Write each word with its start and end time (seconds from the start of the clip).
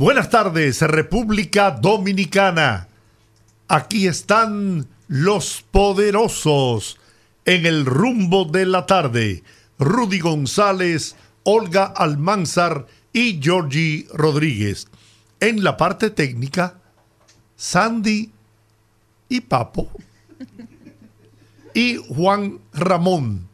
Buenas 0.00 0.30
tardes, 0.30 0.80
República 0.80 1.72
Dominicana. 1.72 2.88
Aquí 3.68 4.06
están 4.06 4.88
los 5.08 5.62
poderosos 5.70 6.98
en 7.44 7.66
el 7.66 7.84
rumbo 7.84 8.46
de 8.46 8.64
la 8.64 8.86
tarde. 8.86 9.42
Rudy 9.78 10.20
González, 10.20 11.16
Olga 11.42 11.84
Almanzar 11.84 12.86
y 13.12 13.42
Georgie 13.42 14.06
Rodríguez. 14.14 14.88
En 15.38 15.62
la 15.62 15.76
parte 15.76 16.08
técnica, 16.08 16.78
Sandy 17.54 18.30
y 19.28 19.42
Papo. 19.42 19.90
Y 21.74 21.96
Juan 22.08 22.58
Ramón. 22.72 23.50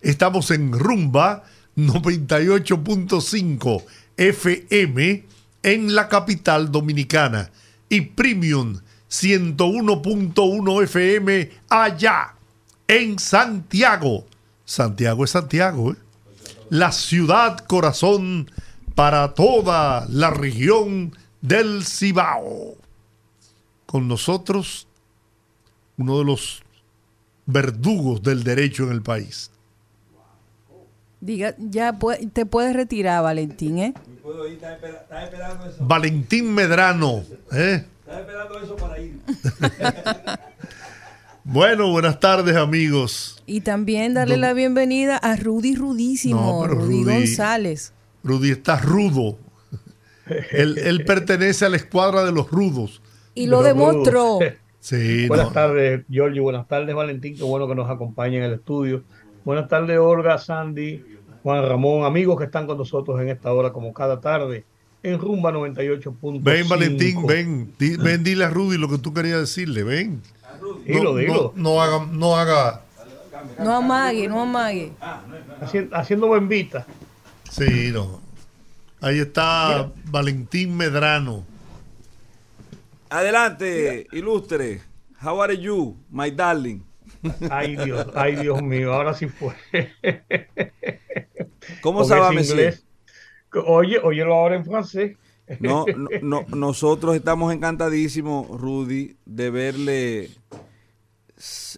Estamos 0.00 0.50
en 0.50 0.72
Rumba 0.72 1.44
98.5 1.76 3.84
FM 4.16 5.33
en 5.64 5.94
la 5.94 6.08
capital 6.08 6.70
dominicana 6.70 7.50
y 7.88 8.02
Premium 8.02 8.78
101.1 9.10 10.82
FM 10.84 11.50
allá 11.68 12.34
en 12.86 13.18
Santiago. 13.18 14.26
Santiago 14.64 15.24
es 15.24 15.30
Santiago, 15.30 15.92
¿eh? 15.92 15.96
la 16.70 16.92
ciudad 16.92 17.58
corazón 17.58 18.50
para 18.94 19.34
toda 19.34 20.06
la 20.08 20.30
región 20.30 21.16
del 21.40 21.84
Cibao. 21.84 22.76
Con 23.86 24.06
nosotros, 24.06 24.86
uno 25.96 26.18
de 26.18 26.24
los 26.24 26.62
verdugos 27.46 28.22
del 28.22 28.44
derecho 28.44 28.84
en 28.84 28.92
el 28.92 29.02
país. 29.02 29.50
Diga, 31.24 31.54
ya 31.58 31.98
te 32.34 32.44
puedes 32.44 32.76
retirar, 32.76 33.22
Valentín, 33.22 33.78
¿eh? 33.78 33.94
Valentín 35.80 36.54
Medrano. 36.54 37.24
¿eh? 37.50 37.82
Estaba 38.00 38.20
esperando 38.20 38.58
eso 38.60 38.76
para 38.76 39.00
ir. 39.00 39.18
bueno, 41.44 41.90
buenas 41.90 42.20
tardes, 42.20 42.54
amigos. 42.56 43.42
Y 43.46 43.62
también 43.62 44.12
darle 44.12 44.36
la 44.36 44.52
bienvenida 44.52 45.16
a 45.16 45.36
Rudy 45.36 45.76
Rudísimo, 45.76 46.66
Rudy, 46.66 47.04
González. 47.04 47.94
Rudy 48.22 48.50
está 48.50 48.76
rudo. 48.76 49.38
él, 50.50 51.04
pertenece 51.06 51.64
a 51.64 51.70
la 51.70 51.76
escuadra 51.76 52.22
de 52.24 52.32
los 52.32 52.50
rudos. 52.50 53.00
Y 53.34 53.46
lo 53.46 53.62
demostró. 53.62 54.40
Sí, 54.84 55.28
buenas 55.28 55.50
tardes, 55.54 56.04
Giorgio. 56.10 56.42
Buenas 56.42 56.68
tardes, 56.68 56.94
Valentín. 56.94 57.34
Qué 57.34 57.42
bueno 57.42 57.66
que 57.66 57.74
nos 57.74 57.88
acompaña 57.88 58.36
en 58.36 58.42
el 58.42 58.52
estudio. 58.52 59.02
Buenas 59.44 59.68
tardes, 59.68 59.98
Olga, 59.98 60.38
Sandy, 60.38 61.04
Juan 61.42 61.68
Ramón, 61.68 62.04
amigos 62.04 62.38
que 62.38 62.44
están 62.44 62.66
con 62.66 62.78
nosotros 62.78 63.20
en 63.20 63.28
esta 63.28 63.52
hora, 63.52 63.72
como 63.72 63.92
cada 63.92 64.18
tarde, 64.20 64.64
en 65.02 65.18
Rumba 65.18 65.52
98.5. 65.52 66.42
Ven, 66.42 66.66
Valentín, 66.66 67.26
ven, 67.26 67.74
ven, 67.78 68.24
dile 68.24 68.44
a 68.44 68.48
Rudy 68.48 68.78
lo 68.78 68.88
que 68.88 68.96
tú 68.96 69.12
querías 69.12 69.40
decirle, 69.40 69.82
ven. 69.82 70.22
Dilo, 70.86 71.14
dilo. 71.16 71.52
No, 71.56 71.82
haga, 71.82 72.06
no 72.10 72.36
haga. 72.36 72.80
No 73.58 73.76
amague, 73.76 74.26
no 74.28 74.40
amague. 74.40 74.92
haciendo 75.92 76.28
buen 76.28 76.48
vista. 76.48 76.86
Sí, 77.50 77.90
no. 77.92 78.20
Ahí 79.02 79.18
está 79.18 79.90
Valentín 80.06 80.74
Medrano. 80.74 81.44
Adelante, 83.10 84.06
ilustre. 84.12 84.80
How 85.22 85.42
are 85.42 85.56
you, 85.56 85.96
my 86.10 86.30
darling? 86.30 86.82
Ay 87.50 87.76
Dios, 87.76 88.06
ay 88.14 88.36
Dios 88.36 88.62
mío, 88.62 88.92
ahora 88.92 89.14
sí 89.14 89.26
fue. 89.26 89.54
¿Cómo 91.80 92.04
se 92.04 92.16
inglés? 92.16 92.86
Oye, 93.66 93.98
óyelo 93.98 94.34
ahora 94.34 94.56
en 94.56 94.64
francés. 94.64 95.16
No, 95.60 95.84
no, 96.22 96.46
nosotros 96.48 97.14
estamos 97.14 97.52
encantadísimos, 97.52 98.48
Rudy, 98.48 99.16
de 99.26 99.50
verle 99.50 100.30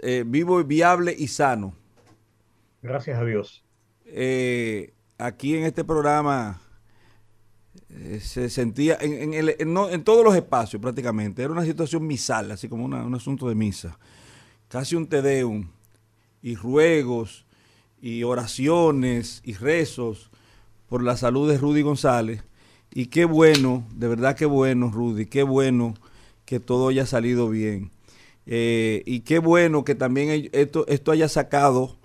eh, 0.03 0.25
vivo, 0.27 0.63
viable 0.65 1.15
y 1.17 1.29
sano. 1.29 1.75
Gracias 2.83 3.19
a 3.19 3.25
Dios. 3.25 3.65
Eh, 4.05 4.95
aquí 5.19 5.57
en 5.57 5.65
este 5.65 5.85
programa 5.85 6.61
eh, 7.91 8.21
se 8.21 8.49
sentía 8.49 8.97
en, 9.01 9.35
en, 9.35 10.05
todos 10.05 10.25
los 10.25 10.37
espacios 10.37 10.81
prácticamente. 10.81 11.43
Era 11.43 11.53
una 11.53 11.65
situación 11.65 12.07
misal, 12.07 12.53
así 12.53 12.69
como 12.69 12.85
un 12.85 13.15
asunto 13.15 13.49
de 13.49 13.57
misa 13.57 13.99
casi 14.69 14.97
un 14.97 15.07
tedeum 15.07 15.69
y 16.43 16.55
ruegos 16.55 17.45
y 18.01 18.23
oraciones 18.23 19.41
y 19.45 19.55
rezos 19.55 20.31
por 20.89 21.03
la 21.03 21.17
salud 21.17 21.51
de 21.51 21.59
Rudy 21.59 21.83
González. 21.83 22.45
Y 22.93 23.07
qué 23.07 23.25
bueno, 23.25 23.87
de 23.95 24.09
verdad 24.09 24.37
qué 24.37 24.47
bueno, 24.47 24.91
Rudy, 24.91 25.27
qué 25.27 25.43
bueno 25.43 25.95
que 26.45 26.61
todo 26.61 26.89
haya 26.89 27.07
salido 27.07 27.49
bien. 27.49 27.91
Eh, 28.47 29.03
y 29.07 29.21
qué 29.21 29.39
bueno 29.39 29.85
que 29.85 29.95
también 29.95 30.49
esto, 30.53 30.87
esto 30.87 31.11
haya 31.11 31.29
sacado 31.29 31.97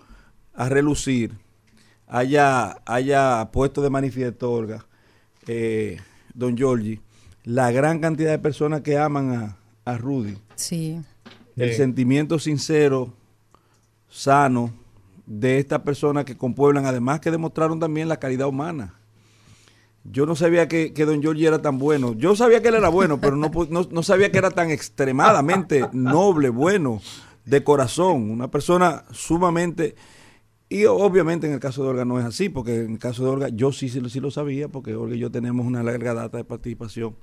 a 0.54 0.70
relucir, 0.70 1.34
haya, 2.08 2.82
haya 2.86 3.50
puesto 3.54 3.82
de 3.82 3.92
manifiesto, 3.92 4.52
Olga, 4.52 4.86
eh, 5.48 6.00
don 6.34 6.58
Giorgi, 6.58 7.00
la 7.44 7.72
gran 7.72 8.00
cantidad 8.00 8.32
de 8.32 8.40
personas 8.40 8.82
que 8.82 8.98
aman 8.98 9.32
a, 9.32 9.58
a 9.86 9.98
Rudy. 9.98 10.36
Sí 10.56 11.00
el 11.64 11.74
sentimiento 11.76 12.40
sincero, 12.40 13.14
sano 14.10 14.74
de 15.26 15.60
estas 15.60 15.82
personas 15.82 16.26
que 16.26 16.38
compueblan, 16.38 16.86
además 16.86 17.20
que 17.20 17.32
demostraron 17.32 17.80
también 17.80 18.10
la 18.10 18.20
calidad 18.20 18.48
humana. 18.48 18.96
Yo 20.04 20.26
no 20.26 20.36
sabía 20.36 20.68
que, 20.68 20.92
don 21.06 21.22
Giorgi 21.22 21.46
era 21.46 21.62
tan 21.62 21.78
bueno. 21.78 22.14
Yo 22.14 22.36
sabía 22.36 22.62
que 22.62 22.70
él 22.70 22.76
era 22.76 22.90
bueno, 22.90 23.22
pero 23.22 23.36
no, 23.36 23.52
no, 23.70 24.04
sabía 24.04 24.32
que 24.32 24.40
era 24.40 24.50
tan 24.50 24.72
extremadamente 24.72 25.88
noble, 25.94 26.50
bueno, 26.50 27.02
de 27.46 27.64
corazón. 27.64 28.30
Una 28.32 28.50
persona 28.50 29.04
sumamente... 29.12 29.96
Y 30.72 30.86
obviamente 30.86 31.48
en 31.48 31.54
el 31.54 31.60
caso 31.60 31.84
de 31.84 31.90
Olga 31.90 32.06
no 32.06 32.18
es 32.18 32.24
así, 32.24 32.48
porque 32.48 32.86
en 32.86 32.94
el 32.94 32.98
caso 32.98 33.26
de 33.26 33.30
Olga 33.30 33.50
yo 33.50 33.74
sí, 33.74 33.90
sí, 33.90 34.00
sí 34.10 34.22
lo 34.22 34.32
sabía, 34.32 34.70
porque 34.70 34.96
Olga 34.96 35.18
y 35.18 35.20
yo 35.20 35.30
tenemos 35.30 35.66
una 35.66 35.84
larga 35.84 36.14
data 36.14 36.38
de 36.38 36.46
participación 36.46 37.14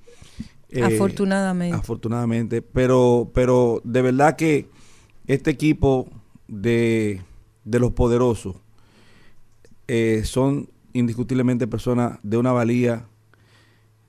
eh, 0.68 0.82
afortunadamente. 0.82 1.74
Afortunadamente. 1.74 2.60
Pero, 2.60 3.30
pero 3.32 3.80
de 3.84 4.02
verdad 4.02 4.36
que 4.36 4.68
este 5.26 5.50
equipo 5.50 6.10
de, 6.46 7.22
los 7.64 7.92
poderosos 7.92 8.56
eh, 9.86 10.24
son 10.26 10.68
indiscutiblemente 10.92 11.66
personas 11.66 12.18
de 12.22 12.36
una 12.36 12.52
valía, 12.52 13.06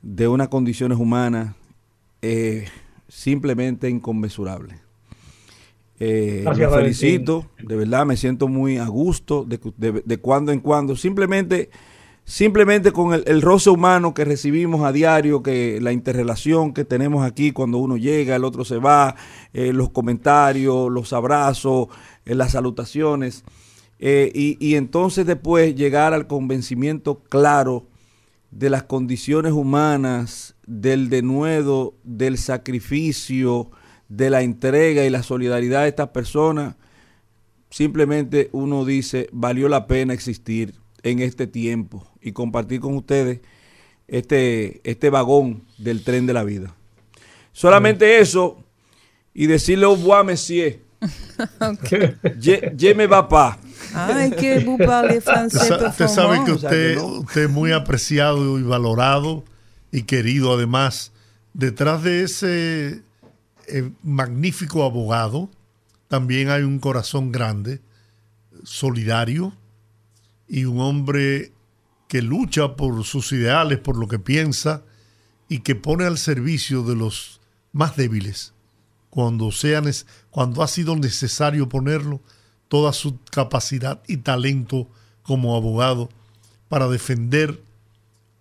de 0.01 0.27
unas 0.27 0.49
condiciones 0.49 0.97
humanas 0.97 1.55
eh, 2.21 2.67
simplemente 3.07 3.89
inconmensurables. 3.89 4.88
Eh, 5.99 6.45
felicito, 6.53 7.45
de 7.61 7.75
verdad 7.75 8.05
me 8.05 8.15
siento 8.15 8.47
muy 8.47 8.77
a 8.77 8.87
gusto 8.87 9.43
de, 9.43 9.59
de, 9.77 10.01
de 10.05 10.17
cuando 10.17 10.51
en 10.51 10.59
cuando. 10.59 10.95
Simplemente 10.95 11.69
simplemente 12.29 12.91
con 12.91 13.11
el, 13.25 13.41
roce 13.41 13.71
humano 13.71 14.13
que 14.13 14.23
recibimos 14.23 14.85
a 14.85 14.91
diario, 14.91 15.41
que 15.41 15.79
la 15.81 15.91
interrelación 15.91 16.75
que 16.75 16.85
tenemos 16.85 17.25
aquí 17.25 17.51
cuando 17.51 17.79
uno 17.79 17.97
llega, 17.97 18.35
el 18.35 18.43
otro 18.43 18.63
se 18.63 18.77
va, 18.77 19.15
eh, 19.51 19.73
los 19.73 19.89
comentarios, 19.89 20.91
los 20.91 21.11
abrazos, 21.11 21.87
eh, 22.25 22.35
las 22.35 22.51
salutaciones, 22.51 23.43
eh, 23.97 24.31
y, 24.35 24.63
y, 24.65 24.75
entonces 24.75 25.25
después 25.25 25.75
llegar 25.75 26.13
al 26.13 26.27
convencimiento 26.27 27.23
claro 27.29 27.87
de 28.51 28.69
las 28.69 28.83
condiciones 28.83 29.53
humanas, 29.53 30.55
del 30.67 31.09
denuedo, 31.09 31.95
del 32.03 32.37
sacrificio, 32.37 33.71
de 34.09 34.29
la 34.29 34.41
entrega 34.41 35.05
y 35.05 35.09
la 35.09 35.23
solidaridad 35.23 35.83
de 35.83 35.89
estas 35.89 36.09
personas, 36.09 36.75
simplemente 37.69 38.49
uno 38.51 38.83
dice, 38.83 39.29
valió 39.31 39.69
la 39.69 39.87
pena 39.87 40.13
existir 40.13 40.73
en 41.03 41.19
este 41.19 41.47
tiempo 41.47 42.05
y 42.21 42.31
compartir 42.33 42.81
con 42.81 42.95
ustedes 42.95 43.39
este, 44.07 44.81
este 44.83 45.09
vagón 45.09 45.63
del 45.77 46.03
tren 46.03 46.25
de 46.25 46.33
la 46.33 46.43
vida. 46.43 46.75
Solamente 47.53 48.19
eso 48.19 48.63
y 49.33 49.47
decirle 49.47 49.85
au 49.85 49.95
revoir, 49.95 50.25
monsieur. 50.25 50.79
Je, 52.41 52.93
me 52.93 53.07
va 53.07 53.57
Ay, 53.93 54.31
que 54.31 54.59
vous 54.59 54.77
parlez 54.77 55.21
francés. 55.21 55.71
Usted 55.71 56.07
sabe 56.07 56.43
que 56.45 56.51
usted, 56.51 56.97
usted 56.97 57.43
es 57.43 57.49
muy 57.49 57.71
apreciado 57.71 58.59
y 58.59 58.63
valorado 58.63 59.45
y 59.91 60.03
querido 60.03 60.53
además 60.53 61.11
detrás 61.53 62.03
de 62.03 62.23
ese 62.23 63.01
eh, 63.69 63.91
magnífico 64.03 64.83
abogado 64.83 65.49
también 66.09 66.49
hay 66.49 66.63
un 66.63 66.79
corazón 66.79 67.31
grande, 67.31 67.81
solidario 68.63 69.53
y 70.47 70.65
un 70.65 70.81
hombre 70.81 71.53
que 72.07 72.23
lucha 72.23 72.75
por 72.75 73.03
sus 73.05 73.31
ideales, 73.31 73.77
por 73.77 73.95
lo 73.95 74.07
que 74.07 74.17
piensa 74.17 74.83
y 75.47 75.59
que 75.59 75.75
pone 75.75 76.05
al 76.05 76.17
servicio 76.17 76.83
de 76.83 76.95
los 76.95 77.39
más 77.71 77.95
débiles. 77.95 78.53
Cuando, 79.11 79.51
sean, 79.51 79.85
cuando 80.31 80.63
ha 80.63 80.67
sido 80.67 80.95
necesario 80.95 81.69
ponerlo, 81.69 82.21
toda 82.67 82.91
su 82.93 83.19
capacidad 83.31 84.01
y 84.07 84.17
talento 84.17 84.87
como 85.21 85.55
abogado 85.55 86.09
para 86.69 86.87
defender 86.87 87.61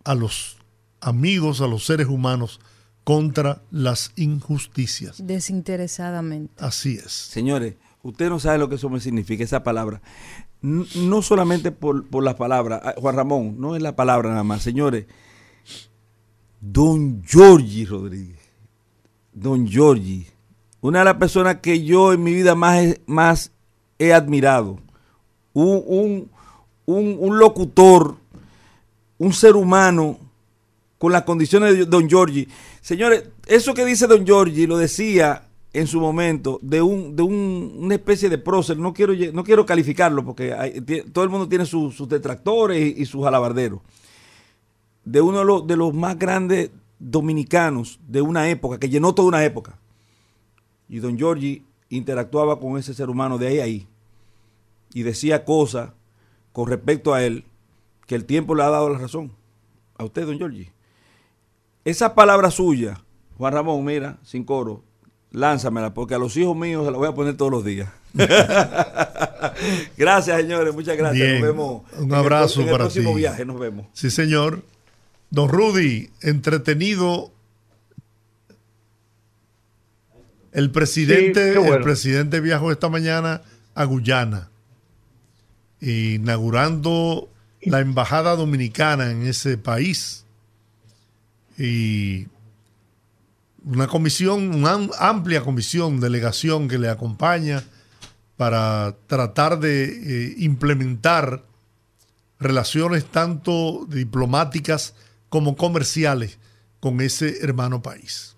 a 0.05 0.15
los 0.15 0.57
amigos, 1.01 1.61
a 1.61 1.67
los 1.67 1.85
seres 1.85 2.07
humanos 2.07 2.61
contra 3.08 3.62
las 3.70 4.12
injusticias. 4.16 5.26
Desinteresadamente. 5.26 6.52
Así 6.62 6.96
es. 6.96 7.10
Señores, 7.10 7.76
usted 8.02 8.28
no 8.28 8.38
sabe 8.38 8.58
lo 8.58 8.69
que 8.69 8.75
eso 8.75 8.90
me 8.90 9.00
significa, 9.00 9.43
esa 9.43 9.62
palabra. 9.62 10.02
No 10.60 11.22
solamente 11.22 11.72
por, 11.72 12.06
por 12.06 12.22
las 12.22 12.34
palabras, 12.34 12.82
ah, 12.84 12.94
Juan 12.99 13.16
Ramón, 13.16 13.55
no 13.58 13.75
es 13.76 13.81
la 13.81 13.96
palabra 13.96 14.28
nada 14.28 14.44
más, 14.44 14.62
señores. 14.62 15.06
Don 16.60 17.22
Giorgi 17.25 17.87
Rodríguez, 17.87 18.40
Don 19.32 19.66
Giorgi, 19.66 20.26
una 20.82 20.99
de 20.99 21.05
las 21.06 21.14
personas 21.14 21.60
que 21.62 21.82
yo 21.82 22.12
en 22.12 22.22
mi 22.22 22.34
vida 22.34 22.55
más, 22.55 23.00
más 23.06 23.52
he 23.99 24.12
admirado, 24.12 24.81
un, 25.55 26.28
un 26.84 27.38
locutor, 27.38 28.16
un 29.16 29.32
ser 29.32 29.56
humano 29.56 30.19
con 30.99 31.12
las 31.12 31.22
condiciones 31.22 31.76
de 31.78 31.87
Don 31.87 32.08
Giorgi. 32.08 32.49
Señores, 32.81 33.25
eso 33.47 33.75
que 33.75 33.85
dice 33.85 34.07
Don 34.07 34.25
Giorgi 34.25 34.67
lo 34.67 34.77
decía 34.77 35.45
en 35.73 35.87
su 35.87 36.01
momento 36.01 36.59
de 36.63 36.81
un 36.81 37.15
de 37.15 37.23
una 37.23 37.95
especie 37.95 38.29
de 38.29 38.39
prócer, 38.39 38.79
no 38.79 38.93
quiero 38.95 39.13
no 39.33 39.45
quiero 39.45 39.67
calificarlo 39.67 40.25
porque 40.25 41.05
todo 41.13 41.25
el 41.25 41.31
mundo 41.31 41.49
tiene 41.49 41.67
sus 41.67 42.09
detractores 42.09 42.97
y, 42.97 43.05
sus 43.05 43.27
alabarderos. 43.27 43.81
De 45.05 45.21
uno 45.21 45.39
de 45.39 45.45
los, 45.45 45.67
de 45.67 45.77
los 45.77 45.95
más 45.95 46.19
grandes 46.19 46.71
dominicanos 46.99 47.99
de 48.07 48.21
una 48.21 48.49
época, 48.51 48.79
que 48.79 48.89
llenó 48.89 49.15
toda 49.15 49.29
una 49.29 49.45
época. 49.45 49.79
Y 50.89 50.99
Don 50.99 51.17
Giorgi 51.17 51.65
interactuaba 51.91 52.59
con 52.59 52.79
ese 52.79 52.95
ser 52.95 53.09
humano 53.09 53.39
de 53.39 53.47
ahí 53.49 53.61
a 53.61 53.65
ahí. 53.65 53.87
Y 54.93 55.03
decía 55.03 55.45
cosas 55.45 55.93
con 56.53 56.67
respecto 56.69 57.15
a 57.15 57.23
él 57.25 57.45
que 58.07 58.15
el 58.15 58.25
tiempo 58.25 58.55
le 58.55 58.63
ha 58.63 58.71
dado 58.71 58.89
la 58.89 58.99
razón. 58.99 59.33
A 59.97 60.05
usted, 60.05 60.27
Don 60.27 60.39
Giorgi. 60.39 60.71
Esa 61.85 62.15
palabra 62.15 62.51
suya, 62.51 63.01
Juan 63.37 63.55
Ramón, 63.55 63.85
mira, 63.85 64.19
sin 64.23 64.45
coro, 64.45 64.85
lánzamela, 65.31 65.95
porque 65.95 66.15
a 66.15 66.19
los 66.19 66.37
hijos 66.37 66.57
míos 66.57 66.85
se 66.85 66.91
la 66.91 66.99
voy 66.99 67.09
a 67.09 67.15
poner 67.15 67.37
todos 67.37 67.51
los 67.51 67.65
días. 67.65 67.89
gracias, 69.97 70.41
señores, 70.41 70.75
muchas 70.75 70.97
gracias. 70.97 71.41
Nos 71.41 71.43
vemos. 71.43 71.83
Un 71.99 72.15
abrazo 72.15 72.63
en 72.63 72.69
el, 72.69 72.75
próximo 72.75 73.15
viaje, 73.15 73.45
nos 73.45 73.59
vemos. 73.59 73.87
Sí, 73.93 74.11
señor. 74.11 74.63
Don 75.31 75.49
Rudy, 75.49 76.11
entretenido. 76.23 77.33
El 80.53 80.71
presidente, 80.71 81.53
el 81.53 81.83
presidente 81.83 82.41
viajó 82.41 82.73
esta 82.73 82.89
mañana 82.89 83.43
a 83.75 83.85
Guyana, 83.85 84.49
inaugurando 85.81 87.29
la 87.63 87.81
embajada 87.81 88.35
dominicana 88.35 89.11
en 89.11 89.27
ese 89.27 89.59
país 89.59 90.25
y 91.58 92.28
una 93.64 93.88
comisión, 93.88 94.55
una 94.55 94.78
amplia 94.99 95.43
comisión, 95.43 96.00
delegación 96.00 96.69
que 96.69 96.78
le 96.78 96.88
acompaña 96.88 97.64
para 98.37 98.96
tratar 99.08 99.58
de 99.58 99.84
eh, 99.84 100.34
implementar 100.38 101.43
relaciones 102.38 103.05
tanto 103.05 103.84
diplomáticas 103.88 104.94
como 105.28 105.56
comerciales 105.56 106.38
con 106.81 107.00
ese 107.00 107.44
hermano 107.44 107.82
país. 107.82 108.37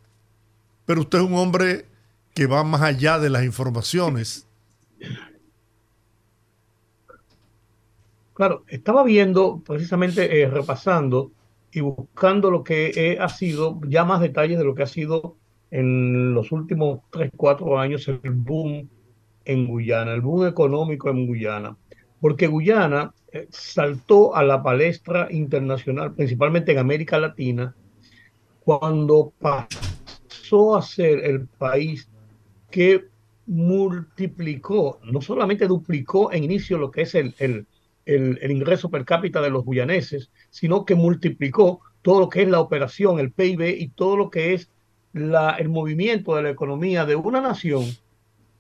Pero 0.87 1.03
usted 1.03 1.19
es 1.19 1.25
un 1.25 1.35
hombre 1.35 1.87
que 2.35 2.47
va 2.47 2.65
más 2.65 2.81
allá 2.81 3.19
de 3.19 3.29
las 3.29 3.45
informaciones. 3.45 4.47
Claro, 8.33 8.65
estaba 8.69 9.05
viendo, 9.05 9.61
precisamente 9.67 10.41
eh, 10.41 10.49
repasando 10.49 11.31
y 11.73 11.81
buscando 11.81 12.51
lo 12.51 12.65
que 12.65 13.19
ha 13.21 13.29
sido, 13.29 13.81
ya 13.87 14.05
más 14.05 14.21
detalles 14.21 14.59
de 14.59 14.65
lo 14.65 14.75
que 14.75 14.83
ha 14.83 14.87
sido 14.87 15.37
en 15.71 16.35
los 16.35 16.53
últimos 16.53 17.01
3, 17.11 17.31
4 17.37 17.79
años 17.79 18.09
el 18.09 18.19
boom 18.25 18.89
en 19.45 19.67
Guyana, 19.67 20.13
el 20.13 20.21
boom 20.21 20.47
económico 20.47 21.11
en 21.11 21.27
Guyana. 21.27 21.77
Porque 22.21 22.47
Guyana 22.47 23.15
eh, 23.33 23.47
saltó 23.51 24.35
a 24.35 24.43
la 24.43 24.63
palestra 24.63 25.29
internacional, 25.31 26.15
principalmente 26.15 26.73
en 26.73 26.79
América 26.79 27.19
Latina, 27.19 27.75
cuando 28.61 29.33
pasó 29.39 30.77
a 30.77 30.83
ser 30.83 31.25
el 31.25 31.47
país 31.47 32.09
que 32.71 33.07
multiplicó, 33.47 35.01
no 35.05 35.21
solamente 35.21 35.67
duplicó 35.67 36.33
en 36.33 36.45
inicio 36.45 36.79
lo 36.79 36.91
que 36.91 37.03
es 37.03 37.15
el, 37.15 37.35
el, 37.39 37.67
el, 38.07 38.39
ingreso 38.51 38.91
per 38.91 39.05
cápita 39.05 39.41
de 39.41 39.51
los 39.51 39.65
guyaneses, 39.65 40.31
sino 40.51 40.85
que 40.85 40.95
multiplicó 40.95 41.81
todo 42.03 42.21
lo 42.21 42.29
que 42.29 42.43
es 42.43 42.49
la 42.49 42.61
operación, 42.61 43.19
el 43.19 43.33
PIB 43.33 43.77
y 43.79 43.89
todo 43.89 44.17
lo 44.17 44.31
que 44.31 44.55
es 44.55 44.71
la, 45.13 45.51
el 45.53 45.69
movimiento 45.69 46.35
de 46.37 46.43
la 46.43 46.51
economía 46.51 47.05
de 47.05 47.17
una 47.17 47.41
nación 47.41 47.85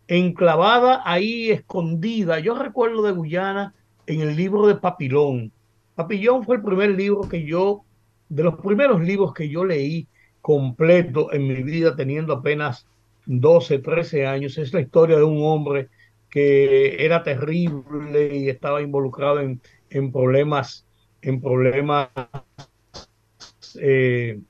enclavada 0.08 1.02
ahí, 1.04 1.50
escondida. 1.50 2.40
Yo 2.40 2.58
recuerdo 2.58 3.02
de 3.02 3.12
Guyana 3.12 3.74
en 4.06 4.20
el 4.20 4.36
libro 4.36 4.66
de 4.66 4.74
Papilón. 4.74 5.52
Papillón 5.94 6.44
fue 6.44 6.56
el 6.56 6.62
primer 6.62 6.90
libro 6.90 7.28
que 7.28 7.44
yo, 7.44 7.82
de 8.28 8.42
los 8.42 8.56
primeros 8.56 9.00
libros 9.00 9.32
que 9.32 9.48
yo 9.48 9.64
leí 9.64 10.08
completo 10.40 11.32
en 11.32 11.46
mi 11.46 11.62
vida, 11.62 11.94
teniendo 11.94 12.32
apenas 12.32 12.86
12, 13.26 13.78
13 13.78 14.26
años. 14.26 14.58
Es 14.58 14.72
la 14.74 14.80
historia 14.80 15.16
de 15.16 15.24
un 15.24 15.42
hombre 15.44 15.88
que 16.30 17.04
era 17.04 17.22
terrible 17.22 18.36
y 18.36 18.48
estaba 18.48 18.80
involucrado 18.80 19.40
en, 19.40 19.60
en 19.90 20.12
problemas, 20.12 20.86
en 21.22 21.40
problemas 21.40 22.08
eh, 23.78 24.40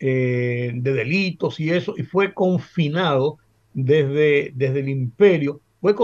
eh, 0.00 0.72
de 0.74 0.92
delitos 0.92 1.60
y 1.60 1.70
eso, 1.70 1.94
y 1.96 2.02
fue 2.02 2.34
confinado 2.34 3.38
desde, 3.72 4.52
desde 4.54 4.80
el 4.80 4.88
imperio, 4.88 5.60
fue, 5.80 5.94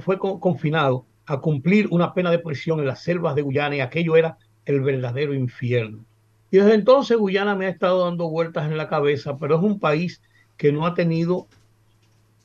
fue 0.00 0.18
confinado 0.18 1.06
a 1.26 1.40
cumplir 1.40 1.88
una 1.90 2.14
pena 2.14 2.30
de 2.30 2.38
prisión 2.38 2.80
en 2.80 2.86
las 2.86 3.02
selvas 3.02 3.34
de 3.34 3.42
Guyana 3.42 3.76
y 3.76 3.80
aquello 3.80 4.16
era 4.16 4.38
el 4.64 4.80
verdadero 4.80 5.34
infierno. 5.34 6.04
Y 6.50 6.56
desde 6.56 6.74
entonces 6.74 7.18
Guyana 7.18 7.54
me 7.54 7.66
ha 7.66 7.70
estado 7.70 8.04
dando 8.04 8.30
vueltas 8.30 8.70
en 8.70 8.78
la 8.78 8.88
cabeza, 8.88 9.36
pero 9.36 9.56
es 9.56 9.62
un 9.62 9.78
país 9.78 10.22
que 10.56 10.72
no 10.72 10.86
ha 10.86 10.94
tenido 10.94 11.46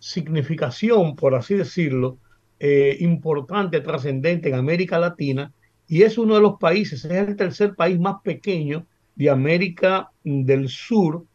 significación, 0.03 1.15
por 1.15 1.33
así 1.33 1.55
decirlo, 1.55 2.17
eh, 2.60 2.98
importante, 3.00 3.79
trascendente 3.79 4.50
en 4.50 4.55
América 4.55 5.00
Latina 5.00 5.53
y 5.88 6.01
es 6.01 6.17
uno 6.17 6.36
de 6.36 6.41
los 6.41 6.60
países, 6.60 7.05
es 7.05 7.12
el 7.12 7.38
tercer 7.38 7.74
país 7.74 7.98
más 7.98 8.17
pequeño 8.22 8.86
de 9.15 9.29
América 9.29 10.12
del 10.25 10.67
Sur, 10.67 11.25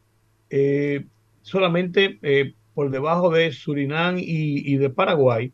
eh, 0.51 1.07
solamente 1.41 2.19
eh, 2.21 2.53
por 2.75 2.91
debajo 2.91 3.31
de 3.31 3.53
Surinam 3.53 4.17
y, 4.19 4.77
de 4.77 4.91
Paraguay, 4.91 5.51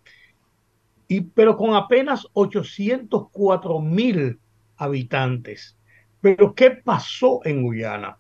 y, 1.06 1.21
pero 1.21 1.56
con 1.56 1.76
apenas 1.76 2.26
804 2.33 3.80
mil 3.80 4.40
habitantes. 4.76 5.76
Pero 6.21 6.52
¿qué 6.52 6.73
pasó 6.73 7.40
en 7.44 7.62
Guyana? 7.62 8.18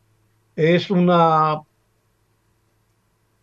Es 0.54 0.88
una, 0.90 1.62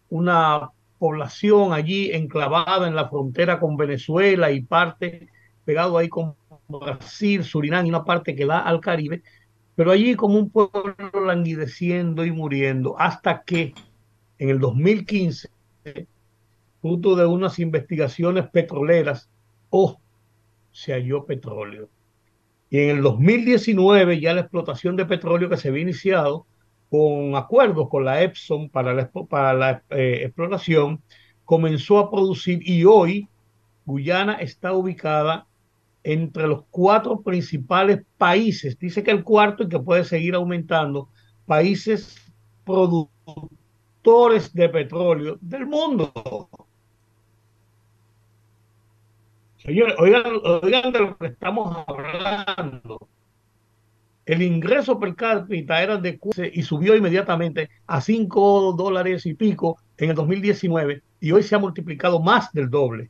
una 0.09 0.69
población 1.01 1.73
allí 1.73 2.11
enclavada 2.11 2.87
en 2.87 2.93
la 2.93 3.09
frontera 3.09 3.59
con 3.59 3.75
Venezuela 3.75 4.51
y 4.51 4.61
parte 4.61 5.29
pegado 5.65 5.97
ahí 5.97 6.07
con 6.07 6.35
Brasil, 6.67 7.43
Surinam 7.43 7.87
y 7.87 7.89
una 7.89 8.05
parte 8.05 8.35
que 8.35 8.45
da 8.45 8.59
al 8.59 8.79
Caribe, 8.81 9.23
pero 9.73 9.89
allí 9.89 10.13
como 10.13 10.37
un 10.37 10.51
pueblo 10.51 11.25
languideciendo 11.25 12.23
y 12.23 12.31
muriendo 12.31 12.99
hasta 12.99 13.41
que 13.41 13.73
en 14.37 14.49
el 14.49 14.59
2015, 14.59 15.49
fruto 16.79 17.15
de 17.15 17.25
unas 17.25 17.57
investigaciones 17.57 18.47
petroleras, 18.49 19.27
oh, 19.71 19.99
se 20.71 20.93
halló 20.93 21.25
petróleo. 21.25 21.89
Y 22.69 22.77
en 22.77 22.97
el 22.97 23.01
2019 23.01 24.19
ya 24.19 24.35
la 24.35 24.41
explotación 24.41 24.95
de 24.97 25.05
petróleo 25.05 25.49
que 25.49 25.57
se 25.57 25.69
había 25.69 25.81
iniciado 25.81 26.45
con 26.91 27.37
acuerdos 27.37 27.87
con 27.87 28.03
la 28.03 28.21
Epson 28.21 28.69
para 28.69 28.93
la, 28.93 29.81
eh, 29.91 30.23
exploración, 30.25 31.01
comenzó 31.45 31.99
a 31.99 32.11
producir 32.11 32.59
y 32.67 32.83
hoy 32.83 33.29
Guyana 33.85 34.33
está 34.33 34.73
ubicada 34.73 35.47
entre 36.03 36.47
los 36.47 36.65
cuatro 36.69 37.21
principales 37.21 38.01
países, 38.17 38.77
dice 38.77 39.03
que 39.03 39.11
el 39.11 39.23
cuarto 39.23 39.63
y 39.63 39.69
que 39.69 39.79
puede 39.79 40.03
seguir 40.03 40.35
aumentando, 40.35 41.07
países 41.45 42.17
productores 42.65 44.53
de 44.53 44.67
petróleo 44.67 45.37
del 45.39 45.67
mundo. 45.67 46.11
Señores, 49.59 49.95
oigan 49.97 50.91
de 50.91 50.99
lo 50.99 51.17
que 51.17 51.27
estamos 51.27 51.85
hablando. 51.87 53.07
El 54.25 54.41
ingreso 54.41 54.99
per 54.99 55.15
cápita 55.15 55.81
era 55.81 55.97
de 55.97 56.19
y 56.53 56.61
subió 56.61 56.95
inmediatamente 56.95 57.69
a 57.87 58.01
5 58.01 58.73
dólares 58.73 59.25
y 59.25 59.33
pico 59.33 59.77
en 59.97 60.11
el 60.11 60.15
2019 60.15 61.01
y 61.19 61.31
hoy 61.31 61.43
se 61.43 61.55
ha 61.55 61.59
multiplicado 61.59 62.21
más 62.21 62.51
del 62.53 62.69
doble. 62.69 63.09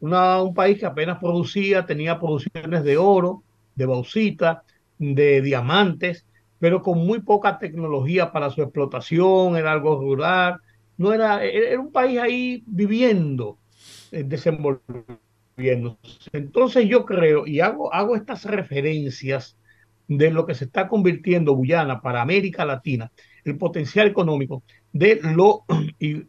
un 0.00 0.54
país 0.54 0.78
que 0.78 0.86
apenas 0.86 1.18
producía, 1.18 1.86
tenía 1.86 2.18
producciones 2.18 2.84
de 2.84 2.96
oro, 2.96 3.42
de 3.74 3.86
bauxita, 3.86 4.64
de 4.98 5.40
diamantes, 5.40 6.26
pero 6.58 6.82
con 6.82 6.98
muy 6.98 7.20
poca 7.20 7.58
tecnología 7.58 8.32
para 8.32 8.50
su 8.50 8.62
explotación, 8.62 9.56
era 9.56 9.72
algo 9.72 10.00
rural, 10.00 10.56
no 10.98 11.12
era, 11.12 11.42
era 11.44 11.80
un 11.80 11.90
país 11.90 12.18
ahí 12.20 12.62
viviendo, 12.66 13.58
eh, 14.10 14.24
desenvolviendo 14.24 15.18
entonces 16.32 16.88
yo 16.88 17.04
creo, 17.04 17.46
y 17.46 17.60
hago, 17.60 17.92
hago 17.92 18.16
estas 18.16 18.44
referencias 18.44 19.56
de 20.18 20.30
lo 20.30 20.46
que 20.46 20.54
se 20.54 20.64
está 20.64 20.88
convirtiendo 20.88 21.52
Guyana 21.52 22.00
para 22.00 22.22
América 22.22 22.64
Latina, 22.64 23.10
el 23.44 23.56
potencial 23.56 24.06
económico 24.06 24.62
de 24.92 25.20
lo, 25.22 25.64
y 25.98 26.24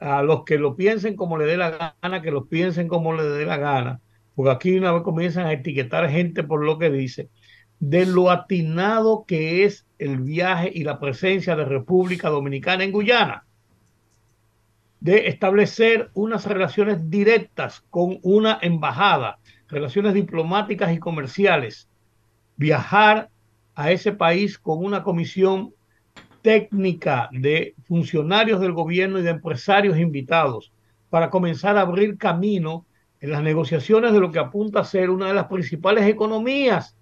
a 0.00 0.22
los 0.22 0.44
que 0.44 0.58
lo 0.58 0.76
piensen 0.76 1.16
como 1.16 1.38
le 1.38 1.46
dé 1.46 1.56
la 1.56 1.92
gana, 2.02 2.22
que 2.22 2.30
lo 2.30 2.46
piensen 2.46 2.88
como 2.88 3.12
le 3.12 3.24
dé 3.24 3.44
la 3.44 3.56
gana, 3.56 4.00
porque 4.34 4.50
aquí 4.50 4.78
una 4.78 4.92
vez 4.92 5.02
comienzan 5.02 5.46
a 5.46 5.52
etiquetar 5.52 6.08
gente 6.10 6.44
por 6.44 6.64
lo 6.64 6.78
que 6.78 6.90
dice, 6.90 7.28
de 7.80 8.06
lo 8.06 8.30
atinado 8.30 9.24
que 9.26 9.64
es 9.64 9.86
el 9.98 10.18
viaje 10.18 10.70
y 10.72 10.84
la 10.84 11.00
presencia 11.00 11.56
de 11.56 11.64
República 11.64 12.28
Dominicana 12.28 12.84
en 12.84 12.92
Guyana 12.92 13.44
de 15.00 15.28
establecer 15.28 16.10
unas 16.14 16.46
relaciones 16.46 17.08
directas 17.10 17.84
con 17.90 18.18
una 18.22 18.58
embajada, 18.60 19.38
relaciones 19.68 20.14
diplomáticas 20.14 20.92
y 20.92 20.98
comerciales, 20.98 21.88
viajar 22.58 23.30
a 23.74 23.92
ese 23.92 24.12
país 24.12 24.58
con 24.58 24.84
una 24.84 25.02
comisión 25.02 25.72
técnica 26.42 27.30
de 27.32 27.74
funcionarios 27.84 28.60
del 28.60 28.72
gobierno 28.72 29.18
y 29.18 29.22
de 29.22 29.30
empresarios 29.30 29.96
invitados 29.96 30.72
para 31.08 31.30
comenzar 31.30 31.78
a 31.78 31.82
abrir 31.82 32.18
camino 32.18 32.84
en 33.20 33.30
las 33.30 33.42
negociaciones 33.42 34.12
de 34.12 34.20
lo 34.20 34.30
que 34.30 34.38
apunta 34.38 34.80
a 34.80 34.84
ser 34.84 35.10
una 35.10 35.28
de 35.28 35.34
las 35.34 35.46
principales 35.46 36.06
economías 36.06 36.96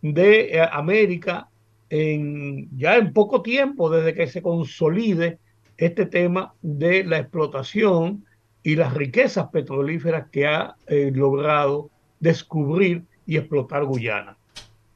de 0.00 0.56
eh, 0.56 0.68
América 0.72 1.48
en, 1.88 2.68
ya 2.76 2.96
en 2.96 3.12
poco 3.12 3.42
tiempo, 3.42 3.90
desde 3.90 4.14
que 4.14 4.26
se 4.26 4.42
consolide 4.42 5.38
este 5.76 6.06
tema 6.06 6.54
de 6.62 7.04
la 7.04 7.18
explotación 7.18 8.24
y 8.62 8.76
las 8.76 8.94
riquezas 8.94 9.48
petrolíferas 9.48 10.28
que 10.30 10.46
ha 10.46 10.76
eh, 10.86 11.10
logrado 11.14 11.90
descubrir 12.20 13.04
y 13.26 13.36
explotar 13.36 13.84
Guyana. 13.84 14.36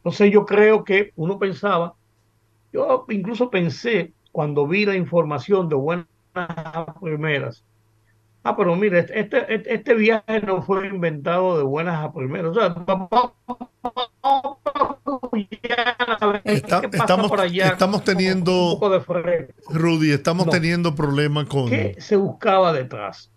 Entonces 0.06 0.32
yo 0.32 0.46
creo 0.46 0.84
que 0.84 1.12
uno 1.16 1.36
pensaba, 1.36 1.94
yo 2.72 3.04
incluso 3.08 3.50
pensé 3.50 4.12
cuando 4.30 4.64
vi 4.64 4.86
la 4.86 4.94
información 4.94 5.68
de 5.68 5.74
buenas 5.74 6.06
primeras, 7.00 7.64
ah, 8.44 8.56
pero 8.56 8.76
mire, 8.76 9.00
este, 9.00 9.52
este, 9.52 9.74
este 9.74 9.94
viaje 9.94 10.42
no 10.42 10.62
fue 10.62 10.86
inventado 10.86 11.58
de 11.58 11.64
buenas 11.64 12.04
a 12.04 12.12
primeras. 12.12 12.52
O 12.52 12.54
sea, 12.54 12.68
estamos, 16.92 17.32
estamos 17.64 18.04
teniendo, 18.04 18.78
Rudy, 19.70 20.12
estamos 20.12 20.48
teniendo 20.50 20.94
problemas 20.94 21.46
con... 21.46 21.68
¿Qué 21.68 21.96
se 21.98 22.14
buscaba 22.14 22.72
detrás? 22.72 23.32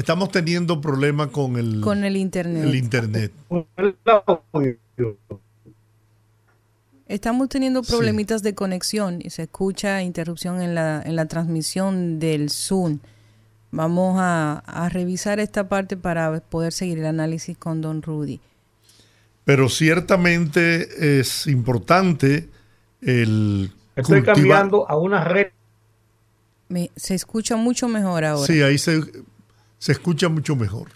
Estamos 0.00 0.30
teniendo 0.30 0.80
problemas 0.80 1.28
con 1.28 1.56
el... 1.56 1.80
Con 1.80 2.04
el 2.04 2.16
Internet. 2.16 2.64
El 2.64 2.74
Internet. 2.74 3.32
Estamos 7.06 7.48
teniendo 7.48 7.82
problemitas 7.82 8.42
de 8.42 8.54
conexión 8.54 9.20
y 9.22 9.30
se 9.30 9.42
escucha 9.42 10.02
interrupción 10.02 10.60
en 10.60 10.74
la, 10.74 11.02
en 11.04 11.16
la 11.16 11.26
transmisión 11.26 12.18
del 12.18 12.50
Zoom. 12.50 13.00
Vamos 13.72 14.16
a, 14.18 14.58
a 14.66 14.88
revisar 14.88 15.38
esta 15.38 15.68
parte 15.68 15.96
para 15.96 16.40
poder 16.40 16.72
seguir 16.72 16.98
el 16.98 17.06
análisis 17.06 17.56
con 17.56 17.80
Don 17.80 18.02
Rudy 18.02 18.40
pero 19.50 19.68
ciertamente 19.68 21.18
es 21.20 21.48
importante 21.48 22.48
el... 23.00 23.72
Estoy 23.96 24.22
cambiando 24.22 24.88
a 24.88 24.96
una 24.96 25.24
red. 25.24 25.48
se 26.94 27.16
escucha 27.16 27.56
mucho 27.56 27.88
mejor 27.88 28.24
ahora. 28.24 28.46
Sí, 28.46 28.62
ahí 28.62 28.78
se, 28.78 29.00
escucha 29.88 30.28
mucho 30.28 30.56
mejor. 30.56 30.88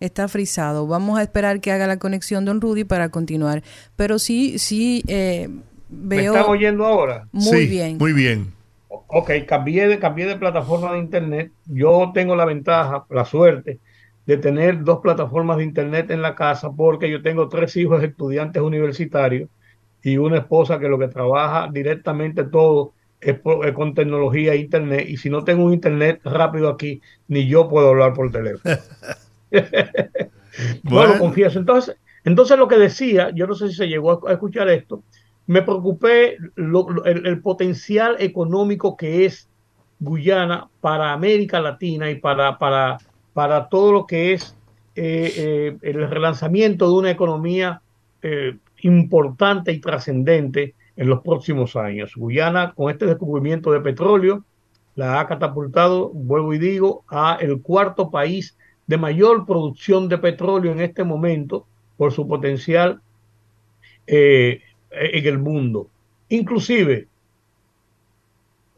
Está 0.00 0.28
frisado. 0.28 0.86
Vamos 0.86 1.18
a 1.18 1.22
esperar 1.22 1.60
que 1.60 1.72
haga 1.72 1.86
la 1.86 1.98
conexión 1.98 2.44
Don 2.44 2.60
Rudy 2.60 2.84
para 2.84 3.08
continuar. 3.10 3.62
Pero 3.96 4.18
sí, 4.18 4.58
sí, 4.58 5.02
eh, 5.06 5.48
veo... 5.88 6.32
¿Me 6.32 6.38
están 6.38 6.50
oyendo 6.50 6.84
ahora? 6.84 7.28
Muy 7.32 7.66
bien. 7.66 7.98
Muy 7.98 8.12
bien. 8.12 8.52
Ok, 8.88 9.30
cambié 9.46 9.86
de, 9.86 9.98
cambié 9.98 10.26
de 10.26 10.36
plataforma 10.36 10.92
de 10.92 10.98
internet. 10.98 11.52
Yo 11.66 12.10
tengo 12.12 12.34
la 12.36 12.44
ventaja, 12.44 13.06
la 13.10 13.24
suerte, 13.24 13.78
de 14.26 14.36
tener 14.36 14.82
dos 14.82 15.00
plataformas 15.00 15.58
de 15.58 15.64
internet 15.64 16.10
en 16.10 16.22
la 16.22 16.34
casa 16.34 16.72
porque 16.72 17.10
yo 17.10 17.22
tengo 17.22 17.48
tres 17.48 17.76
hijos 17.76 18.02
estudiantes 18.02 18.62
universitarios 18.62 19.48
y 20.02 20.16
una 20.16 20.38
esposa 20.38 20.78
que 20.78 20.88
lo 20.88 20.98
que 20.98 21.08
trabaja 21.08 21.68
directamente 21.72 22.44
todo 22.44 22.93
es, 23.24 23.72
con 23.72 23.94
tecnología 23.94 24.52
e 24.52 24.58
internet 24.58 25.06
y 25.08 25.16
si 25.16 25.30
no 25.30 25.44
tengo 25.44 25.64
un 25.64 25.72
internet 25.72 26.20
rápido 26.24 26.68
aquí 26.68 27.00
ni 27.28 27.46
yo 27.46 27.68
puedo 27.68 27.88
hablar 27.88 28.12
por 28.14 28.30
teléfono. 28.30 28.76
bueno, 30.82 31.18
confieso. 31.18 31.58
Entonces, 31.58 31.96
entonces 32.24 32.58
lo 32.58 32.68
que 32.68 32.78
decía, 32.78 33.30
yo 33.34 33.46
no 33.46 33.54
sé 33.54 33.68
si 33.68 33.74
se 33.74 33.88
llegó 33.88 34.26
a, 34.28 34.32
escuchar 34.32 34.68
esto, 34.68 35.02
me 35.46 35.62
preocupé 35.62 36.36
el, 36.56 37.26
el 37.26 37.40
potencial 37.40 38.16
económico 38.18 38.96
que 38.96 39.24
es 39.26 39.48
Guyana 40.00 40.68
para 40.80 41.12
América 41.12 41.60
Latina 41.60 42.10
y 42.10 42.16
para, 42.16 42.58
para 42.58 42.98
para 43.34 43.68
todo 43.68 43.92
lo 43.92 44.06
que 44.06 44.32
es 44.32 44.56
eh, 44.94 45.34
eh, 45.36 45.76
el 45.82 46.08
relanzamiento 46.08 46.86
de 46.86 46.94
una 46.94 47.10
economía 47.10 47.82
eh, 48.22 48.56
importante 48.82 49.72
y 49.72 49.80
trascendente 49.80 50.74
en 50.96 51.08
los 51.08 51.20
próximos 51.22 51.76
años. 51.76 52.14
Guyana, 52.16 52.72
con 52.74 52.90
este 52.90 53.06
descubrimiento 53.06 53.72
de 53.72 53.80
petróleo, 53.80 54.44
la 54.94 55.20
ha 55.20 55.26
catapultado, 55.26 56.10
vuelvo 56.10 56.54
y 56.54 56.58
digo, 56.58 57.04
a 57.08 57.36
el 57.40 57.60
cuarto 57.60 58.10
país 58.10 58.56
de 58.86 58.96
mayor 58.96 59.46
producción 59.46 60.08
de 60.08 60.18
petróleo 60.18 60.72
en 60.72 60.80
este 60.80 61.04
momento 61.04 61.66
por 61.96 62.12
su 62.12 62.28
potencial 62.28 63.00
en 64.06 64.60
el 64.90 65.38
mundo. 65.38 65.88
Inclusive, 66.28 67.08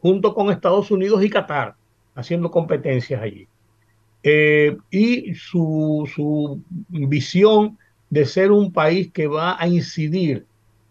junto 0.01 0.33
con 0.33 0.49
Estados 0.49 0.89
Unidos 0.91 1.23
y 1.23 1.29
Qatar, 1.29 1.75
haciendo 2.15 2.49
competencias 2.49 3.21
allí. 3.21 3.47
Eh, 4.23 4.75
y 4.89 5.35
su, 5.35 6.61
visión 6.89 7.77
de 8.09 8.25
ser 8.25 8.51
un 8.51 8.73
país 8.73 9.11
que 9.11 9.27
va 9.27 9.61
a 9.61 9.67
incidir 9.67 10.45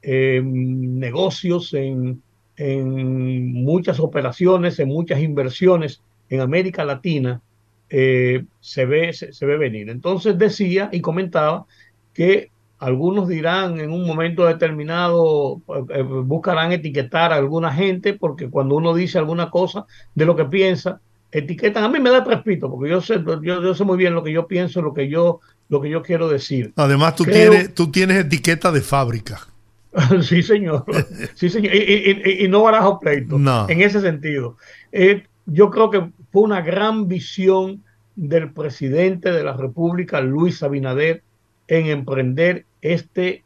en 0.07 1.01
negocios, 1.01 1.75
en, 1.75 2.23
muchas 3.53 3.99
operaciones, 4.01 4.79
en 4.79 4.89
muchas 4.89 5.21
inversiones 5.21 6.01
en 6.31 6.41
América 6.41 6.85
Latina, 6.85 7.43
eh, 7.91 8.45
se, 8.61 8.87
ve, 8.87 9.13
se, 9.13 9.47
ve 9.47 9.59
venir. 9.59 9.91
Entonces 9.91 10.39
decía 10.39 10.89
y 10.93 11.01
comentaba 11.01 11.67
que 12.15 12.51
algunos 12.79 13.29
dirán 13.29 13.81
en 13.81 13.91
un 13.91 14.07
momento 14.07 14.47
determinado, 14.47 15.61
eh, 15.93 16.03
buscarán 16.03 16.71
etiquetar 16.71 17.33
a 17.33 17.37
alguna 17.37 17.73
gente, 17.73 18.15
porque 18.15 18.49
cuando 18.49 18.77
uno 18.77 18.95
dice 18.95 19.19
alguna 19.19 19.51
cosa 19.51 19.87
de 20.15 20.25
lo 20.25 20.37
que 20.37 20.45
piensa, 20.45 21.01
etiquetan. 21.33 21.83
A 21.83 21.89
mí 21.89 21.99
me 21.99 22.11
da 22.11 22.23
trespito, 22.23 22.71
porque 22.71 22.91
yo 22.91 23.01
sé, 23.01 23.23
yo, 23.43 23.75
sé 23.75 23.85
muy 23.85 23.99
bien 23.99 24.15
lo 24.15 24.23
que 24.23 24.33
yo 24.33 24.47
pienso, 24.47 24.81
lo 24.83 24.95
que 24.95 25.09
yo, 25.09 25.41
lo 25.69 25.81
que 25.81 25.91
yo 25.91 26.01
quiero 26.01 26.29
decir. 26.29 26.73
Además, 26.77 27.17
tú, 27.17 27.25
tienes, 27.25 27.75
tú 27.75 27.91
tienes 27.91 28.19
etiqueta 28.19 28.71
de 28.71 28.81
fábrica. 28.81 29.41
sí, 30.23 30.43
señor. 30.43 30.85
Sí, 31.35 31.49
señor. 31.49 31.75
Y, 31.75 32.47
no 32.49 32.63
barajo 32.63 32.99
pleito. 32.99 33.37
En 33.69 33.81
ese 33.81 34.01
sentido. 34.01 34.57
Eh, 34.93 35.25
yo 35.47 35.71
creo 35.71 35.91
que 35.91 36.11
fue 36.33 36.43
una 36.43 36.61
gran 36.61 37.09
visión 37.09 37.83
del 38.15 38.53
presidente 38.53 39.31
de 39.31 39.45
la 39.45 39.55
República, 39.55 40.21
Luis 40.21 40.63
Abinader, 40.63 41.23
en 41.69 41.87
emprender 41.87 42.65
este 42.81 43.45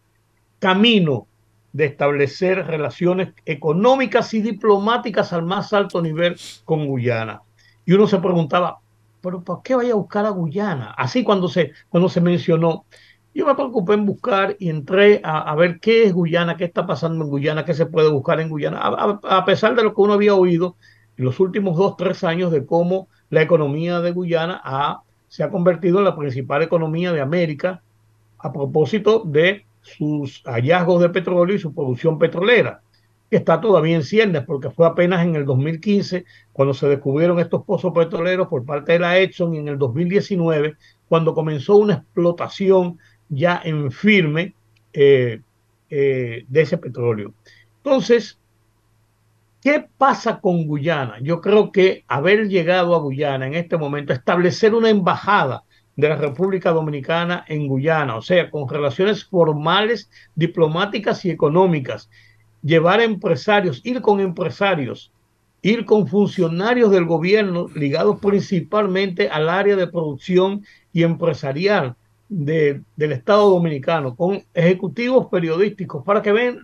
camino 0.58 1.26
de 1.72 1.86
establecer 1.86 2.66
relaciones 2.66 3.32
económicas 3.46 4.34
y 4.34 4.42
diplomáticas 4.42 5.32
al 5.32 5.44
más 5.44 5.72
alto 5.72 6.02
nivel 6.02 6.36
con 6.64 6.86
Guyana. 6.86 7.42
Y 7.84 7.92
uno 7.92 8.06
se 8.06 8.18
preguntaba, 8.18 8.78
¿pero 9.20 9.42
por 9.42 9.62
qué 9.62 9.74
vaya 9.74 9.92
a 9.92 9.96
buscar 9.96 10.26
a 10.26 10.30
Guyana? 10.30 10.94
Así 10.96 11.22
cuando 11.22 11.48
se, 11.48 11.72
cuando 11.88 12.08
se 12.08 12.20
mencionó. 12.20 12.84
Yo 13.34 13.46
me 13.46 13.54
preocupé 13.54 13.94
en 13.94 14.06
buscar 14.06 14.56
y 14.58 14.70
entré 14.70 15.20
a, 15.22 15.54
ver 15.54 15.78
qué 15.78 16.04
es 16.04 16.12
Guyana, 16.12 16.56
qué 16.56 16.64
está 16.64 16.86
pasando 16.86 17.24
en 17.24 17.30
Guyana, 17.30 17.64
qué 17.64 17.74
se 17.74 17.86
puede 17.86 18.10
buscar 18.10 18.40
en 18.40 18.48
Guyana, 18.48 18.80
a, 18.82 19.44
pesar 19.44 19.76
de 19.76 19.84
lo 19.84 19.94
que 19.94 20.00
uno 20.00 20.14
había 20.14 20.34
oído 20.34 20.76
en 21.16 21.24
los 21.26 21.38
últimos 21.38 21.76
dos, 21.76 21.96
tres 21.96 22.24
años 22.24 22.50
de 22.50 22.66
cómo 22.66 23.08
la 23.28 23.42
economía 23.42 24.00
de 24.00 24.10
Guyana 24.10 24.60
se 25.28 25.44
ha 25.44 25.50
convertido 25.50 25.98
en 25.98 26.06
la 26.06 26.16
principal 26.16 26.62
economía 26.62 27.12
de 27.12 27.20
América 27.20 27.82
a 28.38 28.52
propósito 28.52 29.22
de 29.24 29.64
sus 29.80 30.42
hallazgos 30.44 31.00
de 31.00 31.10
petróleo 31.10 31.54
y 31.54 31.60
su 31.60 31.72
producción 31.72 32.18
petrolera, 32.18 32.82
que 33.30 33.36
está 33.36 33.60
todavía 33.60 33.94
en 33.94 34.02
ciernes, 34.02 34.42
porque 34.44 34.70
fue 34.70 34.86
apenas 34.86 35.24
en 35.24 35.36
el 35.36 35.44
2015 35.44 36.24
cuando 36.52 36.74
se 36.74 36.88
descubrieron 36.88 37.38
estos 37.38 37.64
pozos 37.64 37.92
petroleros 37.92 38.48
por 38.48 38.64
parte 38.64 38.92
de 38.92 38.98
la 38.98 39.18
Exxon 39.20 39.54
y 39.54 39.58
en 39.58 39.68
el 39.68 39.78
2019 39.78 40.74
cuando 41.08 41.34
comenzó 41.34 41.76
una 41.76 41.94
explotación 41.94 42.98
ya 43.30 43.60
en 43.64 43.90
firme 43.90 44.54
eh, 44.92 45.40
eh, 45.88 46.44
de 46.46 46.60
ese 46.60 46.76
petróleo. 46.76 47.32
Entonces, 47.78 48.38
¿qué 49.62 49.86
pasa 49.96 50.40
con 50.40 50.66
Guyana? 50.66 51.18
Yo 51.22 51.40
creo 51.40 51.72
que 51.72 52.04
haber 52.08 52.48
llegado 52.48 52.94
a 52.94 52.98
Guyana 52.98 53.46
en 53.46 53.54
este 53.54 53.78
momento, 53.78 54.12
establecer 54.12 54.74
una 54.74 54.90
embajada 54.90 55.62
de 55.96 56.08
la 56.08 56.16
República 56.16 56.72
Dominicana 56.72 57.44
en 57.48 57.66
Guyana, 57.66 58.16
o 58.16 58.22
sea, 58.22 58.50
con 58.50 58.68
relaciones 58.68 59.24
formales, 59.24 60.10
diplomáticas 60.34 61.24
y 61.24 61.30
económicas, 61.30 62.10
llevar 62.62 63.00
empresarios, 63.00 63.80
ir 63.84 64.00
con 64.00 64.20
empresarios, 64.20 65.12
ir 65.62 65.84
con 65.84 66.06
funcionarios 66.08 66.90
del 66.90 67.04
gobierno 67.04 67.68
ligados 67.74 68.18
principalmente 68.20 69.28
al 69.28 69.48
área 69.48 69.76
de 69.76 69.86
producción 69.86 70.64
y 70.92 71.02
empresarial 71.02 71.96
del 72.30 72.84
Estado 72.98 73.50
Dominicano, 73.50 74.14
con 74.14 74.42
ejecutivos 74.54 75.26
periodísticos, 75.26 76.04
para 76.04 76.22
que, 76.22 76.30
vean, 76.30 76.58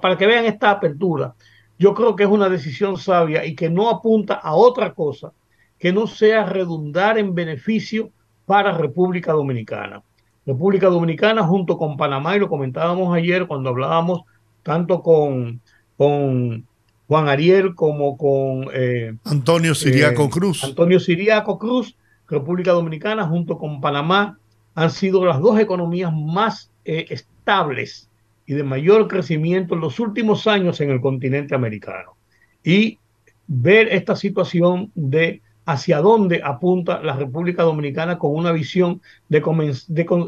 para 0.00 0.16
que 0.16 0.26
vean 0.26 0.44
esta 0.44 0.70
apertura. 0.70 1.34
Yo 1.78 1.94
creo 1.94 2.14
que 2.14 2.22
es 2.22 2.28
una 2.28 2.48
decisión 2.48 2.96
sabia 2.96 3.44
y 3.44 3.54
que 3.56 3.68
no 3.68 3.90
apunta 3.90 4.34
a 4.34 4.54
otra 4.54 4.94
cosa 4.94 5.32
que 5.78 5.92
no 5.92 6.06
sea 6.06 6.44
redundar 6.44 7.18
en 7.18 7.34
beneficio 7.34 8.10
para 8.46 8.76
República 8.76 9.32
Dominicana. 9.32 10.02
República 10.46 10.88
Dominicana 10.88 11.42
junto 11.42 11.76
con 11.76 11.96
Panamá, 11.96 12.36
y 12.36 12.40
lo 12.40 12.48
comentábamos 12.48 13.14
ayer 13.14 13.46
cuando 13.46 13.70
hablábamos 13.70 14.22
tanto 14.62 15.02
con, 15.02 15.60
con 15.96 16.66
Juan 17.08 17.28
Ariel 17.28 17.74
como 17.74 18.16
con 18.16 18.68
eh, 18.72 19.14
Antonio 19.24 19.74
Siriaco 19.74 20.24
eh, 20.24 20.30
Cruz. 20.30 20.64
Antonio 20.64 21.00
Siriaco 21.00 21.58
Cruz, 21.58 21.96
República 22.28 22.72
Dominicana 22.72 23.26
junto 23.26 23.58
con 23.58 23.80
Panamá 23.80 24.39
han 24.74 24.90
sido 24.90 25.24
las 25.24 25.40
dos 25.40 25.58
economías 25.58 26.12
más 26.12 26.70
eh, 26.84 27.06
estables 27.10 28.08
y 28.46 28.54
de 28.54 28.62
mayor 28.62 29.08
crecimiento 29.08 29.74
en 29.74 29.80
los 29.80 30.00
últimos 30.00 30.46
años 30.46 30.80
en 30.80 30.90
el 30.90 31.00
continente 31.00 31.54
americano. 31.54 32.16
Y 32.64 32.98
ver 33.46 33.88
esta 33.88 34.16
situación 34.16 34.90
de 34.94 35.42
hacia 35.66 36.00
dónde 36.00 36.40
apunta 36.42 37.00
la 37.02 37.14
República 37.14 37.62
Dominicana 37.62 38.18
con 38.18 38.34
una 38.34 38.52
visión 38.52 39.00
de, 39.28 39.40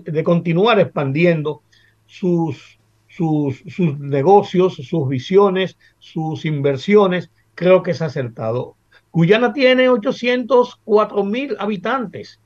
de, 0.04 0.24
continuar 0.24 0.78
expandiendo 0.78 1.62
sus, 2.06 2.78
sus, 3.08 3.62
sus, 3.66 3.98
negocios, 3.98 4.74
sus 4.74 5.08
visiones, 5.08 5.76
sus 5.98 6.44
inversiones, 6.44 7.30
creo 7.54 7.82
que 7.82 7.92
es 7.92 8.02
acertado. 8.02 8.76
Guyana 9.10 9.52
tiene 9.52 9.88
804 9.88 11.24
mil 11.24 11.56
habitantes 11.58 12.40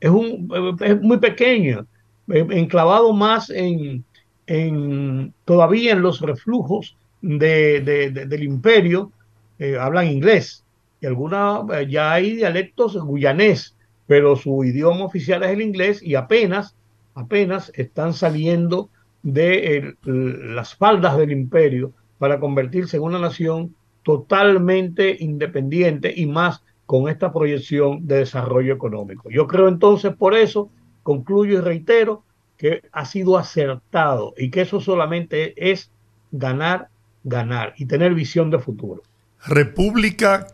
es, 0.00 0.10
un, 0.10 0.76
es 0.80 1.00
muy 1.00 1.18
pequeño, 1.18 1.86
eh, 2.28 2.46
enclavado 2.50 3.12
más 3.12 3.50
en, 3.50 4.04
en 4.46 5.32
todavía 5.44 5.92
en 5.92 6.02
los 6.02 6.20
reflujos 6.20 6.96
de, 7.22 7.80
del 8.10 8.42
imperio, 8.42 9.12
eh, 9.58 9.76
hablan 9.78 10.08
inglés. 10.08 10.64
Y 11.00 11.06
alguna, 11.06 11.62
eh, 11.74 11.86
ya 11.88 12.12
hay 12.12 12.36
dialectos 12.36 12.98
guyanés, 13.04 13.74
pero 14.06 14.36
su 14.36 14.64
idioma 14.64 15.04
oficial 15.04 15.42
es 15.42 15.50
el 15.50 15.62
inglés 15.62 16.02
y 16.02 16.14
apenas, 16.14 16.74
apenas 17.14 17.72
están 17.74 18.14
saliendo 18.14 18.88
de 19.22 19.96
las 20.04 20.74
faldas 20.76 21.16
del 21.16 21.32
imperio 21.32 21.92
para 22.18 22.38
convertirse 22.38 22.96
en 22.96 23.02
una 23.02 23.18
nación 23.18 23.74
totalmente 24.04 25.16
independiente 25.18 26.12
y 26.16 26.26
más 26.26 26.62
con 26.86 27.08
esta 27.08 27.32
proyección 27.32 28.06
de 28.06 28.18
desarrollo 28.18 28.72
económico. 28.72 29.28
Yo 29.30 29.46
creo 29.46 29.68
entonces, 29.68 30.14
por 30.14 30.34
eso, 30.34 30.70
concluyo 31.02 31.58
y 31.58 31.60
reitero 31.60 32.22
que 32.56 32.82
ha 32.92 33.04
sido 33.04 33.36
acertado 33.36 34.32
y 34.36 34.50
que 34.50 34.62
eso 34.62 34.80
solamente 34.80 35.70
es 35.70 35.90
ganar, 36.32 36.88
ganar 37.24 37.74
y 37.76 37.86
tener 37.86 38.14
visión 38.14 38.50
de 38.50 38.58
futuro. 38.58 39.02
República 39.44 40.46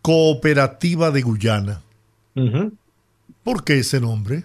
Cooperativa 0.00 1.10
de 1.10 1.22
Guyana. 1.22 1.82
¿Por 3.42 3.64
qué 3.64 3.80
ese 3.80 4.00
nombre? 4.00 4.44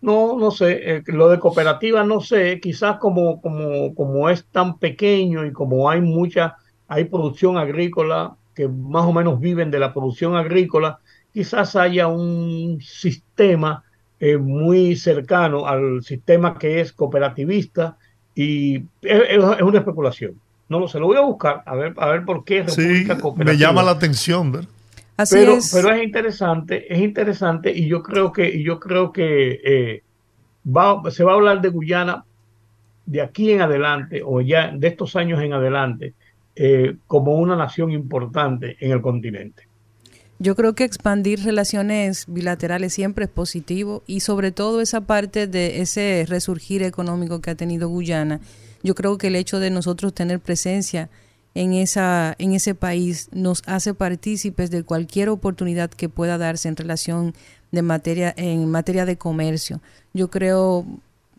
No, 0.00 0.36
no 0.38 0.50
sé. 0.50 0.96
Eh, 0.96 1.02
lo 1.06 1.28
de 1.28 1.38
cooperativa 1.38 2.04
no 2.04 2.20
sé. 2.20 2.60
Quizás 2.60 2.98
como, 2.98 3.40
como, 3.40 3.94
como 3.94 4.28
es 4.28 4.44
tan 4.46 4.78
pequeño 4.78 5.46
y 5.46 5.52
como 5.52 5.88
hay 5.88 6.00
mucha, 6.00 6.56
hay 6.88 7.04
producción 7.04 7.56
agrícola, 7.56 8.36
que 8.56 8.66
más 8.66 9.04
o 9.04 9.12
menos 9.12 9.38
viven 9.38 9.70
de 9.70 9.78
la 9.78 9.92
producción 9.92 10.34
agrícola, 10.34 10.98
quizás 11.32 11.76
haya 11.76 12.08
un 12.08 12.80
sistema 12.80 13.84
eh, 14.18 14.38
muy 14.38 14.96
cercano 14.96 15.66
al 15.66 16.02
sistema 16.02 16.58
que 16.58 16.80
es 16.80 16.94
cooperativista 16.94 17.98
y 18.34 18.82
es, 19.02 19.38
una 19.62 19.78
especulación. 19.78 20.40
No 20.68 20.80
lo 20.80 20.88
sé, 20.88 20.98
lo 20.98 21.06
voy 21.06 21.18
a 21.18 21.20
buscar 21.20 21.62
a 21.66 21.76
ver, 21.76 21.94
a 21.98 22.08
ver 22.08 22.24
por 22.24 22.44
qué 22.44 22.62
República 22.62 23.18
Cooperativa. 23.18 23.52
Me 23.52 23.58
llama 23.58 23.82
la 23.82 23.92
atención, 23.92 24.50
¿verdad? 24.50 24.68
pero, 25.30 25.52
es. 25.52 25.72
pero 25.72 25.92
es 25.92 26.02
interesante, 26.02 26.92
es 26.92 27.00
interesante 27.00 27.70
y 27.70 27.86
yo 27.86 28.02
creo 28.02 28.32
que, 28.32 28.62
yo 28.62 28.80
creo 28.80 29.12
que 29.12 29.60
eh, 29.64 30.02
va, 30.66 31.02
se 31.10 31.22
va 31.22 31.32
a 31.32 31.34
hablar 31.34 31.60
de 31.60 31.68
Guyana 31.68 32.24
de 33.04 33.20
aquí 33.20 33.52
en 33.52 33.60
adelante 33.60 34.22
o 34.24 34.40
ya 34.40 34.72
de 34.74 34.88
estos 34.88 35.14
años 35.14 35.40
en 35.42 35.52
adelante 35.52 36.14
eh, 36.56 36.96
como 37.06 37.34
una 37.34 37.54
nación 37.54 37.90
importante 37.90 38.76
en 38.80 38.92
el 38.92 39.02
continente. 39.02 39.68
Yo 40.38 40.54
creo 40.54 40.74
que 40.74 40.84
expandir 40.84 41.42
relaciones 41.44 42.24
bilaterales 42.28 42.92
siempre 42.92 43.24
es 43.24 43.30
positivo 43.30 44.02
y 44.06 44.20
sobre 44.20 44.52
todo 44.52 44.80
esa 44.80 45.02
parte 45.02 45.46
de 45.46 45.80
ese 45.80 46.26
resurgir 46.28 46.82
económico 46.82 47.40
que 47.40 47.50
ha 47.50 47.54
tenido 47.54 47.88
Guyana. 47.88 48.40
Yo 48.82 48.94
creo 48.94 49.16
que 49.16 49.28
el 49.28 49.36
hecho 49.36 49.60
de 49.60 49.70
nosotros 49.70 50.12
tener 50.12 50.40
presencia 50.40 51.08
en 51.54 51.72
esa 51.72 52.34
en 52.38 52.52
ese 52.52 52.74
país 52.74 53.30
nos 53.32 53.62
hace 53.66 53.94
partícipes 53.94 54.70
de 54.70 54.82
cualquier 54.82 55.30
oportunidad 55.30 55.90
que 55.90 56.10
pueda 56.10 56.36
darse 56.36 56.68
en 56.68 56.76
relación 56.76 57.34
de 57.72 57.80
materia 57.80 58.34
en 58.36 58.70
materia 58.70 59.06
de 59.06 59.16
comercio. 59.16 59.80
Yo 60.12 60.28
creo 60.28 60.84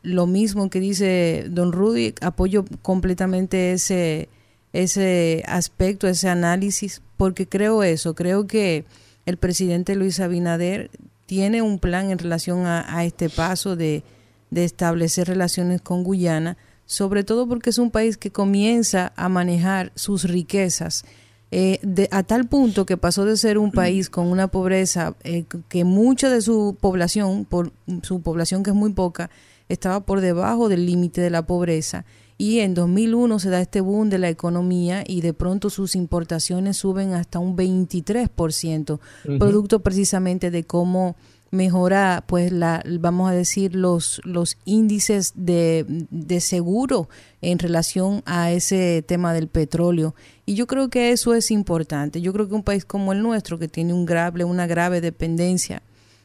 lo 0.02 0.26
mismo 0.26 0.70
que 0.72 0.80
dice 0.80 1.46
Don 1.50 1.72
Rudy, 1.72 2.16
apoyo 2.22 2.66
completamente 2.82 3.74
ese 3.74 4.30
ese 4.78 5.44
aspecto, 5.48 6.08
ese 6.08 6.30
análisis, 6.30 7.02
porque 7.18 7.48
creo 7.48 7.82
eso, 7.82 8.14
creo 8.14 8.46
que 8.46 8.86
el 9.26 9.38
presidente 9.38 9.96
Luis 9.96 10.20
Abinader 10.20 10.92
tiene 11.26 11.64
un 11.64 11.80
plan 11.80 12.12
en 12.12 12.20
relación 12.20 12.68
a, 12.68 13.04
este 13.04 13.30
paso 13.32 13.76
de, 13.76 14.04
establecer 14.52 15.28
relaciones 15.28 15.82
con 15.82 16.04
Guyana, 16.04 16.58
sobre 16.86 17.24
todo 17.24 17.48
porque 17.48 17.72
es 17.72 17.80
un 17.80 17.90
país 17.90 18.18
que 18.18 18.32
comienza 18.32 19.14
a 19.16 19.30
manejar 19.30 19.92
sus 19.96 20.26
riquezas. 20.26 21.06
Eh, 21.50 21.80
a 22.12 22.22
tal 22.22 22.48
punto 22.48 22.86
que 22.86 22.98
pasó 22.98 23.26
de 23.26 23.36
ser 23.36 23.58
un 23.58 23.72
país 23.72 24.12
con 24.12 24.28
una 24.28 24.48
pobreza 24.50 25.16
eh, 25.24 25.46
que 25.70 25.86
mucha 25.86 26.30
de 26.30 26.42
su 26.42 26.78
población, 26.80 27.46
por 27.46 27.72
su 28.04 28.22
población 28.22 28.62
que 28.62 28.70
es 28.70 28.76
muy 28.76 28.94
poca, 28.94 29.32
estaba 29.70 30.02
por 30.02 30.22
debajo 30.22 30.70
del 30.70 30.86
límite 30.86 31.20
de 31.20 31.32
la 31.32 31.48
pobreza 31.48 32.06
y 32.38 32.60
en 32.60 32.74
2001 32.74 33.40
se 33.40 33.50
da 33.50 33.62
este 33.62 33.82
boom 33.82 34.10
de 34.10 34.20
la 34.20 34.30
economía 34.30 35.04
y 35.06 35.22
de 35.22 35.34
pronto 35.34 35.70
sus 35.70 35.96
importaciones 35.96 36.78
suben 36.78 37.14
hasta 37.14 37.40
un 37.40 37.58
23%, 37.58 39.00
producto 39.40 39.80
precisamente 39.82 40.52
de 40.52 40.64
cómo 40.64 41.16
mejora 41.50 42.26
pues 42.28 42.52
la 42.52 42.84
vamos 43.00 43.32
a 43.32 43.34
decir 43.34 43.74
los 43.74 44.20
los 44.26 44.58
índices 44.66 45.32
de, 45.34 45.86
de 45.88 46.42
seguro 46.42 47.08
en 47.42 47.58
relación 47.58 48.22
a 48.26 48.52
ese 48.52 49.04
tema 49.08 49.34
del 49.34 49.48
petróleo. 49.48 50.14
Y 50.46 50.56
yo 50.56 50.68
creo 50.68 50.90
que 50.90 51.12
eso 51.12 51.34
es 51.34 51.50
importante. 51.50 52.22
Yo 52.22 52.34
creo 52.34 52.48
que 52.48 52.56
un 52.56 52.64
país 52.64 52.86
como 52.86 53.14
el 53.14 53.24
nuestro 53.24 53.58
que 53.58 53.68
tiene 53.68 53.94
un 53.94 54.06
grave 54.06 54.44
una 54.44 54.68
grave 54.68 55.02
dependencia 55.02 55.82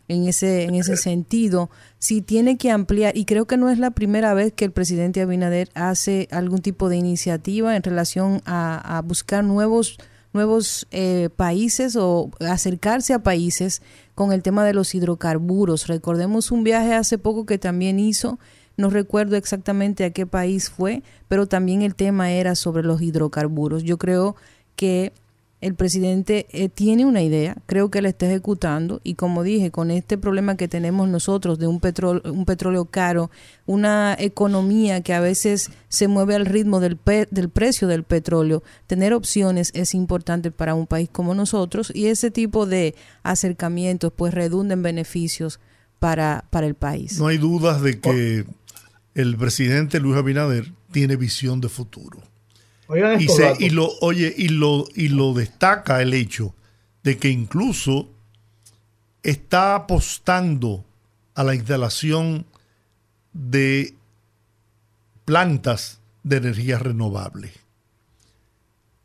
en 0.09 0.27
ese, 0.27 0.65
en 0.65 0.75
ese 0.75 0.97
sentido, 0.97 1.71
si 1.99 2.23
tiene 2.23 2.57
que 2.57 2.71
ampliar, 2.71 3.17
y 3.17 3.25
creo 3.25 3.47
que 3.47 3.57
no 3.57 3.71
es 3.71 3.79
la 3.79 3.93
primera 3.93 4.35
vez 4.35 4.53
que 4.53 4.65
el 4.65 4.73
presidente 4.73 5.21
Abinader 5.21 5.71
hace 5.75 6.29
algún 6.31 6.61
tipo 6.61 6.89
de 6.89 6.97
iniciativa 6.97 7.77
en 7.77 7.83
relación 7.83 8.43
a, 8.45 9.03
buscar 9.05 9.45
nuevos 9.45 9.99
nuevos 10.35 10.87
eh, 10.91 11.29
países 11.37 11.95
o 11.95 12.31
acercarse 12.41 13.13
a 13.13 13.23
países 13.23 13.83
con 14.15 14.33
el 14.33 14.43
tema 14.43 14.65
de 14.65 14.73
los 14.73 14.95
hidrocarburos. 14.95 15.89
Recordemos 15.89 16.51
un 16.51 16.65
viaje 16.65 16.95
hace 16.95 17.19
poco 17.19 17.45
que 17.45 17.59
también 17.59 17.99
hizo, 17.99 18.39
no 18.79 18.89
recuerdo 18.89 19.37
exactamente 19.37 20.05
a 20.05 20.11
qué 20.11 20.25
país 20.27 20.71
fue, 20.71 21.03
pero 21.29 21.47
también 21.47 21.83
el 21.83 21.95
tema 21.95 22.33
era 22.33 22.55
sobre 22.55 22.83
los 22.83 23.03
hidrocarburos. 23.03 23.83
Yo 23.83 23.99
creo 23.99 24.35
que 24.75 25.13
el 25.63 25.77
presidente 25.77 26.47
eh, 26.51 26.69
tiene 26.69 27.07
una 27.07 27.23
idea, 27.23 27.57
creo 27.67 27.89
que 27.89 28.03
la 28.03 28.09
está 28.09 28.27
ejecutando 28.27 29.01
y 29.05 29.15
como 29.15 29.45
dije, 29.45 29.71
con 29.71 29.93
este 29.93 30.19
problema 30.19 30.57
que 30.57 30.67
tenemos 30.67 31.09
nosotros 31.09 31.59
de 31.61 31.69
un 31.69 31.79
petróleo, 31.79 32.21
un 32.33 32.45
petróleo 32.45 32.85
caro, 32.87 33.31
una 33.65 34.17
economía 34.19 35.03
que 35.03 35.15
a 35.15 35.21
veces 35.21 35.71
se 35.89 36.09
mueve 36.09 36.35
al 36.35 36.47
ritmo 36.47 36.81
del, 36.81 36.99
del 37.31 37.49
precio 37.49 37.87
del 37.87 38.03
petróleo, 38.03 38.65
tener 38.89 39.15
opciones 39.15 39.71
es 39.73 39.95
importante 39.95 40.51
para 40.51 40.75
un 40.75 40.89
país 40.89 41.09
como 41.11 41.33
nosotros 41.33 41.93
y 41.95 42.07
ese 42.07 42.33
tipo 42.33 42.67
de 42.67 42.97
acercamientos 43.23 44.13
pues 44.15 44.35
redunda 44.35 44.75
en 44.75 44.83
beneficios 44.83 45.61
para, 46.01 46.45
para 46.51 46.67
el 46.67 46.75
país. 46.75 47.21
No 47.21 47.29
hay 47.29 47.39
dudas 47.39 47.81
de 47.83 48.01
que 48.01 48.45
el 49.15 49.37
presidente 49.37 50.01
Luis 50.01 50.17
Abinader 50.17 50.73
tiene 50.91 51.15
visión 51.15 51.61
de 51.61 51.69
futuro 51.69 52.32
y, 52.89 53.71
lo, 53.71 53.89
oye, 54.01 54.35
y 54.37 54.49
lo, 54.49 54.85
y 54.95 55.09
lo 55.09 55.33
destaca 55.33 56.03
el 56.03 56.15
hecho 56.15 56.55
de 57.03 57.17
que 57.17 57.29
incluso 57.29 58.09
está 59.23 59.75
apostando 59.75 60.85
a 61.35 61.45
la 61.45 61.55
instalación 61.55 62.45
de 63.33 63.95
plantas 65.25 66.01
de 66.23 66.37
energía 66.37 66.79
renovable. 66.79 67.51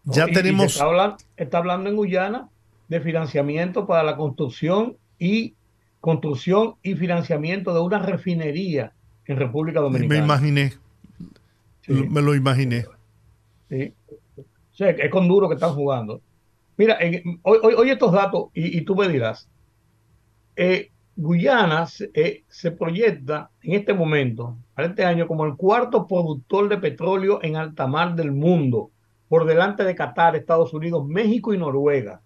Ya 0.03 0.25
tenemos. 0.25 0.73
está, 0.73 0.85
hablando, 0.85 1.17
está, 1.35 1.57
hablando, 1.57 1.89
en 1.89 1.95
Guyana 1.95 2.49
de 2.87 3.01
financiamiento 3.01 3.85
para 3.85 4.03
la 4.03 4.15
construcción 4.15 4.95
y 5.19 5.55
construcción 5.99 6.75
y 6.83 6.95
financiamiento 6.95 7.73
de 7.73 7.81
una 7.81 7.99
refinería 7.99 8.93
en 9.25 9.37
República 9.37 9.81
Dominicana. 9.81 10.19
Me 10.19 10.25
imaginé. 10.25 10.73
Me 11.87 12.21
lo 12.21 12.35
imaginé. 12.35 12.85
¿Sí? 13.69 13.93
O 14.37 14.75
sea, 14.75 14.89
es 14.89 15.09
con 15.09 15.27
duro 15.27 15.47
que 15.47 15.55
están 15.55 15.73
jugando. 15.73 16.21
Mira, 16.77 16.99
hoy, 17.41 17.89
estos 17.89 18.11
datos 18.11 18.49
y, 18.53 18.81
tú 18.81 18.95
me 18.95 19.07
dirás, 19.07 19.49
eh, 20.55 20.91
Guyana 21.15 21.87
eh, 22.13 22.43
se 22.47 22.71
proyecta 22.71 23.49
en 23.63 23.73
este 23.73 23.95
momento, 23.95 24.55
para 24.75 24.89
este 24.89 25.03
año, 25.03 25.27
como 25.27 25.45
el 25.45 25.55
cuarto 25.55 26.05
productor 26.05 26.69
de 26.69 26.77
petróleo 26.77 27.39
en 27.41 27.55
alta 27.55 27.87
mar 27.87 28.15
del 28.15 28.31
mundo, 28.31 28.91
por 29.27 29.45
delante 29.45 29.83
de 29.83 29.95
Qatar, 29.95 30.35
Estados 30.35 30.73
Unidos, 30.73 31.07
México 31.07 31.53
y 31.53 31.57
Noruega. 31.57 32.21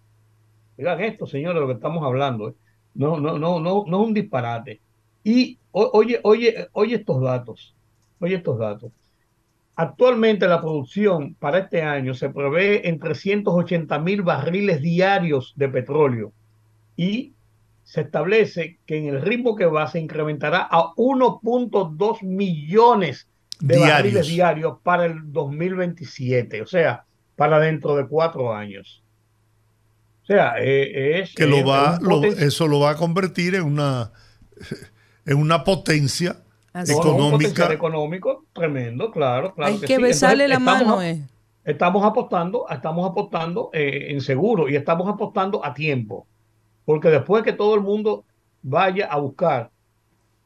Miren 0.76 1.00
esto, 1.00 1.26
señores, 1.26 1.60
lo 1.60 1.66
que 1.66 1.74
estamos 1.74 2.04
hablando. 2.04 2.50
¿eh? 2.50 2.54
No, 2.94 3.18
no, 3.18 3.38
no, 3.38 3.60
no, 3.60 3.84
no 3.86 4.02
es 4.02 4.06
un 4.08 4.14
disparate. 4.14 4.82
Y 5.24 5.58
oye, 5.72 6.20
oye, 6.22 6.68
oye 6.72 6.96
estos 6.96 7.22
datos. 7.22 7.74
Oye 8.20 8.36
estos 8.36 8.58
datos. 8.58 8.92
Actualmente 9.82 10.46
la 10.46 10.60
producción 10.60 11.34
para 11.34 11.58
este 11.58 11.82
año 11.82 12.14
se 12.14 12.30
prevé 12.30 12.88
en 12.88 13.00
380 13.00 13.98
mil 13.98 14.22
barriles 14.22 14.80
diarios 14.80 15.54
de 15.56 15.68
petróleo 15.68 16.32
y 16.96 17.32
se 17.82 18.02
establece 18.02 18.78
que 18.86 18.98
en 18.98 19.08
el 19.08 19.20
ritmo 19.20 19.56
que 19.56 19.66
va 19.66 19.88
se 19.88 19.98
incrementará 19.98 20.68
a 20.70 20.94
1.2 20.94 22.22
millones 22.22 23.26
de 23.58 23.76
barriles 23.80 24.28
diarios 24.28 24.78
para 24.84 25.06
el 25.06 25.32
2027, 25.32 26.62
o 26.62 26.66
sea, 26.68 27.04
para 27.34 27.58
dentro 27.58 27.96
de 27.96 28.06
cuatro 28.06 28.54
años. 28.54 29.02
O 30.22 30.26
sea, 30.26 30.54
eh, 30.60 31.22
es 31.22 31.34
que 31.34 31.48
lo 31.48 31.66
va, 31.66 31.98
eso 32.38 32.68
lo 32.68 32.78
va 32.78 32.90
a 32.90 32.96
convertir 32.96 33.56
en 33.56 33.64
una 33.64 34.12
en 35.26 35.38
una 35.38 35.64
potencia 35.64 36.36
económica. 36.74 37.66
Un 37.66 37.72
económico 37.72 38.44
tremendo, 38.52 39.10
claro. 39.10 39.54
claro 39.54 39.72
Hay 39.72 39.80
que, 39.80 39.98
besarle 39.98 40.48
la 40.48 40.58
mano. 40.58 41.02
Eh. 41.02 41.22
Estamos 41.64 42.04
apostando, 42.04 42.66
estamos 42.68 43.08
apostando 43.08 43.70
eh, 43.72 44.08
en 44.10 44.20
seguro 44.20 44.68
y 44.68 44.76
estamos 44.76 45.08
apostando 45.08 45.64
a 45.64 45.74
tiempo. 45.74 46.26
Porque 46.84 47.08
después 47.08 47.42
que 47.44 47.52
todo 47.52 47.74
el 47.74 47.82
mundo 47.82 48.24
vaya 48.62 49.06
a 49.06 49.18
buscar, 49.18 49.70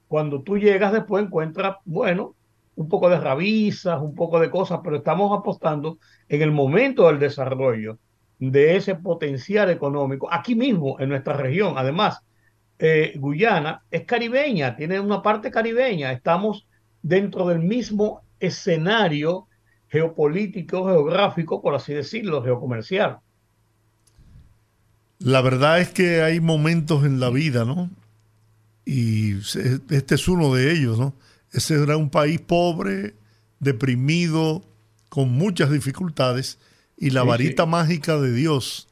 cuando 0.08 0.42
tú 0.42 0.58
llegas 0.58 0.92
después 0.92 1.24
encuentras, 1.24 1.76
bueno, 1.84 2.34
un 2.76 2.88
poco 2.88 3.08
de 3.08 3.18
rabizas, 3.18 4.00
un 4.00 4.14
poco 4.14 4.38
de 4.38 4.50
cosas, 4.50 4.80
pero 4.84 4.96
estamos 4.96 5.36
apostando 5.36 5.98
en 6.28 6.42
el 6.42 6.52
momento 6.52 7.06
del 7.06 7.18
desarrollo 7.18 7.98
de 8.38 8.76
ese 8.76 8.94
potencial 8.94 9.70
económico 9.70 10.28
aquí 10.30 10.54
mismo 10.54 11.00
en 11.00 11.08
nuestra 11.08 11.32
región. 11.32 11.74
Además, 11.76 12.22
eh, 12.78 13.14
Guyana 13.16 13.82
es 13.90 14.04
caribeña, 14.04 14.76
tiene 14.76 15.00
una 15.00 15.22
parte 15.22 15.50
caribeña. 15.50 16.12
Estamos 16.12 16.66
dentro 17.02 17.48
del 17.48 17.60
mismo 17.60 18.22
escenario 18.40 19.46
geopolítico, 19.88 20.86
geográfico, 20.86 21.62
por 21.62 21.74
así 21.74 21.94
decirlo, 21.94 22.42
geocomercial. 22.42 23.18
La 25.18 25.40
verdad 25.40 25.80
es 25.80 25.90
que 25.90 26.22
hay 26.22 26.40
momentos 26.40 27.04
en 27.04 27.20
la 27.20 27.30
vida, 27.30 27.64
¿no? 27.64 27.90
Y 28.84 29.38
este 29.38 30.14
es 30.14 30.28
uno 30.28 30.54
de 30.54 30.72
ellos, 30.72 30.98
¿no? 30.98 31.14
Ese 31.52 31.82
era 31.82 31.96
un 31.96 32.10
país 32.10 32.40
pobre, 32.40 33.14
deprimido, 33.58 34.62
con 35.08 35.32
muchas 35.32 35.70
dificultades, 35.70 36.58
y 36.98 37.10
la 37.10 37.22
varita 37.22 37.66
mágica 37.66 38.18
de 38.18 38.32
Dios 38.32 38.88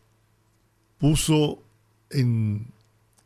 puso 0.98 1.62
en 2.10 2.73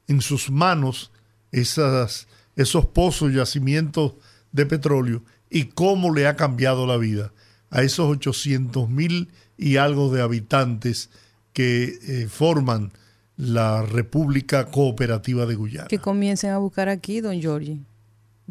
en 0.08 0.20
sus 0.20 0.50
manos 0.50 1.12
esas, 1.52 2.26
esos 2.56 2.86
pozos, 2.86 3.32
yacimientos 3.32 4.14
de 4.52 4.66
petróleo 4.66 5.22
y 5.50 5.64
cómo 5.64 6.12
le 6.12 6.26
ha 6.26 6.36
cambiado 6.36 6.86
la 6.86 6.96
vida 6.96 7.32
a 7.70 7.82
esos 7.82 8.08
800 8.08 8.88
mil 8.88 9.28
y 9.56 9.76
algo 9.76 10.12
de 10.12 10.22
habitantes 10.22 11.10
que 11.52 11.84
eh, 11.84 12.26
forman 12.28 12.92
la 13.36 13.82
República 13.82 14.66
Cooperativa 14.66 15.46
de 15.46 15.54
Guyana. 15.54 15.88
Que 15.88 15.98
comiencen 15.98 16.50
a 16.50 16.58
buscar 16.58 16.88
aquí, 16.88 17.20
don 17.20 17.40
Giorgi. 17.40 17.80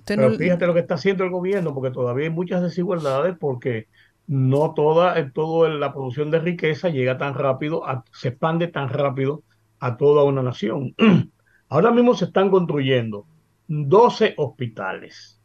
Pero 0.06 0.32
fíjate 0.36 0.67
lo 0.67 0.74
que 0.74 0.80
está 0.82 0.96
haciendo 0.96 1.24
el 1.24 1.32
gobierno, 1.32 1.74
porque 1.74 1.91
todavía 1.91 2.26
hay 2.26 2.34
muchas 2.34 2.62
desigualdades, 2.62 3.36
porque 3.38 3.88
no 4.28 4.74
toda, 4.74 5.17
eh, 5.20 5.30
toda 5.34 5.70
la 5.70 5.91
producción 5.91 6.32
de 6.32 6.39
riqueza 6.39 6.89
llega 6.89 7.17
tan 7.17 7.34
rápido, 7.34 7.84
se 8.13 8.30
expande 8.30 8.67
tan 8.67 8.89
rápido 8.89 9.43
a 9.80 9.98
toda 9.98 10.24
una 10.24 10.43
nación. 10.43 10.96
Ahora 11.69 11.91
mismo 11.91 12.15
se 12.15 12.25
están 12.25 12.49
construyendo 12.49 13.25
12 13.67 14.36
hospitales 14.38 15.41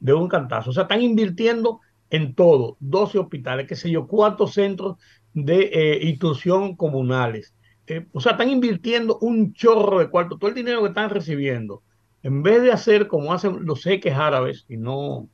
de 0.00 0.12
un 0.12 0.28
cantazo. 0.28 0.70
O 0.70 0.72
sea, 0.72 0.82
están 0.82 1.02
invirtiendo 1.02 1.80
en 2.10 2.34
todo, 2.34 2.76
12 2.80 3.18
hospitales, 3.18 3.66
qué 3.66 3.76
sé 3.76 3.90
yo, 3.90 4.06
cuatro 4.06 4.46
centros 4.46 4.98
de 5.32 5.70
eh, 5.72 6.08
instrucción 6.08 6.76
comunales. 6.76 7.54
Eh, 7.86 8.06
o 8.12 8.20
sea, 8.20 8.32
están 8.32 8.50
invirtiendo 8.50 9.18
un 9.20 9.54
chorro 9.54 9.98
de 9.98 10.10
cuarto, 10.10 10.36
todo 10.36 10.48
el 10.50 10.56
dinero 10.56 10.82
que 10.82 10.88
están 10.88 11.08
recibiendo. 11.08 11.82
En 12.22 12.42
vez 12.42 12.62
de 12.62 12.72
hacer 12.72 13.08
como 13.08 13.32
hacen 13.32 13.64
los 13.64 13.82
seques 13.82 14.14
árabes, 14.14 14.66
y 14.68 14.76
no, 14.76 15.28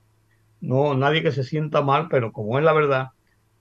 no 0.61 0.95
nadie 0.95 1.23
que 1.23 1.33
se 1.33 1.45
sienta 1.45 1.83
mal, 1.83 2.09
pero 2.09 2.33
como 2.33 2.59
es 2.59 2.65
la 2.65 2.73
verdad, 2.73 3.09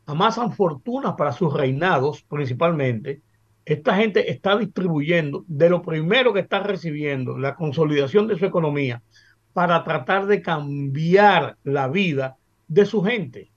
amasan 0.05 0.53
fortunas 0.53 1.15
para 1.17 1.33
sus 1.33 1.53
reinados 1.53 2.23
principalmente, 2.23 3.21
esta 3.67 3.97
gente 3.97 4.31
está 4.31 4.57
distribuyendo 4.57 5.43
de 5.45 5.69
lo 5.69 5.81
primero 5.81 6.33
que 6.33 6.39
está 6.39 6.61
recibiendo, 6.61 7.37
la 7.37 7.55
consolidación 7.55 8.25
de 8.25 8.37
su 8.37 8.45
economía, 8.45 9.03
para 9.51 9.83
tratar 9.83 10.25
de 10.25 10.41
cambiar 10.41 11.57
la 11.65 11.89
vida 11.89 12.37
de 12.69 12.85
su 12.85 13.03
gente. 13.03 13.51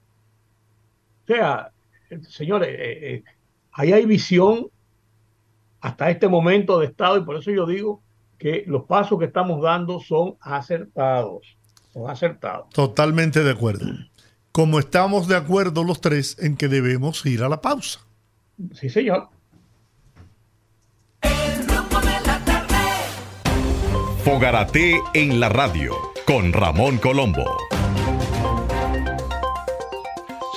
O 1.22 1.26
sea, 1.28 1.70
señores, 2.28 2.70
eh, 2.70 3.14
eh, 3.14 3.24
ahí 3.70 3.92
hay 3.92 4.04
visión 4.04 4.66
hasta 5.80 6.10
este 6.10 6.26
momento 6.26 6.80
de 6.80 6.86
Estado 6.86 7.16
y 7.18 7.24
por 7.24 7.36
eso 7.36 7.52
yo 7.52 7.64
digo 7.64 8.02
que 8.36 8.64
los 8.66 8.86
pasos 8.86 9.16
que 9.16 9.26
estamos 9.26 9.62
dando 9.62 10.00
son 10.00 10.34
acertados. 10.40 11.56
Son 11.92 12.10
acertados. 12.10 12.68
Totalmente 12.70 13.44
de 13.44 13.52
acuerdo. 13.52 13.86
Como 14.50 14.80
estamos 14.80 15.28
de 15.28 15.36
acuerdo 15.36 15.84
los 15.84 16.00
tres 16.00 16.36
en 16.40 16.56
que 16.56 16.66
debemos 16.66 17.24
ir 17.26 17.44
a 17.44 17.48
la 17.48 17.60
pausa. 17.60 18.00
Sí, 18.74 18.88
señor. 18.88 19.28
Fogarate 24.24 25.00
en 25.14 25.40
la 25.40 25.48
radio 25.48 25.94
con 26.26 26.52
Ramón 26.52 26.98
Colombo. 26.98 27.56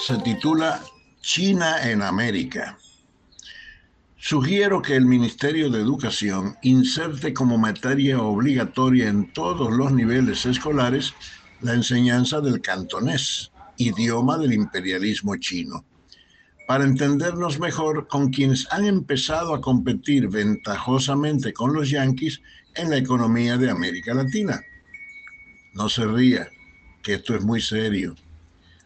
Se 0.05 0.17
titula 0.17 0.81
China 1.21 1.89
en 1.89 2.01
América. 2.01 2.77
Sugiero 4.17 4.81
que 4.81 4.97
el 4.97 5.05
Ministerio 5.05 5.69
de 5.69 5.79
Educación 5.79 6.57
inserte 6.61 7.33
como 7.33 7.57
materia 7.57 8.21
obligatoria 8.21 9.07
en 9.07 9.31
todos 9.31 9.71
los 9.71 9.93
niveles 9.93 10.45
escolares 10.45 11.13
la 11.61 11.73
enseñanza 11.73 12.41
del 12.41 12.59
cantonés, 12.59 13.49
idioma 13.77 14.37
del 14.37 14.51
imperialismo 14.51 15.37
chino. 15.37 15.85
Para 16.67 16.85
entendernos 16.85 17.59
mejor 17.59 18.07
con 18.07 18.29
quienes 18.29 18.67
han 18.71 18.85
empezado 18.85 19.53
a 19.53 19.61
competir 19.61 20.29
ventajosamente 20.29 21.53
con 21.53 21.73
los 21.73 21.89
yanquis 21.89 22.41
en 22.75 22.89
la 22.89 22.97
economía 22.97 23.57
de 23.57 23.69
América 23.69 24.13
Latina. 24.13 24.61
No 25.73 25.89
se 25.89 26.05
ría, 26.05 26.47
que 27.01 27.15
esto 27.15 27.35
es 27.35 27.43
muy 27.43 27.61
serio. 27.61 28.15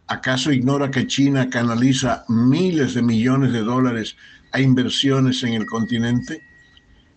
¿Acaso 0.07 0.51
ignora 0.51 0.89
que 0.89 1.05
China 1.05 1.49
canaliza 1.49 2.23
miles 2.29 2.93
de 2.93 3.01
millones 3.01 3.51
de 3.51 3.59
dólares 3.59 4.15
a 4.53 4.61
inversiones 4.61 5.43
en 5.43 5.53
el 5.53 5.65
continente? 5.65 6.41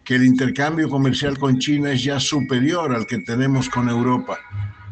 ¿Que 0.05 0.17
el 0.17 0.25
intercambio 0.25 0.89
comercial 0.89 1.39
con 1.39 1.59
China 1.59 1.93
es 1.93 2.03
ya 2.03 2.19
superior 2.19 2.95
al 2.95 3.07
que 3.07 3.19
tenemos 3.19 3.69
con 3.69 3.89
Europa? 3.89 4.39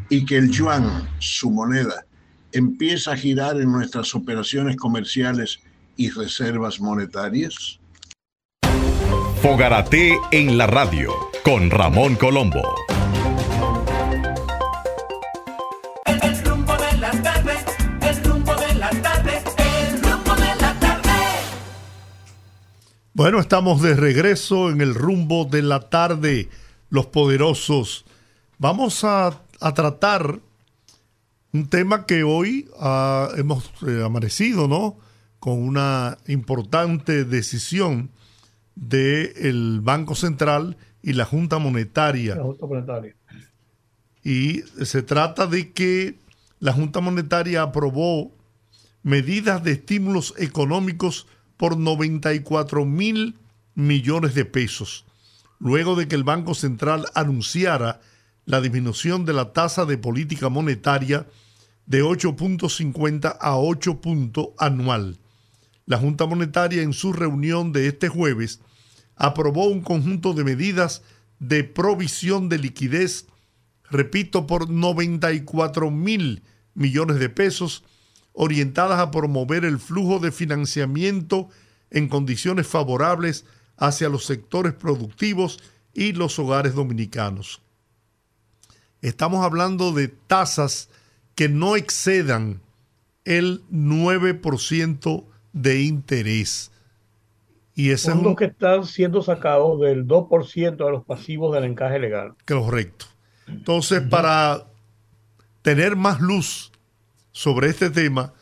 ¿Y 0.09 0.25
que 0.25 0.37
el 0.39 0.51
yuan, 0.51 1.09
su 1.19 1.51
moneda, 1.51 2.07
empieza 2.53 3.13
a 3.13 3.17
girar 3.17 3.61
en 3.61 3.71
nuestras 3.73 4.15
operaciones 4.15 4.77
comerciales 4.77 5.61
y 5.97 6.11
reservas 6.11 6.81
monetarias? 6.81 7.81
Fogarate 9.43 10.19
en 10.31 10.59
la 10.59 10.67
radio 10.67 11.13
con 11.45 11.71
Ramón 11.71 12.17
Colombo. 12.17 12.63
Bueno, 23.19 23.41
estamos 23.41 23.83
de 23.83 23.97
regreso 23.97 24.71
en 24.71 24.81
el 24.81 24.95
rumbo 24.95 25.45
de 25.45 25.61
la 25.63 25.91
tarde, 25.91 26.49
los 26.89 27.07
poderosos. 27.07 28.05
Vamos 28.59 29.03
a, 29.03 29.43
tratar 29.75 30.39
un 31.59 31.69
tema 31.69 32.07
que 32.07 32.23
hoy 32.23 32.69
ah, 32.79 33.31
hemos 33.37 33.71
eh, 33.87 34.03
amanecido, 34.05 34.69
¿no? 34.69 34.97
Con 35.41 35.61
una 35.61 36.19
importante 36.29 37.25
decisión 37.25 38.11
del 38.77 39.81
Banco 39.81 40.15
Central 40.15 40.77
y 41.03 41.15
la 41.15 41.25
Junta 41.25 41.59
Monetaria. 41.59 42.37
La 42.37 42.45
Junta 42.45 42.67
Monetaria. 42.67 43.17
Y 44.23 44.63
se 44.85 45.03
trata 45.03 45.47
de 45.47 45.73
que 45.73 46.19
la 46.61 46.73
Junta 46.73 47.01
Monetaria 47.01 47.63
aprobó 47.63 48.33
medidas 49.03 49.65
de 49.65 49.73
estímulos 49.73 50.35
económicos 50.39 51.27
por 51.57 51.77
94 51.77 52.85
mil 52.85 53.37
millones 53.75 54.35
de 54.35 54.45
pesos, 54.45 55.07
luego 55.59 55.97
de 55.97 56.07
que 56.07 56.15
el 56.15 56.25
Banco 56.25 56.55
Central 56.55 57.07
anunciara 57.15 58.01
la 58.45 58.61
disminución 58.61 59.25
de 59.25 59.33
la 59.33 59.53
tasa 59.53 59.87
de 59.87 59.99
política 59.99 60.49
monetaria 60.49 61.27
de 61.89 62.05
8.50 62.05 63.39
a 63.41 63.57
8 63.57 64.01
anual. 64.59 65.19
La 65.87 65.97
Junta 65.97 66.27
Monetaria 66.27 66.83
en 66.83 66.93
su 66.93 67.15
reunión 67.15 67.73
de 67.73 67.89
este 67.89 68.09
jueves 68.09 68.61
aprobó 69.17 69.67
un 69.69 69.81
conjunto 69.81 70.35
de 70.35 70.45
medidas 70.45 71.03
de 71.39 71.65
provisión 71.65 72.51
de 72.51 72.59
liquidez, 72.59 73.27
repito, 73.91 74.47
por 74.47 74.69
94 74.69 75.91
mil 75.91 76.43
millones 76.75 77.19
de 77.19 77.31
pesos, 77.31 77.85
orientadas 78.35 79.01
a 79.01 79.11
promover 79.11 79.65
el 79.65 79.79
flujo 79.79 80.19
de 80.19 80.31
financiamiento 80.31 81.49
en 81.91 82.09
condiciones 82.09 82.67
favorables 82.67 83.47
hacia 83.79 84.11
los 84.11 84.27
sectores 84.27 84.75
productivos 84.75 85.59
y 85.95 86.13
los 86.13 86.39
hogares 86.39 86.75
dominicanos. 86.75 87.63
Estamos 89.01 89.43
hablando 89.43 89.93
de 89.93 90.09
tasas 90.09 90.91
que 91.39 91.49
no 91.49 91.77
excedan 91.77 92.61
el 93.25 93.63
9% 93.71 95.25
de 95.53 95.83
interés. 95.83 96.73
Y 97.77 97.91
ese 97.91 98.11
Fondos 98.11 98.35
que 98.35 98.47
están 98.47 98.85
siendo 98.85 99.23
sacados 99.23 99.81
del 99.81 100.09
2% 100.09 100.85
de 100.85 100.91
los 100.91 101.05
pasivos 101.05 101.55
del 101.55 101.63
encaje 101.63 102.01
legal. 102.01 102.35
Correcto. 102.45 103.07
Entonces, 103.47 104.03
para 104.03 104.67
tener 105.63 105.95
más 105.95 106.21
luz 106.21 106.73
sobre 107.31 107.69
este 107.69 107.91
tema, 107.91 108.33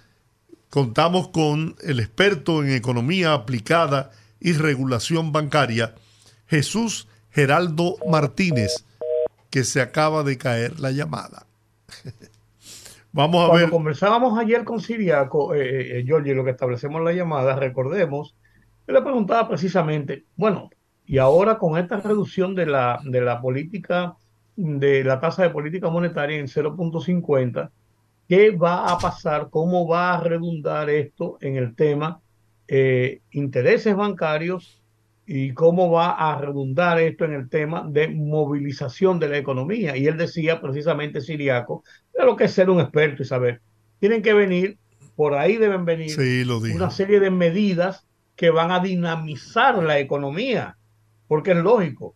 contamos 0.70 1.28
con 1.28 1.76
el 1.82 2.00
experto 2.00 2.64
en 2.64 2.70
economía 2.72 3.34
aplicada 3.34 4.10
y 4.40 4.54
regulación 4.54 5.32
bancaria, 5.32 5.94
Jesús 6.46 7.08
Geraldo 7.30 7.98
Martínez, 8.10 8.86
que 9.50 9.64
se 9.64 9.82
acaba 9.82 10.22
de 10.22 10.38
caer 10.38 10.80
la 10.80 10.92
llamada. 10.92 11.44
Vamos 13.16 13.46
a 13.46 13.48
Cuando 13.48 13.70
conversábamos 13.70 14.38
ayer 14.38 14.62
con 14.62 14.78
Siriaco, 14.78 15.54
eh, 15.54 16.00
eh, 16.00 16.04
lo 16.04 16.44
que 16.44 16.50
establecemos 16.50 17.02
la 17.02 17.12
llamada, 17.12 17.56
recordemos, 17.56 18.36
yo 18.86 18.94
le 18.94 19.00
preguntaba 19.00 19.48
precisamente, 19.48 20.24
bueno, 20.36 20.68
y 21.06 21.18
ahora 21.18 21.56
con 21.58 21.78
esta 21.78 21.96
reducción 21.96 22.54
de 22.54 22.66
la, 22.66 23.00
de 23.04 23.22
la 23.22 23.40
política, 23.40 24.16
de 24.54 25.02
la 25.02 25.18
tasa 25.18 25.44
de 25.44 25.50
política 25.50 25.88
monetaria 25.88 26.36
en 26.36 26.46
0.50, 26.46 27.70
¿Qué 28.28 28.50
va 28.50 28.92
a 28.92 28.98
pasar? 28.98 29.50
¿Cómo 29.50 29.86
va 29.86 30.14
a 30.14 30.20
redundar 30.20 30.90
esto 30.90 31.38
en 31.40 31.56
el 31.56 31.76
tema 31.76 32.20
eh, 32.66 33.20
intereses 33.30 33.94
bancarios 33.94 34.82
y 35.26 35.54
cómo 35.54 35.90
va 35.90 36.10
a 36.10 36.40
redundar 36.40 37.00
esto 37.00 37.24
en 37.24 37.34
el 37.34 37.48
tema 37.48 37.86
de 37.88 38.08
movilización 38.08 39.20
de 39.20 39.28
la 39.28 39.38
economía? 39.38 39.96
Y 39.96 40.08
él 40.08 40.16
decía 40.16 40.60
precisamente, 40.60 41.20
Siriaco, 41.20 41.84
de 42.16 42.24
lo 42.24 42.36
que 42.36 42.44
es 42.44 42.52
ser 42.52 42.70
un 42.70 42.80
experto 42.80 43.22
y 43.22 43.26
saber. 43.26 43.60
Tienen 43.98 44.22
que 44.22 44.32
venir, 44.32 44.78
por 45.14 45.34
ahí 45.34 45.56
deben 45.56 45.84
venir 45.84 46.16
una 46.74 46.90
serie 46.90 47.20
de 47.20 47.30
medidas 47.30 48.06
que 48.36 48.50
van 48.50 48.70
a 48.70 48.80
dinamizar 48.80 49.82
la 49.82 49.98
economía, 49.98 50.76
porque 51.28 51.52
es 51.52 51.58
lógico. 51.58 52.14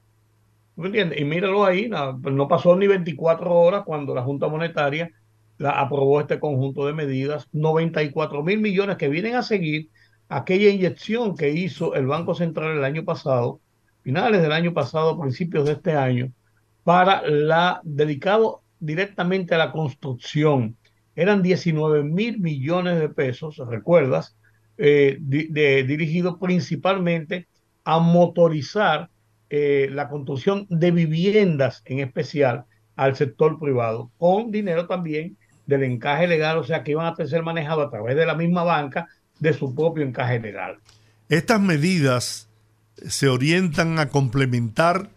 ¿Me 0.77 0.87
entiendes? 0.87 1.21
Y 1.21 1.25
míralo 1.25 1.65
ahí, 1.65 1.89
no, 1.89 2.19
no 2.19 2.49
pasó 2.49 2.77
ni 2.77 2.87
24 2.87 3.53
horas 3.53 3.83
cuando 3.85 4.15
la 4.15 4.23
Junta 4.23 4.49
Monetaria 4.49 5.11
aprobó 5.59 6.21
este 6.21 6.41
conjunto 6.41 6.87
de 6.87 6.95
medidas, 6.95 7.49
94 7.53 8.43
mil 8.43 8.61
millones 8.61 8.97
que 8.97 9.09
vienen 9.09 9.35
a 9.35 9.43
seguir 9.43 9.91
aquella 10.29 10.71
inyección 10.71 11.37
que 11.37 11.51
hizo 11.51 11.95
el 11.95 12.07
Banco 12.07 12.35
Central 12.35 12.79
el 12.79 12.85
año 12.85 13.05
pasado, 13.05 13.61
finales 14.03 14.41
del 14.41 14.53
año 14.53 14.73
pasado, 14.73 15.21
principios 15.21 15.67
de 15.67 15.73
este 15.73 15.93
año, 15.93 16.33
para 16.85 17.23
la 17.29 17.81
dedicado 17.85 18.63
directamente 18.81 19.55
a 19.55 19.59
la 19.59 19.73
construcción. 19.73 20.77
Eran 21.15 21.43
19 21.43 22.03
mil 22.05 22.41
millones 22.41 22.99
de 22.99 23.09
pesos, 23.09 23.59
¿recuerdas? 23.69 24.37
Eh, 24.79 25.19
dirigido 25.21 26.39
principalmente 26.39 27.47
a 27.85 27.99
motorizar 27.99 29.11
eh, 29.51 29.89
la 29.91 30.09
construcción 30.09 30.67
de 30.71 30.91
viviendas 30.91 31.83
en 31.85 31.99
especial 31.99 32.65
al 32.97 33.17
sector 33.17 33.59
privado, 33.59 34.11
con 34.17 34.51
dinero 34.51 34.87
también 34.87 35.37
del 35.67 35.83
encaje 35.83 36.27
legal, 36.27 36.59
o 36.59 36.65
sea 36.65 36.83
que 36.83 36.93
iban 36.93 37.07
a 37.07 37.27
ser 37.27 37.43
manejados 37.43 37.87
a 37.87 37.91
través 37.91 38.17
de 38.17 38.27
la 38.27 38.35
misma 38.35 38.63
banca 38.63 39.09
de 39.39 39.53
su 39.53 39.75
propio 39.75 40.05
encaje 40.05 40.39
legal. 40.39 40.79
Estas 41.29 41.61
medidas 41.61 42.49
se 43.07 43.29
orientan 43.29 43.99
a 43.99 44.09
complementar 44.09 45.11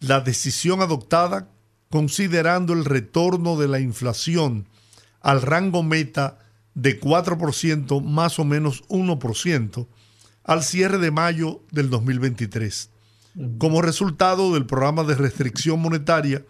la 0.00 0.20
decisión 0.20 0.80
adoptada 0.80 1.48
considerando 1.90 2.72
el 2.72 2.84
retorno 2.84 3.56
de 3.56 3.68
la 3.68 3.80
inflación 3.80 4.66
al 5.20 5.42
rango 5.42 5.82
meta 5.82 6.38
de 6.74 7.00
4% 7.00 8.02
más 8.02 8.38
o 8.38 8.44
menos 8.44 8.84
1% 8.88 9.86
al 10.44 10.62
cierre 10.62 10.98
de 10.98 11.10
mayo 11.10 11.62
del 11.72 11.90
2023, 11.90 12.90
como 13.58 13.82
resultado 13.82 14.54
del 14.54 14.66
programa 14.66 15.02
de 15.04 15.16
restricción 15.16 15.80
monetaria 15.80 16.44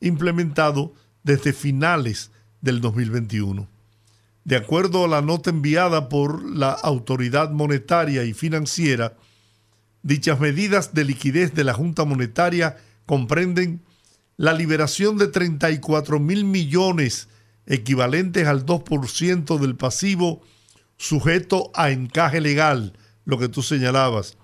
implementado 0.00 0.94
desde 1.22 1.52
finales 1.52 2.30
del 2.60 2.80
2021. 2.80 3.68
De 4.44 4.56
acuerdo 4.56 5.04
a 5.04 5.08
la 5.08 5.22
nota 5.22 5.50
enviada 5.50 6.08
por 6.08 6.42
la 6.44 6.70
Autoridad 6.70 7.50
Monetaria 7.50 8.24
y 8.24 8.32
Financiera, 8.32 9.14
dichas 10.02 10.40
medidas 10.40 10.94
de 10.94 11.04
liquidez 11.04 11.54
de 11.54 11.64
la 11.64 11.74
Junta 11.74 12.04
Monetaria 12.04 12.76
comprenden 13.06 13.82
la 14.36 14.52
liberación 14.52 15.16
de 15.16 15.28
34 15.28 16.20
mil 16.20 16.44
millones 16.44 17.28
equivalentes 17.66 18.46
al 18.46 18.64
2% 18.64 19.58
del 19.58 19.76
pasivo 19.76 20.42
sujeto 20.96 21.70
a 21.74 21.90
encaje 21.90 22.40
legal, 22.40 22.92
lo 23.24 23.38
que 23.38 23.48
tú 23.48 23.62
señalabas, 23.62 24.36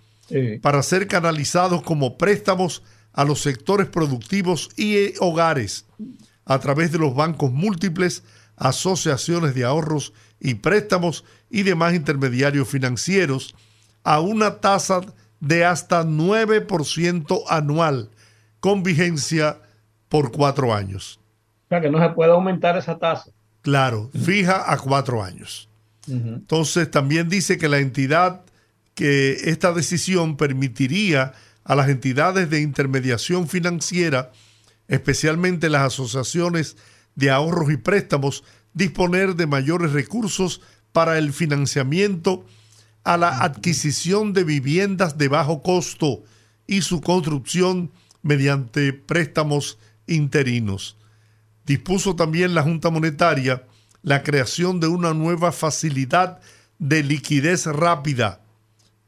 para 0.61 0.83
ser 0.83 1.07
canalizados 1.07 1.83
como 1.83 2.17
préstamos 2.17 2.83
a 3.13 3.25
los 3.25 3.41
sectores 3.43 3.89
productivos 3.89 4.71
y 4.77 5.13
hogares 5.19 5.87
a 6.45 6.59
través 6.59 6.91
de 6.91 6.99
los 6.99 7.15
bancos 7.15 7.53
múltiples, 7.53 8.25
asociaciones 8.57 9.55
de 9.55 9.65
ahorros 9.65 10.13
y 10.41 10.55
préstamos 10.55 11.25
y 11.51 11.63
demás 11.63 11.95
intermediarios 11.95 12.69
financieros 12.69 13.55
a 14.05 14.21
una 14.21 14.61
tasa 14.61 15.03
de 15.41 15.65
hasta 15.65 16.05
9% 16.05 17.43
anual 17.49 18.11
con 18.61 18.83
vigencia 18.83 19.62
por 20.13 20.31
cuatro 20.31 20.75
años. 20.75 21.19
O 21.65 21.69
sea 21.71 21.81
que 21.81 21.89
no 21.89 21.99
se 21.99 22.11
puede 22.11 22.33
aumentar 22.33 22.77
esa 22.77 22.99
tasa. 22.99 23.31
Claro, 23.63 24.11
fija 24.13 24.71
a 24.71 24.77
cuatro 24.77 25.25
años. 25.25 25.71
Entonces 26.07 26.91
también 26.91 27.31
dice 27.31 27.57
que 27.57 27.67
la 27.67 27.79
entidad, 27.79 28.43
que 28.93 29.33
esta 29.45 29.73
decisión 29.73 30.37
permitiría 30.37 31.33
a 31.65 31.75
las 31.75 31.89
entidades 31.89 32.51
de 32.51 32.61
intermediación 32.61 33.49
financiera, 33.49 34.33
especialmente 34.87 35.71
las 35.71 35.95
asociaciones 35.95 36.77
de 37.15 37.31
ahorros 37.31 37.73
y 37.73 37.79
préstamos, 37.79 38.45
disponer 38.75 39.35
de 39.35 39.47
mayores 39.47 39.93
recursos 39.93 40.61
para 40.93 41.17
el 41.17 41.33
financiamiento 41.33 42.45
a 43.03 43.17
la 43.17 43.39
adquisición 43.39 44.35
de 44.35 44.45
viviendas 44.45 45.17
de 45.17 45.29
bajo 45.29 45.63
costo 45.63 46.23
y 46.67 46.83
su 46.83 47.01
construcción 47.01 47.91
mediante 48.21 48.93
préstamos 48.93 49.79
interinos. 50.07 50.97
Dispuso 51.65 52.17
también 52.17 52.55
la 52.55 52.63
Junta 52.63 52.91
Monetaria 52.91 53.67
la 54.03 54.23
creación 54.23 54.81
de 54.81 54.89
una 54.89 55.15
nueva 55.15 55.53
facilidad 55.53 56.41
de 56.79 57.03
liquidez 57.03 57.67
rápida, 57.67 58.41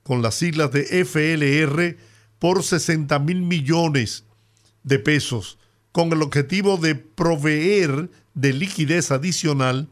con 0.02 0.22
las 0.22 0.36
siglas 0.36 0.70
de 0.70 1.04
FLR, 1.04 1.96
por 2.38 2.62
60 2.62 3.18
mil 3.18 3.42
millones 3.42 4.24
de 4.82 4.98
pesos, 4.98 5.58
con 5.92 6.12
el 6.12 6.22
objetivo 6.22 6.76
de 6.76 6.94
proveer 6.94 8.10
de 8.34 8.52
liquidez 8.52 9.10
adicional 9.10 9.88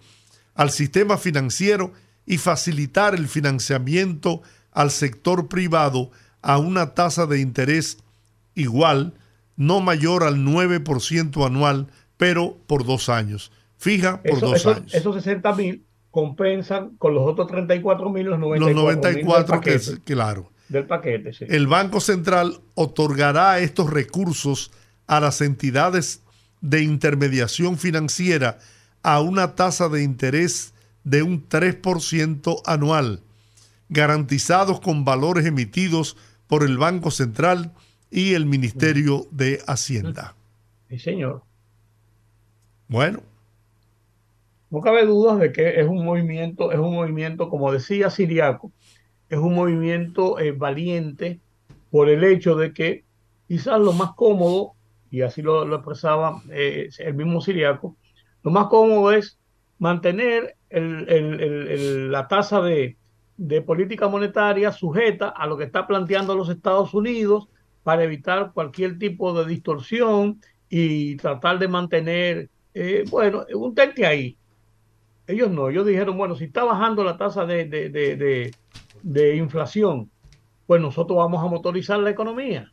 al 0.54 0.70
sistema 0.70 1.16
financiero 1.16 1.92
y 2.26 2.38
facilitar 2.38 3.14
el 3.14 3.26
financiamiento 3.26 4.42
al 4.70 4.90
sector 4.90 5.48
privado 5.48 6.10
a 6.42 6.58
una 6.58 6.94
tasa 6.94 7.26
de 7.26 7.40
interés 7.40 7.98
igual, 8.54 9.14
no 9.56 9.80
mayor 9.80 10.24
al 10.24 10.36
9% 10.36 11.46
anual, 11.46 11.88
pero 12.16 12.56
por 12.66 12.84
dos 12.84 13.08
años. 13.08 13.52
Fija 13.76 14.22
por 14.22 14.40
dos 14.40 14.66
años. 14.66 14.94
Esos 14.94 15.14
60 15.16 15.54
mil 15.54 15.84
compensan 16.10 16.96
con 16.98 17.14
los 17.14 17.26
otros 17.26 17.48
34 17.48 18.10
mil 18.10 18.26
los 18.26 18.38
94, 18.38 18.74
los 18.74 18.84
94 18.84 19.60
que 19.60 19.74
es, 19.74 20.00
claro. 20.04 20.52
Del 20.68 20.86
paquete, 20.86 21.32
El 21.48 21.66
Banco 21.66 22.00
Central 22.00 22.60
otorgará 22.74 23.58
estos 23.58 23.90
recursos 23.90 24.70
a 25.06 25.20
las 25.20 25.40
entidades 25.40 26.22
de 26.60 26.82
intermediación 26.82 27.76
financiera 27.76 28.58
a 29.02 29.20
una 29.20 29.54
tasa 29.54 29.88
de 29.88 30.02
interés 30.02 30.72
de 31.04 31.22
un 31.22 31.46
3% 31.48 32.62
anual, 32.64 33.20
garantizados 33.88 34.80
con 34.80 35.04
valores 35.04 35.44
emitidos 35.44 36.16
por 36.46 36.62
el 36.62 36.78
Banco 36.78 37.10
Central 37.10 37.72
y 38.12 38.34
el 38.34 38.44
Ministerio 38.44 39.26
de 39.30 39.60
Hacienda. 39.66 40.34
Sí, 40.90 40.98
señor. 40.98 41.42
Bueno. 42.86 43.20
No 44.70 44.80
cabe 44.82 45.06
dudas 45.06 45.38
de 45.38 45.50
que 45.50 45.80
es 45.80 45.88
un 45.88 46.04
movimiento, 46.04 46.72
es 46.72 46.78
un 46.78 46.94
movimiento, 46.94 47.48
como 47.48 47.72
decía 47.72 48.10
Siriaco, 48.10 48.70
es 49.30 49.38
un 49.38 49.54
movimiento 49.54 50.38
eh, 50.38 50.52
valiente 50.52 51.40
por 51.90 52.10
el 52.10 52.22
hecho 52.24 52.54
de 52.54 52.74
que 52.74 53.04
quizás 53.48 53.80
lo 53.80 53.92
más 53.92 54.12
cómodo, 54.12 54.72
y 55.10 55.22
así 55.22 55.40
lo, 55.40 55.74
expresaba 55.74 56.42
eh, 56.50 56.90
el 56.98 57.14
mismo 57.14 57.40
Siriaco, 57.40 57.96
lo 58.42 58.50
más 58.50 58.66
cómodo 58.66 59.12
es 59.12 59.38
mantener 59.78 60.56
la 60.70 62.28
tasa 62.28 62.60
de, 62.60 62.96
política 63.66 64.08
monetaria 64.08 64.70
sujeta 64.70 65.28
a 65.28 65.46
lo 65.46 65.56
que 65.56 65.64
está 65.64 65.86
planteando 65.86 66.34
los 66.34 66.48
Estados 66.48 66.94
Unidos 66.94 67.48
para 67.82 68.04
evitar 68.04 68.52
cualquier 68.52 68.98
tipo 68.98 69.32
de 69.32 69.48
distorsión 69.48 70.40
y 70.68 71.16
tratar 71.16 71.58
de 71.58 71.68
mantener, 71.68 72.50
eh, 72.74 73.04
bueno, 73.10 73.44
un 73.54 73.74
tente 73.74 74.06
ahí. 74.06 74.36
Ellos 75.26 75.50
no, 75.50 75.68
ellos 75.68 75.86
dijeron, 75.86 76.16
bueno, 76.16 76.34
si 76.34 76.44
está 76.44 76.64
bajando 76.64 77.04
la 77.04 77.16
tasa 77.16 77.44
de, 77.44 77.66
de 79.02 79.36
inflación, 79.36 80.10
pues 80.66 80.80
nosotros 80.80 81.18
vamos 81.18 81.42
a 81.44 81.48
motorizar 81.48 81.98
la 82.00 82.10
economía. 82.10 82.72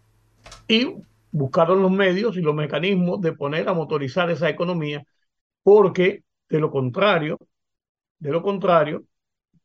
Y 0.67 0.95
buscaron 1.31 1.81
los 1.81 1.91
medios 1.91 2.37
y 2.37 2.41
los 2.41 2.55
mecanismos 2.55 3.21
de 3.21 3.33
poner 3.33 3.67
a 3.69 3.73
motorizar 3.73 4.29
esa 4.29 4.49
economía, 4.49 5.03
porque 5.63 6.23
de 6.49 6.59
lo 6.59 6.71
contrario, 6.71 7.37
de 8.19 8.31
lo 8.31 8.41
contrario, 8.41 9.03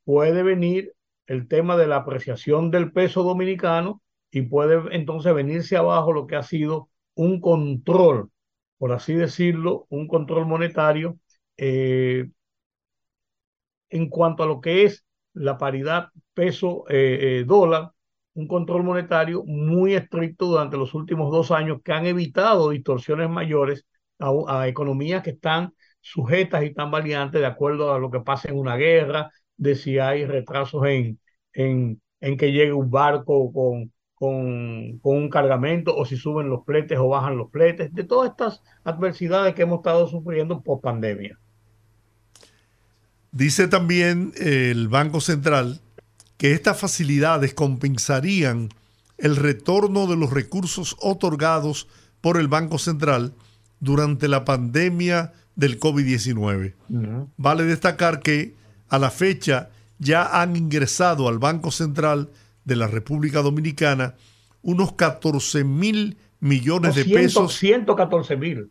puede 0.05 0.43
venir 0.43 0.95
el 1.27 1.49
tema 1.49 1.77
de 1.77 1.87
la 1.87 1.97
apreciación 1.97 2.71
del 2.71 2.93
peso 2.93 3.23
dominicano 3.23 4.03
y 4.35 4.43
puede 4.43 4.83
entonces 4.97 5.35
venirse 5.35 5.77
abajo 5.77 6.13
lo 6.13 6.27
que 6.27 6.37
ha 6.37 6.43
sido 6.43 6.89
un 7.15 7.41
control, 7.41 8.31
por 8.79 8.93
así 8.93 9.15
decirlo, 9.15 9.87
un 9.91 10.09
control 10.09 10.47
monetario 10.47 11.19
eh, 11.57 12.29
en 13.91 14.09
cuanto 14.09 14.43
a 14.43 14.47
lo 14.47 14.61
que 14.61 14.85
es 14.85 15.05
la 15.35 15.59
paridad 15.59 16.09
peso-dólar, 16.35 17.83
eh, 17.83 17.87
eh, 17.87 17.91
un 18.35 18.49
control 18.49 18.83
monetario 18.83 19.45
muy 19.45 19.95
estricto 19.95 20.47
durante 20.47 20.77
los 20.77 20.95
últimos 20.95 21.31
dos 21.31 21.51
años 21.53 21.81
que 21.85 21.93
han 21.93 22.07
evitado 22.07 22.71
distorsiones 22.71 23.31
mayores 23.31 23.87
a 24.19 24.67
economías 24.69 25.23
que 25.23 25.31
están 25.31 25.73
sujetas 26.01 26.65
y 26.65 26.75
tan 26.75 26.91
variantes 26.91 27.41
de 27.41 27.47
acuerdo 27.47 27.93
a 27.93 27.99
lo 27.99 28.11
que 28.11 28.21
pasa 28.21 28.49
en 28.49 28.59
una 28.59 28.77
guerra, 28.77 29.31
de 29.57 29.75
si 29.77 29.99
hay 29.99 30.25
retrasos 30.27 30.85
en, 30.87 31.21
en, 31.53 32.01
en 32.21 32.37
que 32.37 32.53
llegue 32.53 32.73
un 32.73 32.91
barco 32.91 33.53
con, 33.53 33.93
con, 34.25 34.99
con, 35.03 35.17
un 35.17 35.29
cargamento 35.29 35.95
o 35.95 36.05
si 36.07 36.17
suben 36.17 36.49
los 36.49 36.65
fletes 36.65 36.99
o 36.99 37.09
bajan 37.09 37.37
los 37.37 37.51
fletes, 37.51 37.93
de 37.95 38.05
todas 38.05 38.31
estas 38.31 38.63
adversidades 38.85 39.55
que 39.55 39.63
hemos 39.63 39.79
estado 39.79 40.09
sufriendo 40.09 40.63
por 40.63 40.81
pandemia. 40.81 41.39
Dice 43.33 43.69
también 43.69 44.33
el 44.37 44.89
Banco 44.89 45.21
Central 45.21 45.81
que 46.37 46.53
estas 46.53 46.79
facilidades 46.79 47.53
compensarían 47.53 48.69
el 49.19 49.37
retorno 49.37 50.07
de 50.07 50.17
los 50.17 50.33
recursos 50.33 50.97
otorgados 51.01 51.89
por 52.21 52.39
el 52.39 52.49
Banco 52.49 52.79
Central 52.79 53.35
durante 53.81 54.29
la 54.29 54.45
pandemia 54.45 55.33
del 55.57 55.79
COVID-19. 55.79 56.75
Vale 57.37 57.65
destacar 57.65 58.21
que 58.21 58.55
a 58.89 58.99
la 58.99 59.11
fecha 59.11 59.71
ya 59.99 60.41
han 60.41 60.57
ingresado 60.57 61.29
al 61.29 61.39
Banco 61.39 61.71
Central 61.71 62.31
de 62.65 62.77
la 62.77 62.87
República 62.87 63.43
Dominicana 63.43 64.15
unos 64.63 64.93
14 64.95 65.65
mil 65.65 66.17
millones 66.41 66.95
de 66.95 67.05
pesos. 67.05 67.57
114 67.57 68.37
mil. 68.37 68.71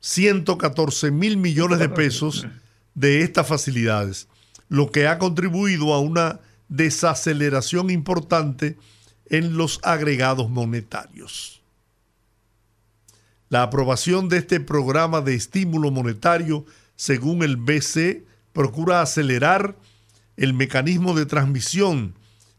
114 0.00 1.10
mil 1.10 1.36
millones 1.36 1.78
de 1.78 1.88
pesos 1.88 2.46
de 2.94 3.22
estas 3.22 3.46
facilidades, 3.46 4.28
lo 4.68 4.90
que 4.90 5.06
ha 5.06 5.18
contribuido 5.18 5.92
a 5.92 6.00
una 6.00 6.40
desaceleración 6.68 7.90
importante 7.90 8.76
en 9.26 9.56
los 9.56 9.80
agregados 9.82 10.48
monetarios. 10.48 11.62
La 13.48 13.62
aprobación 13.62 14.28
de 14.28 14.38
este 14.38 14.60
programa 14.60 15.20
de 15.20 15.34
estímulo 15.34 15.90
monetario, 15.90 16.64
según 16.96 17.42
el 17.42 17.56
BC, 17.56 18.24
procura 18.52 19.02
acelerar 19.02 19.76
el 20.36 20.54
mecanismo 20.54 21.14
de 21.14 21.26
transmisión 21.26 22.14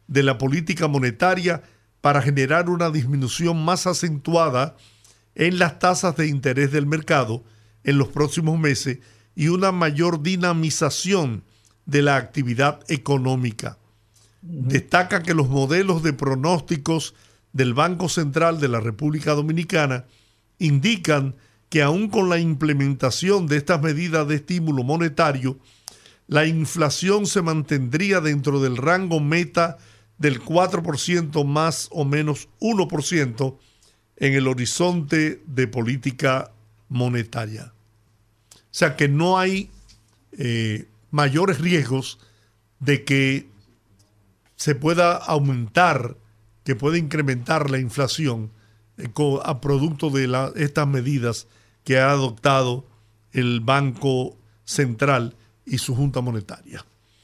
de 0.07 0.23
la 0.23 0.37
política 0.37 0.87
monetaria 0.87 1.63
para 2.01 2.21
generar 2.21 2.69
una 2.69 2.89
disminución 2.89 3.63
más 3.63 3.87
acentuada 3.87 4.75
en 5.35 5.59
las 5.59 5.79
tasas 5.79 6.15
de 6.15 6.27
interés 6.27 6.71
del 6.71 6.85
mercado 6.85 7.43
en 7.83 7.97
los 7.97 8.07
próximos 8.07 8.59
meses 8.59 8.99
y 9.35 9.49
una 9.49 9.71
mayor 9.71 10.23
dinamización 10.23 11.43
de 11.85 12.01
la 12.01 12.15
actividad 12.15 12.79
económica. 12.87 13.77
Destaca 14.41 15.23
que 15.23 15.33
los 15.33 15.49
modelos 15.49 16.03
de 16.03 16.13
pronósticos 16.13 17.13
del 17.53 17.73
Banco 17.73 18.09
Central 18.09 18.59
de 18.59 18.67
la 18.67 18.79
República 18.79 19.33
Dominicana 19.33 20.05
indican 20.59 21.35
que 21.69 21.81
aún 21.81 22.09
con 22.09 22.29
la 22.29 22.39
implementación 22.39 23.47
de 23.47 23.57
estas 23.57 23.81
medidas 23.81 24.27
de 24.27 24.35
estímulo 24.35 24.83
monetario, 24.83 25.59
la 26.27 26.45
inflación 26.45 27.25
se 27.25 27.41
mantendría 27.41 28.21
dentro 28.21 28.61
del 28.61 28.77
rango 28.77 29.19
meta 29.19 29.77
del 30.17 30.43
4% 30.43 31.45
más 31.45 31.89
o 31.91 32.05
menos 32.05 32.49
1% 32.59 33.57
en 34.17 34.33
el 34.33 34.47
horizonte 34.47 35.43
de 35.45 35.67
política 35.67 36.51
monetaria. 36.89 37.73
O 38.53 38.57
sea 38.71 38.95
que 38.95 39.07
no 39.07 39.37
hay 39.37 39.69
eh, 40.31 40.87
mayores 41.11 41.59
riesgos 41.59 42.19
de 42.79 43.03
que 43.03 43.49
se 44.55 44.75
pueda 44.75 45.15
aumentar, 45.15 46.17
que 46.63 46.75
pueda 46.75 46.97
incrementar 46.97 47.69
la 47.69 47.79
inflación 47.79 48.51
a 49.43 49.61
producto 49.61 50.09
de 50.09 50.51
estas 50.55 50.87
medidas 50.87 51.47
que 51.83 51.99
ha 51.99 52.09
adoptado 52.09 52.85
el 53.31 53.59
Banco 53.59 54.35
Central 54.65 55.35
y 55.65 55.77
su 55.77 55.95
Junta 55.95 56.21
Monetaria. 56.21 56.83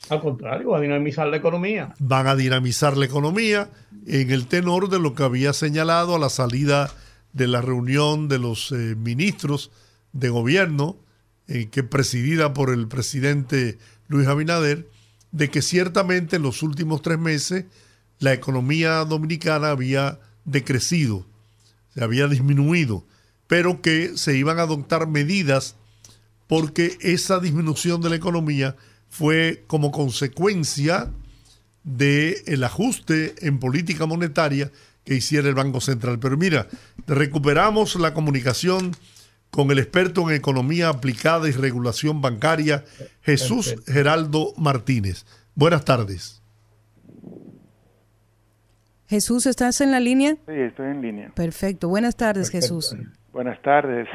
Al 0.10 0.22
contrario, 0.22 0.72
va 0.72 0.78
a 0.78 0.82
dinamizar 0.82 1.28
la 1.28 1.38
economía. 1.38 1.94
Van 2.00 2.28
a 2.28 2.36
dinamizar 2.36 2.98
la 2.98 3.06
economía 3.06 3.70
en 4.06 4.32
el 4.32 4.48
tenor 4.48 4.90
de 4.90 5.00
lo 5.00 5.16
que 5.16 5.24
había 5.24 5.54
señalado 5.54 6.16
a 6.16 6.20
la 6.20 6.30
salida 6.30 6.92
de 7.32 7.48
la 7.48 7.62
reunión 7.62 8.28
de 8.28 8.40
los 8.40 8.72
eh, 8.72 8.96
ministros 8.96 9.72
de 10.12 10.30
gobierno, 10.30 10.98
eh, 11.48 11.70
que 11.70 11.84
presidida 11.84 12.54
por 12.54 12.70
el 12.70 12.88
presidente 12.88 13.78
Luis 14.08 14.28
Abinader, 14.28 14.90
de 15.32 15.50
que 15.50 15.62
ciertamente 15.62 16.36
en 16.36 16.44
los 16.44 16.62
últimos 16.64 17.02
tres 17.02 17.18
meses 17.18 17.66
la 18.20 18.34
economía 18.34 19.04
dominicana 19.06 19.72
había 19.72 20.20
decrecido, 20.46 21.26
se 21.94 22.04
había 22.04 22.28
disminuido, 22.28 23.06
pero 23.48 23.82
que 23.82 24.18
se 24.18 24.38
iban 24.38 24.60
a 24.60 24.64
adoptar 24.64 25.08
medidas 25.08 25.76
porque 26.48 26.98
esa 27.02 27.40
disminución 27.40 28.02
de 28.02 28.10
la 28.10 28.16
economía 28.16 28.76
fue 29.14 29.64
como 29.68 29.92
consecuencia 29.92 31.12
del 31.84 32.64
ajuste 32.64 33.36
en 33.48 33.60
política 33.60 34.08
monetaria 34.08 34.72
que 35.06 35.14
hiciera 35.14 35.48
el 35.48 35.54
Banco 35.54 35.82
Central. 35.82 36.18
Pero 36.18 36.36
mira, 36.36 36.66
recuperamos 37.06 37.96
la 37.96 38.16
comunicación 38.16 38.96
con 39.52 39.70
el 39.70 39.78
experto 39.78 40.28
en 40.28 40.36
economía 40.36 40.90
aplicada 40.90 41.48
y 41.48 41.52
regulación 41.52 42.22
bancaria, 42.22 42.86
Jesús 43.22 43.76
Geraldo 43.86 44.56
Martínez. 44.58 45.28
Buenas 45.54 45.86
tardes. 45.86 46.42
Jesús, 49.06 49.46
¿estás 49.46 49.80
en 49.82 49.92
la 49.92 50.00
línea? 50.00 50.38
Sí, 50.48 50.54
estoy 50.56 50.88
en 50.88 51.02
línea. 51.04 51.32
Perfecto. 51.36 51.88
Buenas 51.88 52.16
tardes, 52.16 52.50
Jesús. 52.50 52.96
Buenas 53.32 53.62
tardes. 53.62 54.08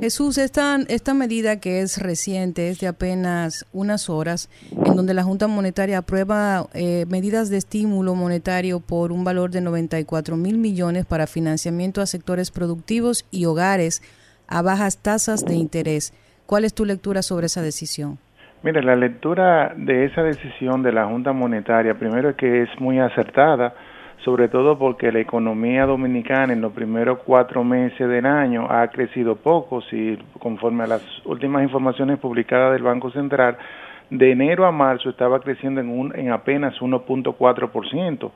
Jesús, 0.00 0.38
esta, 0.38 0.78
esta 0.88 1.14
medida 1.14 1.60
que 1.60 1.80
es 1.80 2.00
reciente, 2.02 2.68
es 2.68 2.80
de 2.80 2.88
apenas 2.88 3.66
unas 3.72 4.10
horas, 4.10 4.50
en 4.70 4.96
donde 4.96 5.14
la 5.14 5.22
Junta 5.22 5.46
Monetaria 5.46 5.98
aprueba 5.98 6.66
eh, 6.74 7.06
medidas 7.08 7.50
de 7.50 7.56
estímulo 7.56 8.14
monetario 8.14 8.80
por 8.80 9.12
un 9.12 9.24
valor 9.24 9.50
de 9.50 9.60
94 9.60 10.36
mil 10.36 10.58
millones 10.58 11.06
para 11.06 11.26
financiamiento 11.26 12.00
a 12.00 12.06
sectores 12.06 12.50
productivos 12.50 13.26
y 13.30 13.46
hogares 13.46 14.02
a 14.48 14.62
bajas 14.62 14.98
tasas 14.98 15.44
de 15.44 15.54
interés. 15.54 16.12
¿Cuál 16.46 16.64
es 16.64 16.74
tu 16.74 16.84
lectura 16.84 17.22
sobre 17.22 17.46
esa 17.46 17.62
decisión? 17.62 18.18
Mire, 18.62 18.82
la 18.82 18.96
lectura 18.96 19.74
de 19.76 20.06
esa 20.06 20.22
decisión 20.22 20.82
de 20.82 20.92
la 20.92 21.06
Junta 21.06 21.32
Monetaria, 21.32 21.94
primero 21.94 22.30
es 22.30 22.36
que 22.36 22.62
es 22.62 22.68
muy 22.80 22.98
acertada, 22.98 23.74
sobre 24.24 24.48
todo 24.48 24.78
porque 24.78 25.12
la 25.12 25.20
economía 25.20 25.84
dominicana 25.84 26.52
en 26.52 26.62
los 26.62 26.72
primeros 26.72 27.18
cuatro 27.24 27.62
meses 27.62 28.08
del 28.08 28.24
año 28.24 28.66
ha 28.70 28.88
crecido 28.88 29.36
poco, 29.36 29.82
si 29.82 30.18
conforme 30.38 30.84
a 30.84 30.86
las 30.86 31.02
últimas 31.26 31.62
informaciones 31.62 32.18
publicadas 32.18 32.72
del 32.72 32.82
Banco 32.82 33.10
Central, 33.10 33.58
de 34.10 34.32
enero 34.32 34.66
a 34.66 34.72
marzo 34.72 35.10
estaba 35.10 35.40
creciendo 35.40 35.80
en, 35.80 35.88
un, 35.90 36.16
en 36.16 36.32
apenas 36.32 36.74
1.4%. 36.80 38.30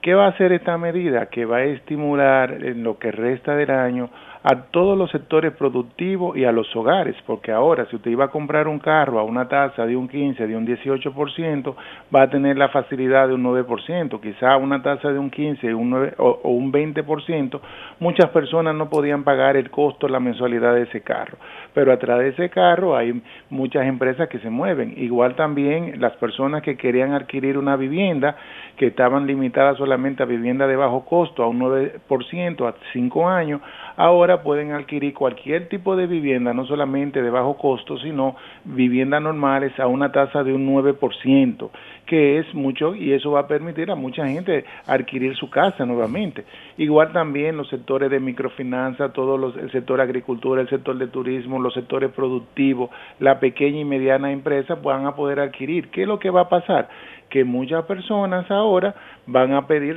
¿Qué 0.00 0.14
va 0.14 0.26
a 0.26 0.28
hacer 0.28 0.52
esta 0.52 0.78
medida? 0.78 1.26
Que 1.26 1.44
va 1.44 1.58
a 1.58 1.64
estimular 1.64 2.52
en 2.64 2.82
lo 2.82 2.98
que 2.98 3.10
resta 3.10 3.56
del 3.56 3.70
año 3.70 4.08
a 4.48 4.62
todos 4.70 4.96
los 4.96 5.10
sectores 5.10 5.52
productivos 5.54 6.36
y 6.36 6.44
a 6.44 6.52
los 6.52 6.68
hogares, 6.76 7.16
porque 7.26 7.50
ahora 7.50 7.84
si 7.86 7.96
usted 7.96 8.12
iba 8.12 8.26
a 8.26 8.28
comprar 8.28 8.68
un 8.68 8.78
carro 8.78 9.18
a 9.18 9.24
una 9.24 9.48
tasa 9.48 9.84
de 9.84 9.96
un 9.96 10.06
15, 10.06 10.46
de 10.46 10.56
un 10.56 10.64
18%, 10.64 11.74
va 12.14 12.22
a 12.22 12.30
tener 12.30 12.56
la 12.56 12.68
facilidad 12.68 13.26
de 13.26 13.34
un 13.34 13.42
9%, 13.42 14.20
quizá 14.20 14.56
una 14.56 14.80
tasa 14.84 15.10
de 15.10 15.18
un 15.18 15.30
15 15.30 15.74
un 15.74 15.90
9, 15.90 16.14
o, 16.18 16.38
o 16.44 16.50
un 16.50 16.72
20%, 16.72 17.60
muchas 17.98 18.30
personas 18.30 18.76
no 18.76 18.88
podían 18.88 19.24
pagar 19.24 19.56
el 19.56 19.68
costo, 19.68 20.06
la 20.06 20.20
mensualidad 20.20 20.74
de 20.74 20.82
ese 20.82 21.00
carro, 21.00 21.38
pero 21.74 21.92
a 21.92 21.98
través 21.98 22.36
de 22.36 22.44
ese 22.44 22.54
carro 22.54 22.96
hay 22.96 23.20
muchas 23.50 23.84
empresas 23.84 24.28
que 24.28 24.38
se 24.38 24.48
mueven, 24.48 24.94
igual 24.96 25.34
también 25.34 26.00
las 26.00 26.12
personas 26.18 26.62
que 26.62 26.76
querían 26.76 27.14
adquirir 27.14 27.58
una 27.58 27.74
vivienda, 27.74 28.36
que 28.76 28.86
estaban 28.86 29.26
limitadas 29.26 29.76
solamente 29.76 30.22
a 30.22 30.26
vivienda 30.26 30.68
de 30.68 30.76
bajo 30.76 31.04
costo, 31.04 31.42
a 31.42 31.48
un 31.48 31.58
9%, 31.58 32.68
a 32.68 32.76
5 32.92 33.28
años, 33.28 33.60
ahora 33.96 34.42
pueden 34.42 34.72
adquirir 34.72 35.14
cualquier 35.14 35.68
tipo 35.68 35.96
de 35.96 36.06
vivienda, 36.06 36.52
no 36.52 36.66
solamente 36.66 37.22
de 37.22 37.30
bajo 37.30 37.56
costo, 37.56 37.98
sino 37.98 38.36
viviendas 38.64 39.22
normales 39.22 39.78
a 39.78 39.86
una 39.86 40.12
tasa 40.12 40.44
de 40.44 40.52
un 40.52 40.66
9%, 40.66 41.70
que 42.06 42.38
es 42.38 42.54
mucho 42.54 42.94
y 42.94 43.12
eso 43.12 43.32
va 43.32 43.40
a 43.40 43.48
permitir 43.48 43.90
a 43.90 43.94
mucha 43.96 44.26
gente 44.28 44.64
adquirir 44.86 45.34
su 45.36 45.50
casa 45.50 45.84
nuevamente. 45.84 46.44
Igual 46.76 47.12
también 47.12 47.56
los 47.56 47.68
sectores 47.68 48.10
de 48.10 48.20
microfinanza, 48.20 49.12
todos 49.12 49.40
los, 49.40 49.56
el 49.56 49.70
sector 49.72 50.00
agricultura, 50.00 50.60
el 50.60 50.68
sector 50.68 50.96
de 50.98 51.08
turismo, 51.08 51.58
los 51.58 51.74
sectores 51.74 52.10
productivos, 52.10 52.90
la 53.18 53.40
pequeña 53.40 53.80
y 53.80 53.84
mediana 53.84 54.30
empresa 54.30 54.74
van 54.74 55.06
a 55.06 55.16
poder 55.16 55.40
adquirir. 55.40 55.88
¿Qué 55.88 56.02
es 56.02 56.08
lo 56.08 56.18
que 56.18 56.30
va 56.30 56.42
a 56.42 56.48
pasar? 56.48 56.88
Que 57.30 57.44
muchas 57.44 57.84
personas 57.84 58.50
ahora 58.50 58.94
van 59.26 59.52
a 59.52 59.66
pedir 59.66 59.96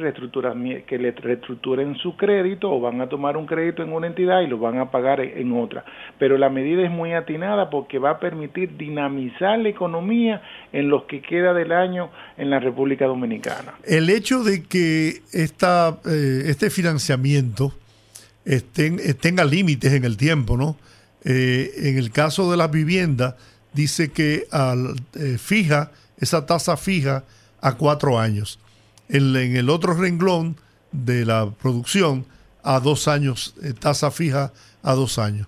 que 0.88 0.98
le 0.98 1.12
reestructuren 1.12 1.96
su 1.98 2.18
crédito 2.18 2.72
o 2.72 2.80
van 2.80 3.00
a 3.02 3.08
tomar 3.08 3.38
un 3.38 3.46
crédito 3.46 3.84
en 3.84 3.94
una 3.94 4.08
entidad 4.08 4.42
y 4.42 4.48
lo 4.48 4.58
van 4.58 4.80
a 4.80 4.90
pagar 4.90 5.20
en 5.22 5.54
otra. 5.54 5.86
Pero 6.18 6.38
la 6.38 6.50
medida 6.50 6.84
es 6.84 6.92
muy 6.92 7.14
atinada 7.14 7.70
porque 7.70 8.00
va 8.00 8.12
a 8.12 8.20
permitir 8.20 8.78
dinamizar 8.78 9.60
la 9.60 9.70
economía 9.70 10.42
en 10.74 10.90
los 10.90 11.04
que 11.04 11.22
queda 11.22 11.54
del 11.54 11.72
año 11.72 12.10
en 12.38 12.50
la 12.50 12.60
República 12.60 13.06
Dominicana. 13.06 13.76
El 13.86 14.10
hecho 14.10 14.44
de 14.44 14.64
que 14.64 15.22
esta, 15.32 16.00
eh, 16.06 16.44
este 16.48 16.70
financiamiento 16.70 17.74
estén, 18.46 18.98
tenga 19.22 19.46
límites 19.46 19.94
en 19.94 20.06
el 20.06 20.18
tiempo, 20.18 20.58
¿no? 20.58 20.76
Eh, 21.24 21.72
en 21.78 21.98
el 21.98 22.12
caso 22.12 22.50
de 22.50 22.58
la 22.58 22.68
vivienda, 22.68 23.36
dice 23.74 24.12
que 24.12 24.48
eh, 24.52 25.38
fija 25.38 25.92
esa 26.20 26.46
tasa 26.46 26.78
fija 26.78 27.24
a 27.62 27.76
cuatro 27.76 28.20
años. 28.20 28.60
En, 29.10 29.36
el 29.36 29.70
otro 29.70 29.94
renglón 29.94 30.56
de 30.92 31.26
la 31.26 31.50
producción, 31.62 32.26
a 32.64 32.80
dos 32.80 33.08
años, 33.08 33.56
eh, 33.64 33.74
tasa 33.74 34.12
fija 34.12 34.52
a 34.84 34.94
dos 34.94 35.18
años. 35.18 35.48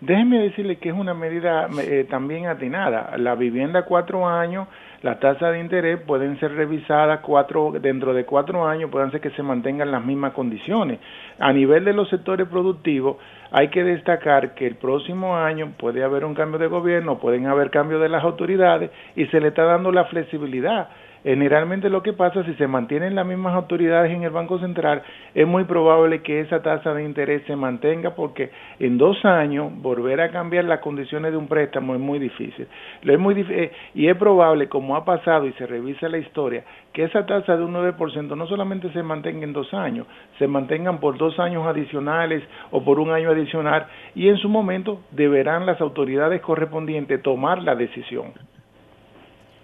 Déjeme 0.00 0.38
decirle 0.38 0.76
que 0.76 0.90
es 0.90 0.94
una 0.94 1.14
medida 1.14 1.68
eh, 1.80 2.06
también 2.10 2.46
atinada. 2.46 3.16
La 3.16 3.34
vivienda 3.36 3.80
a 3.80 3.84
cuatro 3.84 4.28
años, 4.28 4.68
la 5.00 5.18
tasa 5.18 5.50
de 5.50 5.60
interés 5.60 6.00
pueden 6.00 6.38
ser 6.40 6.52
revisadas 6.52 7.20
cuatro, 7.20 7.72
dentro 7.80 8.12
de 8.12 8.26
cuatro 8.26 8.66
años, 8.66 8.90
pueden 8.90 9.10
ser 9.10 9.22
que 9.22 9.30
se 9.30 9.42
mantengan 9.42 9.90
las 9.90 10.04
mismas 10.04 10.34
condiciones. 10.34 10.98
A 11.38 11.52
nivel 11.52 11.84
de 11.86 11.94
los 11.94 12.10
sectores 12.10 12.46
productivos, 12.48 13.16
hay 13.56 13.68
que 13.68 13.84
destacar 13.84 14.56
que 14.56 14.66
el 14.66 14.74
próximo 14.74 15.36
año 15.36 15.74
puede 15.78 16.02
haber 16.02 16.24
un 16.24 16.34
cambio 16.34 16.58
de 16.58 16.66
gobierno, 16.66 17.20
pueden 17.20 17.46
haber 17.46 17.70
cambios 17.70 18.02
de 18.02 18.08
las 18.08 18.24
autoridades 18.24 18.90
y 19.14 19.26
se 19.26 19.38
le 19.38 19.48
está 19.48 19.62
dando 19.62 19.92
la 19.92 20.06
flexibilidad 20.06 20.88
Generalmente 21.24 21.88
lo 21.88 22.02
que 22.02 22.12
pasa, 22.12 22.44
si 22.44 22.52
se 22.54 22.66
mantienen 22.66 23.14
las 23.14 23.26
mismas 23.26 23.54
autoridades 23.54 24.12
en 24.12 24.24
el 24.24 24.30
Banco 24.30 24.58
Central, 24.58 25.02
es 25.34 25.46
muy 25.46 25.64
probable 25.64 26.20
que 26.20 26.40
esa 26.40 26.60
tasa 26.60 26.92
de 26.92 27.02
interés 27.02 27.42
se 27.46 27.56
mantenga 27.56 28.14
porque 28.14 28.50
en 28.78 28.98
dos 28.98 29.24
años 29.24 29.72
volver 29.74 30.20
a 30.20 30.30
cambiar 30.30 30.66
las 30.66 30.80
condiciones 30.80 31.32
de 31.32 31.38
un 31.38 31.48
préstamo 31.48 31.94
es 31.94 32.00
muy 32.00 32.18
difícil. 32.18 32.68
Es 33.02 33.18
muy 33.18 33.34
eh, 33.40 33.72
y 33.94 34.08
es 34.08 34.16
probable, 34.18 34.68
como 34.68 34.96
ha 34.96 35.06
pasado 35.06 35.46
y 35.46 35.52
se 35.54 35.66
revisa 35.66 36.10
la 36.10 36.18
historia, 36.18 36.62
que 36.92 37.04
esa 37.04 37.24
tasa 37.24 37.56
de 37.56 37.64
un 37.64 37.72
9% 37.72 38.36
no 38.36 38.46
solamente 38.46 38.92
se 38.92 39.02
mantenga 39.02 39.44
en 39.44 39.54
dos 39.54 39.72
años, 39.72 40.06
se 40.38 40.46
mantengan 40.46 41.00
por 41.00 41.16
dos 41.16 41.38
años 41.38 41.66
adicionales 41.66 42.42
o 42.70 42.84
por 42.84 43.00
un 43.00 43.10
año 43.10 43.30
adicional 43.30 43.86
y 44.14 44.28
en 44.28 44.36
su 44.36 44.50
momento 44.50 45.00
deberán 45.10 45.64
las 45.64 45.80
autoridades 45.80 46.42
correspondientes 46.42 47.22
tomar 47.22 47.62
la 47.62 47.74
decisión. 47.74 48.32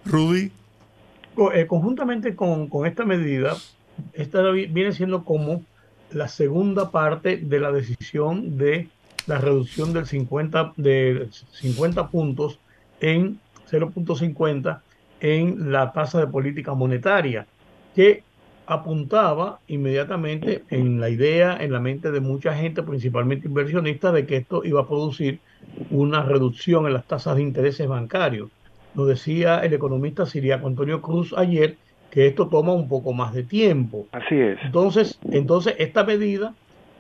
Rudy. 0.06 0.59
Eh, 1.54 1.66
conjuntamente 1.66 2.36
con, 2.36 2.68
esta 2.84 3.06
medida, 3.06 3.56
esta 4.12 4.42
viene 4.50 4.92
siendo 4.92 5.24
como 5.24 5.64
la 6.12 6.28
segunda 6.28 6.90
parte 6.90 7.38
de 7.38 7.60
la 7.60 7.72
decisión 7.72 8.58
de 8.58 8.88
la 9.26 9.38
reducción 9.38 9.94
del 9.94 10.04
50, 10.04 10.74
de 10.76 11.28
50 11.52 12.08
puntos 12.08 12.58
en 13.00 13.40
0.50 13.70 14.80
en 15.20 15.72
la 15.72 15.92
tasa 15.92 16.20
de 16.20 16.26
política 16.26 16.74
monetaria, 16.74 17.46
que 17.94 18.22
apuntaba 18.66 19.60
inmediatamente 19.66 20.64
en 20.68 21.00
la 21.00 21.08
idea, 21.08 21.56
en 21.58 21.72
la 21.72 21.80
mente 21.80 22.10
de 22.10 22.20
mucha 22.20 22.54
gente, 22.54 22.82
principalmente 22.82 23.48
inversionistas, 23.48 24.12
de 24.12 24.26
que 24.26 24.36
esto 24.36 24.62
iba 24.62 24.82
a 24.82 24.86
producir 24.86 25.40
una 25.90 26.22
reducción 26.22 26.86
en 26.86 26.92
las 26.92 27.06
tasas 27.06 27.36
de 27.36 27.42
intereses 27.42 27.88
bancarios. 27.88 28.50
Nos 28.94 29.08
decía 29.08 29.60
el 29.60 29.72
economista 29.72 30.26
siriaco 30.26 30.66
Antonio 30.66 31.00
Cruz 31.00 31.34
ayer 31.36 31.76
que 32.10 32.26
esto 32.26 32.48
toma 32.48 32.72
un 32.72 32.88
poco 32.88 33.12
más 33.12 33.32
de 33.32 33.44
tiempo. 33.44 34.06
Así 34.12 34.34
es. 34.34 34.58
Entonces, 34.64 35.18
entonces 35.30 35.76
esta 35.78 36.04
medida, 36.04 36.54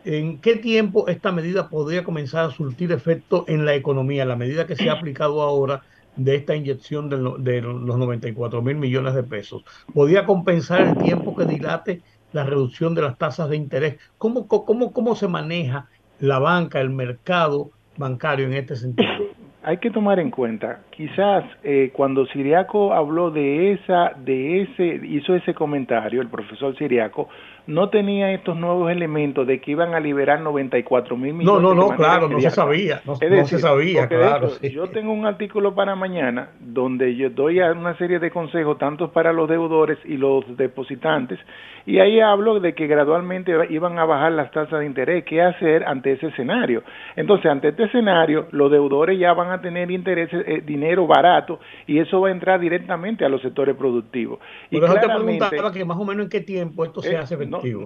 ¿en 0.04 0.38
qué 0.38 0.56
tiempo 0.56 1.08
esta 1.08 1.32
medida 1.32 1.68
podría 1.68 2.04
comenzar 2.04 2.46
a 2.46 2.50
surtir 2.50 2.92
efecto 2.92 3.44
en 3.48 3.64
la 3.64 3.74
economía? 3.74 4.24
La 4.24 4.36
medida 4.36 4.66
que 4.66 4.76
se 4.76 4.88
ha 4.88 4.94
aplicado 4.94 5.42
ahora 5.42 5.82
de 6.16 6.36
esta 6.36 6.54
inyección 6.54 7.08
de, 7.08 7.16
de 7.38 7.62
los 7.62 7.98
94 7.98 8.62
mil 8.62 8.76
millones 8.76 9.14
de 9.14 9.22
pesos. 9.22 9.64
¿Podría 9.92 10.26
compensar 10.26 10.82
el 10.82 10.96
tiempo 10.98 11.34
que 11.34 11.44
dilate 11.44 12.02
la 12.32 12.44
reducción 12.44 12.94
de 12.94 13.02
las 13.02 13.18
tasas 13.18 13.48
de 13.48 13.56
interés? 13.56 13.96
¿Cómo, 14.18 14.46
cómo, 14.46 14.92
cómo 14.92 15.16
se 15.16 15.28
maneja 15.28 15.88
la 16.20 16.38
banca, 16.38 16.80
el 16.80 16.90
mercado 16.90 17.70
bancario 17.96 18.46
en 18.46 18.54
este 18.54 18.76
sentido? 18.76 19.29
Hay 19.62 19.76
que 19.76 19.90
tomar 19.90 20.18
en 20.18 20.30
cuenta, 20.30 20.80
quizás 20.90 21.44
eh, 21.62 21.90
cuando 21.92 22.26
Siriaco 22.26 22.94
habló 22.94 23.30
de 23.30 23.72
esa, 23.72 24.12
de 24.16 24.62
ese, 24.62 25.00
hizo 25.06 25.34
ese 25.34 25.52
comentario, 25.52 26.22
el 26.22 26.28
profesor 26.28 26.76
Siriaco, 26.76 27.28
no 27.66 27.88
tenía 27.88 28.32
estos 28.32 28.56
nuevos 28.56 28.90
elementos 28.90 29.46
de 29.46 29.60
que 29.60 29.72
iban 29.72 29.94
a 29.94 30.00
liberar 30.00 30.40
94 30.40 31.16
mil 31.16 31.34
millones. 31.34 31.62
No, 31.62 31.74
no, 31.74 31.88
no, 31.88 31.96
claro, 31.96 32.28
no 32.28 32.40
se 32.40 32.50
sabía, 32.50 33.00
no, 33.04 33.16
se 33.16 33.58
sabía, 33.58 34.08
claro. 34.08 34.50
Yo 34.60 34.88
tengo 34.88 35.12
un 35.12 35.26
artículo 35.26 35.74
para 35.74 35.94
mañana 35.94 36.50
donde 36.60 37.16
yo 37.16 37.30
doy 37.30 37.60
una 37.60 37.96
serie 37.96 38.18
de 38.18 38.30
consejos, 38.30 38.78
tanto 38.78 39.10
para 39.12 39.32
los 39.32 39.48
deudores 39.48 39.98
y 40.04 40.16
los 40.16 40.44
depositantes, 40.56 41.38
y 41.86 41.98
ahí 41.98 42.20
hablo 42.20 42.60
de 42.60 42.74
que 42.74 42.86
gradualmente 42.86 43.52
iban 43.70 43.98
a 43.98 44.04
bajar 44.04 44.32
las 44.32 44.50
tasas 44.50 44.80
de 44.80 44.86
interés. 44.86 45.24
¿Qué 45.24 45.42
hacer 45.42 45.84
ante 45.84 46.12
ese 46.12 46.28
escenario? 46.28 46.82
Entonces, 47.16 47.50
ante 47.50 47.68
este 47.68 47.84
escenario, 47.84 48.46
los 48.50 48.70
deudores 48.70 49.18
ya 49.18 49.32
van 49.32 49.50
a 49.50 49.60
tener 49.60 49.90
intereses, 49.90 50.44
eh, 50.46 50.62
dinero 50.64 51.06
barato, 51.06 51.58
y 51.86 51.98
eso 51.98 52.20
va 52.20 52.28
a 52.28 52.32
entrar 52.32 52.60
directamente 52.60 53.24
a 53.24 53.28
los 53.28 53.40
sectores 53.42 53.76
productivos. 53.76 54.38
Y 54.70 54.78
te 54.78 54.86
preguntaba 54.86 55.72
que 55.72 55.84
más 55.84 55.98
o 55.98 56.04
menos 56.04 56.24
en 56.24 56.30
qué 56.30 56.40
tiempo 56.40 56.84
esto 56.84 57.02
se 57.02 57.12
eh, 57.12 57.16
hace 57.16 57.36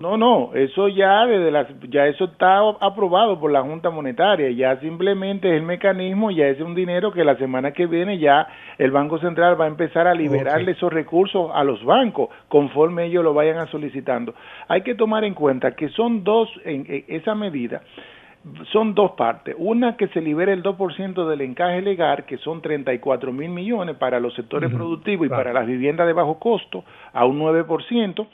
No, 0.01 0.16
no, 0.16 0.51
eso 0.55 0.89
ya 0.89 1.27
desde 1.27 1.51
las, 1.51 1.66
ya 1.89 2.07
eso 2.07 2.25
está 2.25 2.59
aprobado 2.81 3.39
por 3.39 3.51
la 3.51 3.62
Junta 3.62 3.91
Monetaria, 3.91 4.51
ya 4.51 4.79
simplemente 4.81 5.49
es 5.49 5.57
el 5.57 5.62
mecanismo, 5.62 6.31
ya 6.31 6.47
es 6.49 6.61
un 6.61 6.75
dinero 6.75 7.12
que 7.12 7.25
la 7.25 7.37
semana 7.37 7.72
que 7.72 7.87
viene 7.87 8.18
ya 8.18 8.47
el 8.79 8.91
Banco 8.91 9.18
Central 9.18 9.61
va 9.61 9.64
a 9.64 9.68
empezar 9.68 10.07
a 10.07 10.14
liberarle 10.14 10.72
esos 10.72 10.93
recursos 10.93 11.51
a 11.55 11.64
los 11.64 11.85
bancos 11.85 12.29
conforme 12.49 13.07
ellos 13.07 13.25
lo 13.25 13.35
vayan 13.35 13.59
a 13.59 13.66
sollicitando. 13.66 14.35
Hay 14.68 14.83
que 14.83 14.95
tomar 14.95 15.25
en 15.25 15.35
cuenta 15.35 15.72
que 15.72 15.89
son 15.91 16.25
dos, 16.25 16.49
en, 16.64 17.05
esa 17.09 17.35
medida, 17.35 17.83
son 18.72 18.95
dos 18.95 19.12
partes. 19.12 19.55
Una 19.59 19.97
que 19.97 20.09
se 20.09 20.20
libere 20.20 20.53
el 20.53 20.62
2% 20.62 21.27
del 21.27 21.41
encaje 21.41 21.81
legal, 21.81 22.25
que 22.27 22.37
son 22.39 22.61
34 22.61 23.33
mil 23.33 23.51
millones 23.51 23.97
para 23.97 24.20
los 24.20 24.35
sectores 24.35 24.70
productivos 24.70 25.27
y 25.27 25.31
para 25.31 25.53
las 25.53 25.66
viviendas 25.66 26.07
de 26.07 26.12
bajo 26.12 26.39
costo, 26.39 26.85
a 27.12 27.25
un 27.25 27.41
9%. 27.41 28.27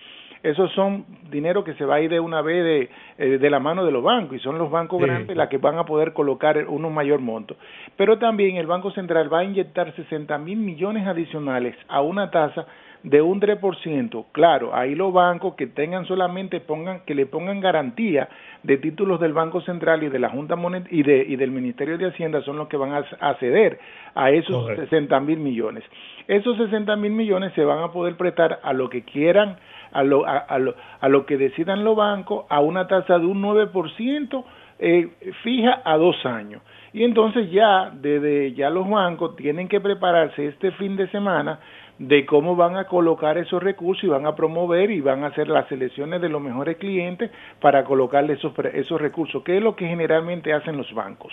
Esos 0.43 0.73
son 0.73 1.05
dinero 1.31 1.65
que 1.65 1.75
se 1.75 1.85
va 1.85 1.97
a 1.97 2.01
ir 2.01 2.11
de 2.11 2.21
una 2.21 2.41
vez 2.41 2.65
de, 2.65 2.91
eh, 3.19 3.39
de 3.39 3.51
la 3.51 3.61
mano 3.61 3.85
de 3.85 3.93
los 3.93 4.03
bancos 4.03 4.37
y 4.37 4.41
son 4.41 4.57
los 4.59 4.71
bancos 4.71 5.01
grandes 5.01 5.37
las 5.37 5.49
que 5.49 5.59
van 5.59 5.79
a 5.79 5.85
poder 5.85 6.13
colocar 6.13 6.57
un 6.67 6.93
mayor 6.95 7.21
monto. 7.21 7.57
Pero 7.97 8.19
también 8.19 8.57
el 8.57 8.67
Banco 8.67 8.91
Central 8.93 9.33
va 9.33 9.41
a 9.41 9.45
inyectar 9.45 9.95
60 9.95 10.39
mil 10.39 10.59
millones 10.59 11.07
adicionales 11.07 11.77
a 11.89 12.01
una 12.01 12.31
tasa 12.31 12.67
de 13.03 13.23
un 13.23 13.41
3%. 13.41 14.27
Claro, 14.33 14.75
ahí 14.75 14.95
los 14.95 15.13
bancos 15.13 15.55
que 15.55 15.67
tengan 15.67 16.05
solamente 16.07 16.61
pongan 16.61 17.01
que 17.07 17.15
le 17.15 17.27
pongan 17.27 17.61
garantía 17.61 18.29
de 18.63 18.77
títulos 18.77 19.21
del 19.21 19.33
Banco 19.33 19.61
Central 19.63 20.03
y 20.03 20.09
de 20.09 20.19
la 20.19 20.29
Junta 20.29 20.57
Monet 20.57 20.87
y, 20.91 21.03
de, 21.03 21.25
y 21.27 21.37
del 21.37 21.51
Ministerio 21.51 21.97
de 21.97 22.09
Hacienda 22.09 22.43
son 22.43 22.59
los 22.59 22.69
que 22.69 22.77
van 22.77 22.93
a 22.93 23.05
acceder 23.21 23.79
a 24.15 24.31
esos 24.31 24.67
60 24.77 25.19
mil 25.21 25.39
millones. 25.39 25.85
Esos 26.29 26.57
60 26.59 26.95
mil 26.97 27.13
millones 27.13 27.53
se 27.55 27.65
van 27.65 27.83
a 27.83 27.93
poder 27.93 28.17
prestar 28.17 28.61
a 28.63 28.73
lo 28.73 28.91
que 28.91 29.03
quieran 29.03 29.57
a 29.93 30.03
lo, 30.03 30.27
a, 30.27 30.59
lo, 30.59 30.75
a 31.01 31.09
lo 31.09 31.27
que 31.27 31.37
decidan 31.37 31.85
los 31.85 31.97
bancos 31.97 32.47
a 32.49 32.61
una 32.61 32.87
tasa 32.87 33.19
de 33.19 33.27
un 33.27 33.43
9% 33.43 34.45
eh, 34.79 35.09
fija 35.43 35.83
a 35.85 35.97
dos 35.97 36.25
años. 36.25 36.63
Y 36.93 37.05
entonces 37.05 37.51
ya, 37.51 37.91
desde 37.93 38.53
ya 38.55 38.71
los 38.71 38.89
bancos 38.89 39.37
tienen 39.37 39.69
que 39.69 39.81
prepararse 39.81 40.47
este 40.47 40.73
fin 40.73 40.97
de 40.97 41.09
semana 41.09 41.61
de 41.99 42.25
cómo 42.25 42.57
van 42.57 42.77
a 42.77 42.85
colocar 42.85 43.37
esos 43.37 43.63
recursos 43.63 44.05
y 44.05 44.07
van 44.07 44.25
a 44.25 44.35
promover 44.35 44.91
y 44.91 45.03
van 45.03 45.23
a 45.23 45.27
hacer 45.27 45.49
las 45.49 45.69
selecciones 45.69 46.23
de 46.23 46.31
los 46.31 46.41
mejores 46.41 46.79
clientes 46.79 47.31
para 47.61 47.85
colocarle 47.85 48.33
esos, 48.33 48.55
esos 48.73 48.99
recursos, 48.99 49.43
que 49.43 49.59
es 49.59 49.63
lo 49.63 49.77
que 49.77 49.87
generalmente 49.87 50.53
hacen 50.55 50.79
los 50.79 50.91
bancos. 50.95 51.33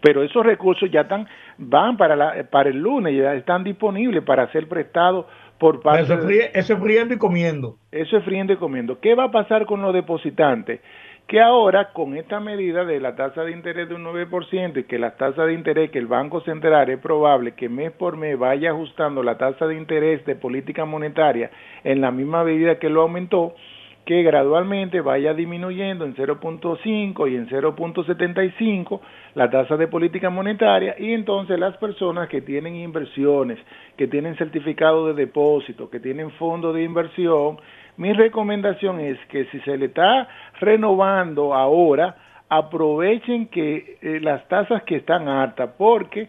Pero 0.00 0.24
esos 0.24 0.44
recursos 0.44 0.90
ya 0.90 1.02
están, 1.02 1.28
van 1.56 1.96
para, 1.96 2.16
la, 2.16 2.44
para 2.50 2.70
el 2.70 2.78
lunes, 2.78 3.16
ya 3.16 3.34
están 3.34 3.62
disponibles 3.62 4.24
para 4.24 4.50
ser 4.50 4.68
prestados 4.68 5.26
por 5.62 5.80
parte 5.80 6.02
eso, 6.02 6.74
es 6.74 6.80
friendo 6.80 7.14
y 7.14 7.18
comiendo. 7.18 7.76
Eso 7.92 8.16
es 8.16 8.24
friendo 8.24 8.52
y 8.52 8.56
comiendo. 8.56 8.98
¿Qué 8.98 9.14
va 9.14 9.26
a 9.26 9.30
pasar 9.30 9.64
con 9.64 9.80
los 9.80 9.94
depositantes? 9.94 10.80
Que 11.28 11.40
ahora, 11.40 11.92
con 11.92 12.16
esta 12.16 12.40
medida 12.40 12.84
de 12.84 12.98
la 12.98 13.14
tasa 13.14 13.44
de 13.44 13.52
interés 13.52 13.88
de 13.88 13.94
un 13.94 14.02
9% 14.04 14.80
y 14.80 14.82
que 14.82 14.98
la 14.98 15.12
tasa 15.16 15.44
de 15.44 15.54
interés 15.54 15.92
que 15.92 16.00
el 16.00 16.08
Banco 16.08 16.40
Central 16.40 16.90
es 16.90 16.98
probable 16.98 17.52
que 17.52 17.68
mes 17.68 17.92
por 17.92 18.16
mes 18.16 18.36
vaya 18.36 18.70
ajustando 18.70 19.22
la 19.22 19.38
tasa 19.38 19.68
de 19.68 19.76
interés 19.76 20.26
de 20.26 20.34
política 20.34 20.84
monetaria 20.84 21.52
en 21.84 22.00
la 22.00 22.10
misma 22.10 22.42
medida 22.42 22.80
que 22.80 22.90
lo 22.90 23.02
aumentó, 23.02 23.54
que 24.04 24.22
gradualmente 24.22 25.00
vaya 25.00 25.32
disminuyendo 25.32 26.04
en 26.04 26.14
0.5 26.16 27.30
y 27.30 27.36
en 27.36 27.48
0.75 27.48 29.00
la 29.34 29.48
tasa 29.48 29.76
de 29.76 29.86
política 29.86 30.28
monetaria 30.28 30.96
y 30.98 31.12
entonces 31.12 31.58
las 31.58 31.76
personas 31.76 32.28
que 32.28 32.40
tienen 32.40 32.74
inversiones, 32.74 33.58
que 33.96 34.08
tienen 34.08 34.36
certificado 34.36 35.06
de 35.06 35.14
depósito, 35.14 35.88
que 35.88 36.00
tienen 36.00 36.30
fondo 36.32 36.72
de 36.72 36.82
inversión, 36.82 37.58
mi 37.96 38.12
recomendación 38.12 39.00
es 39.00 39.18
que 39.26 39.44
si 39.46 39.60
se 39.60 39.76
le 39.76 39.86
está 39.86 40.26
renovando 40.60 41.54
ahora, 41.54 42.16
aprovechen 42.48 43.46
que 43.46 43.98
eh, 44.02 44.20
las 44.20 44.46
tasas 44.48 44.82
que 44.82 44.96
están 44.96 45.28
altas 45.28 45.70
porque 45.78 46.28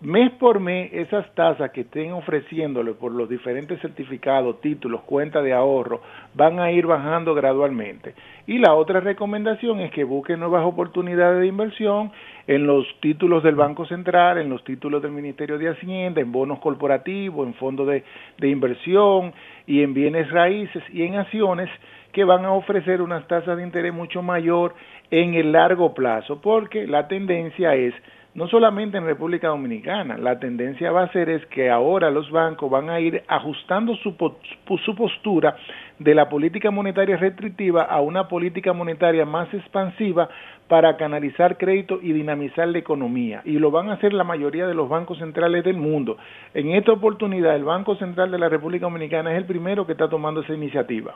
mes 0.00 0.30
por 0.32 0.60
mes 0.60 0.92
esas 0.92 1.34
tasas 1.34 1.70
que 1.70 1.80
estén 1.80 2.12
ofreciéndole 2.12 2.92
por 2.92 3.12
los 3.12 3.28
diferentes 3.28 3.80
certificados, 3.80 4.60
títulos, 4.60 5.00
cuentas 5.02 5.42
de 5.42 5.54
ahorro, 5.54 6.02
van 6.34 6.60
a 6.60 6.70
ir 6.70 6.86
bajando 6.86 7.34
gradualmente. 7.34 8.14
Y 8.46 8.58
la 8.58 8.74
otra 8.74 9.00
recomendación 9.00 9.80
es 9.80 9.90
que 9.90 10.04
busquen 10.04 10.40
nuevas 10.40 10.64
oportunidades 10.66 11.40
de 11.40 11.46
inversión 11.46 12.12
en 12.46 12.66
los 12.66 12.86
títulos 13.00 13.42
del 13.42 13.54
Banco 13.54 13.86
Central, 13.86 14.38
en 14.38 14.50
los 14.50 14.62
títulos 14.64 15.02
del 15.02 15.12
Ministerio 15.12 15.58
de 15.58 15.70
Hacienda, 15.70 16.20
en 16.20 16.30
bonos 16.30 16.58
corporativos, 16.58 17.46
en 17.46 17.54
fondos 17.54 17.88
de, 17.88 18.04
de 18.38 18.48
inversión 18.48 19.32
y 19.66 19.82
en 19.82 19.94
bienes 19.94 20.30
raíces 20.30 20.82
y 20.92 21.04
en 21.04 21.16
acciones 21.16 21.70
que 22.12 22.24
van 22.24 22.44
a 22.44 22.52
ofrecer 22.52 23.02
unas 23.02 23.26
tasas 23.28 23.56
de 23.56 23.62
interés 23.62 23.92
mucho 23.92 24.22
mayor 24.22 24.74
en 25.10 25.34
el 25.34 25.52
largo 25.52 25.94
plazo, 25.94 26.40
porque 26.40 26.86
la 26.86 27.08
tendencia 27.08 27.74
es 27.74 27.94
no 28.36 28.46
solamente 28.48 28.98
en 28.98 29.06
República 29.06 29.48
Dominicana, 29.48 30.18
la 30.18 30.38
tendencia 30.38 30.92
va 30.92 31.04
a 31.04 31.12
ser 31.12 31.30
es 31.30 31.46
que 31.46 31.70
ahora 31.70 32.10
los 32.10 32.30
bancos 32.30 32.70
van 32.70 32.90
a 32.90 33.00
ir 33.00 33.22
ajustando 33.28 33.96
su, 33.96 34.14
su 34.84 34.94
postura 34.94 35.56
de 35.98 36.14
la 36.14 36.28
política 36.28 36.70
monetaria 36.70 37.16
restrictiva 37.16 37.84
a 37.84 38.02
una 38.02 38.28
política 38.28 38.74
monetaria 38.74 39.24
más 39.24 39.52
expansiva 39.54 40.28
para 40.68 40.98
canalizar 40.98 41.56
crédito 41.56 41.98
y 42.02 42.12
dinamizar 42.12 42.68
la 42.68 42.76
economía. 42.76 43.40
Y 43.46 43.52
lo 43.52 43.70
van 43.70 43.88
a 43.88 43.94
hacer 43.94 44.12
la 44.12 44.24
mayoría 44.24 44.66
de 44.66 44.74
los 44.74 44.90
bancos 44.90 45.16
centrales 45.16 45.64
del 45.64 45.78
mundo. 45.78 46.18
En 46.52 46.72
esta 46.72 46.92
oportunidad, 46.92 47.56
el 47.56 47.64
Banco 47.64 47.96
Central 47.96 48.30
de 48.30 48.38
la 48.38 48.50
República 48.50 48.84
Dominicana 48.84 49.32
es 49.32 49.38
el 49.38 49.46
primero 49.46 49.86
que 49.86 49.92
está 49.92 50.10
tomando 50.10 50.42
esa 50.42 50.52
iniciativa. 50.52 51.14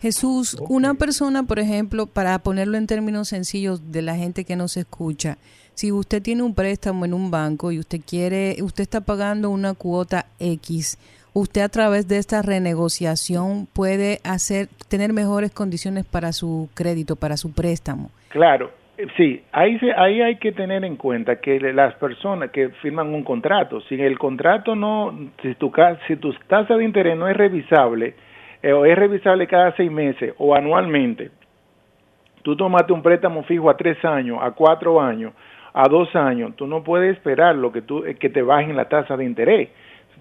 Jesús, 0.00 0.56
una 0.68 0.94
persona, 0.94 1.42
por 1.42 1.58
ejemplo, 1.58 2.06
para 2.06 2.38
ponerlo 2.38 2.76
en 2.76 2.86
términos 2.86 3.28
sencillos 3.28 3.92
de 3.92 4.02
la 4.02 4.14
gente 4.14 4.44
que 4.44 4.54
nos 4.54 4.76
escucha, 4.76 5.38
si 5.76 5.92
usted 5.92 6.22
tiene 6.22 6.42
un 6.42 6.54
préstamo 6.54 7.04
en 7.04 7.12
un 7.12 7.30
banco 7.30 7.70
y 7.70 7.78
usted 7.78 8.00
quiere, 8.00 8.56
usted 8.62 8.82
está 8.82 9.02
pagando 9.02 9.50
una 9.50 9.74
cuota 9.74 10.24
X, 10.40 10.96
usted 11.34 11.60
a 11.60 11.68
través 11.68 12.08
de 12.08 12.16
esta 12.16 12.40
renegociación 12.40 13.68
puede 13.74 14.20
hacer, 14.24 14.68
tener 14.88 15.12
mejores 15.12 15.52
condiciones 15.52 16.06
para 16.06 16.32
su 16.32 16.70
crédito, 16.74 17.14
para 17.14 17.36
su 17.36 17.52
préstamo. 17.52 18.10
Claro, 18.30 18.70
Sí, 19.18 19.42
ahí, 19.52 19.78
ahí 19.94 20.22
hay 20.22 20.36
que 20.36 20.52
tener 20.52 20.82
en 20.82 20.96
cuenta 20.96 21.38
que 21.38 21.60
las 21.60 21.94
personas 21.96 22.50
que 22.50 22.70
firman 22.80 23.12
un 23.12 23.24
contrato, 23.24 23.82
si 23.82 24.00
el 24.00 24.18
contrato 24.18 24.74
no, 24.74 25.14
si 25.42 25.54
tu, 25.56 25.70
si 26.06 26.16
tu 26.16 26.32
tasa 26.48 26.78
de 26.78 26.84
interés 26.84 27.14
no 27.14 27.28
es 27.28 27.36
revisable, 27.36 28.14
eh, 28.62 28.72
o 28.72 28.86
es 28.86 28.96
revisable 28.96 29.46
cada 29.46 29.76
seis 29.76 29.92
meses 29.92 30.32
o 30.38 30.54
anualmente, 30.54 31.30
tú 32.40 32.56
tomaste 32.56 32.94
un 32.94 33.02
préstamo 33.02 33.42
fijo 33.42 33.68
a 33.68 33.76
tres 33.76 34.02
años, 34.02 34.38
a 34.40 34.52
cuatro 34.52 34.98
años, 34.98 35.34
a 35.76 35.88
dos 35.88 36.16
años, 36.16 36.56
tú 36.56 36.66
no 36.66 36.82
puedes 36.82 37.14
esperar 37.14 37.54
lo 37.54 37.70
que, 37.70 37.82
tú, 37.82 38.02
que 38.18 38.30
te 38.30 38.40
bajen 38.40 38.74
la 38.74 38.88
tasa 38.88 39.14
de 39.14 39.26
interés. 39.26 39.68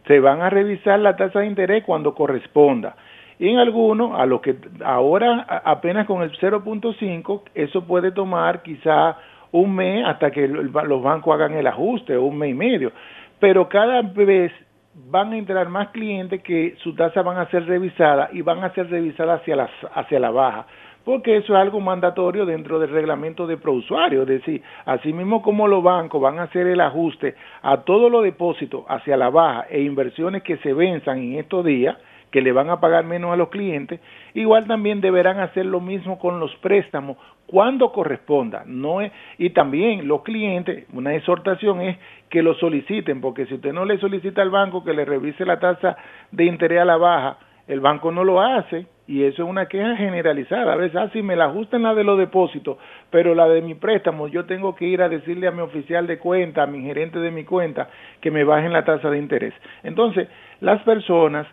Se 0.05 0.19
van 0.19 0.41
a 0.41 0.49
revisar 0.49 0.99
la 0.99 1.15
tasa 1.15 1.39
de 1.39 1.47
interés 1.47 1.85
cuando 1.85 2.13
corresponda. 2.13 2.97
Y 3.39 3.47
en 3.47 3.59
algunos, 3.59 4.19
a 4.19 4.25
lo 4.25 4.41
que 4.41 4.57
ahora 4.83 5.45
apenas 5.63 6.07
con 6.07 6.23
el 6.23 6.37
0.5, 6.37 7.41
eso 7.55 7.87
puede 7.87 8.11
tomar 8.11 8.63
quizá 8.63 9.15
un 9.53 9.73
mes 9.73 10.05
hasta 10.05 10.29
que 10.29 10.45
los 10.45 11.01
bancos 11.01 11.33
hagan 11.33 11.53
el 11.53 11.67
ajuste, 11.67 12.17
un 12.17 12.37
mes 12.37 12.51
y 12.51 12.53
medio. 12.53 12.91
Pero 13.39 13.69
cada 13.69 14.01
vez 14.01 14.51
van 14.93 15.31
a 15.31 15.37
entrar 15.37 15.69
más 15.69 15.87
clientes 15.91 16.43
que 16.43 16.75
su 16.83 16.93
tasa 16.95 17.21
van 17.21 17.37
a 17.37 17.49
ser 17.49 17.65
revisadas 17.65 18.29
y 18.33 18.41
van 18.41 18.61
a 18.61 18.73
ser 18.73 18.89
revisadas 18.89 19.39
hacia 19.39 19.55
la, 19.55 19.69
hacia 19.93 20.19
la 20.19 20.31
baja 20.31 20.65
porque 21.05 21.37
eso 21.37 21.53
es 21.53 21.59
algo 21.59 21.79
mandatorio 21.79 22.45
dentro 22.45 22.79
del 22.79 22.89
reglamento 22.89 23.45
de 23.47 23.57
prousuario, 23.57 24.23
es 24.23 24.27
decir, 24.27 24.61
así 24.85 25.13
mismo 25.13 25.41
como 25.41 25.67
los 25.67 25.83
bancos 25.83 26.19
van 26.19 26.39
a 26.39 26.43
hacer 26.43 26.65
el 26.67 26.81
ajuste 26.81 27.35
a 27.61 27.77
todos 27.81 28.11
los 28.11 28.23
depósitos 28.23 28.83
hacia 28.89 29.15
la 29.15 29.29
baja 29.29 29.67
e 29.69 29.81
inversiones 29.81 30.41
que 30.41 30.57
se 30.57 30.73
venzan 30.73 31.19
en 31.19 31.35
estos 31.35 31.63
días, 31.63 31.95
que 32.31 32.41
le 32.41 32.51
van 32.51 32.69
a 32.69 32.81
pagar 32.81 33.05
menos 33.05 33.31
a 33.31 33.37
los 33.37 33.49
clientes, 33.49 34.01
igual 34.33 34.67
también 34.67 34.99
deberán 34.99 35.39
hacer 35.39 35.65
lo 35.65 35.79
mismo 35.79 36.19
con 36.19 36.39
los 36.39 36.53
préstamos 36.57 37.17
cuando 37.45 37.91
corresponda. 37.91 38.63
No 38.65 38.99
es, 38.99 39.11
y 39.37 39.51
también 39.51 40.07
los 40.07 40.23
clientes, 40.23 40.85
una 40.91 41.13
exhortación 41.15 41.81
es 41.81 41.97
que 42.29 42.41
lo 42.41 42.55
soliciten, 42.55 43.21
porque 43.21 43.45
si 43.45 43.53
usted 43.53 43.71
no 43.71 43.85
le 43.85 43.99
solicita 43.99 44.41
al 44.41 44.49
banco 44.49 44.83
que 44.83 44.93
le 44.93 45.05
revise 45.05 45.45
la 45.45 45.59
tasa 45.59 45.95
de 46.31 46.45
interés 46.45 46.81
a 46.81 46.85
la 46.85 46.97
baja, 46.97 47.37
el 47.67 47.79
banco 47.79 48.11
no 48.11 48.23
lo 48.23 48.41
hace 48.41 48.85
y 49.07 49.23
eso 49.23 49.43
es 49.43 49.49
una 49.49 49.67
queja 49.67 49.95
generalizada. 49.95 50.73
A 50.73 50.75
veces, 50.75 50.95
ah, 50.97 51.09
me 51.21 51.35
la 51.35 51.45
ajustan 51.45 51.83
la 51.83 51.93
de 51.93 52.03
los 52.03 52.17
depósitos, 52.17 52.77
pero 53.09 53.35
la 53.35 53.47
de 53.47 53.61
mi 53.61 53.75
préstamo, 53.75 54.27
yo 54.27 54.45
tengo 54.45 54.75
que 54.75 54.85
ir 54.85 55.01
a 55.01 55.09
decirle 55.09 55.47
a 55.47 55.51
mi 55.51 55.61
oficial 55.61 56.07
de 56.07 56.17
cuenta, 56.17 56.63
a 56.63 56.67
mi 56.67 56.81
gerente 56.81 57.19
de 57.19 57.31
mi 57.31 57.43
cuenta, 57.43 57.89
que 58.21 58.31
me 58.31 58.43
bajen 58.43 58.73
la 58.73 58.83
tasa 58.83 59.09
de 59.09 59.19
interés. 59.19 59.53
Entonces, 59.83 60.27
las 60.59 60.81
personas 60.83 61.47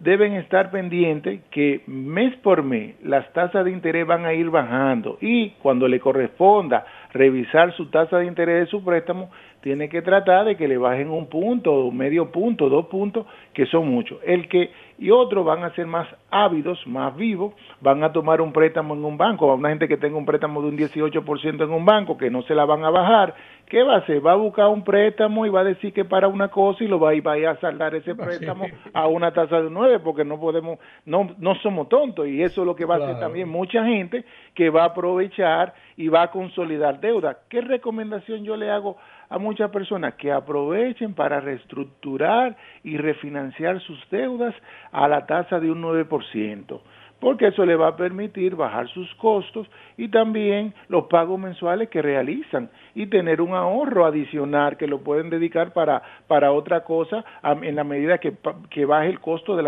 deben 0.00 0.32
estar 0.34 0.70
pendientes 0.70 1.40
que 1.50 1.82
mes 1.86 2.34
por 2.38 2.62
mes 2.62 2.96
las 3.02 3.32
tasas 3.32 3.64
de 3.64 3.70
interés 3.70 4.06
van 4.06 4.26
a 4.26 4.34
ir 4.34 4.50
bajando 4.50 5.18
y 5.20 5.50
cuando 5.62 5.86
le 5.86 6.00
corresponda 6.00 6.84
revisar 7.12 7.72
su 7.74 7.86
tasa 7.90 8.18
de 8.18 8.26
interés 8.26 8.64
de 8.64 8.66
su 8.66 8.84
préstamo, 8.84 9.30
tiene 9.60 9.88
que 9.88 10.02
tratar 10.02 10.44
de 10.44 10.56
que 10.56 10.68
le 10.68 10.76
bajen 10.76 11.10
un 11.10 11.28
punto, 11.28 11.90
medio 11.90 12.30
punto, 12.32 12.68
dos 12.68 12.86
puntos, 12.86 13.24
que 13.54 13.66
son 13.66 13.88
muchos. 13.88 14.18
El 14.24 14.48
que 14.48 14.70
y 14.98 15.10
otros 15.10 15.44
van 15.44 15.64
a 15.64 15.74
ser 15.74 15.86
más 15.86 16.08
ávidos, 16.30 16.78
más 16.86 17.16
vivos, 17.16 17.54
van 17.80 18.02
a 18.04 18.12
tomar 18.12 18.40
un 18.40 18.52
préstamo 18.52 18.94
en 18.94 19.04
un 19.04 19.16
banco, 19.16 19.50
a 19.50 19.54
una 19.54 19.70
gente 19.70 19.88
que 19.88 19.96
tenga 19.96 20.16
un 20.16 20.26
préstamo 20.26 20.62
de 20.62 20.68
un 20.68 20.78
18% 20.78 21.64
en 21.64 21.70
un 21.70 21.84
banco, 21.84 22.16
que 22.16 22.30
no 22.30 22.42
se 22.42 22.54
la 22.54 22.64
van 22.64 22.84
a 22.84 22.90
bajar, 22.90 23.34
¿qué 23.66 23.82
va 23.82 23.94
a 23.94 23.98
hacer? 23.98 24.24
Va 24.24 24.32
a 24.32 24.36
buscar 24.36 24.68
un 24.68 24.84
préstamo 24.84 25.46
y 25.46 25.50
va 25.50 25.60
a 25.60 25.64
decir 25.64 25.92
que 25.92 26.04
para 26.04 26.28
una 26.28 26.48
cosa 26.48 26.84
y 26.84 26.88
lo 26.88 27.00
va 27.00 27.10
a 27.10 27.14
ir, 27.14 27.26
a 27.28 27.60
saldar 27.60 27.94
ese 27.94 28.14
préstamo 28.14 28.66
a 28.92 29.06
una 29.08 29.32
tasa 29.32 29.60
de 29.60 29.70
9, 29.70 30.00
porque 30.00 30.24
no 30.24 30.38
podemos, 30.38 30.78
no, 31.04 31.34
no 31.38 31.54
somos 31.56 31.88
tontos, 31.88 32.26
y 32.28 32.42
eso 32.42 32.62
es 32.62 32.66
lo 32.66 32.76
que 32.76 32.84
va 32.84 32.96
a 32.96 32.98
hacer 32.98 33.18
también 33.18 33.48
mucha 33.48 33.84
gente 33.84 34.24
que 34.54 34.70
va 34.70 34.82
a 34.82 34.86
aprovechar 34.86 35.74
y 35.96 36.08
va 36.08 36.22
a 36.22 36.30
consolidar 36.30 37.00
deuda. 37.00 37.38
¿Qué 37.48 37.60
recomendación 37.60 38.44
yo 38.44 38.56
le 38.56 38.70
hago 38.70 38.96
a 39.34 39.38
muchas 39.38 39.68
personas 39.72 40.14
que 40.14 40.30
aprovechen 40.30 41.12
para 41.12 41.40
reestructurar 41.40 42.56
y 42.84 42.96
refinanciar 42.98 43.80
sus 43.80 43.98
deudas 44.08 44.54
a 44.92 45.08
la 45.08 45.26
tasa 45.26 45.58
de 45.58 45.72
un 45.72 45.82
9%, 45.82 46.80
porque 47.18 47.48
eso 47.48 47.66
le 47.66 47.74
va 47.74 47.88
a 47.88 47.96
permitir 47.96 48.54
bajar 48.54 48.86
sus 48.90 49.12
costos 49.16 49.68
y 49.96 50.06
también 50.06 50.72
los 50.86 51.06
pagos 51.06 51.40
mensuales 51.40 51.88
que 51.88 52.00
realizan 52.00 52.70
y 52.94 53.06
tener 53.06 53.40
un 53.40 53.54
ahorro 53.54 54.06
adicional 54.06 54.76
que 54.76 54.86
lo 54.86 55.00
pueden 55.00 55.30
dedicar 55.30 55.72
para, 55.72 56.00
para 56.28 56.52
otra 56.52 56.84
cosa 56.84 57.24
en 57.42 57.74
la 57.74 57.82
medida 57.82 58.18
que, 58.18 58.34
que 58.70 58.84
baje 58.84 59.08
el 59.08 59.18
costo 59.18 59.56
del 59.56 59.66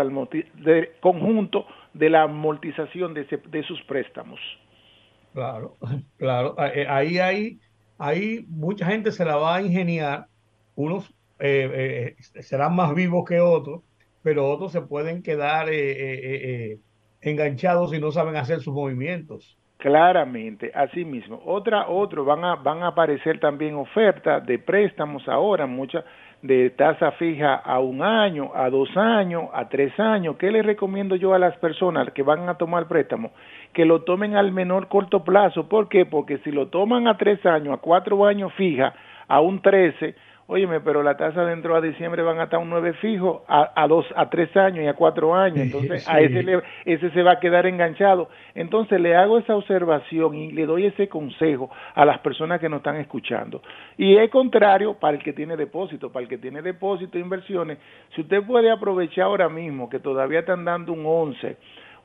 conjunto 1.01 1.67
de 1.93 2.09
la 2.09 2.21
amortización 2.21 3.13
de, 3.13 3.25
de 3.25 3.63
sus 3.63 3.83
préstamos. 3.83 4.39
Claro, 5.33 5.73
claro. 6.17 6.55
Eh, 6.73 6.87
ahí 6.87 7.19
hay 7.19 7.59
ahí 7.97 8.45
mucha 8.49 8.85
gente 8.85 9.11
se 9.11 9.25
la 9.25 9.35
va 9.35 9.55
a 9.55 9.61
ingeniar, 9.61 10.27
unos 10.75 11.09
eh, 11.39 12.15
eh, 12.17 12.41
serán 12.41 12.75
más 12.75 12.93
vivos 12.95 13.25
que 13.27 13.39
otros, 13.39 13.81
pero 14.23 14.49
otros 14.49 14.71
se 14.71 14.81
pueden 14.81 15.23
quedar 15.23 15.67
eh, 15.69 16.79
enganchados 17.21 17.93
y 17.93 17.99
no 17.99 18.11
saben 18.11 18.35
hacer 18.35 18.61
sus 18.61 18.73
movimientos. 18.73 19.57
Claramente, 19.77 20.71
así 20.73 21.05
mismo. 21.05 21.39
Otra, 21.45 21.87
otro, 21.87 22.25
van 22.25 22.43
a, 22.43 22.55
van 22.55 22.81
a 22.81 22.87
aparecer 22.87 23.39
también 23.39 23.75
ofertas 23.75 24.43
de 24.45 24.57
préstamos 24.57 25.27
ahora, 25.27 25.67
muchas 25.67 26.03
de 26.41 26.69
tasa 26.71 27.11
fija 27.13 27.55
a 27.55 27.79
un 27.79 28.01
año, 28.01 28.51
a 28.55 28.69
dos 28.69 28.89
años, 28.95 29.49
a 29.53 29.69
tres 29.69 29.97
años. 29.99 30.35
¿Qué 30.37 30.51
les 30.51 30.65
recomiendo 30.65 31.15
yo 31.15 31.33
a 31.33 31.39
las 31.39 31.57
personas 31.57 32.11
que 32.13 32.23
van 32.23 32.49
a 32.49 32.55
tomar 32.55 32.87
préstamo? 32.87 33.31
Que 33.77 33.85
lo 33.85 34.01
tomen 34.01 34.35
al 34.35 34.51
menor 34.51 34.87
corto 34.87 35.23
plazo. 35.23 35.69
¿Por 35.69 35.87
qué? 35.87 36.03
Porque 36.03 36.39
si 36.39 36.51
lo 36.51 36.69
toman 36.69 37.07
a 37.07 37.15
tres 37.15 37.45
años, 37.45 37.75
a 37.75 37.77
cuatro 37.77 38.25
años 38.25 38.51
fija, 38.53 38.91
a 39.27 39.39
un 39.39 39.61
trece, 39.61 40.15
Óyeme, 40.49 40.79
pero 40.79 41.03
la 41.03 41.17
tasa 41.17 41.43
dentro 41.43 41.75
a 41.75 41.81
diciembre 41.81 42.23
van 42.23 42.39
a 42.39 42.45
estar 42.45 42.57
un 42.57 42.69
9 42.69 42.93
fijo 43.01 43.43
a, 43.49 43.69
a 43.75 43.85
dos, 43.85 44.05
a 44.15 44.29
tres 44.29 44.55
años 44.55 44.85
y 44.85 44.87
a 44.87 44.93
cuatro 44.93 45.35
años. 45.35 45.57
Entonces, 45.57 46.07
a 46.07 46.21
ese, 46.21 46.63
ese 46.85 47.11
se 47.11 47.21
va 47.21 47.33
a 47.33 47.39
quedar 47.41 47.65
enganchado. 47.65 48.29
Entonces, 48.55 49.01
le 49.01 49.13
hago 49.13 49.39
esa 49.39 49.57
observación 49.57 50.35
y 50.35 50.53
le 50.53 50.65
doy 50.65 50.85
ese 50.85 51.09
consejo 51.09 51.69
a 51.93 52.05
las 52.05 52.19
personas 52.19 52.61
que 52.61 52.69
nos 52.69 52.77
están 52.77 52.95
escuchando. 52.95 53.61
Y 53.97 54.15
es 54.15 54.29
contrario 54.29 54.93
para 54.93 55.17
el 55.17 55.23
que 55.23 55.33
tiene 55.33 55.57
depósito. 55.57 56.13
Para 56.13 56.23
el 56.23 56.29
que 56.29 56.37
tiene 56.37 56.61
depósito, 56.61 57.19
inversiones, 57.19 57.77
si 58.15 58.21
usted 58.21 58.41
puede 58.43 58.71
aprovechar 58.71 59.25
ahora 59.25 59.49
mismo 59.49 59.89
que 59.89 59.99
todavía 59.99 60.39
están 60.39 60.63
dando 60.63 60.93
un 60.93 61.05
11, 61.05 61.57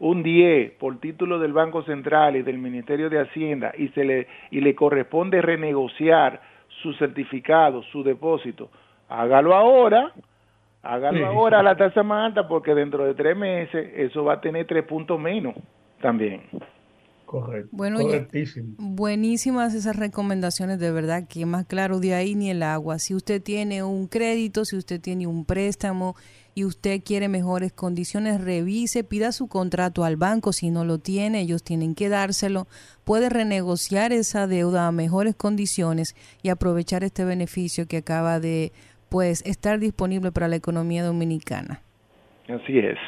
un 0.02 0.24
10 0.24 0.72
por 0.80 0.98
título 0.98 1.38
del 1.38 1.52
Banco 1.52 1.84
Central 1.84 2.34
y 2.34 2.42
del 2.42 2.58
Ministerio 2.58 3.08
de 3.08 3.20
Hacienda 3.20 3.72
y 3.78 3.86
se 3.90 4.04
le 4.04 4.26
y 4.50 4.60
le 4.60 4.74
corresponde 4.74 5.40
renegociar 5.40 6.40
su 6.82 6.92
certificado, 6.94 7.84
su 7.84 8.02
depósito, 8.02 8.68
hágalo 9.08 9.54
ahora, 9.54 10.12
hágalo 10.82 11.24
ahora 11.24 11.60
a 11.60 11.62
la 11.62 11.76
tasa 11.76 12.02
más 12.02 12.26
alta 12.26 12.48
porque 12.48 12.74
dentro 12.74 13.04
de 13.04 13.14
tres 13.14 13.36
meses 13.36 13.92
eso 13.94 14.24
va 14.24 14.34
a 14.34 14.40
tener 14.40 14.66
tres 14.66 14.82
puntos 14.84 15.20
menos 15.20 15.54
también. 16.00 16.42
Correcto. 17.32 17.70
Bueno, 17.72 18.00
buenísimas 18.76 19.72
esas 19.72 19.96
recomendaciones, 19.96 20.78
de 20.78 20.90
verdad, 20.90 21.26
que 21.26 21.46
más 21.46 21.64
claro 21.64 21.98
de 21.98 22.12
ahí 22.12 22.34
ni 22.34 22.50
el 22.50 22.62
agua. 22.62 22.98
Si 22.98 23.14
usted 23.14 23.42
tiene 23.42 23.82
un 23.82 24.06
crédito, 24.06 24.66
si 24.66 24.76
usted 24.76 25.00
tiene 25.00 25.26
un 25.26 25.46
préstamo 25.46 26.14
y 26.54 26.66
usted 26.66 27.00
quiere 27.02 27.28
mejores 27.28 27.72
condiciones, 27.72 28.38
revise, 28.38 29.02
pida 29.02 29.32
su 29.32 29.48
contrato 29.48 30.04
al 30.04 30.18
banco. 30.18 30.52
Si 30.52 30.68
no 30.68 30.84
lo 30.84 30.98
tiene, 30.98 31.40
ellos 31.40 31.62
tienen 31.62 31.94
que 31.94 32.10
dárselo. 32.10 32.68
Puede 33.02 33.30
renegociar 33.30 34.12
esa 34.12 34.46
deuda 34.46 34.86
a 34.86 34.92
mejores 34.92 35.34
condiciones 35.34 36.14
y 36.42 36.50
aprovechar 36.50 37.02
este 37.02 37.24
beneficio 37.24 37.86
que 37.86 37.96
acaba 37.96 38.40
de 38.40 38.72
pues 39.08 39.40
estar 39.46 39.78
disponible 39.78 40.32
para 40.32 40.48
la 40.48 40.56
economía 40.56 41.02
dominicana. 41.02 41.80
Así 42.46 42.78
es. 42.78 42.98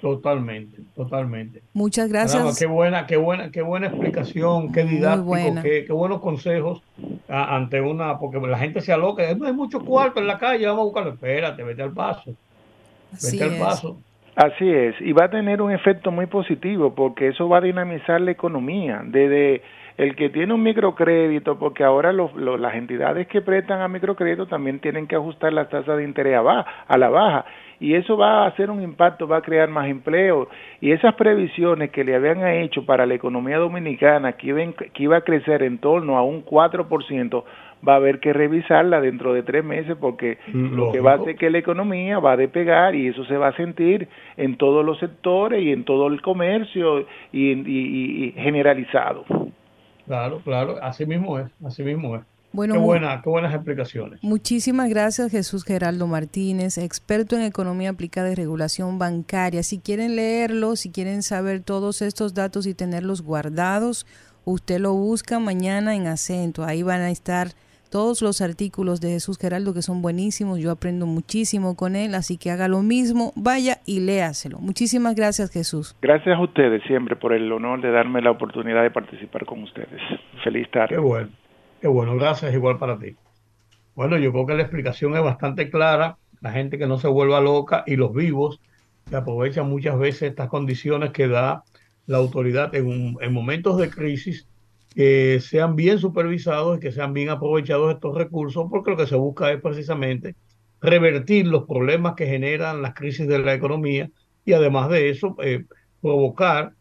Totalmente, 0.00 0.82
totalmente. 0.94 1.62
Muchas 1.72 2.08
gracias. 2.08 2.58
qué 2.58 2.66
buena, 2.66 3.06
qué 3.06 3.16
buena, 3.16 3.50
qué 3.50 3.62
buena 3.62 3.86
explicación, 3.86 4.70
qué 4.72 4.84
didáctico, 4.84 5.62
qué, 5.62 5.84
qué, 5.86 5.92
buenos 5.92 6.20
consejos 6.20 6.82
ante 7.28 7.80
una, 7.80 8.18
porque 8.18 8.38
la 8.46 8.58
gente 8.58 8.80
se 8.82 8.92
aloca, 8.92 9.22
no 9.34 9.46
hay 9.46 9.52
mucho 9.54 9.80
cuarto 9.80 10.20
en 10.20 10.26
la 10.26 10.38
calle, 10.38 10.66
vamos 10.66 10.82
a 10.82 10.84
buscarlo. 10.84 11.12
Espérate, 11.12 11.62
vete 11.62 11.82
al 11.82 11.92
paso. 11.92 12.34
vete 13.22 13.44
al 13.44 13.58
paso. 13.58 13.98
Así 14.36 14.68
es, 14.68 14.94
y 15.00 15.12
va 15.12 15.24
a 15.24 15.30
tener 15.30 15.62
un 15.62 15.72
efecto 15.72 16.10
muy 16.10 16.26
positivo 16.26 16.94
porque 16.94 17.28
eso 17.28 17.48
va 17.48 17.56
a 17.58 17.62
dinamizar 17.62 18.20
la 18.20 18.32
economía. 18.32 19.00
Desde 19.02 19.62
el 19.96 20.14
que 20.14 20.28
tiene 20.28 20.52
un 20.52 20.62
microcrédito, 20.62 21.58
porque 21.58 21.84
ahora 21.84 22.12
las 22.12 22.74
entidades 22.74 23.28
que 23.28 23.40
prestan 23.40 23.80
a 23.80 23.88
microcrédito 23.88 24.46
también 24.46 24.78
tienen 24.80 25.06
que 25.06 25.16
ajustar 25.16 25.54
las 25.54 25.70
tasas 25.70 25.96
de 25.96 26.04
interés 26.04 26.36
a, 26.36 26.66
a 26.86 26.98
la 26.98 27.08
baja 27.08 27.46
y 27.80 27.94
eso 27.94 28.16
va 28.16 28.44
a 28.44 28.46
hacer 28.46 28.70
un 28.70 28.82
impacto, 28.82 29.28
va 29.28 29.38
a 29.38 29.42
crear 29.42 29.68
más 29.68 29.88
empleo 29.88 30.48
y 30.80 30.92
esas 30.92 31.14
previsiones 31.14 31.90
que 31.90 32.04
le 32.04 32.14
habían 32.14 32.46
hecho 32.46 32.84
para 32.84 33.06
la 33.06 33.14
economía 33.14 33.58
dominicana 33.58 34.32
que 34.32 34.48
iba, 34.48 34.60
que 34.72 35.02
iba 35.02 35.18
a 35.18 35.20
crecer 35.22 35.62
en 35.62 35.78
torno 35.78 36.16
a 36.16 36.22
un 36.22 36.44
4%, 36.44 37.44
va 37.86 37.94
a 37.94 37.96
haber 37.96 38.20
que 38.20 38.32
revisarla 38.32 39.00
dentro 39.00 39.34
de 39.34 39.42
tres 39.42 39.64
meses 39.64 39.96
porque 40.00 40.38
lo 40.52 40.92
que 40.92 41.00
va 41.00 41.12
a 41.12 41.14
hacer 41.16 41.36
que 41.36 41.50
la 41.50 41.58
economía 41.58 42.18
va 42.18 42.32
a 42.32 42.36
despegar 42.36 42.94
y 42.94 43.08
eso 43.08 43.24
se 43.26 43.36
va 43.36 43.48
a 43.48 43.56
sentir 43.56 44.08
en 44.36 44.56
todos 44.56 44.84
los 44.84 44.98
sectores 44.98 45.62
y 45.62 45.72
en 45.72 45.84
todo 45.84 46.06
el 46.08 46.22
comercio 46.22 47.06
y, 47.32 47.52
y 47.52 48.32
generalizado. 48.32 49.24
Claro, 50.06 50.40
claro, 50.44 50.76
así 50.82 51.04
mismo 51.04 51.38
es, 51.38 51.46
así 51.64 51.82
mismo 51.82 52.16
es. 52.16 52.35
Bueno, 52.52 52.74
qué, 52.74 52.80
buena, 52.80 53.20
qué 53.22 53.28
buenas 53.28 53.54
explicaciones. 53.54 54.22
Muchísimas 54.22 54.88
gracias 54.88 55.30
Jesús 55.30 55.64
Geraldo 55.64 56.06
Martínez, 56.06 56.78
experto 56.78 57.36
en 57.36 57.42
economía 57.42 57.90
aplicada 57.90 58.30
y 58.32 58.34
regulación 58.34 58.98
bancaria. 58.98 59.62
Si 59.62 59.78
quieren 59.78 60.16
leerlo, 60.16 60.76
si 60.76 60.90
quieren 60.90 61.22
saber 61.22 61.60
todos 61.60 62.02
estos 62.02 62.34
datos 62.34 62.66
y 62.66 62.74
tenerlos 62.74 63.22
guardados, 63.22 64.06
usted 64.44 64.80
lo 64.80 64.94
busca 64.94 65.38
mañana 65.38 65.94
en 65.94 66.06
acento. 66.06 66.64
Ahí 66.64 66.82
van 66.82 67.02
a 67.02 67.10
estar 67.10 67.48
todos 67.90 68.22
los 68.22 68.40
artículos 68.40 69.00
de 69.00 69.10
Jesús 69.10 69.38
Geraldo 69.38 69.74
que 69.74 69.82
son 69.82 70.02
buenísimos. 70.02 70.58
Yo 70.58 70.70
aprendo 70.70 71.06
muchísimo 71.06 71.76
con 71.76 71.96
él, 71.96 72.14
así 72.14 72.38
que 72.38 72.50
haga 72.50 72.68
lo 72.68 72.82
mismo, 72.82 73.32
vaya 73.36 73.78
y 73.86 74.00
léaselo. 74.00 74.58
Muchísimas 74.58 75.14
gracias 75.14 75.50
Jesús. 75.50 75.96
Gracias 76.02 76.36
a 76.36 76.40
ustedes 76.40 76.82
siempre 76.84 77.16
por 77.16 77.32
el 77.32 77.50
honor 77.52 77.80
de 77.80 77.90
darme 77.90 78.22
la 78.22 78.30
oportunidad 78.30 78.82
de 78.82 78.90
participar 78.90 79.44
con 79.44 79.62
ustedes. 79.62 80.00
Feliz 80.44 80.70
tarde. 80.70 80.94
Qué 80.94 81.00
bueno. 81.00 81.28
Qué 81.86 81.90
bueno, 81.90 82.16
gracias, 82.16 82.52
igual 82.52 82.78
para 82.78 82.98
ti. 82.98 83.14
Bueno, 83.94 84.18
yo 84.18 84.32
creo 84.32 84.44
que 84.44 84.54
la 84.54 84.62
explicación 84.62 85.14
es 85.14 85.22
bastante 85.22 85.70
clara. 85.70 86.18
La 86.40 86.50
gente 86.50 86.78
que 86.78 86.88
no 86.88 86.98
se 86.98 87.06
vuelva 87.06 87.40
loca 87.40 87.84
y 87.86 87.94
los 87.94 88.12
vivos 88.12 88.60
que 89.08 89.14
aprovechan 89.14 89.68
muchas 89.68 89.96
veces 89.96 90.30
estas 90.30 90.48
condiciones 90.48 91.12
que 91.12 91.28
da 91.28 91.62
la 92.06 92.16
autoridad 92.18 92.74
en, 92.74 93.16
en 93.20 93.32
momentos 93.32 93.78
de 93.78 93.88
crisis, 93.88 94.48
que 94.96 95.38
sean 95.40 95.76
bien 95.76 96.00
supervisados 96.00 96.76
y 96.76 96.80
que 96.80 96.90
sean 96.90 97.12
bien 97.12 97.28
aprovechados 97.28 97.94
estos 97.94 98.18
recursos, 98.18 98.66
porque 98.68 98.90
lo 98.90 98.96
que 98.96 99.06
se 99.06 99.14
busca 99.14 99.52
es 99.52 99.60
precisamente 99.60 100.34
revertir 100.80 101.46
los 101.46 101.66
problemas 101.66 102.16
que 102.16 102.26
generan 102.26 102.82
las 102.82 102.94
crisis 102.94 103.28
de 103.28 103.38
la 103.38 103.54
economía 103.54 104.10
y 104.44 104.54
además 104.54 104.90
de 104.90 105.10
eso, 105.10 105.36
eh, 105.40 105.66
provocar, 106.02 106.72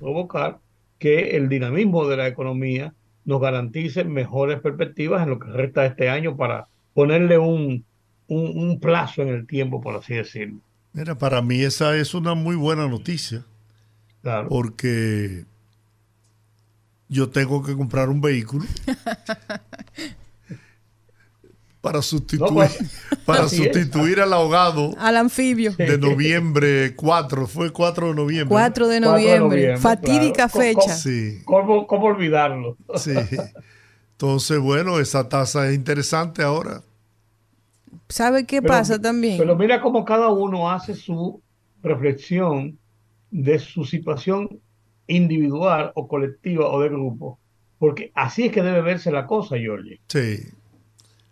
provocar 0.00 0.58
que 0.98 1.36
el 1.36 1.48
dinamismo 1.48 2.08
de 2.08 2.16
la 2.16 2.26
economía 2.26 2.94
nos 3.30 3.40
garantice 3.40 4.02
mejores 4.02 4.60
perspectivas 4.60 5.22
en 5.22 5.30
lo 5.30 5.38
que 5.38 5.48
resta 5.48 5.82
de 5.82 5.86
este 5.86 6.10
año 6.10 6.36
para 6.36 6.66
ponerle 6.94 7.38
un, 7.38 7.84
un, 8.26 8.80
plazo 8.80 9.22
en 9.22 9.28
el 9.28 9.46
tiempo, 9.46 9.80
por 9.80 9.94
así 9.94 10.14
decirlo. 10.14 10.58
Mira, 10.92 11.16
para 11.16 11.40
mí 11.40 11.62
esa 11.62 11.96
es 11.96 12.12
una 12.12 12.34
muy 12.34 12.56
buena 12.56 12.88
noticia. 12.88 13.44
Claro. 14.22 14.48
Porque 14.48 15.44
yo 17.08 17.30
tengo 17.30 17.62
que 17.62 17.76
comprar 17.76 18.08
un 18.08 18.20
vehículo 18.20 18.64
para 21.80 22.02
sustituir, 22.02 22.52
pues, 22.52 22.78
para 23.24 23.48
sustituir 23.48 24.20
al 24.20 24.32
ahogado. 24.32 24.94
Al 24.98 25.16
anfibio. 25.16 25.72
De 25.76 25.98
noviembre 25.98 26.94
4, 26.94 27.46
fue 27.46 27.72
4 27.72 28.08
de 28.08 28.14
noviembre. 28.14 28.48
4 28.48 28.88
de 28.88 29.00
noviembre, 29.00 29.78
fatídica 29.78 30.48
fecha. 30.48 30.94
Sí. 30.94 31.42
¿Cómo, 31.44 31.86
¿Cómo, 31.86 32.06
olvidarlo? 32.06 32.76
Sí. 32.96 33.14
Entonces, 34.12 34.58
bueno, 34.58 35.00
esa 35.00 35.28
tasa 35.30 35.68
es 35.68 35.74
interesante 35.74 36.42
ahora. 36.42 36.82
¿Sabe 38.08 38.44
qué 38.44 38.60
pasa 38.60 39.00
también? 39.00 39.38
Pero 39.38 39.56
mira 39.56 39.80
cómo 39.80 40.04
cada 40.04 40.28
uno 40.28 40.70
hace 40.70 40.94
su 40.94 41.40
reflexión 41.82 42.78
de 43.30 43.58
su 43.58 43.84
situación 43.84 44.60
individual 45.06 45.92
o 45.94 46.06
colectiva 46.06 46.68
o 46.68 46.80
de 46.80 46.88
grupo. 46.90 47.38
Porque 47.78 48.12
así 48.14 48.46
es 48.46 48.52
que 48.52 48.62
debe 48.62 48.82
verse 48.82 49.10
la 49.10 49.26
cosa, 49.26 49.56
Georgie. 49.56 50.00
Sí, 50.08 50.38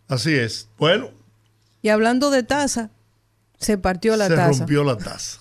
así 0.09 0.35
es. 0.35 0.69
Bueno. 0.79 1.11
Y 1.83 1.91
hablando 1.91 2.31
de 2.31 2.43
taza, 2.43 2.91
se 3.59 3.79
partió 3.79 4.17
la 4.17 4.29
taza. 4.29 4.53
Se 4.53 4.59
rompió 4.61 4.85
la 4.85 4.97
taza. 4.97 5.41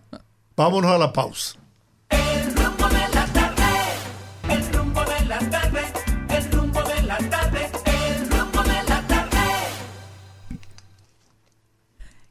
Vámonos 0.56 0.90
a 0.90 0.98
la 0.98 1.12
pausa. 1.12 1.57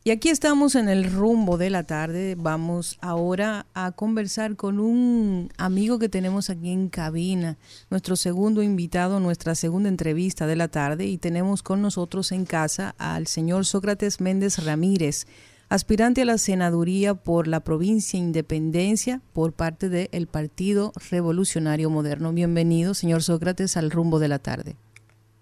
Y 0.07 0.11
aquí 0.11 0.29
estamos 0.29 0.75
en 0.75 0.87
el 0.87 1.11
rumbo 1.11 1.57
de 1.57 1.69
la 1.69 1.83
tarde. 1.83 2.35
Vamos 2.39 2.97
ahora 3.01 3.65
a 3.73 3.91
conversar 3.91 4.55
con 4.55 4.79
un 4.79 5.49
amigo 5.57 5.99
que 5.99 6.07
tenemos 6.07 6.49
aquí 6.49 6.71
en 6.71 6.87
cabina, 6.87 7.57
nuestro 7.89 8.15
segundo 8.15 8.63
invitado, 8.63 9.19
nuestra 9.19 9.53
segunda 9.53 9.89
entrevista 9.89 10.47
de 10.47 10.55
la 10.55 10.69
tarde. 10.69 11.07
Y 11.07 11.17
tenemos 11.17 11.61
con 11.61 11.81
nosotros 11.81 12.31
en 12.31 12.45
casa 12.45 12.95
al 12.97 13.27
señor 13.27 13.65
Sócrates 13.65 14.21
Méndez 14.21 14.63
Ramírez, 14.63 15.27
aspirante 15.67 16.21
a 16.21 16.25
la 16.25 16.37
senaduría 16.37 17.13
por 17.13 17.49
la 17.49 17.59
provincia 17.59 18.17
Independencia 18.17 19.19
por 19.33 19.51
parte 19.51 19.89
del 19.89 20.27
Partido 20.27 20.93
Revolucionario 21.11 21.89
Moderno. 21.89 22.31
Bienvenido, 22.31 22.93
señor 22.93 23.23
Sócrates, 23.23 23.75
al 23.75 23.91
rumbo 23.91 24.19
de 24.19 24.29
la 24.29 24.39
tarde. 24.39 24.77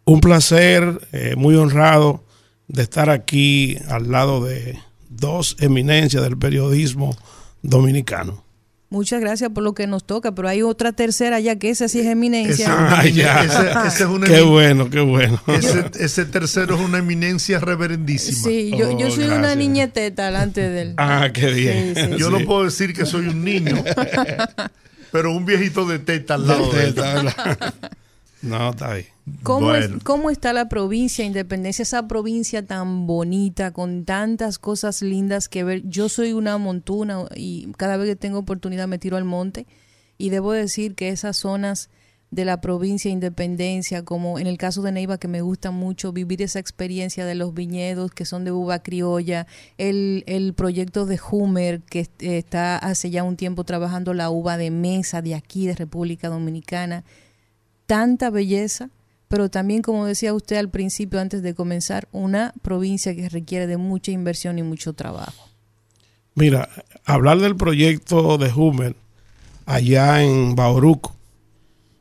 Un 0.06 0.22
placer, 0.22 1.08
eh, 1.12 1.36
muy 1.38 1.54
honrado 1.56 2.25
de 2.68 2.84
estar 2.84 3.10
aquí 3.10 3.78
al 3.90 4.12
lado 4.12 4.44
de 4.44 4.80
dos 5.10 5.56
eminencias 5.60 6.24
del 6.24 6.38
periodismo 6.38 7.16
dominicano. 7.62 8.46
Muchas 8.90 9.20
gracias 9.20 9.50
por 9.50 9.64
lo 9.64 9.74
que 9.74 9.88
nos 9.88 10.06
toca, 10.06 10.34
pero 10.36 10.48
hay 10.48 10.62
otra 10.62 10.94
tercera 10.94 11.40
ya 11.40 11.58
que 11.58 11.70
esa 11.70 11.88
sí 11.88 12.00
es 12.00 12.06
eminencia. 12.06 13.02
qué 14.26 14.42
bueno, 14.42 14.90
qué 14.90 15.02
bueno. 15.02 15.42
Ese, 16.00 16.26
tercero 16.26 16.76
es 16.76 16.82
una 16.82 17.00
eminencia 17.00 17.60
reverendísima. 17.60 18.38
Sí, 18.38 18.72
yo, 18.78 18.96
oh, 18.96 19.12
soy 19.12 19.26
una 19.26 19.56
niñeteta 19.56 20.28
delante 20.28 20.70
de 20.70 20.82
él. 20.82 20.94
Ah, 20.98 21.30
qué 21.34 21.52
bien. 21.52 22.16
yo 22.18 22.30
no 22.30 22.40
puedo 22.42 22.66
decir 22.66 22.94
que 22.94 23.06
soy 23.06 23.28
un 23.28 23.44
niño, 23.44 23.84
pero 25.12 25.34
un 25.34 25.46
viejito 25.46 25.86
de 25.86 26.00
teta 26.00 26.36
al 26.36 26.48
lado 26.48 26.72
de, 26.72 26.94
No, 28.46 28.70
está 28.70 28.94
bien. 28.94 29.08
¿Cómo, 29.42 30.30
está 30.30 30.54
la 30.54 30.70
provincia 30.70 31.26
Independencia? 31.26 31.84
Esa 31.84 32.08
provincia 32.08 32.66
tan 32.66 33.08
bonita, 33.08 33.72
con 33.72 34.06
tantas 34.06 34.60
cosas 34.60 35.02
lindas 35.02 35.50
que 35.50 35.64
ver. 35.64 35.82
Yo 35.86 36.10
soy 36.10 36.34
una 36.34 36.58
montuna 36.58 37.26
y 37.36 37.72
cada 37.78 37.98
vez 37.98 38.08
que 38.08 38.16
tengo 38.16 38.40
oportunidad 38.40 38.88
me 38.88 39.00
tiro 39.00 39.18
al 39.18 39.26
monte. 39.26 39.66
Y 40.18 40.30
debo 40.30 40.52
decir 40.52 40.96
que 40.96 41.10
esas 41.10 41.38
zonas 41.38 41.90
de 42.30 42.46
la 42.46 42.62
provincia 42.62 43.10
Independencia, 43.10 44.04
como 44.04 44.38
en 44.38 44.46
el 44.46 44.58
caso 44.58 44.82
de 44.84 44.92
Neiva, 44.92 45.18
que 45.18 45.28
me 45.28 45.42
gusta 45.42 45.72
mucho 45.72 46.14
vivir 46.14 46.42
esa 46.42 46.60
experiencia 46.60 47.26
de 47.26 47.36
los 47.36 47.54
viñedos 47.54 48.12
que 48.12 48.26
son 48.26 48.46
de 48.46 48.52
uva 48.52 48.80
criolla, 48.80 49.48
el, 49.78 50.24
el 50.28 50.54
proyecto 50.54 51.06
de 51.06 51.20
Humer, 51.32 51.82
que 51.82 52.08
está 52.20 52.78
hace 52.78 53.10
ya 53.10 53.24
un 53.24 53.38
tiempo 53.38 53.64
trabajando 53.64 54.14
la 54.14 54.30
uva 54.30 54.58
de 54.58 54.70
mesa 54.70 55.22
de 55.22 55.34
aquí, 55.34 55.66
de 55.66 55.76
República 55.76 56.30
Dominicana 56.30 57.04
tanta 57.86 58.30
belleza, 58.30 58.90
pero 59.28 59.50
también, 59.50 59.82
como 59.82 60.06
decía 60.06 60.34
usted 60.34 60.58
al 60.58 60.70
principio, 60.70 61.20
antes 61.20 61.42
de 61.42 61.56
comenzar, 61.56 62.08
una 62.12 62.54
provincia 62.62 63.16
que 63.16 63.30
requiere 63.30 63.68
de 63.68 63.78
mucha 63.78 64.12
inversión 64.12 64.60
y 64.60 64.64
mucho 64.64 64.94
trabajo. 64.94 65.50
Mira, 66.36 66.70
hablar 67.06 67.40
del 67.40 67.56
proyecto 67.56 68.38
de 68.38 68.52
Hummer 68.52 68.96
allá 69.66 70.24
en 70.24 70.56
Bauruco. 70.56 71.16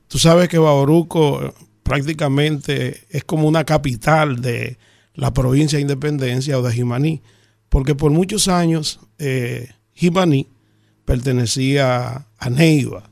Tú 0.09 0.19
sabes 0.19 0.49
que 0.49 0.59
Bauruco 0.59 1.55
prácticamente 1.83 3.05
es 3.11 3.25
como 3.25 3.49
una 3.49 3.65
capital 3.65 4.41
de 4.41 4.77
la 5.15 5.33
provincia 5.33 5.77
de 5.77 5.83
Independencia 5.83 6.59
o 6.59 6.63
de 6.63 6.73
Jimaní, 6.73 7.23
porque 7.69 7.95
por 7.95 8.11
muchos 8.11 8.49
años 8.49 9.01
eh, 9.19 9.71
Jimaní 9.93 10.49
pertenecía 11.05 12.27
a 12.39 12.51
Neiva 12.51 13.11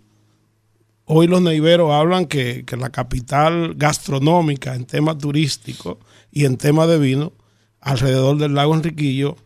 Hoy 1.05 1.27
los 1.27 1.43
neiveros 1.43 1.91
hablan 1.91 2.27
que, 2.27 2.65
la 2.79 2.91
capital 2.91 3.75
gastronómica 3.77 4.75
en 4.75 4.85
tema 4.85 5.19
turístico 5.19 5.99
y 6.31 6.45
en 6.45 6.57
tema 6.57 6.87
de 6.87 6.99
vino 6.99 7.33
alrededor 7.81 8.39
del 8.39 8.55
lago 8.55 8.75
Enriquillo 8.75 9.37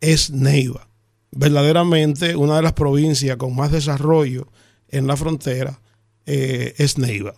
es 0.00 0.30
Neiva. 0.30 0.88
Verdaderamente 1.32 2.36
una 2.36 2.56
de 2.56 2.62
las 2.62 2.74
provincias 2.74 3.36
con 3.36 3.56
más 3.56 3.72
desarrollo 3.72 4.48
en 4.88 5.06
la 5.08 5.16
frontera 5.16 5.80
eh, 6.26 6.74
es 6.78 6.96
Neiva. 6.96 7.34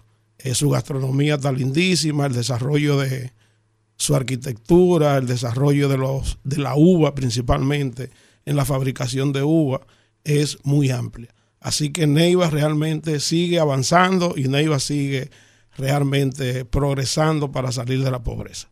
su 0.52 0.68
gastronomía 0.68 1.36
está 1.36 1.50
lindísima, 1.50 2.26
el 2.26 2.34
desarrollo 2.34 2.98
de 2.98 3.32
su 3.96 4.14
arquitectura, 4.14 5.16
el 5.16 5.26
desarrollo 5.26 5.88
de, 5.88 5.96
los, 5.96 6.38
de 6.44 6.58
la 6.58 6.74
uva 6.76 7.14
principalmente 7.14 8.10
en 8.44 8.56
la 8.56 8.66
fabricación 8.66 9.32
de 9.32 9.42
uva 9.42 9.80
es 10.24 10.58
muy 10.62 10.90
amplia. 10.90 11.34
Así 11.62 11.92
que 11.92 12.06
Neiva 12.06 12.50
realmente 12.50 13.20
sigue 13.20 13.60
avanzando 13.60 14.34
y 14.36 14.48
Neiva 14.48 14.80
sigue 14.80 15.30
realmente 15.76 16.64
progresando 16.64 17.52
para 17.52 17.70
salir 17.72 18.02
de 18.02 18.10
la 18.10 18.22
pobreza. 18.22 18.68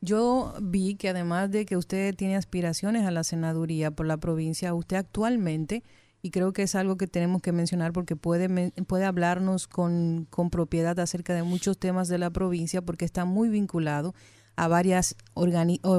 Yo 0.00 0.54
vi 0.60 0.94
que 0.94 1.08
además 1.08 1.50
de 1.50 1.66
que 1.66 1.76
usted 1.76 2.14
tiene 2.14 2.36
aspiraciones 2.36 3.06
a 3.06 3.10
la 3.10 3.24
senaduría 3.24 3.90
por 3.90 4.06
la 4.06 4.18
provincia, 4.18 4.74
usted 4.74 4.96
actualmente, 4.96 5.82
y 6.22 6.30
creo 6.30 6.52
que 6.52 6.62
es 6.62 6.74
algo 6.74 6.96
que 6.96 7.06
tenemos 7.06 7.42
que 7.42 7.52
mencionar 7.52 7.92
porque 7.92 8.14
puede, 8.14 8.70
puede 8.86 9.04
hablarnos 9.04 9.66
con, 9.66 10.26
con 10.30 10.50
propiedad 10.50 10.98
acerca 11.00 11.34
de 11.34 11.42
muchos 11.42 11.78
temas 11.78 12.08
de 12.08 12.18
la 12.18 12.30
provincia 12.30 12.80
porque 12.80 13.04
está 13.04 13.24
muy 13.24 13.48
vinculado 13.48 14.14
a 14.56 14.68
varias, 14.68 15.16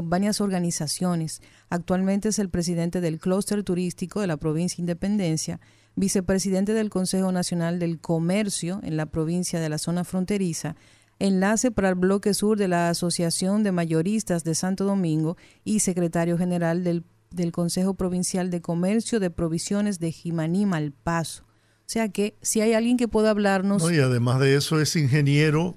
varias 0.04 0.40
organizaciones. 0.40 1.42
Actualmente 1.70 2.30
es 2.30 2.40
el 2.40 2.50
presidente 2.50 3.02
del 3.02 3.20
clúster 3.20 3.64
turístico 3.64 4.22
de 4.22 4.28
la 4.28 4.38
provincia 4.38 4.82
Independencia 4.82 5.60
vicepresidente 5.96 6.74
del 6.74 6.90
Consejo 6.90 7.32
Nacional 7.32 7.80
del 7.80 8.00
Comercio 8.00 8.80
en 8.84 8.98
la 8.98 9.06
provincia 9.06 9.60
de 9.60 9.70
la 9.70 9.78
zona 9.78 10.04
fronteriza, 10.04 10.76
enlace 11.20 11.72
para 11.72 11.90
el 11.90 11.96
bloque 11.96 12.34
sur 12.34 12.58
de 12.58 12.68
la 12.68 12.90
Asociación 12.90 13.64
de 13.64 13.72
Mayoristas 13.72 14.44
de 14.44 14.56
Santo 14.56 14.84
Domingo 14.84 15.38
y 15.64 15.80
secretario 15.80 16.38
general 16.38 16.84
del, 16.84 17.04
Consejo 17.52 17.96
Provincial 17.96 18.50
de 18.50 18.62
Comercio 18.62 19.20
de 19.20 19.30
Provisiones 19.30 20.00
de 20.00 20.12
Jimaní 20.12 20.66
Malpaso. 20.66 21.44
O 21.44 21.88
sea 21.88 22.10
que 22.10 22.38
si 22.42 22.62
hay 22.62 22.74
alguien 22.74 22.96
que 22.96 23.10
pueda 23.10 23.30
hablarnos... 23.30 23.92
y 23.92 24.00
además 24.00 24.40
de 24.40 24.56
eso 24.56 24.80
es 24.80 24.96
ingeniero 24.96 25.76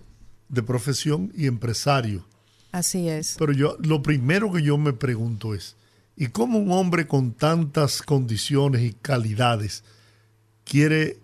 de 0.49 0.63
profesión 0.63 1.33
y 1.35 1.47
empresario. 1.47 2.27
Así 2.71 3.09
es. 3.09 3.37
Pero 3.39 3.53
yo 3.53 3.77
lo 3.81 4.03
primero 4.03 4.53
que 4.53 4.63
yo 4.63 4.79
me 4.79 4.93
pregunto 4.93 5.55
es, 5.55 5.77
¿y 6.17 6.29
cómo 6.29 6.59
un 6.59 6.71
hombre 6.71 7.07
con 7.07 7.33
tantas 7.33 8.03
condiciones 8.03 8.83
y 8.83 8.93
calidades 8.93 9.83
quiere 10.69 11.19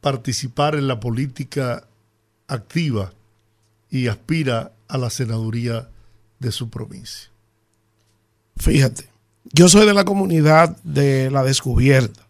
participar 0.00 0.76
en 0.76 0.86
la 0.88 1.00
política 1.00 1.84
activa 2.46 3.12
y 3.90 4.06
aspira 4.06 4.72
a 4.86 4.96
la 4.96 5.10
senaduría 5.10 5.88
de 6.38 6.52
su 6.52 6.70
provincia. 6.70 7.30
Fíjate, 8.56 9.08
yo 9.52 9.68
soy 9.68 9.86
de 9.86 9.94
la 9.94 10.04
comunidad 10.04 10.76
de 10.82 11.30
la 11.30 11.42
descubierta. 11.42 12.26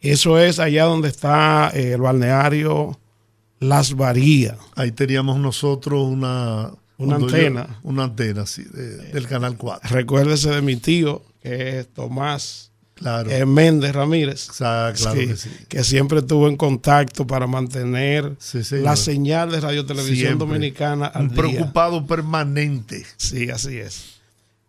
Eso 0.00 0.38
es 0.38 0.58
allá 0.58 0.84
donde 0.84 1.08
está 1.08 1.70
eh, 1.72 1.92
el 1.92 2.00
balneario 2.00 2.98
Las 3.60 3.94
Varías. 3.94 4.58
Ahí 4.74 4.92
teníamos 4.92 5.38
nosotros 5.38 6.06
una, 6.06 6.72
una 6.98 7.16
antena. 7.16 7.80
una 7.82 8.04
antena, 8.04 8.46
sí, 8.46 8.64
del 8.64 9.26
Canal 9.26 9.56
4. 9.56 9.88
Recuérdese 9.90 10.50
de 10.50 10.60
mi 10.60 10.76
tío, 10.76 11.22
que 11.40 11.78
es 11.78 11.88
Tomás 11.88 12.73
Claro. 12.94 13.28
eh, 13.30 13.44
Méndez 13.44 13.92
Ramírez, 13.92 14.48
Claro, 14.56 14.94
claro 14.96 15.20
sí, 15.20 15.26
que 15.26 15.36
sí. 15.36 15.50
que 15.68 15.82
siempre 15.84 16.20
estuvo 16.20 16.48
en 16.48 16.56
contacto 16.56 17.26
para 17.26 17.46
mantener 17.48 18.36
Sí, 18.38 18.60
la 18.76 18.94
señal 18.96 19.50
de 19.50 19.60
Radio 19.60 19.84
Televisión 19.84 20.16
Siempre. 20.36 20.46
Dominicana 20.46 21.06
al 21.06 21.22
Un 21.22 21.28
día. 21.30 21.36
preocupado 21.36 22.06
permanente. 22.06 23.04
Sí, 23.16 23.50
así 23.50 23.78
es. 23.78 24.14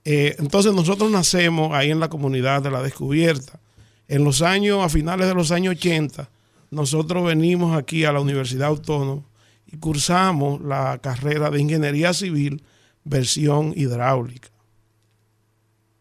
Eh, 0.05 0.35
entonces 0.39 0.73
nosotros 0.73 1.11
nacemos 1.11 1.73
ahí 1.73 1.91
en 1.91 1.99
la 1.99 2.09
comunidad 2.09 2.61
de 2.63 2.71
la 2.71 2.81
descubierta. 2.81 3.59
En 4.07 4.23
los 4.23 4.41
años, 4.41 4.83
a 4.83 4.89
finales 4.89 5.27
de 5.27 5.33
los 5.35 5.51
años 5.51 5.75
80, 5.77 6.29
nosotros 6.71 7.25
venimos 7.25 7.77
aquí 7.77 8.05
a 8.05 8.11
la 8.11 8.19
Universidad 8.19 8.67
Autónoma 8.67 9.21
y 9.67 9.77
cursamos 9.77 10.61
la 10.61 10.97
carrera 11.01 11.49
de 11.51 11.61
Ingeniería 11.61 12.13
Civil, 12.13 12.63
versión 13.03 13.73
hidráulica. 13.75 14.49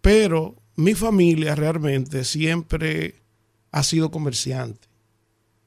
Pero 0.00 0.54
mi 0.76 0.94
familia 0.94 1.54
realmente 1.54 2.24
siempre 2.24 3.16
ha 3.70 3.82
sido 3.82 4.10
comerciante. 4.10 4.88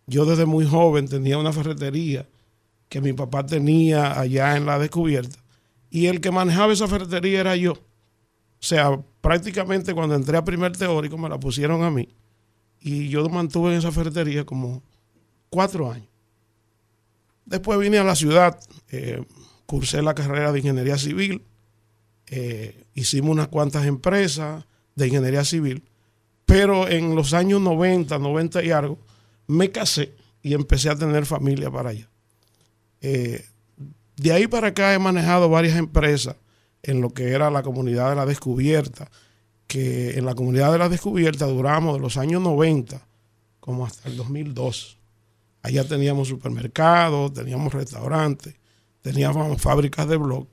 Yo 0.05 0.25
desde 0.25 0.45
muy 0.45 0.65
joven 0.65 1.07
tenía 1.07 1.37
una 1.37 1.53
ferretería 1.53 2.27
que 2.89 3.01
mi 3.01 3.13
papá 3.13 3.45
tenía 3.45 4.19
allá 4.19 4.55
en 4.55 4.65
la 4.65 4.79
descubierta 4.79 5.37
y 5.89 6.07
el 6.07 6.21
que 6.21 6.31
manejaba 6.31 6.73
esa 6.73 6.87
ferretería 6.87 7.41
era 7.41 7.55
yo. 7.55 7.73
O 7.73 8.63
sea, 8.63 8.99
prácticamente 9.21 9.93
cuando 9.93 10.15
entré 10.15 10.37
a 10.37 10.43
primer 10.43 10.75
teórico 10.75 11.17
me 11.17 11.29
la 11.29 11.39
pusieron 11.39 11.83
a 11.83 11.91
mí 11.91 12.07
y 12.79 13.09
yo 13.09 13.27
mantuve 13.29 13.71
en 13.71 13.79
esa 13.79 13.91
ferretería 13.91 14.45
como 14.45 14.81
cuatro 15.49 15.91
años. 15.91 16.07
Después 17.45 17.79
vine 17.79 17.97
a 17.97 18.03
la 18.03 18.15
ciudad, 18.15 18.59
eh, 18.89 19.23
cursé 19.65 20.01
la 20.01 20.15
carrera 20.15 20.51
de 20.51 20.59
ingeniería 20.59 20.97
civil, 20.97 21.43
eh, 22.27 22.85
hicimos 22.93 23.31
unas 23.31 23.47
cuantas 23.47 23.85
empresas 23.85 24.65
de 24.97 25.07
ingeniería 25.07 25.45
civil, 25.45 25.83
pero 26.45 26.89
en 26.89 27.15
los 27.15 27.33
años 27.33 27.61
90, 27.61 28.17
90 28.17 28.63
y 28.63 28.71
algo, 28.71 28.97
me 29.45 29.71
casé 29.71 30.13
y 30.41 30.53
empecé 30.53 30.89
a 30.89 30.95
tener 30.95 31.25
familia 31.25 31.69
para 31.71 31.91
allá. 31.91 32.09
Eh, 33.01 33.45
de 34.17 34.31
ahí 34.31 34.47
para 34.47 34.69
acá 34.69 34.93
he 34.93 34.99
manejado 34.99 35.49
varias 35.49 35.77
empresas 35.77 36.35
en 36.81 36.99
lo 36.99 37.11
que 37.11 37.29
era 37.29 37.51
la 37.51 37.61
comunidad 37.61 38.09
de 38.09 38.15
la 38.15 38.25
descubierta, 38.25 39.09
que 39.67 40.17
en 40.17 40.25
la 40.25 40.33
comunidad 40.33 40.71
de 40.71 40.79
la 40.79 40.89
descubierta 40.89 41.45
duramos 41.45 41.93
de 41.95 42.01
los 42.01 42.17
años 42.17 42.41
90 42.41 42.99
como 43.59 43.85
hasta 43.85 44.09
el 44.09 44.17
2002. 44.17 44.97
Allá 45.61 45.87
teníamos 45.87 46.29
supermercados, 46.29 47.33
teníamos 47.33 47.71
restaurantes, 47.73 48.55
teníamos 49.01 49.61
fábricas 49.61 50.07
de 50.07 50.17
blog 50.17 50.47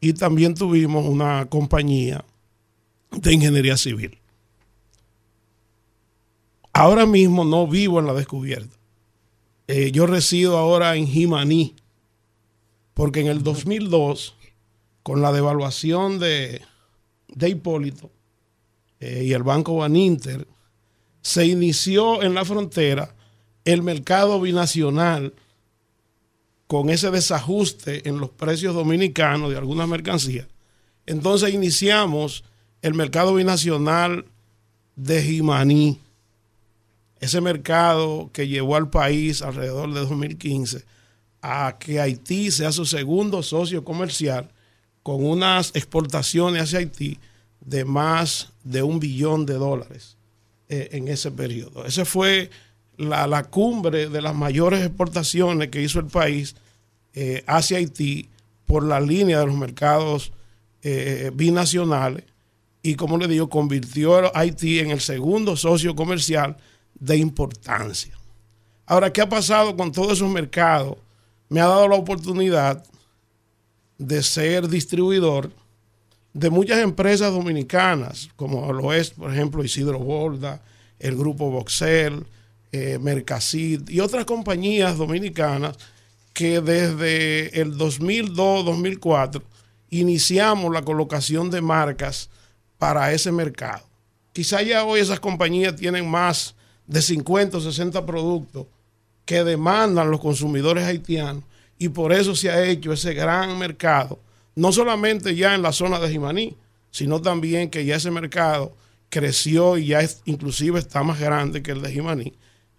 y 0.00 0.12
también 0.12 0.54
tuvimos 0.54 1.04
una 1.06 1.46
compañía 1.46 2.24
de 3.16 3.32
ingeniería 3.32 3.76
civil. 3.76 4.18
Ahora 6.72 7.06
mismo 7.06 7.44
no 7.44 7.66
vivo 7.66 8.00
en 8.00 8.06
la 8.06 8.12
descubierta. 8.12 8.76
Eh, 9.68 9.90
yo 9.92 10.06
resido 10.06 10.58
ahora 10.58 10.94
en 10.96 11.06
Jimaní, 11.06 11.74
porque 12.94 13.20
en 13.20 13.26
el 13.28 13.42
2002, 13.42 14.36
con 15.02 15.22
la 15.22 15.32
devaluación 15.32 16.18
de, 16.18 16.60
de 17.28 17.48
Hipólito 17.48 18.10
eh, 19.00 19.24
y 19.24 19.32
el 19.32 19.42
Banco 19.42 19.76
Baninter, 19.76 20.46
se 21.22 21.46
inició 21.46 22.22
en 22.22 22.34
la 22.34 22.44
frontera 22.44 23.14
el 23.64 23.82
mercado 23.82 24.40
binacional 24.40 25.34
con 26.66 26.90
ese 26.90 27.10
desajuste 27.10 28.08
en 28.08 28.18
los 28.18 28.30
precios 28.30 28.74
dominicanos 28.74 29.50
de 29.50 29.56
algunas 29.56 29.88
mercancías. 29.88 30.46
Entonces 31.06 31.54
iniciamos 31.54 32.44
el 32.86 32.94
mercado 32.94 33.34
binacional 33.34 34.26
de 34.94 35.20
Jimaní, 35.20 35.98
ese 37.18 37.40
mercado 37.40 38.30
que 38.32 38.46
llevó 38.46 38.76
al 38.76 38.90
país 38.90 39.42
alrededor 39.42 39.92
de 39.92 40.00
2015 40.00 40.84
a 41.42 41.78
que 41.80 42.00
Haití 42.00 42.52
sea 42.52 42.70
su 42.70 42.86
segundo 42.86 43.42
socio 43.42 43.84
comercial 43.84 44.50
con 45.02 45.24
unas 45.24 45.72
exportaciones 45.74 46.62
hacia 46.62 46.78
Haití 46.78 47.18
de 47.60 47.84
más 47.84 48.52
de 48.62 48.84
un 48.84 49.00
billón 49.00 49.46
de 49.46 49.54
dólares 49.54 50.16
eh, 50.68 50.90
en 50.92 51.08
ese 51.08 51.32
periodo. 51.32 51.84
Ese 51.86 52.04
fue 52.04 52.50
la, 52.96 53.26
la, 53.26 53.44
cumbre 53.44 54.08
de 54.08 54.22
las 54.22 54.34
mayores 54.34 54.84
exportaciones 54.84 55.70
que 55.70 55.82
hizo 55.82 55.98
el 55.98 56.06
país 56.06 56.54
eh, 57.14 57.42
hacia 57.48 57.78
Haití 57.78 58.28
por 58.64 58.84
la 58.84 59.00
línea 59.00 59.40
de 59.40 59.46
los 59.46 59.56
mercados 59.56 60.32
eh, 60.82 61.32
binacionales 61.34 62.24
y 62.86 62.94
como 62.94 63.18
le 63.18 63.26
digo, 63.26 63.48
convirtió 63.48 64.14
a 64.14 64.30
Haití 64.32 64.78
en 64.78 64.92
el 64.92 65.00
segundo 65.00 65.56
socio 65.56 65.96
comercial 65.96 66.56
de 66.94 67.16
importancia. 67.16 68.16
Ahora, 68.86 69.12
¿qué 69.12 69.22
ha 69.22 69.28
pasado 69.28 69.76
con 69.76 69.90
todos 69.90 70.12
esos 70.12 70.30
mercados? 70.30 70.96
Me 71.48 71.60
ha 71.60 71.66
dado 71.66 71.88
la 71.88 71.96
oportunidad 71.96 72.84
de 73.98 74.22
ser 74.22 74.68
distribuidor 74.68 75.50
de 76.32 76.48
muchas 76.48 76.78
empresas 76.78 77.32
dominicanas, 77.32 78.28
como 78.36 78.72
lo 78.72 78.92
es, 78.92 79.10
por 79.10 79.32
ejemplo, 79.32 79.64
Isidro 79.64 79.98
Borda, 79.98 80.62
el 81.00 81.16
grupo 81.16 81.50
Boxel, 81.50 82.24
eh, 82.70 82.98
Mercasid 83.00 83.88
y 83.88 83.98
otras 83.98 84.26
compañías 84.26 84.96
dominicanas 84.96 85.76
que 86.32 86.60
desde 86.60 87.60
el 87.60 87.76
2002-2004 87.76 89.42
iniciamos 89.90 90.72
la 90.72 90.82
colocación 90.82 91.50
de 91.50 91.62
marcas 91.62 92.30
para 92.78 93.12
ese 93.12 93.32
mercado. 93.32 93.84
Quizá 94.32 94.62
ya 94.62 94.84
hoy 94.84 95.00
esas 95.00 95.20
compañías 95.20 95.76
tienen 95.76 96.08
más 96.08 96.54
de 96.86 97.02
50 97.02 97.56
o 97.56 97.60
60 97.60 98.04
productos 98.04 98.66
que 99.24 99.42
demandan 99.44 100.10
los 100.10 100.20
consumidores 100.20 100.84
haitianos 100.84 101.44
y 101.78 101.88
por 101.88 102.12
eso 102.12 102.34
se 102.34 102.50
ha 102.50 102.64
hecho 102.64 102.92
ese 102.92 103.12
gran 103.12 103.58
mercado, 103.58 104.18
no 104.54 104.72
solamente 104.72 105.34
ya 105.34 105.54
en 105.54 105.62
la 105.62 105.72
zona 105.72 105.98
de 105.98 106.10
Jimaní, 106.10 106.56
sino 106.90 107.20
también 107.20 107.68
que 107.68 107.84
ya 107.84 107.96
ese 107.96 108.10
mercado 108.10 108.74
creció 109.10 109.76
y 109.76 109.88
ya 109.88 110.00
inclusive 110.24 110.78
está 110.78 111.02
más 111.02 111.20
grande 111.20 111.62
que 111.62 111.72
el 111.72 111.82
de 111.82 111.92
Jimaní, 111.92 112.32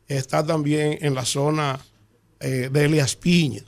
está 0.07 0.45
también 0.45 0.97
en 1.01 1.13
la 1.13 1.25
zona 1.25 1.79
eh, 2.39 2.69
de 2.71 2.85
Elias 2.85 3.15
Piña. 3.15 3.61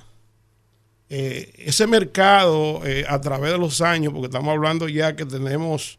Eh, 1.10 1.54
ese 1.58 1.88
mercado 1.88 2.86
eh, 2.86 3.06
a 3.08 3.20
través 3.20 3.52
de 3.52 3.58
los 3.58 3.82
años, 3.82 4.14
porque 4.14 4.28
estamos 4.28 4.52
hablando 4.52 4.88
ya 4.88 5.16
que 5.16 5.26
tenemos 5.26 5.99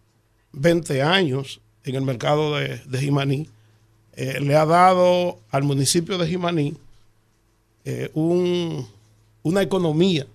20 0.53 1.03
años 1.03 1.61
en 1.84 1.94
el 1.94 2.03
mercado 2.03 2.57
de, 2.57 2.78
de 2.78 2.98
Jimaní, 2.98 3.48
eh, 4.14 4.40
le 4.40 4.57
ha 4.57 4.66
dado 4.66 5.38
al 5.51 5.62
municipio 5.62 6.18
de 6.18 6.26
Jimaní 6.26 6.74
eh, 7.84 8.11
un, 8.14 8.86
una 9.42 9.62
economía 9.62 10.26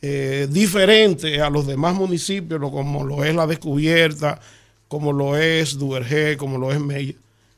eh, 0.00 0.48
diferente 0.50 1.40
a 1.40 1.50
los 1.50 1.66
demás 1.66 1.94
municipios, 1.94 2.60
como 2.60 3.04
lo 3.04 3.24
es 3.24 3.34
La 3.34 3.46
Descubierta, 3.46 4.40
como 4.88 5.12
lo 5.12 5.36
es 5.36 5.78
Duvergé, 5.78 6.36
como 6.36 6.58
lo 6.58 6.72
es 6.72 6.80
Mella, 6.80 7.14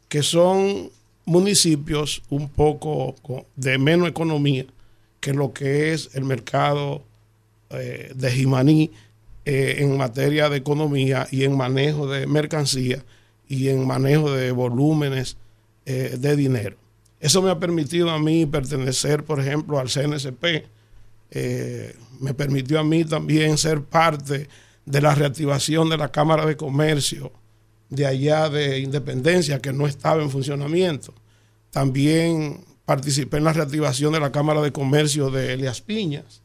que 0.08 0.22
son 0.22 0.90
municipios 1.24 2.22
un 2.30 2.48
poco 2.48 3.14
de 3.56 3.78
menos 3.78 4.08
economía 4.08 4.66
que 5.20 5.32
lo 5.32 5.52
que 5.52 5.92
es 5.92 6.10
el 6.14 6.24
mercado 6.24 7.02
de 7.70 8.30
Jimaní 8.30 8.90
eh, 9.44 9.76
en 9.78 9.96
materia 9.96 10.48
de 10.48 10.56
economía 10.56 11.28
y 11.30 11.44
en 11.44 11.56
manejo 11.56 12.06
de 12.06 12.26
mercancía 12.26 13.04
y 13.48 13.68
en 13.68 13.86
manejo 13.86 14.32
de 14.32 14.52
volúmenes 14.52 15.36
eh, 15.86 16.16
de 16.18 16.36
dinero. 16.36 16.76
Eso 17.20 17.42
me 17.42 17.50
ha 17.50 17.58
permitido 17.58 18.10
a 18.10 18.18
mí 18.18 18.46
pertenecer, 18.46 19.24
por 19.24 19.40
ejemplo, 19.40 19.78
al 19.78 19.88
CNSP. 19.88 20.66
Eh, 21.30 21.96
me 22.20 22.34
permitió 22.34 22.80
a 22.80 22.84
mí 22.84 23.04
también 23.04 23.58
ser 23.58 23.82
parte 23.82 24.48
de 24.86 25.00
la 25.00 25.14
reactivación 25.14 25.88
de 25.88 25.96
la 25.96 26.10
Cámara 26.10 26.46
de 26.46 26.56
Comercio 26.56 27.32
de 27.90 28.06
allá 28.06 28.48
de 28.48 28.80
Independencia, 28.80 29.60
que 29.60 29.72
no 29.72 29.86
estaba 29.86 30.22
en 30.22 30.30
funcionamiento. 30.30 31.14
También 31.70 32.64
participé 32.84 33.38
en 33.38 33.44
la 33.44 33.52
reactivación 33.52 34.12
de 34.12 34.20
la 34.20 34.32
Cámara 34.32 34.60
de 34.62 34.72
Comercio 34.72 35.30
de 35.30 35.52
Elias 35.52 35.80
Piñas. 35.80 36.42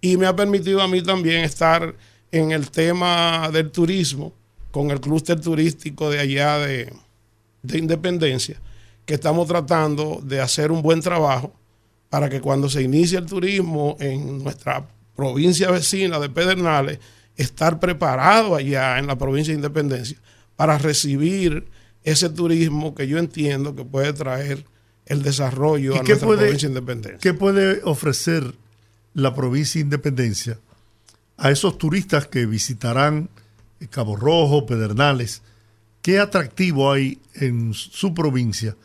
Y 0.00 0.16
me 0.16 0.26
ha 0.26 0.36
permitido 0.36 0.80
a 0.82 0.88
mí 0.88 1.02
también 1.02 1.42
estar 1.42 1.94
en 2.30 2.52
el 2.52 2.70
tema 2.70 3.50
del 3.52 3.70
turismo 3.70 4.32
con 4.70 4.90
el 4.90 5.00
clúster 5.00 5.40
turístico 5.40 6.10
de 6.10 6.20
allá 6.20 6.58
de, 6.58 6.92
de 7.62 7.78
Independencia, 7.78 8.60
que 9.04 9.14
estamos 9.14 9.48
tratando 9.48 10.20
de 10.22 10.40
hacer 10.40 10.70
un 10.70 10.82
buen 10.82 11.00
trabajo 11.00 11.54
para 12.10 12.28
que 12.28 12.40
cuando 12.40 12.68
se 12.68 12.82
inicie 12.82 13.18
el 13.18 13.26
turismo 13.26 13.96
en 14.00 14.42
nuestra 14.42 14.86
provincia 15.14 15.70
vecina 15.70 16.18
de 16.18 16.28
Pedernales, 16.28 16.98
estar 17.36 17.80
preparado 17.80 18.54
allá 18.54 18.98
en 18.98 19.06
la 19.06 19.16
provincia 19.16 19.52
de 19.52 19.58
Independencia 19.58 20.18
para 20.56 20.78
recibir 20.78 21.68
ese 22.02 22.28
turismo 22.30 22.94
que 22.94 23.08
yo 23.08 23.18
entiendo 23.18 23.74
que 23.74 23.84
puede 23.84 24.12
traer 24.12 24.64
el 25.06 25.22
desarrollo 25.22 25.94
a 25.94 26.02
nuestra 26.02 26.26
puede, 26.26 26.38
provincia 26.42 26.68
de 26.68 26.74
Independencia. 26.74 27.18
¿Qué 27.20 27.34
puede 27.34 27.80
ofrecer 27.84 28.54
la 29.14 29.34
provincia 29.34 29.78
de 29.78 29.84
Independencia 29.84 30.58
a 31.36 31.50
esos 31.50 31.78
turistas 31.78 32.26
que 32.26 32.46
visitarán 32.46 33.28
Cabo 33.90 34.16
Rojo, 34.16 34.66
Pedernales? 34.66 35.42
¿qué 36.06 36.20
atractivo 36.20 36.92
hay 36.92 37.18
en 37.34 37.74
su 37.74 38.14
provincia 38.14 38.76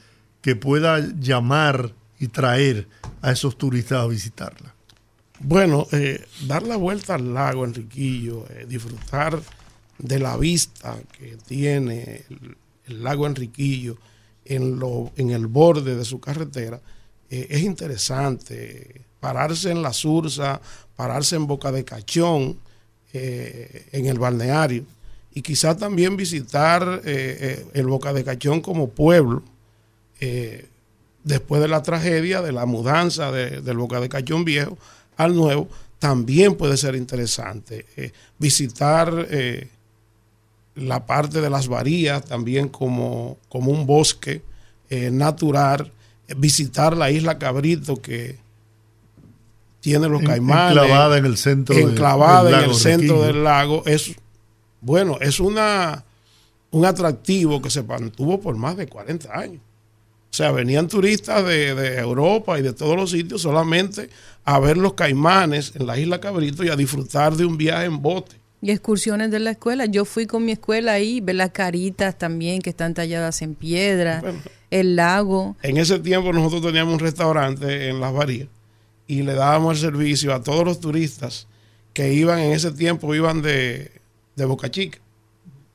que 0.41 0.55
pueda 0.55 0.97
llamar 1.19 1.93
y 2.19 2.29
traer 2.29 2.87
a 3.21 3.31
esos 3.31 3.59
turistas 3.59 3.99
a 3.99 4.07
visitarla? 4.07 4.73
Bueno, 5.39 5.85
eh, 5.91 6.25
dar 6.47 6.63
la 6.63 6.77
vuelta 6.77 7.13
al 7.13 7.31
lago 7.31 7.63
Enriquillo, 7.63 8.47
eh, 8.49 8.65
disfrutar 8.67 9.39
de 9.99 10.17
la 10.17 10.35
vista 10.35 10.97
que 11.15 11.37
tiene 11.45 12.23
el, 12.87 13.03
lago 13.03 13.27
Enriquillo 13.27 13.97
en, 14.43 14.79
lo, 14.79 15.11
en 15.15 15.29
el 15.29 15.45
borde 15.45 15.95
de 15.95 16.05
su 16.05 16.19
carretera, 16.19 16.81
eh, 17.29 17.45
es 17.51 17.61
interesante. 17.61 19.00
Pararse 19.21 19.71
en 19.71 19.81
la 19.81 19.93
Sursa, 19.93 20.59
pararse 20.97 21.37
en 21.37 21.47
Boca 21.47 21.71
de 21.71 21.85
Cachón, 21.85 22.59
en 23.13 24.05
el 24.05 24.19
balneario, 24.19 24.83
y 25.33 25.41
quizás 25.41 25.77
también 25.77 26.17
visitar 26.17 27.01
el 27.05 27.87
Boca 27.87 28.11
de 28.11 28.23
Cachón 28.23 28.59
como 28.61 28.89
pueblo, 28.89 29.43
después 31.23 31.61
de 31.61 31.67
la 31.67 31.83
tragedia 31.83 32.41
de 32.41 32.51
la 32.51 32.65
mudanza 32.65 33.31
del 33.31 33.77
Boca 33.77 33.99
de 33.99 34.09
Cachón 34.09 34.43
Viejo 34.43 34.77
al 35.17 35.35
nuevo, 35.35 35.69
también 36.01 36.55
puede 36.55 36.77
ser 36.77 36.95
interesante. 36.95 37.85
Eh, 37.95 38.11
visitar 38.39 39.27
eh, 39.29 39.67
la 40.73 41.05
parte 41.05 41.41
de 41.41 41.49
las 41.51 41.67
varías 41.67 42.25
también 42.25 42.69
como, 42.69 43.37
como 43.49 43.71
un 43.71 43.85
bosque 43.85 44.41
eh, 44.89 45.11
natural, 45.11 45.91
visitar 46.37 46.97
la 46.97 47.11
isla 47.11 47.37
Cabrito 47.37 48.01
que 48.01 48.39
tiene 49.81 50.07
los 50.07 50.21
caimanes. 50.21 50.77
Enclavada 50.77 51.17
en 51.17 51.25
el 51.25 51.37
centro, 51.37 51.75
enclavada 51.75 52.49
del, 52.49 52.63
en 52.63 52.69
el 52.69 52.75
centro 52.75 53.23
del 53.23 53.43
lago. 53.43 53.83
Es, 53.85 54.15
bueno, 54.79 55.17
es 55.19 55.39
una, 55.39 56.05
un 56.69 56.85
atractivo 56.85 57.61
que 57.61 57.69
se 57.69 57.83
mantuvo 57.83 58.39
por 58.39 58.55
más 58.55 58.77
de 58.77 58.87
40 58.87 59.37
años. 59.37 59.61
O 60.31 60.33
sea, 60.33 60.51
venían 60.51 60.87
turistas 60.87 61.45
de, 61.45 61.97
Europa 61.97 62.57
y 62.57 62.61
de 62.61 62.71
todos 62.71 62.95
los 62.95 63.11
sitios 63.11 63.41
solamente 63.41 64.09
a 64.45 64.59
ver 64.59 64.77
los 64.77 64.93
caimanes 64.93 65.73
en 65.75 65.85
la 65.85 65.97
isla 65.97 66.21
Cabrito 66.21 66.63
y 66.63 66.69
a 66.69 66.75
disfrutar 66.77 67.35
de 67.35 67.43
un 67.43 67.57
viaje 67.57 67.85
en 67.85 68.01
bote. 68.01 68.37
Y 68.61 68.71
excursiones 68.71 69.31
de 69.31 69.39
la 69.39 69.51
escuela. 69.51 69.87
Yo 69.87 70.05
fui 70.05 70.27
con 70.27 70.45
mi 70.45 70.51
escuela 70.53 70.93
ahí, 70.93 71.19
ver 71.19 71.35
las 71.35 71.51
caritas 71.51 72.17
también 72.17 72.61
que 72.61 72.69
están 72.69 72.93
talladas 72.93 73.41
en 73.41 73.55
piedra, 73.55 74.23
el 74.69 74.95
lago. 74.95 75.57
En 75.63 75.77
ese 75.77 75.99
tiempo 75.99 76.31
nosotros 76.31 76.61
teníamos 76.61 76.93
un 76.93 76.99
restaurante 76.99 77.89
en 77.89 77.99
Las 77.99 78.13
Varías 78.13 78.47
y 79.11 79.23
le 79.23 79.33
dábamos 79.33 79.75
el 79.75 79.91
servicio 79.91 80.33
a 80.33 80.41
todos 80.41 80.63
los 80.63 80.79
turistas 80.79 81.45
que 81.91 82.13
iban 82.13 82.39
en 82.39 82.53
ese 82.53 82.71
tiempo, 82.71 83.13
iban 83.13 83.41
de, 83.41 83.91
de 84.37 84.45
Boca 84.45 84.71
Chica, 84.71 84.99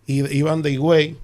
y 0.07 0.27
iban 0.35 0.63
de 0.63 0.73
Higüey 0.73 1.19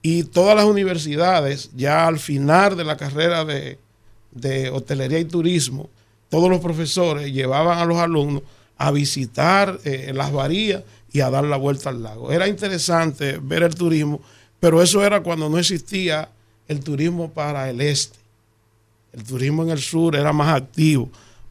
y 0.00 0.22
todas 0.22 0.56
las 0.56 0.64
universidades, 0.64 1.70
ya 1.76 2.06
al 2.06 2.18
final 2.18 2.74
de 2.74 2.84
la 2.84 2.96
carrera 2.96 3.44
de, 3.44 3.78
hotelería 4.72 5.18
y 5.18 5.26
turismo, 5.26 5.90
todos 6.30 6.48
los 6.48 6.60
profesores 6.60 7.30
llevaban 7.30 7.78
a 7.78 7.84
los 7.84 7.98
alumnos 7.98 8.44
a 8.78 8.90
visitar 8.90 9.78
eh, 9.84 10.12
las 10.14 10.32
varías 10.32 10.84
y 11.12 11.20
a 11.20 11.28
dar 11.28 11.44
la 11.44 11.58
vuelta 11.58 11.90
al 11.90 12.02
lago. 12.02 12.32
Era 12.32 12.48
interesante 12.48 13.38
ver 13.42 13.62
el 13.62 13.74
turismo, 13.74 14.22
pero 14.58 14.80
eso 14.80 15.04
era 15.04 15.22
cuando 15.22 15.50
no 15.50 15.58
existía 15.58 16.30
el 16.66 16.80
turismo 16.80 17.30
para 17.30 17.68
el 17.68 17.82
este. 17.82 18.18
El 19.12 19.22
turismo 19.22 19.64
en 19.64 19.68
el 19.68 19.80
sur 19.80 20.16
era 20.16 20.32
más 20.32 20.56
activo. 20.56 21.10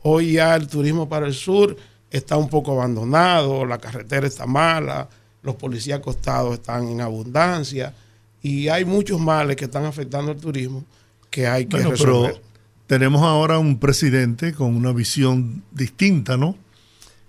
Hoy 0.10 0.32
ya 0.32 0.56
el 0.56 0.70
turismo 0.70 1.10
para 1.10 1.28
el 1.28 1.34
sur 1.34 1.76
está 2.10 2.38
un 2.38 2.48
poco 2.48 2.72
abandonado, 2.72 3.66
la 3.66 3.78
carretera 3.78 4.26
está 4.26 4.46
mala, 4.46 5.10
los 5.44 5.56
policías 5.56 6.00
acostados 6.00 6.54
están 6.54 6.88
en 6.88 7.02
abundancia 7.02 7.94
y 8.42 8.70
hay 8.70 8.86
muchos 8.86 9.20
males 9.20 9.58
que 9.58 9.66
están 9.66 9.84
afectando 9.84 10.32
al 10.32 10.38
turismo 10.38 10.86
que 11.30 11.46
hay 11.46 11.66
que 11.66 11.80
resolver. 11.80 12.36
Pero 12.36 12.42
tenemos 12.88 13.22
ahora 13.22 13.60
un 13.60 13.80
presidente 13.80 14.54
con 14.54 14.78
una 14.78 14.94
visión 14.94 15.62
distinta, 15.72 16.38
¿no? 16.38 16.56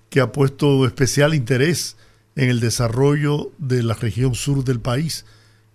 Que 0.08 0.20
ha 0.20 0.30
puesto 0.30 0.86
especial 0.86 1.34
interés 1.34 1.96
en 2.36 2.48
el 2.48 2.60
desarrollo 2.60 3.50
de 3.58 3.82
la 3.82 3.94
región 3.94 4.36
sur 4.36 4.62
del 4.62 4.78
país, 4.78 5.24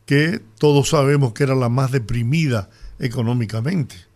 que 0.06 0.40
todos 0.58 0.88
sabemos 0.88 1.34
que 1.34 1.44
era 1.44 1.54
la 1.54 1.68
más 1.68 1.92
deprimida 1.92 2.70
económicamente. 2.98 4.13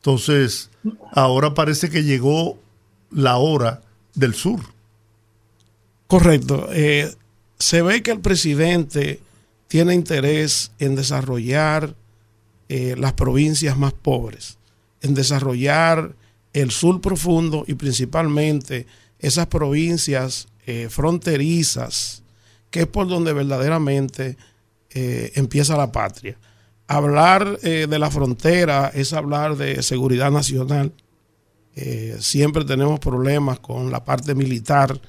Entonces, 0.00 0.70
ahora 1.12 1.54
parece 1.54 1.90
que 1.90 2.02
llegó 2.02 2.58
la 3.10 3.36
hora 3.36 3.82
del 4.14 4.34
sur. 4.34 4.60
Correcto. 6.06 6.68
Eh, 6.72 7.14
se 7.58 7.82
ve 7.82 8.02
que 8.02 8.10
el 8.10 8.20
presidente 8.20 9.20
tiene 9.68 9.94
interés 9.94 10.72
en 10.78 10.96
desarrollar 10.96 11.94
eh, 12.68 12.94
las 12.96 13.12
provincias 13.12 13.76
más 13.76 13.92
pobres, 13.92 14.58
en 15.02 15.14
desarrollar 15.14 16.14
el 16.52 16.70
sur 16.70 17.00
profundo 17.00 17.64
y 17.66 17.74
principalmente 17.74 18.86
esas 19.18 19.46
provincias 19.46 20.48
eh, 20.66 20.88
fronterizas, 20.88 22.22
que 22.70 22.80
es 22.80 22.86
por 22.86 23.08
donde 23.08 23.32
verdaderamente 23.32 24.36
eh, 24.90 25.32
empieza 25.34 25.76
la 25.76 25.92
patria. 25.92 26.36
Hablar 26.92 27.60
de 27.60 27.98
la 28.00 28.10
frontera 28.10 28.90
es 28.92 29.12
hablar 29.12 29.56
de 29.56 29.80
seguridad 29.80 30.32
nacional. 30.32 30.92
siempre 32.18 32.64
tenemos 32.64 32.98
problemas 32.98 33.60
con 33.60 33.92
la 33.92 34.04
parte 34.04 34.34
militar 34.34 35.00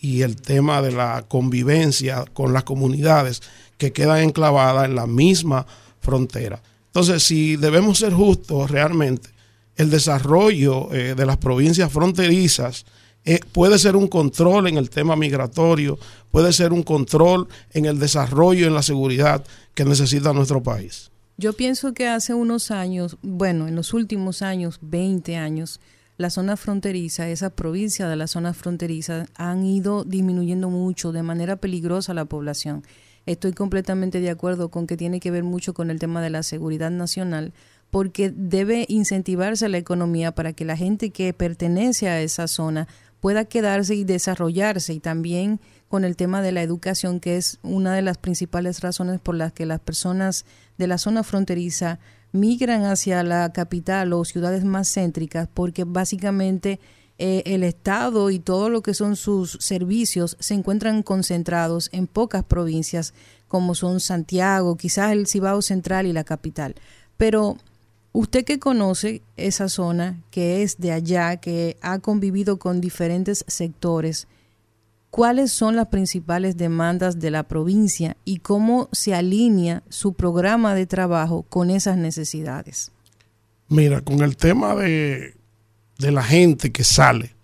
y 0.00 0.22
el 0.22 0.36
tema 0.36 0.80
de 0.82 0.92
la 0.92 1.26
convivencia 1.28 2.24
con 2.32 2.52
las 2.52 2.64
comunidades 2.64 3.42
que 3.76 3.92
quedan 3.92 4.24
enclavadas 4.24 4.86
en 4.86 4.94
la 4.94 5.06
misma 5.06 5.66
frontera. 6.00 6.62
Entonces, 6.86 7.22
si 7.22 7.56
debemos 7.56 7.98
ser 7.98 8.12
justos 8.12 8.70
realmente, 8.70 9.30
el 9.76 9.90
desarrollo 9.90 10.92
eh, 10.92 11.14
de 11.14 11.26
las 11.26 11.36
provincias 11.36 11.92
fronterizas 11.92 12.84
eh, 13.24 13.40
puede 13.52 13.78
ser 13.78 13.96
un 13.96 14.08
control 14.08 14.66
en 14.66 14.78
el 14.78 14.90
tema 14.90 15.14
migratorio, 15.14 15.98
puede 16.30 16.52
ser 16.52 16.72
un 16.72 16.82
control 16.82 17.46
en 17.72 17.84
el 17.84 17.98
desarrollo, 17.98 18.66
en 18.66 18.74
la 18.74 18.82
seguridad 18.82 19.44
que 19.74 19.84
necesita 19.84 20.32
nuestro 20.32 20.62
país. 20.62 21.10
Yo 21.40 21.54
pienso 21.54 21.94
que 21.94 22.06
hace 22.06 22.34
unos 22.34 22.70
años, 22.70 23.16
bueno, 23.22 23.66
en 23.66 23.74
los 23.74 23.94
últimos 23.94 24.42
años, 24.42 24.78
20 24.82 25.38
años, 25.38 25.80
la 26.18 26.28
zona 26.28 26.58
fronteriza, 26.58 27.30
esa 27.30 27.48
provincia 27.48 28.06
de 28.08 28.16
la 28.16 28.26
zona 28.26 28.52
fronteriza, 28.52 29.24
han 29.36 29.64
ido 29.64 30.04
disminuyendo 30.04 30.68
mucho, 30.68 31.12
de 31.12 31.22
manera 31.22 31.56
peligrosa 31.56 32.12
la 32.12 32.26
población. 32.26 32.84
Estoy 33.24 33.54
completamente 33.54 34.20
de 34.20 34.28
acuerdo 34.28 34.70
con 34.70 34.86
que 34.86 34.98
tiene 34.98 35.18
que 35.18 35.30
ver 35.30 35.42
mucho 35.42 35.72
con 35.72 35.90
el 35.90 35.98
tema 35.98 36.20
de 36.20 36.28
la 36.28 36.42
seguridad 36.42 36.90
nacional, 36.90 37.54
porque 37.88 38.30
debe 38.36 38.84
incentivarse 38.90 39.70
la 39.70 39.78
economía 39.78 40.34
para 40.34 40.52
que 40.52 40.66
la 40.66 40.76
gente 40.76 41.08
que 41.08 41.32
pertenece 41.32 42.10
a 42.10 42.20
esa 42.20 42.48
zona 42.48 42.86
pueda 43.18 43.46
quedarse 43.46 43.94
y 43.94 44.04
desarrollarse 44.04 44.92
y 44.92 45.00
también 45.00 45.58
con 45.90 46.04
el 46.04 46.14
tema 46.14 46.40
de 46.40 46.52
la 46.52 46.62
educación, 46.62 47.18
que 47.18 47.36
es 47.36 47.58
una 47.64 47.96
de 47.96 48.00
las 48.00 48.16
principales 48.16 48.80
razones 48.80 49.18
por 49.18 49.34
las 49.34 49.52
que 49.52 49.66
las 49.66 49.80
personas 49.80 50.44
de 50.78 50.86
la 50.86 50.98
zona 50.98 51.24
fronteriza 51.24 51.98
migran 52.30 52.84
hacia 52.84 53.24
la 53.24 53.52
capital 53.52 54.12
o 54.12 54.24
ciudades 54.24 54.64
más 54.64 54.88
céntricas, 54.88 55.48
porque 55.52 55.82
básicamente 55.82 56.78
eh, 57.18 57.42
el 57.44 57.64
Estado 57.64 58.30
y 58.30 58.38
todo 58.38 58.70
lo 58.70 58.82
que 58.82 58.94
son 58.94 59.16
sus 59.16 59.58
servicios 59.60 60.36
se 60.38 60.54
encuentran 60.54 61.02
concentrados 61.02 61.88
en 61.90 62.06
pocas 62.06 62.44
provincias, 62.44 63.12
como 63.48 63.74
son 63.74 63.98
Santiago, 63.98 64.76
quizás 64.76 65.10
el 65.10 65.26
Cibao 65.26 65.60
Central 65.60 66.06
y 66.06 66.12
la 66.12 66.22
capital. 66.22 66.76
Pero 67.16 67.56
usted 68.12 68.44
que 68.44 68.60
conoce 68.60 69.22
esa 69.36 69.68
zona, 69.68 70.22
que 70.30 70.62
es 70.62 70.78
de 70.78 70.92
allá, 70.92 71.38
que 71.38 71.76
ha 71.80 71.98
convivido 71.98 72.60
con 72.60 72.80
diferentes 72.80 73.44
sectores, 73.48 74.28
¿cuáles 75.10 75.52
son 75.52 75.76
las 75.76 75.88
principales 75.88 76.56
demandas 76.56 77.18
de 77.18 77.30
la 77.30 77.42
provincia 77.44 78.16
y 78.24 78.38
cómo 78.38 78.88
se 78.92 79.14
alinea 79.14 79.82
su 79.88 80.14
programa 80.14 80.74
de 80.74 80.86
trabajo 80.86 81.42
con 81.48 81.70
esas 81.70 81.96
necesidades? 81.96 82.92
Mira, 83.68 84.00
con 84.00 84.20
el 84.22 84.36
tema 84.36 84.74
de 84.74 85.40
de 86.00 86.10
la 86.10 86.22
gente 86.22 86.72
que 86.72 86.82
sale. 86.82 87.34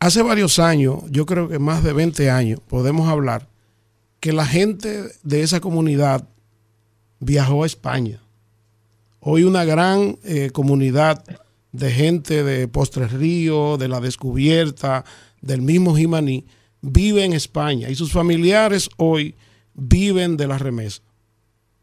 Hace 0.00 0.22
varios 0.22 0.58
años, 0.58 0.98
yo 1.10 1.24
creo 1.24 1.48
que 1.48 1.58
más 1.58 1.84
de 1.84 1.92
20 1.92 2.30
años, 2.30 2.60
podemos 2.66 3.08
hablar 3.08 3.48
que 4.18 4.32
la 4.32 4.44
gente 4.44 5.04
de 5.22 5.42
esa 5.42 5.60
comunidad 5.60 6.28
viajó 7.20 7.62
a 7.62 7.66
España. 7.66 8.20
Hoy 9.20 9.44
una 9.44 9.64
gran 9.64 10.18
eh, 10.24 10.50
comunidad 10.52 11.22
de 11.72 11.90
gente 11.92 12.42
de 12.42 12.66
Postres 12.66 13.12
Río, 13.12 13.76
de 13.76 13.88
la 13.88 14.00
Descubierta, 14.00 15.04
del 15.40 15.62
mismo 15.62 15.96
Jimaní, 15.96 16.46
vive 16.82 17.24
en 17.24 17.32
España 17.32 17.88
y 17.88 17.94
sus 17.94 18.12
familiares 18.12 18.88
hoy 18.96 19.34
viven 19.74 20.36
de 20.36 20.46
la 20.46 20.58
remesa. 20.58 21.02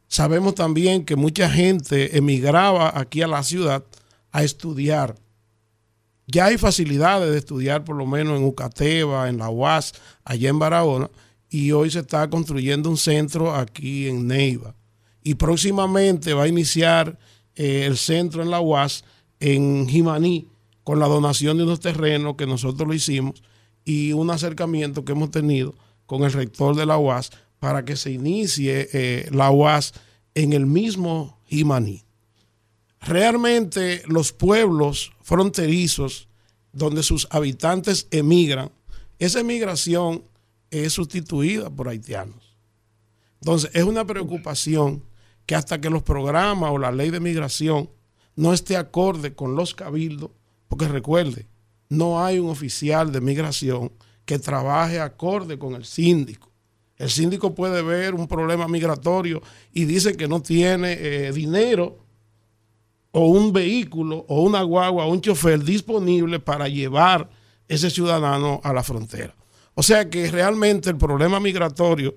Sabemos 0.07 0.55
también 0.55 1.03
que 1.03 1.15
mucha 1.15 1.49
gente 1.49 2.17
emigraba 2.17 2.97
aquí 2.97 3.21
a 3.21 3.27
la 3.27 3.43
ciudad 3.43 3.83
a 4.31 4.43
estudiar. 4.43 5.15
Ya 6.27 6.45
hay 6.45 6.57
facilidades 6.57 7.31
de 7.31 7.37
estudiar 7.37 7.83
por 7.83 7.95
lo 7.95 8.05
menos 8.05 8.37
en 8.37 8.45
Ucateva, 8.45 9.29
en 9.29 9.37
la 9.37 9.49
UAS, 9.49 9.93
allá 10.23 10.49
en 10.49 10.59
Barahona, 10.59 11.09
y 11.49 11.71
hoy 11.71 11.89
se 11.89 11.99
está 11.99 12.29
construyendo 12.29 12.89
un 12.89 12.97
centro 12.97 13.53
aquí 13.53 14.07
en 14.07 14.27
Neiva. 14.27 14.75
Y 15.23 15.35
próximamente 15.35 16.33
va 16.33 16.43
a 16.43 16.47
iniciar 16.47 17.17
eh, 17.55 17.85
el 17.85 17.97
centro 17.97 18.41
en 18.41 18.51
la 18.51 18.61
UAS 18.61 19.03
en 19.39 19.87
Jimaní 19.87 20.47
con 20.87 20.99
la 20.99 21.07
donación 21.07 21.57
de 21.57 21.63
unos 21.63 21.81
terrenos 21.81 22.37
que 22.37 22.47
nosotros 22.47 22.87
lo 22.87 22.93
hicimos 22.93 23.43
y 23.83 24.13
un 24.13 24.29
acercamiento 24.29 25.03
que 25.03 25.11
hemos 25.11 25.31
tenido 25.31 25.75
con 26.05 26.23
el 26.23 26.31
rector 26.31 26.77
de 26.77 26.85
la 26.85 26.97
UAS 26.97 27.31
para 27.59 27.83
que 27.83 27.97
se 27.97 28.11
inicie 28.11 28.87
eh, 28.93 29.27
la 29.33 29.51
UAS 29.51 29.93
en 30.33 30.53
el 30.53 30.65
mismo 30.65 31.41
Jimaní. 31.45 32.05
Realmente 33.01 34.01
los 34.05 34.31
pueblos 34.31 35.11
fronterizos 35.21 36.29
donde 36.71 37.03
sus 37.03 37.27
habitantes 37.31 38.07
emigran, 38.09 38.71
esa 39.19 39.41
emigración 39.41 40.23
es 40.71 40.93
sustituida 40.93 41.69
por 41.69 41.89
haitianos. 41.89 42.55
Entonces, 43.41 43.71
es 43.73 43.83
una 43.83 44.05
preocupación 44.05 45.03
que 45.45 45.55
hasta 45.55 45.81
que 45.81 45.89
los 45.89 46.03
programas 46.03 46.71
o 46.71 46.77
la 46.77 46.93
ley 46.93 47.09
de 47.09 47.19
migración 47.19 47.89
no 48.37 48.53
esté 48.53 48.77
acorde 48.77 49.33
con 49.33 49.57
los 49.57 49.75
cabildos, 49.75 50.31
porque 50.67 50.87
recuerde, 50.87 51.47
no 51.89 52.23
hay 52.23 52.39
un 52.39 52.49
oficial 52.49 53.11
de 53.11 53.21
migración 53.21 53.91
que 54.25 54.39
trabaje 54.39 54.99
acorde 54.99 55.57
con 55.57 55.75
el 55.75 55.85
síndico. 55.85 56.51
El 56.97 57.09
síndico 57.09 57.53
puede 57.53 57.81
ver 57.81 58.15
un 58.15 58.27
problema 58.27 58.67
migratorio 58.67 59.41
y 59.71 59.85
dice 59.85 60.17
que 60.17 60.27
no 60.27 60.41
tiene 60.41 60.93
eh, 60.93 61.31
dinero 61.31 61.99
o 63.11 63.27
un 63.27 63.53
vehículo 63.53 64.25
o 64.27 64.41
una 64.41 64.63
guagua 64.63 65.05
o 65.05 65.11
un 65.11 65.21
chofer 65.21 65.63
disponible 65.63 66.39
para 66.39 66.67
llevar 66.67 67.29
ese 67.67 67.89
ciudadano 67.89 68.59
a 68.63 68.73
la 68.73 68.83
frontera. 68.83 69.35
O 69.75 69.83
sea 69.83 70.09
que 70.09 70.29
realmente 70.31 70.89
el 70.89 70.97
problema 70.97 71.39
migratorio 71.39 72.15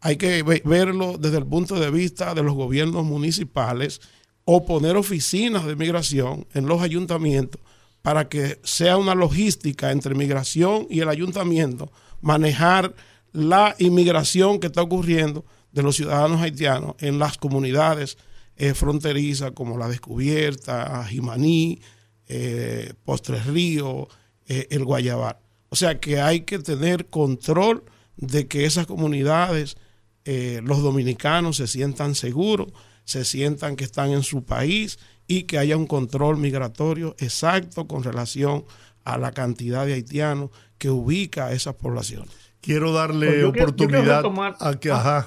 hay 0.00 0.16
que 0.16 0.42
verlo 0.64 1.18
desde 1.18 1.38
el 1.38 1.46
punto 1.46 1.74
de 1.78 1.90
vista 1.90 2.34
de 2.34 2.42
los 2.42 2.54
gobiernos 2.54 3.04
municipales 3.04 4.00
o 4.44 4.64
poner 4.64 4.96
oficinas 4.96 5.64
de 5.66 5.76
migración 5.76 6.46
en 6.54 6.66
los 6.66 6.82
ayuntamientos 6.82 7.60
para 8.04 8.28
que 8.28 8.60
sea 8.64 8.98
una 8.98 9.14
logística 9.14 9.90
entre 9.90 10.14
migración 10.14 10.86
y 10.90 11.00
el 11.00 11.08
ayuntamiento 11.08 11.90
manejar 12.20 12.94
la 13.32 13.74
inmigración 13.78 14.60
que 14.60 14.66
está 14.66 14.82
ocurriendo 14.82 15.46
de 15.72 15.82
los 15.82 15.96
ciudadanos 15.96 16.42
haitianos 16.42 16.96
en 16.98 17.18
las 17.18 17.38
comunidades 17.38 18.18
eh, 18.56 18.74
fronterizas 18.74 19.52
como 19.52 19.78
La 19.78 19.88
Descubierta, 19.88 21.02
Jimaní, 21.06 21.80
eh, 22.28 22.92
Postres 23.06 23.46
Río, 23.46 24.06
eh, 24.48 24.66
el 24.68 24.84
Guayabar. 24.84 25.40
O 25.70 25.76
sea 25.76 25.98
que 25.98 26.20
hay 26.20 26.42
que 26.42 26.58
tener 26.58 27.06
control 27.06 27.84
de 28.18 28.48
que 28.48 28.66
esas 28.66 28.86
comunidades, 28.86 29.78
los 30.26 30.82
dominicanos 30.82 31.56
se 31.56 31.66
sientan 31.66 32.14
seguros, 32.14 32.68
se 33.04 33.24
sientan 33.24 33.76
que 33.76 33.84
están 33.84 34.10
en 34.10 34.22
su 34.22 34.44
país 34.44 34.98
y 35.26 35.44
que 35.44 35.58
haya 35.58 35.76
un 35.76 35.86
control 35.86 36.36
migratorio 36.36 37.14
exacto 37.18 37.86
con 37.86 38.02
relación 38.02 38.64
a 39.04 39.18
la 39.18 39.32
cantidad 39.32 39.86
de 39.86 39.94
haitianos 39.94 40.50
que 40.78 40.90
ubica 40.90 41.46
a 41.46 41.52
esas 41.52 41.74
poblaciones 41.74 42.44
quiero 42.64 42.92
darle 42.92 43.26
pues 43.26 43.44
oportunidad 43.44 44.24
a 44.60 44.80
que, 44.80 44.90
ah, 44.90 45.18
ajá, 45.18 45.26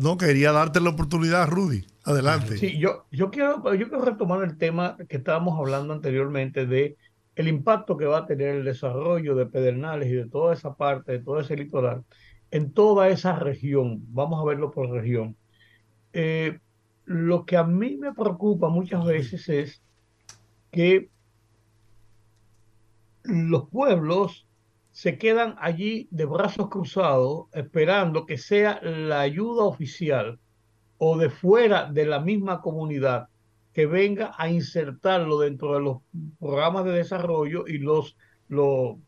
no, 0.00 0.16
quería 0.16 0.52
darte 0.52 0.80
la 0.80 0.90
oportunidad, 0.90 1.48
Rudy. 1.48 1.84
Adelante. 2.04 2.56
Sí, 2.56 2.78
yo, 2.78 3.06
yo, 3.10 3.30
quiero, 3.30 3.74
yo 3.74 3.88
quiero 3.88 4.04
retomar 4.04 4.42
el 4.42 4.56
tema 4.56 4.96
que 5.08 5.18
estábamos 5.18 5.58
hablando 5.58 5.92
anteriormente 5.92 6.66
de 6.66 6.96
el 7.36 7.48
impacto 7.48 7.96
que 7.96 8.06
va 8.06 8.18
a 8.18 8.26
tener 8.26 8.56
el 8.56 8.64
desarrollo 8.64 9.34
de 9.34 9.46
Pedernales 9.46 10.08
y 10.08 10.14
de 10.14 10.26
toda 10.26 10.54
esa 10.54 10.74
parte, 10.74 11.12
de 11.12 11.18
todo 11.18 11.40
ese 11.40 11.56
litoral, 11.56 12.04
en 12.50 12.72
toda 12.72 13.08
esa 13.08 13.38
región. 13.38 14.00
Vamos 14.08 14.40
a 14.40 14.44
verlo 14.44 14.70
por 14.70 14.90
región. 14.90 15.36
Eh, 16.12 16.58
lo 17.10 17.44
que 17.44 17.56
a 17.56 17.64
mí 17.64 17.96
me 17.96 18.14
preocupa 18.14 18.68
muchas 18.68 19.04
veces 19.04 19.48
es 19.48 19.82
que 20.70 21.10
los 23.24 23.68
pueblos 23.68 24.46
se 24.92 25.18
quedan 25.18 25.56
allí 25.58 26.06
de 26.12 26.24
brazos 26.24 26.68
cruzados 26.68 27.46
esperando 27.52 28.26
que 28.26 28.38
sea 28.38 28.80
la 28.82 29.22
ayuda 29.22 29.64
oficial 29.64 30.38
o 30.98 31.18
de 31.18 31.30
fuera 31.30 31.90
de 31.90 32.06
la 32.06 32.20
misma 32.20 32.60
comunidad 32.60 33.26
que 33.72 33.86
venga 33.86 34.32
a 34.38 34.48
insertarlo 34.48 35.40
dentro 35.40 35.74
de 35.74 35.80
los 35.80 35.96
programas 36.38 36.84
de 36.84 36.92
desarrollo 36.92 37.66
y 37.66 37.78
los, 37.78 38.16
los 38.46 38.98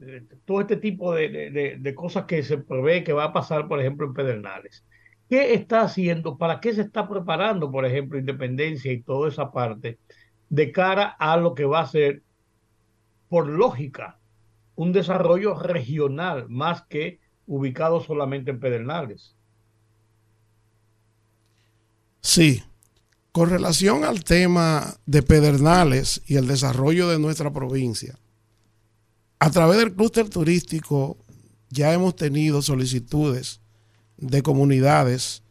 eh, 0.00 0.26
todo 0.44 0.60
este 0.60 0.76
tipo 0.76 1.14
de, 1.14 1.78
de, 1.80 1.94
cosas 1.94 2.26
que 2.26 2.42
se 2.42 2.58
prevé 2.58 3.02
que 3.02 3.14
va 3.14 3.24
a 3.24 3.32
pasar, 3.32 3.66
por 3.66 3.80
ejemplo, 3.80 4.06
en 4.08 4.12
Pedernales. 4.12 4.84
¿Qué 5.28 5.54
está 5.54 5.82
haciendo? 5.82 6.38
¿Para 6.38 6.60
qué 6.60 6.72
se 6.72 6.82
está 6.82 7.08
preparando, 7.08 7.70
por 7.70 7.84
ejemplo, 7.84 8.18
Independencia 8.18 8.92
y 8.92 9.02
toda 9.02 9.28
esa 9.28 9.50
parte 9.50 9.98
de 10.48 10.70
cara 10.70 11.16
a 11.18 11.36
lo 11.36 11.54
que 11.54 11.64
va 11.64 11.80
a 11.80 11.88
ser, 11.88 12.22
por 13.28 13.48
lógica, 13.48 14.20
un 14.76 14.92
desarrollo 14.92 15.58
regional 15.58 16.48
más 16.48 16.82
que 16.82 17.18
ubicado 17.46 18.00
solamente 18.00 18.52
en 18.52 18.60
Pedernales. 18.60 19.34
Sí, 22.20 22.62
con 23.32 23.50
relación 23.50 24.04
al 24.04 24.22
tema 24.22 24.96
de 25.06 25.22
Pedernales 25.22 26.22
y 26.26 26.36
el 26.36 26.46
desarrollo 26.46 27.08
de 27.08 27.18
nuestra 27.18 27.52
provincia, 27.52 28.18
a 29.38 29.50
través 29.50 29.78
del 29.78 29.94
clúster 29.94 30.28
turístico 30.28 31.18
ya 31.68 31.92
hemos 31.92 32.14
tenido 32.14 32.62
solicitudes 32.62 33.60
de 34.16 34.42
comunidades 34.42 35.42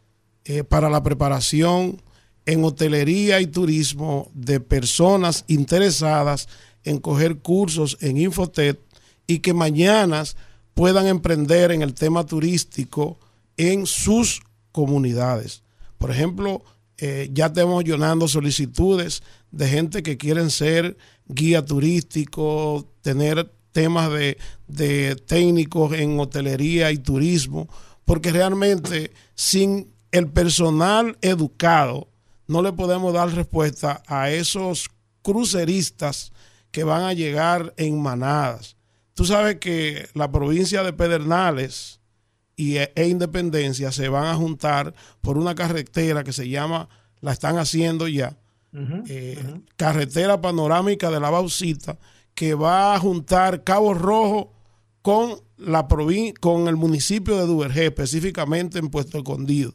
eh, 0.44 0.64
para 0.64 0.90
la 0.90 1.02
preparación 1.02 2.00
en 2.46 2.64
hotelería 2.64 3.40
y 3.40 3.46
turismo 3.46 4.30
de 4.32 4.60
personas 4.60 5.44
interesadas 5.48 6.48
en 6.84 6.98
coger 6.98 7.38
cursos 7.38 7.98
en 8.00 8.16
Infotet 8.16 8.80
y 9.26 9.40
que 9.40 9.52
mañana 9.52 10.22
puedan 10.74 11.06
emprender 11.06 11.72
en 11.72 11.82
el 11.82 11.94
tema 11.94 12.24
turístico 12.24 13.18
en 13.56 13.86
sus 13.86 14.40
comunidades. 14.70 15.62
Por 15.98 16.10
ejemplo, 16.10 16.62
eh, 16.98 17.28
ya 17.32 17.46
estamos 17.46 17.82
llenando 17.82 18.28
solicitudes 18.28 19.22
de 19.50 19.68
gente 19.68 20.02
que 20.02 20.16
quieren 20.16 20.50
ser 20.50 20.96
guía 21.26 21.64
turístico, 21.64 22.86
tener 23.02 23.50
temas 23.72 24.10
de, 24.12 24.38
de 24.68 25.16
técnicos 25.16 25.92
en 25.94 26.18
hotelería 26.20 26.92
y 26.92 26.98
turismo, 26.98 27.68
porque 28.06 28.32
realmente 28.32 29.12
sin 29.34 29.92
el 30.12 30.28
personal 30.28 31.18
educado 31.20 32.08
no 32.46 32.62
le 32.62 32.72
podemos 32.72 33.12
dar 33.12 33.28
respuesta 33.34 34.02
a 34.06 34.30
esos 34.30 34.88
cruceristas 35.20 36.32
que 36.70 36.84
van 36.84 37.02
a 37.02 37.12
llegar 37.12 37.74
en 37.76 38.00
manadas. 38.00 38.76
Tú 39.12 39.24
sabes 39.24 39.56
que 39.56 40.08
la 40.14 40.30
provincia 40.30 40.82
de 40.82 40.92
Pedernales 40.92 42.00
y, 42.54 42.76
e, 42.76 42.92
e 42.94 43.08
Independencia 43.08 43.92
se 43.92 44.08
van 44.08 44.26
a 44.26 44.34
juntar 44.34 44.94
por 45.20 45.36
una 45.36 45.54
carretera 45.54 46.24
que 46.24 46.32
se 46.32 46.48
llama, 46.48 46.88
la 47.20 47.32
están 47.32 47.58
haciendo 47.58 48.08
ya, 48.08 48.36
eh, 49.08 49.42
carretera 49.76 50.40
panorámica 50.40 51.10
de 51.10 51.18
la 51.18 51.30
Baucita, 51.30 51.98
que 52.34 52.54
va 52.54 52.94
a 52.94 53.00
juntar 53.00 53.64
Cabo 53.64 53.94
Rojo 53.94 54.52
con, 55.00 55.40
la 55.56 55.88
con 56.40 56.68
el 56.68 56.76
municipio 56.76 57.36
de 57.36 57.46
Duvergé, 57.46 57.86
específicamente 57.86 58.78
en 58.78 58.88
Puesto 58.88 59.18
Escondido. 59.18 59.74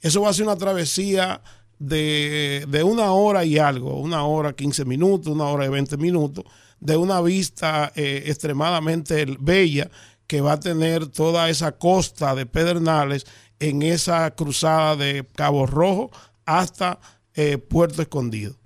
Eso 0.00 0.22
va 0.22 0.30
a 0.30 0.32
ser 0.32 0.46
una 0.46 0.56
travesía 0.56 1.42
de, 1.78 2.64
de, 2.68 2.82
una 2.82 3.12
hora 3.12 3.44
y 3.44 3.58
algo, 3.58 4.00
una 4.00 4.24
hora 4.24 4.52
15 4.52 4.84
minutos, 4.84 5.32
una 5.32 5.46
hora 5.46 5.66
y 5.66 5.68
20 5.68 5.96
minutos, 5.96 6.44
de 6.80 6.96
una 6.96 7.20
vista 7.20 7.92
eh, 7.94 8.24
extremadamente 8.26 9.24
bella 9.38 9.90
que 10.26 10.40
va 10.40 10.52
a 10.52 10.60
tener 10.60 11.06
toda 11.08 11.48
esa 11.50 11.72
costa 11.72 12.34
de 12.34 12.46
Pedernales 12.46 13.26
en 13.60 13.82
esa 13.82 14.30
cruzada 14.32 14.96
de 14.96 15.26
Cabo 15.36 15.66
Rojo 15.66 16.10
hasta 16.44 16.98
eh, 17.34 17.58
Puerto 17.58 18.02
Escondido. 18.02 18.61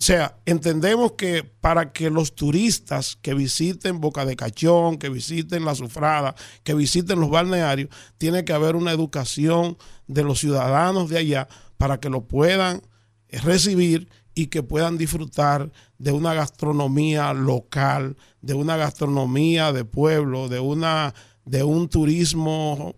O 0.00 0.02
sea, 0.02 0.38
entendemos 0.46 1.12
que 1.12 1.42
para 1.42 1.92
que 1.92 2.08
los 2.08 2.36
turistas 2.36 3.18
que 3.20 3.34
visiten 3.34 4.00
Boca 4.00 4.24
de 4.24 4.36
Cachón, 4.36 4.96
que 4.96 5.08
visiten 5.08 5.64
La 5.64 5.74
Sufrada, 5.74 6.36
que 6.62 6.74
visiten 6.74 7.18
los 7.18 7.30
balnearios, 7.30 7.90
tiene 8.16 8.44
que 8.44 8.52
haber 8.52 8.76
una 8.76 8.92
educación 8.92 9.76
de 10.06 10.22
los 10.22 10.38
ciudadanos 10.38 11.10
de 11.10 11.18
allá 11.18 11.48
para 11.78 11.98
que 11.98 12.10
lo 12.10 12.28
puedan 12.28 12.80
recibir 13.28 14.08
y 14.36 14.46
que 14.46 14.62
puedan 14.62 14.98
disfrutar 14.98 15.72
de 15.98 16.12
una 16.12 16.32
gastronomía 16.32 17.32
local, 17.32 18.16
de 18.40 18.54
una 18.54 18.76
gastronomía 18.76 19.72
de 19.72 19.84
pueblo, 19.84 20.48
de 20.48 20.60
una 20.60 21.12
de 21.44 21.64
un 21.64 21.88
turismo 21.88 22.94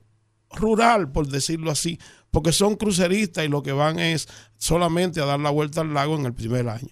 rural, 0.51 1.13
por 1.13 1.29
decirlo 1.29 1.71
así, 1.71 1.99
porque 2.31 2.53
son 2.53 2.77
cruceristas 2.77 3.45
y 3.45 3.49
lo 3.49 3.63
que 3.63 3.73
van 3.73 3.99
es 3.99 4.29
solamente 4.57 5.21
a 5.21 5.27
dar 5.27 5.41
la 5.41 5.51
vuelta 5.51 5.81
al 5.81 5.95
lago 5.95 6.17
en 6.17 6.27
el 6.27 6.35
primer 6.35 6.69
año. 6.69 6.89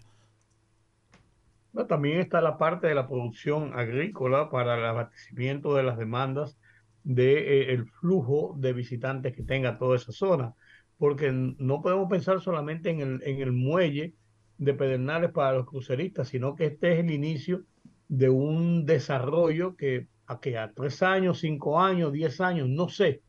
también 1.89 2.21
está 2.21 2.41
la 2.41 2.59
parte 2.59 2.89
de 2.89 2.95
la 2.95 3.07
producción 3.07 3.73
agrícola 3.79 4.51
para 4.51 4.77
el 4.77 4.85
abastecimiento 4.85 5.75
de 5.75 5.85
las 5.85 5.97
demandas 5.97 6.59
de, 7.05 7.73
el 7.73 7.87
flujo 7.87 8.55
de 8.59 8.73
visitantes 8.73 9.35
que 9.35 9.43
tenga 9.43 9.79
toda 9.79 9.97
esa 9.97 10.13
zona, 10.13 10.55
porque 10.99 11.31
no 11.33 11.81
podemos 11.81 12.09
pensar 12.11 12.41
solamente 12.41 12.91
en 12.91 13.01
el, 13.01 13.23
en 13.25 13.41
el 13.41 13.53
muelle 13.53 14.15
de 14.59 14.75
Pedernales 14.75 15.31
para 15.31 15.53
los 15.57 15.67
cruceristas, 15.67 16.29
sino 16.29 16.57
que 16.57 16.67
este 16.67 16.93
es 16.93 16.99
el 16.99 17.11
inicio 17.13 17.63
de 18.09 18.29
un 18.29 18.85
desarrollo 18.85 19.77
que 19.77 20.09
a, 20.27 20.41
que 20.41 20.59
a 20.59 20.73
tres 20.73 21.03
años, 21.03 21.39
cinco 21.39 21.81
años, 21.81 22.13
diez 22.13 22.41
años, 22.41 22.69
no 22.69 22.89
sé, 22.89 23.23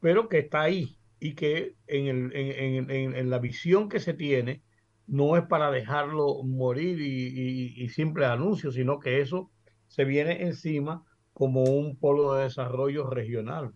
pero 0.00 0.28
que 0.28 0.40
está 0.40 0.62
ahí 0.62 0.98
y 1.22 1.34
que 1.36 1.76
en, 1.86 2.08
el, 2.08 2.32
en, 2.34 2.90
en, 2.90 3.14
en 3.14 3.30
la 3.30 3.38
visión 3.38 3.88
que 3.88 4.00
se 4.00 4.12
tiene 4.12 4.60
no 5.06 5.36
es 5.36 5.44
para 5.46 5.70
dejarlo 5.70 6.42
morir 6.42 7.00
y, 7.00 7.74
y, 7.76 7.88
simple 7.90 8.26
anuncio, 8.26 8.72
sino 8.72 8.98
que 8.98 9.20
eso 9.20 9.48
se 9.86 10.04
viene 10.04 10.42
encima 10.42 11.04
como 11.32 11.62
un 11.62 11.96
polo 11.96 12.34
de 12.34 12.44
desarrollo 12.44 13.08
regional. 13.08 13.72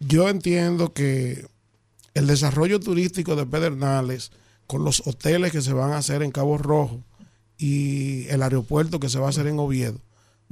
Yo 0.00 0.28
entiendo 0.28 0.92
que 0.92 1.46
el 2.14 2.26
desarrollo 2.26 2.80
turístico 2.80 3.36
de 3.36 3.46
Pedernales, 3.46 4.32
con 4.66 4.84
los 4.84 5.06
hoteles 5.06 5.52
que 5.52 5.62
se 5.62 5.72
van 5.72 5.92
a 5.92 5.98
hacer 5.98 6.24
en 6.24 6.32
Cabo 6.32 6.58
Rojo 6.58 7.04
y 7.56 8.26
el 8.28 8.42
aeropuerto 8.42 8.98
que 8.98 9.08
se 9.08 9.20
va 9.20 9.26
a 9.26 9.30
hacer 9.30 9.46
en 9.46 9.60
Oviedo, 9.60 10.00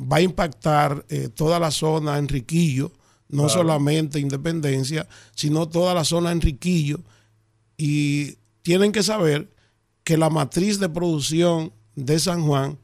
va 0.00 0.18
a 0.18 0.22
impactar 0.22 1.04
eh, 1.08 1.28
toda 1.28 1.58
la 1.58 1.72
zona 1.72 2.18
Enriquillo, 2.18 2.92
no 3.30 3.48
solamente 3.48 4.20
Independencia, 4.20 5.08
sino 5.34 5.68
toda 5.68 5.94
la 5.94 6.04
zona 6.04 6.32
Enriquillo. 6.32 7.00
Y 7.76 8.36
tienen 8.62 8.92
que 8.92 9.02
saber 9.02 9.50
que 10.04 10.16
la 10.16 10.30
matriz 10.30 10.78
de 10.78 10.88
producción 10.88 11.72
de 11.94 12.18
San 12.18 12.46
Juan 12.46 12.78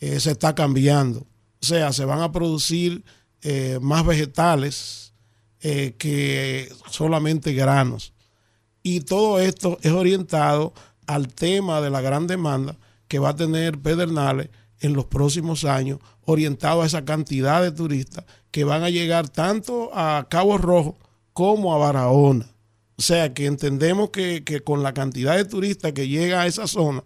eh, 0.00 0.20
se 0.20 0.32
está 0.32 0.54
cambiando. 0.54 1.20
O 1.62 1.66
sea, 1.66 1.92
se 1.92 2.04
van 2.04 2.20
a 2.20 2.32
producir 2.32 3.04
eh, 3.42 3.78
más 3.80 4.04
vegetales 4.04 5.12
que 5.60 6.72
solamente 6.88 7.52
granos. 7.52 8.14
Y 8.82 9.00
todo 9.00 9.38
esto 9.40 9.78
es 9.82 9.92
orientado 9.92 10.72
al 11.06 11.28
tema 11.28 11.82
de 11.82 11.90
la 11.90 12.00
gran 12.00 12.26
demanda 12.26 12.76
que 13.08 13.18
va 13.18 13.30
a 13.30 13.36
tener 13.36 13.78
Pedernales 13.78 14.48
en 14.80 14.94
los 14.94 15.04
próximos 15.06 15.64
años, 15.64 15.98
orientado 16.24 16.82
a 16.82 16.86
esa 16.86 17.04
cantidad 17.04 17.62
de 17.62 17.70
turistas 17.70 18.24
que 18.50 18.64
van 18.64 18.82
a 18.82 18.90
llegar 18.90 19.28
tanto 19.28 19.90
a 19.92 20.26
Cabo 20.28 20.58
Rojo 20.58 20.98
como 21.32 21.74
a 21.74 21.78
Barahona. 21.78 22.46
O 22.96 23.02
sea 23.02 23.32
que 23.32 23.46
entendemos 23.46 24.10
que, 24.10 24.44
que, 24.44 24.60
con 24.60 24.82
la 24.82 24.92
cantidad 24.92 25.36
de 25.36 25.44
turistas 25.44 25.92
que 25.92 26.08
llega 26.08 26.42
a 26.42 26.46
esa 26.46 26.66
zona, 26.66 27.02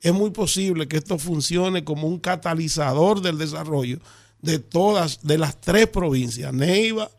es 0.00 0.12
muy 0.12 0.30
posible 0.30 0.88
que 0.88 0.96
esto 0.96 1.18
funcione 1.18 1.84
como 1.84 2.06
un 2.06 2.18
catalizador 2.18 3.20
del 3.20 3.38
desarrollo 3.38 3.98
de 4.40 4.58
todas, 4.58 5.20
de 5.22 5.38
las 5.38 5.60
tres 5.60 5.88
provincias, 5.88 6.52
Neiva, 6.52 7.10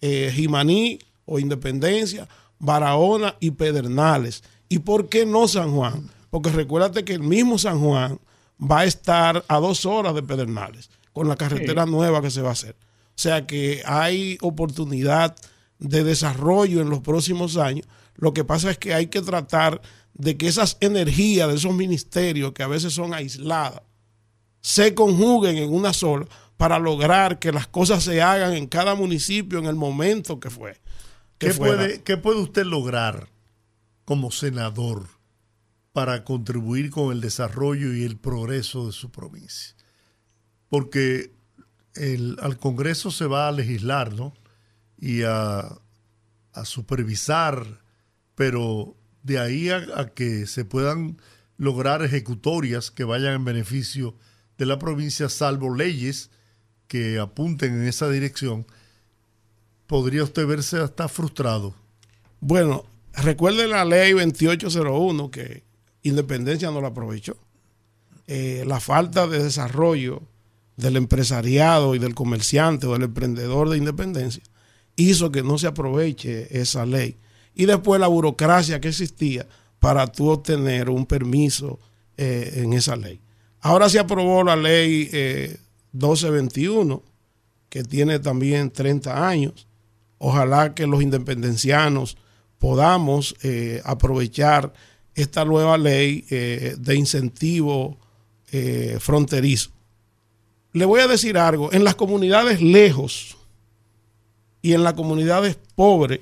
eh, 0.00 0.32
Jimaní 0.34 0.98
o 1.24 1.38
Independencia, 1.38 2.28
Barahona 2.58 3.36
y 3.40 3.52
Pedernales. 3.52 4.42
¿Y 4.68 4.80
por 4.80 5.08
qué 5.08 5.26
no 5.26 5.46
San 5.46 5.72
Juan? 5.72 6.10
Porque 6.30 6.50
recuérdate 6.50 7.04
que 7.04 7.14
el 7.14 7.22
mismo 7.22 7.58
San 7.58 7.80
Juan 7.80 8.18
va 8.60 8.80
a 8.80 8.84
estar 8.84 9.44
a 9.48 9.58
dos 9.58 9.86
horas 9.86 10.14
de 10.14 10.22
Pedernales 10.22 10.90
con 11.12 11.28
la 11.28 11.36
carretera 11.36 11.86
nueva 11.86 12.22
que 12.22 12.30
se 12.30 12.42
va 12.42 12.50
a 12.50 12.52
hacer. 12.52 12.76
O 13.10 13.18
sea 13.18 13.46
que 13.46 13.82
hay 13.86 14.38
oportunidad 14.40 15.36
de 15.78 16.02
desarrollo 16.02 16.80
en 16.80 16.90
los 16.90 17.00
próximos 17.00 17.56
años. 17.56 17.86
Lo 18.16 18.34
que 18.34 18.44
pasa 18.44 18.70
es 18.70 18.78
que 18.78 18.94
hay 18.94 19.06
que 19.06 19.22
tratar 19.22 19.80
de 20.14 20.36
que 20.36 20.48
esas 20.48 20.76
energías 20.80 21.48
de 21.48 21.54
esos 21.56 21.74
ministerios 21.74 22.52
que 22.52 22.62
a 22.62 22.68
veces 22.68 22.92
son 22.94 23.14
aisladas 23.14 23.82
se 24.60 24.94
conjuguen 24.94 25.56
en 25.58 25.72
una 25.72 25.92
sola 25.92 26.26
para 26.56 26.78
lograr 26.78 27.38
que 27.38 27.52
las 27.52 27.66
cosas 27.66 28.02
se 28.02 28.22
hagan 28.22 28.54
en 28.54 28.66
cada 28.66 28.94
municipio 28.94 29.58
en 29.58 29.66
el 29.66 29.74
momento 29.74 30.40
que 30.40 30.50
fue. 30.50 30.80
¿Qué, 31.38 31.52
puede, 31.52 32.02
¿Qué 32.02 32.16
puede 32.16 32.40
usted 32.40 32.64
lograr 32.64 33.28
como 34.04 34.30
senador 34.30 35.08
para 35.94 36.24
contribuir 36.24 36.90
con 36.90 37.12
el 37.12 37.22
desarrollo 37.22 37.94
y 37.94 38.04
el 38.04 38.18
progreso 38.18 38.86
de 38.86 38.92
su 38.92 39.10
provincia? 39.10 39.74
Porque 40.68 41.30
el, 41.94 42.36
al 42.42 42.58
Congreso 42.58 43.10
se 43.10 43.26
va 43.26 43.48
a 43.48 43.52
legislar, 43.52 44.12
¿no? 44.12 44.34
Y 44.98 45.22
a, 45.22 45.78
a 46.52 46.64
supervisar, 46.64 47.80
pero 48.34 48.96
de 49.22 49.38
ahí 49.38 49.70
a, 49.70 49.86
a, 49.96 50.08
que 50.08 50.46
se 50.46 50.64
puedan 50.66 51.16
lograr 51.56 52.02
ejecutorias 52.02 52.90
que 52.90 53.04
vayan 53.04 53.34
en 53.34 53.44
beneficio 53.44 54.14
de 54.58 54.66
la 54.66 54.78
provincia, 54.78 55.28
salvo 55.28 55.74
leyes 55.74 56.30
que 56.88 57.18
apunten 57.18 57.74
en 57.74 57.86
esa 57.86 58.08
dirección, 58.08 58.66
podría 59.86 60.24
usted 60.24 60.46
verse 60.46 60.78
hasta 60.78 61.08
frustrado. 61.08 61.74
Bueno, 62.40 62.84
recuerde 63.14 63.68
la 63.68 63.84
ley 63.84 64.12
2801 64.12 65.30
que 65.30 65.63
Independencia 66.04 66.70
no 66.70 66.80
la 66.80 66.88
aprovechó. 66.88 67.36
Eh, 68.28 68.62
la 68.66 68.78
falta 68.78 69.26
de 69.26 69.42
desarrollo 69.42 70.22
del 70.76 70.96
empresariado 70.96 71.96
y 71.96 71.98
del 71.98 72.14
comerciante 72.14 72.86
o 72.86 72.92
del 72.92 73.02
emprendedor 73.02 73.68
de 73.68 73.78
independencia 73.78 74.42
hizo 74.94 75.32
que 75.32 75.42
no 75.42 75.58
se 75.58 75.66
aproveche 75.66 76.60
esa 76.60 76.86
ley. 76.86 77.16
Y 77.54 77.66
después 77.66 78.00
la 78.00 78.06
burocracia 78.06 78.80
que 78.80 78.88
existía 78.88 79.48
para 79.80 80.06
tú 80.06 80.30
obtener 80.30 80.88
un 80.88 81.04
permiso 81.04 81.80
eh, 82.16 82.52
en 82.58 82.72
esa 82.72 82.94
ley. 82.94 83.20
Ahora 83.60 83.88
se 83.88 83.98
aprobó 83.98 84.44
la 84.44 84.54
ley 84.54 85.10
1221, 85.92 86.94
eh, 86.94 87.10
que 87.68 87.82
tiene 87.82 88.20
también 88.20 88.70
30 88.70 89.28
años, 89.28 89.66
Ojalá 90.26 90.74
que 90.74 90.86
los 90.86 91.02
independencianos 91.02 92.16
podamos 92.58 93.36
eh, 93.42 93.82
aprovechar 93.84 94.72
esta 95.14 95.44
nueva 95.44 95.78
ley 95.78 96.24
eh, 96.30 96.76
de 96.78 96.96
incentivo 96.96 97.98
eh, 98.52 98.98
fronterizo. 99.00 99.70
Le 100.72 100.84
voy 100.84 101.00
a 101.00 101.08
decir 101.08 101.38
algo, 101.38 101.72
en 101.72 101.84
las 101.84 101.94
comunidades 101.94 102.60
lejos 102.60 103.36
y 104.60 104.72
en 104.72 104.82
las 104.82 104.94
comunidades 104.94 105.56
pobres, 105.74 106.20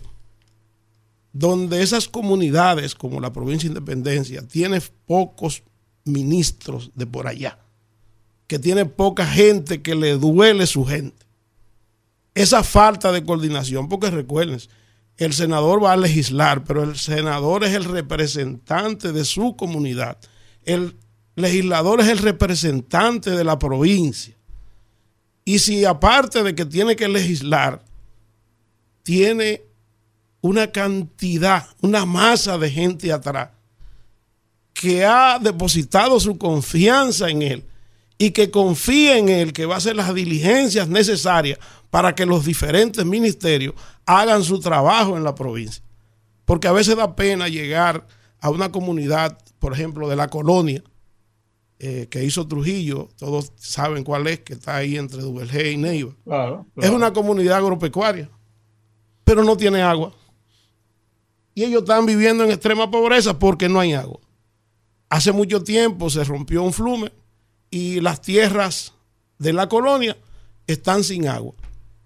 donde 1.32 1.82
esas 1.82 2.08
comunidades, 2.08 2.94
como 2.94 3.20
la 3.20 3.32
provincia 3.32 3.68
de 3.68 3.78
Independencia, 3.78 4.46
tiene 4.46 4.82
pocos 5.06 5.62
ministros 6.04 6.90
de 6.94 7.06
por 7.06 7.26
allá, 7.26 7.58
que 8.46 8.58
tiene 8.58 8.84
poca 8.84 9.26
gente 9.26 9.80
que 9.80 9.94
le 9.94 10.18
duele 10.18 10.66
su 10.66 10.84
gente 10.84 11.22
esa 12.34 12.62
falta 12.62 13.12
de 13.12 13.24
coordinación, 13.24 13.88
porque 13.88 14.10
recuerden, 14.10 14.58
el 15.22 15.32
senador 15.32 15.82
va 15.82 15.92
a 15.92 15.96
legislar, 15.96 16.64
pero 16.64 16.82
el 16.82 16.96
senador 16.96 17.64
es 17.64 17.74
el 17.74 17.84
representante 17.84 19.12
de 19.12 19.24
su 19.24 19.56
comunidad. 19.56 20.18
El 20.64 20.96
legislador 21.34 22.00
es 22.00 22.08
el 22.08 22.18
representante 22.18 23.30
de 23.30 23.44
la 23.44 23.58
provincia. 23.58 24.34
Y 25.44 25.58
si 25.58 25.84
aparte 25.84 26.42
de 26.42 26.54
que 26.54 26.64
tiene 26.64 26.96
que 26.96 27.08
legislar, 27.08 27.82
tiene 29.02 29.62
una 30.40 30.70
cantidad, 30.70 31.66
una 31.80 32.04
masa 32.04 32.58
de 32.58 32.70
gente 32.70 33.12
atrás 33.12 33.50
que 34.72 35.04
ha 35.04 35.38
depositado 35.38 36.18
su 36.18 36.38
confianza 36.38 37.28
en 37.28 37.42
él 37.42 37.64
y 38.22 38.30
que 38.30 38.52
confía 38.52 39.18
en 39.18 39.28
él 39.28 39.52
que 39.52 39.66
va 39.66 39.74
a 39.74 39.78
hacer 39.78 39.96
las 39.96 40.14
diligencias 40.14 40.88
necesarias 40.88 41.58
para 41.90 42.14
que 42.14 42.24
los 42.24 42.44
diferentes 42.44 43.04
ministerios 43.04 43.74
hagan 44.06 44.44
su 44.44 44.60
trabajo 44.60 45.16
en 45.16 45.24
la 45.24 45.34
provincia. 45.34 45.82
Porque 46.44 46.68
a 46.68 46.72
veces 46.72 46.96
da 46.96 47.16
pena 47.16 47.48
llegar 47.48 48.06
a 48.38 48.50
una 48.50 48.70
comunidad, 48.70 49.36
por 49.58 49.72
ejemplo, 49.72 50.08
de 50.08 50.14
la 50.14 50.28
colonia 50.28 50.84
eh, 51.80 52.06
que 52.08 52.22
hizo 52.22 52.46
Trujillo, 52.46 53.08
todos 53.16 53.50
saben 53.56 54.04
cuál 54.04 54.28
es, 54.28 54.38
que 54.38 54.52
está 54.52 54.76
ahí 54.76 54.96
entre 54.96 55.20
Duvergé 55.20 55.72
y 55.72 55.76
Neiva. 55.76 56.14
Es 56.76 56.90
una 56.90 57.12
comunidad 57.12 57.58
agropecuaria, 57.58 58.30
pero 59.24 59.42
no 59.42 59.56
tiene 59.56 59.82
agua. 59.82 60.14
Y 61.56 61.64
ellos 61.64 61.82
están 61.82 62.06
viviendo 62.06 62.44
en 62.44 62.52
extrema 62.52 62.88
pobreza 62.88 63.36
porque 63.36 63.68
no 63.68 63.80
hay 63.80 63.94
agua. 63.94 64.20
Hace 65.08 65.32
mucho 65.32 65.64
tiempo 65.64 66.08
se 66.08 66.22
rompió 66.22 66.62
un 66.62 66.72
flume 66.72 67.10
y 67.72 68.00
las 68.00 68.20
tierras 68.20 68.92
de 69.38 69.52
la 69.52 69.68
colonia 69.68 70.16
están 70.66 71.02
sin 71.02 71.26
agua. 71.26 71.54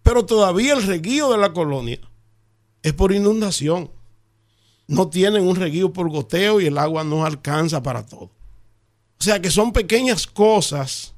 Pero 0.03 0.25
todavía 0.25 0.73
el 0.75 0.83
reguío 0.85 1.31
de 1.33 1.39
la 1.39 1.53
colonia 1.53 1.99
es 2.83 2.93
por 2.93 3.13
inundación. 3.13 3.91
No 4.87 5.09
tienen 5.09 5.47
un 5.47 5.57
reguío 5.57 5.93
por 5.93 6.09
goteo 6.09 6.61
y 6.61 6.67
el 6.67 6.79
agua 6.79 7.03
no 7.03 7.27
alcanza 7.27 7.83
para 7.83 8.07
todo. 8.07 8.31
O 9.19 9.25
sea 9.25 9.43
que 9.43 9.51
son 9.51 9.73
pequeñas 9.73 10.29
cosas 10.29 11.15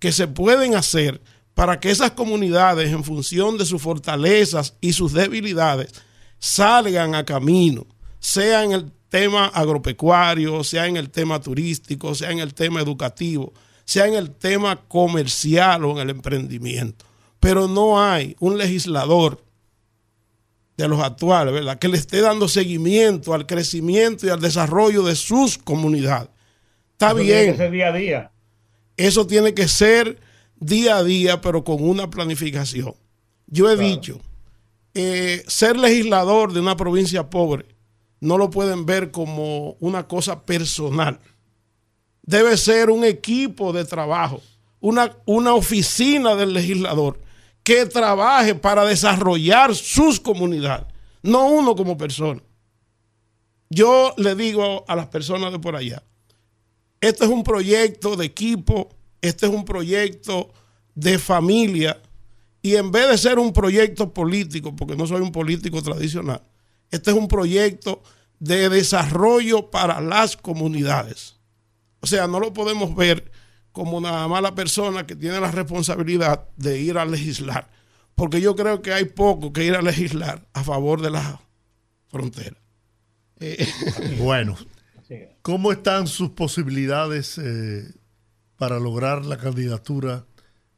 que 0.00 0.10
se 0.10 0.26
pueden 0.26 0.74
hacer 0.74 1.22
para 1.54 1.78
que 1.78 1.90
esas 1.90 2.10
comunidades, 2.10 2.90
en 2.90 3.04
función 3.04 3.56
de 3.56 3.64
sus 3.64 3.80
fortalezas 3.80 4.74
y 4.80 4.94
sus 4.94 5.12
debilidades, 5.12 5.94
salgan 6.40 7.14
a 7.14 7.24
camino, 7.24 7.86
sea 8.18 8.64
en 8.64 8.72
el 8.72 8.92
tema 9.08 9.46
agropecuario, 9.46 10.64
sea 10.64 10.88
en 10.88 10.96
el 10.96 11.08
tema 11.10 11.40
turístico, 11.40 12.16
sea 12.16 12.32
en 12.32 12.40
el 12.40 12.52
tema 12.52 12.80
educativo, 12.80 13.52
sea 13.86 14.06
en 14.06 14.14
el 14.14 14.30
tema 14.30 14.76
comercial 14.86 15.86
o 15.86 15.92
en 15.92 15.98
el 15.98 16.10
emprendimiento 16.10 17.06
pero 17.46 17.68
no 17.68 18.02
hay 18.02 18.36
un 18.40 18.58
legislador 18.58 19.40
de 20.76 20.88
los 20.88 21.00
actuales, 21.00 21.54
¿verdad? 21.54 21.78
Que 21.78 21.86
le 21.86 21.96
esté 21.96 22.20
dando 22.20 22.48
seguimiento 22.48 23.32
al 23.32 23.46
crecimiento 23.46 24.26
y 24.26 24.30
al 24.30 24.40
desarrollo 24.40 25.04
de 25.04 25.14
sus 25.14 25.56
comunidades. 25.56 26.28
Está 26.92 27.10
Eso 27.10 27.16
bien. 27.16 27.28
Tiene 27.28 27.52
que 27.52 27.56
ser 27.56 27.70
día 27.70 27.86
a 27.86 27.92
día. 27.92 28.32
Eso 28.96 29.26
tiene 29.28 29.54
que 29.54 29.68
ser 29.68 30.18
día 30.56 30.96
a 30.96 31.04
día, 31.04 31.40
pero 31.40 31.62
con 31.62 31.82
una 31.82 32.10
planificación. 32.10 32.94
Yo 33.46 33.70
he 33.70 33.76
dicho, 33.76 34.20
eh, 34.94 35.44
ser 35.46 35.78
legislador 35.78 36.52
de 36.52 36.58
una 36.58 36.76
provincia 36.76 37.30
pobre 37.30 37.66
no 38.18 38.38
lo 38.38 38.50
pueden 38.50 38.86
ver 38.86 39.12
como 39.12 39.76
una 39.78 40.08
cosa 40.08 40.44
personal. 40.44 41.20
Debe 42.26 42.56
ser 42.56 42.90
un 42.90 43.04
equipo 43.04 43.72
de 43.72 43.84
trabajo, 43.84 44.42
una, 44.80 45.16
una 45.24 45.54
oficina 45.54 46.34
del 46.34 46.52
legislador 46.52 47.20
que 47.62 47.86
trabaje 47.86 48.54
para 48.54 48.84
desarrollar 48.84 49.74
sus 49.74 50.20
comunidades, 50.20 50.86
no 51.22 51.48
uno 51.48 51.74
como 51.74 51.96
persona. 51.96 52.42
Yo 53.68 54.14
le 54.16 54.34
digo 54.34 54.84
a 54.86 54.94
las 54.94 55.06
personas 55.06 55.50
de 55.50 55.58
por 55.58 55.74
allá, 55.74 56.02
este 57.00 57.24
es 57.24 57.30
un 57.30 57.42
proyecto 57.42 58.16
de 58.16 58.26
equipo, 58.26 58.90
este 59.20 59.46
es 59.46 59.52
un 59.52 59.64
proyecto 59.64 60.52
de 60.94 61.18
familia, 61.18 62.00
y 62.62 62.74
en 62.76 62.90
vez 62.90 63.08
de 63.08 63.18
ser 63.18 63.38
un 63.38 63.52
proyecto 63.52 64.12
político, 64.12 64.74
porque 64.74 64.96
no 64.96 65.06
soy 65.06 65.20
un 65.20 65.32
político 65.32 65.82
tradicional, 65.82 66.42
este 66.90 67.10
es 67.10 67.16
un 67.16 67.28
proyecto 67.28 68.02
de 68.38 68.68
desarrollo 68.68 69.70
para 69.70 70.00
las 70.00 70.36
comunidades. 70.36 71.35
O 72.06 72.08
sea, 72.08 72.28
no 72.28 72.38
lo 72.38 72.52
podemos 72.52 72.94
ver 72.94 73.32
como 73.72 73.96
una 73.96 74.28
mala 74.28 74.54
persona 74.54 75.08
que 75.08 75.16
tiene 75.16 75.40
la 75.40 75.50
responsabilidad 75.50 76.46
de 76.56 76.78
ir 76.78 76.98
a 76.98 77.04
legislar, 77.04 77.68
porque 78.14 78.40
yo 78.40 78.54
creo 78.54 78.80
que 78.80 78.92
hay 78.92 79.06
poco 79.06 79.52
que 79.52 79.64
ir 79.64 79.74
a 79.74 79.82
legislar 79.82 80.46
a 80.52 80.62
favor 80.62 81.02
de 81.02 81.10
la 81.10 81.40
frontera. 82.06 82.56
Eh, 83.40 83.66
Bueno. 84.20 84.56
¿cómo 85.42 85.72
están 85.72 86.06
sus 86.06 86.30
posibilidades 86.30 87.38
eh, 87.38 87.92
para 88.56 88.78
lograr 88.78 89.24
la 89.24 89.36
candidatura 89.36 90.26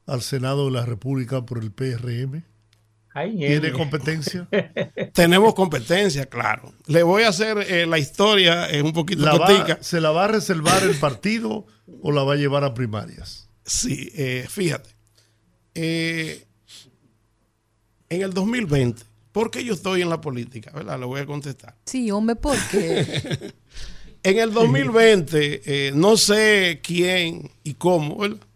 al 0.06 0.22
Senado 0.22 0.64
de 0.64 0.70
la 0.70 0.86
República 0.86 1.44
por 1.44 1.62
el 1.62 1.72
PRM? 1.72 2.42
Ay, 3.18 3.36
¿Tiene 3.36 3.72
competencia? 3.72 4.48
tenemos 5.12 5.54
competencia, 5.54 6.26
claro. 6.26 6.72
Le 6.86 7.02
voy 7.02 7.22
a 7.22 7.28
hacer 7.28 7.58
eh, 7.58 7.86
la 7.86 7.98
historia 7.98 8.68
en 8.70 8.86
un 8.86 8.92
poquito 8.92 9.22
¿La 9.22 9.36
va-. 9.36 9.78
¿Se 9.80 10.00
la 10.00 10.10
va 10.10 10.24
a 10.24 10.28
reservar 10.28 10.82
el 10.82 10.96
partido 10.96 11.66
o 12.02 12.12
la 12.12 12.22
va 12.22 12.34
a 12.34 12.36
llevar 12.36 12.64
a 12.64 12.74
primarias? 12.74 13.48
Sí, 13.64 14.10
eh, 14.14 14.46
fíjate. 14.48 14.90
Eh, 15.74 16.44
en 18.08 18.22
el 18.22 18.32
2020, 18.32 19.02
¿por 19.32 19.50
qué 19.50 19.64
yo 19.64 19.74
estoy 19.74 20.02
en 20.02 20.10
la 20.10 20.20
política? 20.20 20.70
¿Verdad? 20.74 20.98
Le 20.98 21.06
voy 21.06 21.20
a 21.20 21.26
contestar. 21.26 21.74
Sí, 21.84 22.10
hombre, 22.10 22.36
porque 22.36 23.52
En 24.22 24.38
el 24.38 24.52
2020, 24.52 25.62
eh, 25.64 25.92
no 25.94 26.16
sé 26.16 26.80
quién 26.82 27.50
y 27.62 27.74
cómo, 27.74 28.18
¿verdad? 28.18 28.46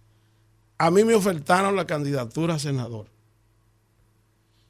A 0.79 0.91
mí 0.91 1.05
me 1.05 1.15
ofertaron 1.15 1.77
la 1.77 1.87
candidatura 1.87 2.55
a 2.55 2.59
senador. 2.59 3.07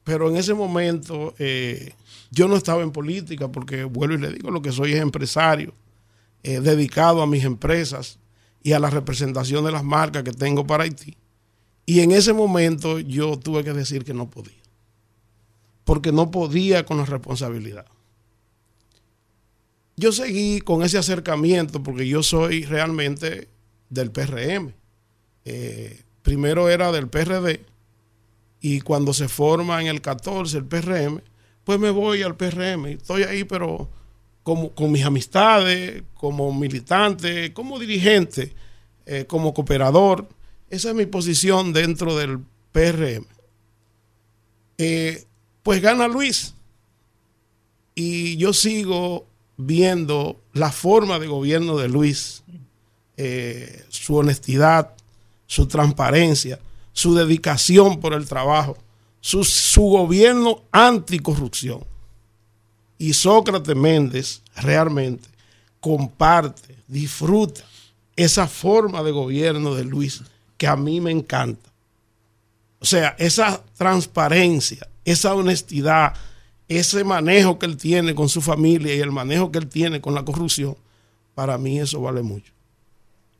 Pero 0.04 0.28
en 0.28 0.36
ese 0.36 0.54
momento 0.54 1.34
eh, 1.38 1.94
yo 2.30 2.48
no 2.48 2.56
estaba 2.56 2.82
en 2.82 2.90
política 2.90 3.48
porque, 3.48 3.84
vuelvo 3.84 4.14
y 4.14 4.18
le 4.18 4.32
digo, 4.32 4.50
lo 4.50 4.62
que 4.62 4.72
soy 4.72 4.92
es 4.92 5.00
empresario, 5.00 5.72
eh, 6.42 6.60
dedicado 6.60 7.22
a 7.22 7.26
mis 7.26 7.44
empresas 7.44 8.18
y 8.62 8.72
a 8.72 8.78
la 8.78 8.90
representación 8.90 9.64
de 9.64 9.72
las 9.72 9.84
marcas 9.84 10.22
que 10.22 10.32
tengo 10.32 10.66
para 10.66 10.84
Haití. 10.84 11.16
Y 11.86 12.00
en 12.00 12.12
ese 12.12 12.32
momento 12.32 12.98
yo 13.00 13.38
tuve 13.38 13.64
que 13.64 13.72
decir 13.72 14.04
que 14.04 14.14
no 14.14 14.30
podía. 14.30 14.62
Porque 15.84 16.12
no 16.12 16.30
podía 16.30 16.84
con 16.84 16.98
la 16.98 17.04
responsabilidad 17.04 17.86
yo 19.96 20.12
seguí 20.12 20.60
con 20.60 20.82
ese 20.82 20.98
acercamiento 20.98 21.82
porque 21.82 22.08
yo 22.08 22.22
soy 22.22 22.64
realmente 22.64 23.48
del 23.90 24.10
PRM. 24.10 24.72
Eh, 25.44 26.02
primero 26.22 26.68
era 26.68 26.92
del 26.92 27.08
PRD 27.08 27.64
y 28.62 28.80
cuando 28.80 29.12
se 29.12 29.28
forma 29.28 29.80
en 29.80 29.88
el 29.88 30.00
14 30.00 30.56
el 30.56 30.64
PRM, 30.64 31.20
pues 31.64 31.80
me 31.80 31.90
voy 31.90 32.22
al 32.22 32.36
PRM. 32.36 32.86
Estoy 32.86 33.24
ahí, 33.24 33.42
pero 33.42 33.90
como, 34.44 34.70
con 34.70 34.92
mis 34.92 35.04
amistades, 35.04 36.04
como 36.14 36.54
militante, 36.54 37.52
como 37.52 37.80
dirigente, 37.80 38.54
eh, 39.04 39.24
como 39.26 39.52
cooperador. 39.52 40.28
Esa 40.70 40.90
es 40.90 40.94
mi 40.94 41.06
posición 41.06 41.72
dentro 41.72 42.16
del 42.16 42.38
PRM. 42.70 43.26
Eh, 44.78 45.24
pues 45.64 45.82
gana 45.82 46.06
Luis. 46.06 46.54
Y 47.96 48.36
yo 48.36 48.52
sigo 48.52 49.26
viendo 49.56 50.40
la 50.52 50.70
forma 50.70 51.18
de 51.18 51.26
gobierno 51.26 51.76
de 51.76 51.88
Luis, 51.88 52.44
eh, 53.16 53.84
su 53.88 54.16
honestidad, 54.16 54.94
su 55.46 55.66
transparencia, 55.66 56.60
su 56.92 57.14
dedicación 57.14 58.00
por 58.00 58.14
el 58.14 58.26
trabajo, 58.26 58.76
su, 59.20 59.44
su 59.44 59.82
gobierno 59.82 60.62
anticorrupción. 60.70 61.84
Y 62.98 63.14
Sócrates 63.14 63.74
Méndez 63.74 64.42
realmente 64.56 65.28
comparte, 65.80 66.76
disfruta 66.86 67.62
esa 68.14 68.46
forma 68.46 69.02
de 69.02 69.10
gobierno 69.10 69.74
de 69.74 69.84
Luis 69.84 70.22
que 70.56 70.66
a 70.66 70.76
mí 70.76 71.00
me 71.00 71.10
encanta. 71.10 71.70
O 72.78 72.84
sea, 72.84 73.16
esa 73.18 73.62
transparencia, 73.76 74.88
esa 75.04 75.34
honestidad, 75.34 76.14
ese 76.68 77.04
manejo 77.04 77.58
que 77.58 77.66
él 77.66 77.76
tiene 77.76 78.14
con 78.14 78.28
su 78.28 78.40
familia 78.40 78.94
y 78.94 79.00
el 79.00 79.10
manejo 79.10 79.50
que 79.50 79.58
él 79.58 79.68
tiene 79.68 80.00
con 80.00 80.14
la 80.14 80.24
corrupción, 80.24 80.76
para 81.34 81.58
mí 81.58 81.80
eso 81.80 82.00
vale 82.00 82.22
mucho. 82.22 82.52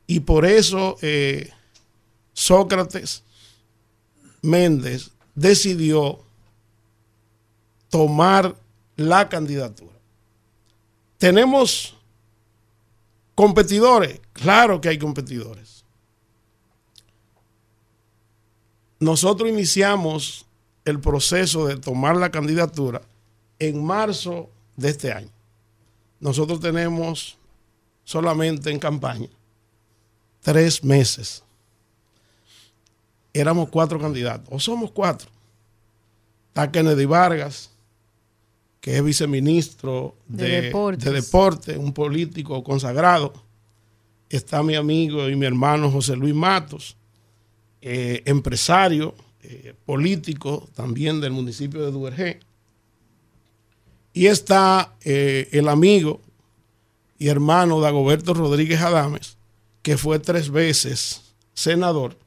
Y 0.07 0.21
por 0.21 0.45
eso 0.45 0.97
eh, 1.01 1.49
Sócrates 2.33 3.22
Méndez 4.43 5.09
decidió 5.33 6.19
tomar 7.89 8.55
la 8.95 9.27
candidatura. 9.29 9.93
¿Tenemos 11.17 11.95
competidores? 13.33 14.19
Claro 14.33 14.79
que 14.79 14.89
hay 14.89 14.99
competidores. 14.99 15.83
Nosotros 18.99 19.49
iniciamos 19.49 20.45
el 20.85 20.99
proceso 20.99 21.65
de 21.67 21.77
tomar 21.77 22.15
la 22.17 22.29
candidatura 22.29 23.01
en 23.59 23.83
marzo 23.83 24.49
de 24.75 24.89
este 24.89 25.11
año. 25.11 25.29
Nosotros 26.19 26.59
tenemos 26.59 27.37
solamente 28.03 28.69
en 28.69 28.79
campaña 28.79 29.29
tres 30.41 30.83
meses. 30.83 31.42
Éramos 33.33 33.69
cuatro 33.69 33.99
candidatos, 33.99 34.47
o 34.51 34.59
somos 34.59 34.91
cuatro. 34.91 35.29
Está 36.49 36.71
Kennedy 36.71 37.05
Vargas, 37.05 37.71
que 38.79 38.97
es 38.97 39.03
viceministro 39.03 40.15
De 40.27 40.47
de, 40.47 40.61
Deportes. 40.63 41.03
de 41.05 41.11
deporte, 41.11 41.77
un 41.77 41.93
político 41.93 42.63
consagrado. 42.63 43.33
Está 44.29 44.61
mi 44.61 44.75
amigo 44.75 45.27
y 45.29 45.35
mi 45.35 45.45
hermano 45.45 45.89
José 45.89 46.15
Luis 46.15 46.35
Matos, 46.35 46.95
eh, 47.81 48.21
empresario, 48.25 49.15
eh, 49.41 49.73
político 49.85 50.69
también 50.75 51.21
del 51.21 51.31
municipio 51.31 51.81
de 51.81 51.91
Duvergé. 51.91 52.39
Y 54.13 54.27
está 54.27 54.93
eh, 55.03 55.49
el 55.51 55.69
amigo 55.69 56.21
y 57.17 57.29
hermano 57.29 57.81
de 57.81 57.87
Agoberto 57.87 58.33
Rodríguez 58.33 58.81
Adames, 58.81 59.37
que 59.81 59.97
fue 59.97 60.19
tres 60.19 60.49
veces 60.49 61.33
senador. 61.53 62.17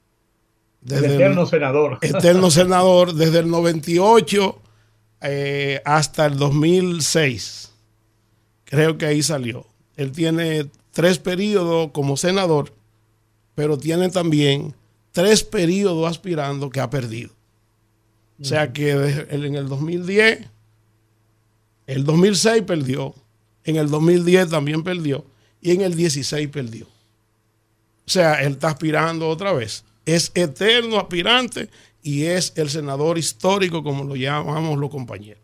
El 0.88 1.04
eterno 1.04 1.46
senador. 1.46 1.98
eterno 2.02 2.50
senador 2.50 3.14
desde 3.14 3.40
el 3.40 3.50
98 3.50 4.62
eh, 5.22 5.80
hasta 5.84 6.26
el 6.26 6.36
2006. 6.36 7.72
Creo 8.64 8.98
que 8.98 9.06
ahí 9.06 9.22
salió. 9.22 9.66
Él 9.96 10.12
tiene 10.12 10.70
tres 10.92 11.18
periodos 11.18 11.90
como 11.92 12.16
senador, 12.16 12.72
pero 13.54 13.78
tiene 13.78 14.10
también 14.10 14.74
tres 15.12 15.42
periodos 15.42 16.08
aspirando 16.10 16.70
que 16.70 16.80
ha 16.80 16.90
perdido. 16.90 17.30
O 18.38 18.44
sea 18.44 18.70
que 18.72 18.90
en 18.90 19.54
el 19.54 19.66
2010, 19.66 20.46
el 21.86 22.04
2006 22.04 22.62
perdió, 22.62 23.14
en 23.64 23.76
el 23.76 23.88
2010 23.88 24.50
también 24.50 24.82
perdió 24.82 25.24
y 25.62 25.72
en 25.72 25.80
el 25.80 25.94
16 25.96 26.48
perdió. 26.48 26.84
O 26.84 28.10
sea, 28.10 28.42
él 28.42 28.52
está 28.52 28.68
aspirando 28.68 29.26
otra 29.26 29.54
vez. 29.54 29.85
Es 30.06 30.32
eterno 30.34 30.98
aspirante 30.98 31.68
y 32.02 32.24
es 32.24 32.52
el 32.56 32.70
senador 32.70 33.18
histórico, 33.18 33.82
como 33.82 34.04
lo 34.04 34.16
llamamos 34.16 34.78
los 34.78 34.90
compañeros. 34.90 35.42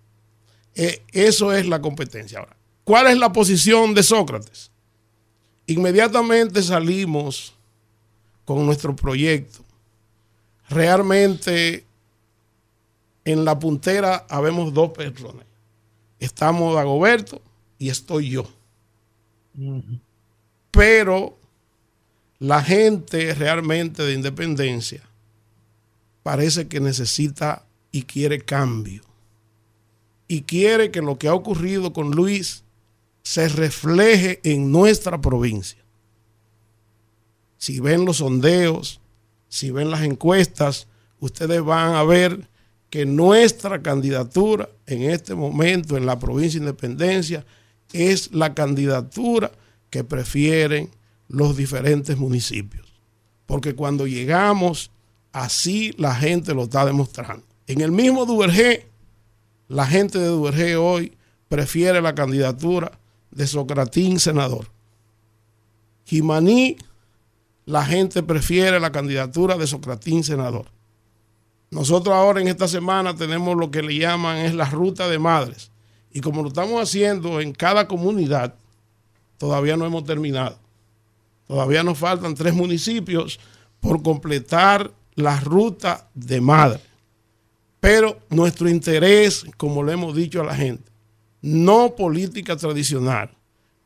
Eh, 0.74 1.02
eso 1.12 1.52
es 1.52 1.66
la 1.66 1.82
competencia. 1.82 2.38
Ahora, 2.38 2.56
¿cuál 2.84 3.08
es 3.08 3.18
la 3.18 3.32
posición 3.32 3.92
de 3.94 4.02
Sócrates? 4.02 4.70
Inmediatamente 5.66 6.62
salimos 6.62 7.54
con 8.44 8.64
nuestro 8.64 8.94
proyecto. 8.96 9.64
Realmente 10.68 11.84
en 13.24 13.44
la 13.44 13.58
puntera 13.58 14.26
habemos 14.28 14.72
dos 14.72 14.90
personas. 14.90 15.46
Estamos 16.18 16.74
Dagoberto 16.74 17.42
y 17.78 17.88
estoy 17.88 18.30
yo. 18.30 18.46
Pero 20.70 21.38
la 22.42 22.60
gente 22.60 23.34
realmente 23.34 24.02
de 24.02 24.14
independencia 24.14 25.00
parece 26.24 26.66
que 26.66 26.80
necesita 26.80 27.64
y 27.92 28.02
quiere 28.02 28.40
cambio. 28.40 29.04
Y 30.26 30.42
quiere 30.42 30.90
que 30.90 31.02
lo 31.02 31.18
que 31.18 31.28
ha 31.28 31.34
ocurrido 31.34 31.92
con 31.92 32.10
Luis 32.10 32.64
se 33.22 33.48
refleje 33.48 34.40
en 34.42 34.72
nuestra 34.72 35.20
provincia. 35.20 35.78
Si 37.58 37.78
ven 37.78 38.04
los 38.04 38.16
sondeos, 38.16 39.00
si 39.48 39.70
ven 39.70 39.92
las 39.92 40.02
encuestas, 40.02 40.88
ustedes 41.20 41.62
van 41.62 41.94
a 41.94 42.02
ver 42.02 42.48
que 42.90 43.06
nuestra 43.06 43.82
candidatura 43.82 44.68
en 44.86 45.02
este 45.02 45.36
momento 45.36 45.96
en 45.96 46.06
la 46.06 46.18
provincia 46.18 46.58
de 46.58 46.66
Independencia 46.66 47.46
es 47.92 48.32
la 48.32 48.52
candidatura 48.52 49.52
que 49.90 50.02
prefieren 50.02 50.90
los 51.28 51.56
diferentes 51.56 52.16
municipios. 52.16 52.92
Porque 53.46 53.74
cuando 53.74 54.06
llegamos, 54.06 54.90
así 55.32 55.92
la 55.98 56.14
gente 56.14 56.54
lo 56.54 56.64
está 56.64 56.84
demostrando. 56.84 57.44
En 57.66 57.80
el 57.80 57.92
mismo 57.92 58.26
Duvergé, 58.26 58.88
la 59.68 59.86
gente 59.86 60.18
de 60.18 60.26
Duvergé 60.26 60.76
hoy 60.76 61.16
prefiere 61.48 62.00
la 62.00 62.14
candidatura 62.14 62.92
de 63.30 63.46
Socratín 63.46 64.20
senador. 64.20 64.66
Jimaní, 66.04 66.76
la 67.64 67.84
gente 67.84 68.22
prefiere 68.22 68.80
la 68.80 68.92
candidatura 68.92 69.56
de 69.56 69.66
Socratín 69.66 70.24
senador. 70.24 70.66
Nosotros 71.70 72.14
ahora 72.14 72.40
en 72.40 72.48
esta 72.48 72.68
semana 72.68 73.16
tenemos 73.16 73.56
lo 73.56 73.70
que 73.70 73.82
le 73.82 73.96
llaman 73.96 74.38
es 74.38 74.54
la 74.54 74.68
ruta 74.68 75.08
de 75.08 75.18
madres. 75.18 75.70
Y 76.12 76.20
como 76.20 76.42
lo 76.42 76.48
estamos 76.48 76.82
haciendo 76.82 77.40
en 77.40 77.52
cada 77.52 77.88
comunidad, 77.88 78.54
todavía 79.38 79.76
no 79.76 79.86
hemos 79.86 80.04
terminado. 80.04 80.58
Todavía 81.52 81.82
nos 81.82 81.98
faltan 81.98 82.34
tres 82.34 82.54
municipios 82.54 83.38
por 83.78 84.02
completar 84.02 84.90
la 85.16 85.38
ruta 85.38 86.08
de 86.14 86.40
madre. 86.40 86.80
Pero 87.78 88.20
nuestro 88.30 88.70
interés, 88.70 89.44
como 89.58 89.82
le 89.82 89.92
hemos 89.92 90.16
dicho 90.16 90.40
a 90.40 90.46
la 90.46 90.56
gente, 90.56 90.90
no 91.42 91.94
política 91.94 92.56
tradicional. 92.56 93.36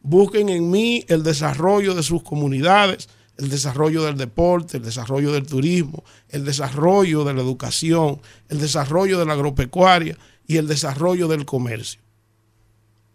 Busquen 0.00 0.48
en 0.48 0.70
mí 0.70 1.04
el 1.08 1.24
desarrollo 1.24 1.96
de 1.96 2.04
sus 2.04 2.22
comunidades, 2.22 3.08
el 3.36 3.48
desarrollo 3.48 4.04
del 4.04 4.16
deporte, 4.16 4.76
el 4.76 4.84
desarrollo 4.84 5.32
del 5.32 5.48
turismo, 5.48 6.04
el 6.28 6.44
desarrollo 6.44 7.24
de 7.24 7.34
la 7.34 7.42
educación, 7.42 8.20
el 8.48 8.60
desarrollo 8.60 9.18
de 9.18 9.26
la 9.26 9.32
agropecuaria 9.32 10.16
y 10.46 10.58
el 10.58 10.68
desarrollo 10.68 11.26
del 11.26 11.44
comercio. 11.44 12.00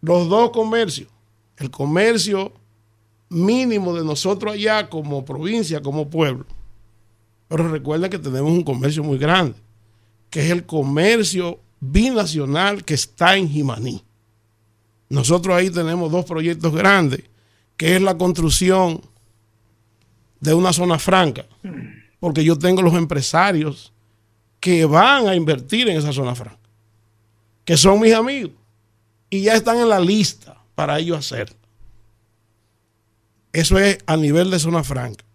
Los 0.02 0.28
dos 0.28 0.50
comercios, 0.50 1.08
el 1.56 1.72
comercio 1.72 2.52
mínimo 3.32 3.96
de 3.96 4.04
nosotros 4.04 4.54
allá 4.54 4.90
como 4.90 5.24
provincia, 5.24 5.82
como 5.82 6.10
pueblo. 6.10 6.46
Pero 7.48 7.70
recuerden 7.70 8.12
que 8.12 8.20
tenemos 8.20 8.52
un 8.52 8.64
comercio 8.64 9.04
muy 9.04 9.18
grande, 9.18 9.56
que 10.30 10.42
es 10.42 10.52
el 10.52 10.66
comercio 10.66 11.60
binacional 11.80 12.84
que 12.84 12.94
está 12.94 13.38
en 13.38 13.50
Jimaní. 13.50 14.04
Nosotros 15.10 15.56
ahí 15.56 15.70
tenemos 15.70 16.12
dos 16.12 16.26
proyectos 16.26 16.74
grandes, 16.74 17.24
que 17.78 17.96
es 17.96 18.02
la 18.02 18.18
construcción 18.18 19.02
de 20.42 20.54
una 20.54 20.74
zona 20.74 21.00
franca, 21.00 21.46
porque 22.20 22.44
yo 22.44 22.60
tengo 22.60 22.82
los 22.82 22.96
empresarios 22.96 23.94
que 24.60 24.86
van 24.86 25.28
a 25.28 25.36
invertir 25.36 25.88
en 25.88 25.98
esa 25.98 26.12
zona 26.12 26.36
franca, 26.36 26.60
que 27.64 27.78
son 27.78 28.02
mis 28.02 28.14
amigos, 28.14 28.52
y 29.30 29.44
ya 29.44 29.56
están 29.56 29.78
en 29.78 29.88
la 29.88 30.02
lista 30.02 30.62
para 30.76 31.00
ellos 31.00 31.18
hacerlo. 31.18 31.61
Eso 33.54 33.78
es 33.78 33.98
a 34.06 34.18
nivel 34.18 34.50
de 34.52 34.60
zona 34.60 34.84
franca. 34.84 35.26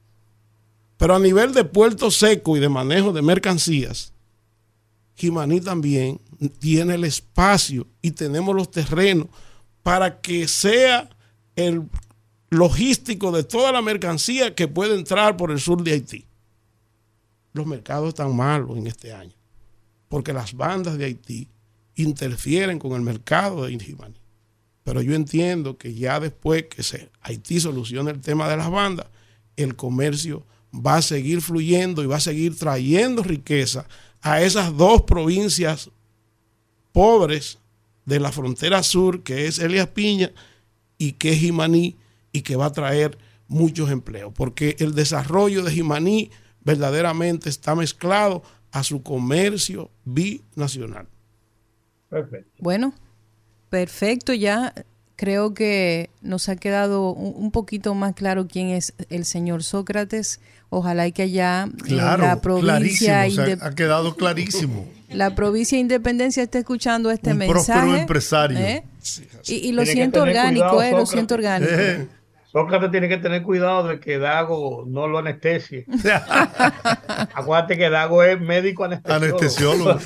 Pero 0.97 1.15
a 1.15 1.19
nivel 1.19 1.53
de 1.53 1.65
puerto 1.65 2.11
seco 2.11 2.57
y 2.57 2.61
de 2.61 2.69
manejo 2.69 3.13
de 3.13 3.23
mercancías, 3.23 4.13
Jimaní 5.15 5.61
también 5.61 6.21
tiene 6.59 6.95
el 6.95 7.05
espacio 7.05 7.87
y 8.03 8.13
tenemos 8.13 8.55
los 8.55 8.71
terrenos 8.71 9.27
para 9.83 10.21
que 10.21 10.49
sea 10.49 11.09
el 11.55 11.89
logístico 12.51 13.33
de 13.33 13.45
toda 13.45 13.73
la 13.73 13.83
mercancía 13.83 14.55
que 14.55 14.69
puede 14.69 14.95
entrar 14.95 15.37
por 15.37 15.51
el 15.51 15.61
sur 15.61 15.83
de 15.83 15.93
Haití. 15.93 16.27
Los 17.53 17.67
mercados 17.67 18.09
están 18.09 18.35
malos 18.37 18.77
en 18.77 18.87
este 18.87 19.13
año, 19.13 19.33
porque 20.09 20.33
las 20.33 20.55
bandas 20.55 20.99
de 20.99 21.07
Haití 21.07 21.49
interfieren 21.95 22.79
con 22.79 22.93
el 22.93 23.01
mercado 23.01 23.65
de 23.65 23.79
Jimaní. 23.79 24.21
Pero 24.87 25.03
yo 25.03 25.17
entiendo 25.17 25.77
que 25.79 25.95
ya 25.95 26.21
después 26.21 26.67
que 26.67 26.85
se, 26.85 27.11
Haití 27.21 27.59
solucione 27.59 28.13
el 28.13 28.21
tema 28.21 28.49
de 28.49 28.57
las 28.57 28.71
bandas, 28.71 29.09
el 29.57 29.75
comercio 29.75 30.47
va 30.73 30.99
a 30.99 31.03
seguir 31.03 31.43
fluyendo 31.43 32.05
y 32.05 32.07
va 32.07 32.19
a 32.19 32.21
seguir 32.21 32.57
trayendo 32.57 33.25
riqueza 33.25 33.89
a 34.23 34.43
esas 34.43 34.77
dos 34.77 35.03
provincias 35.03 35.91
pobres 36.93 37.59
de 38.05 38.21
la 38.21 38.31
frontera 38.31 38.85
sur, 38.85 39.25
que 39.25 39.49
es 39.49 39.59
Elias 39.59 39.89
Piña 39.89 40.31
y 40.99 41.15
que 41.15 41.33
es 41.33 41.41
Jimaní, 41.41 41.97
y 42.31 42.43
que 42.43 42.55
va 42.55 42.67
a 42.67 42.73
traer 42.73 43.19
muchos 43.49 43.91
empleos, 43.91 44.33
porque 44.37 44.77
el 44.79 44.95
desarrollo 44.95 45.65
de 45.65 45.73
Jimaní 45.73 46.31
verdaderamente 46.61 47.49
está 47.49 47.75
mezclado 47.75 48.45
a 48.71 48.85
su 48.85 49.03
comercio 49.03 49.91
binacional. 50.05 51.09
Perfecto. 52.09 52.53
Bueno, 52.61 52.95
perfecto, 53.71 54.33
ya 54.33 54.73
creo 55.17 55.55
que 55.55 56.11
nos 56.21 56.49
ha 56.49 56.57
quedado 56.57 57.13
un, 57.13 57.51
poquito 57.51 57.95
más 57.95 58.15
claro 58.15 58.47
quién 58.47 58.69
es 58.69 58.93
el 59.11 59.25
señor 59.25 59.65
Sócrates. 59.65 60.41
Ojalá 60.69 61.07
y 61.07 61.13
que 61.13 61.23
allá 61.23 61.69
la 61.87 62.41
provincia 62.41 63.23
ha 63.23 63.75
quedado 63.75 64.17
clarísimo. 64.17 64.87
La 65.11 65.35
provincia 65.35 65.77
de 65.77 65.83
Independencia 65.83 66.43
esté 66.43 66.59
escuchando 66.59 67.11
este 67.11 67.31
un 67.31 67.39
mensaje. 67.39 68.01
empresario. 68.01 68.59
¿eh? 68.59 68.85
y, 69.47 69.73
lo 69.73 69.87
siento 69.87 70.23
orgánico, 70.23 70.83
eh, 70.83 70.91
lo 70.91 71.07
siento 71.07 71.35
orgánico. 71.35 71.73
Sócrates 72.57 72.91
tiene 72.91 73.07
que 73.07 73.19
tener 73.19 73.43
cuidado 73.43 73.87
de 73.87 74.01
que 74.01 74.19
Dago 74.19 74.85
no 74.87 75.07
lo 75.07 75.19
anestesie. 75.19 75.85
Acuérdate 77.35 77.77
que 77.77 77.91
Dago 77.91 78.23
es 78.23 78.41
médico 78.41 78.85
anestesiólogo. 78.85 79.99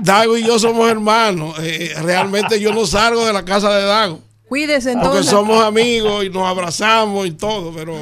Dago 0.00 0.36
y 0.36 0.44
yo 0.44 0.58
somos 0.58 0.90
hermanos. 0.90 1.54
Eh, 1.60 1.94
realmente 2.02 2.60
yo 2.60 2.74
no 2.74 2.84
salgo 2.84 3.24
de 3.24 3.32
la 3.32 3.42
casa 3.42 3.74
de 3.74 3.86
Dago. 3.86 4.20
Cuídese 4.50 4.92
entonces. 4.92 5.12
Porque 5.12 5.30
somos 5.30 5.64
amigos 5.64 6.26
y 6.26 6.28
nos 6.28 6.46
abrazamos 6.46 7.26
y 7.26 7.30
todo, 7.30 7.72
pero 7.74 7.96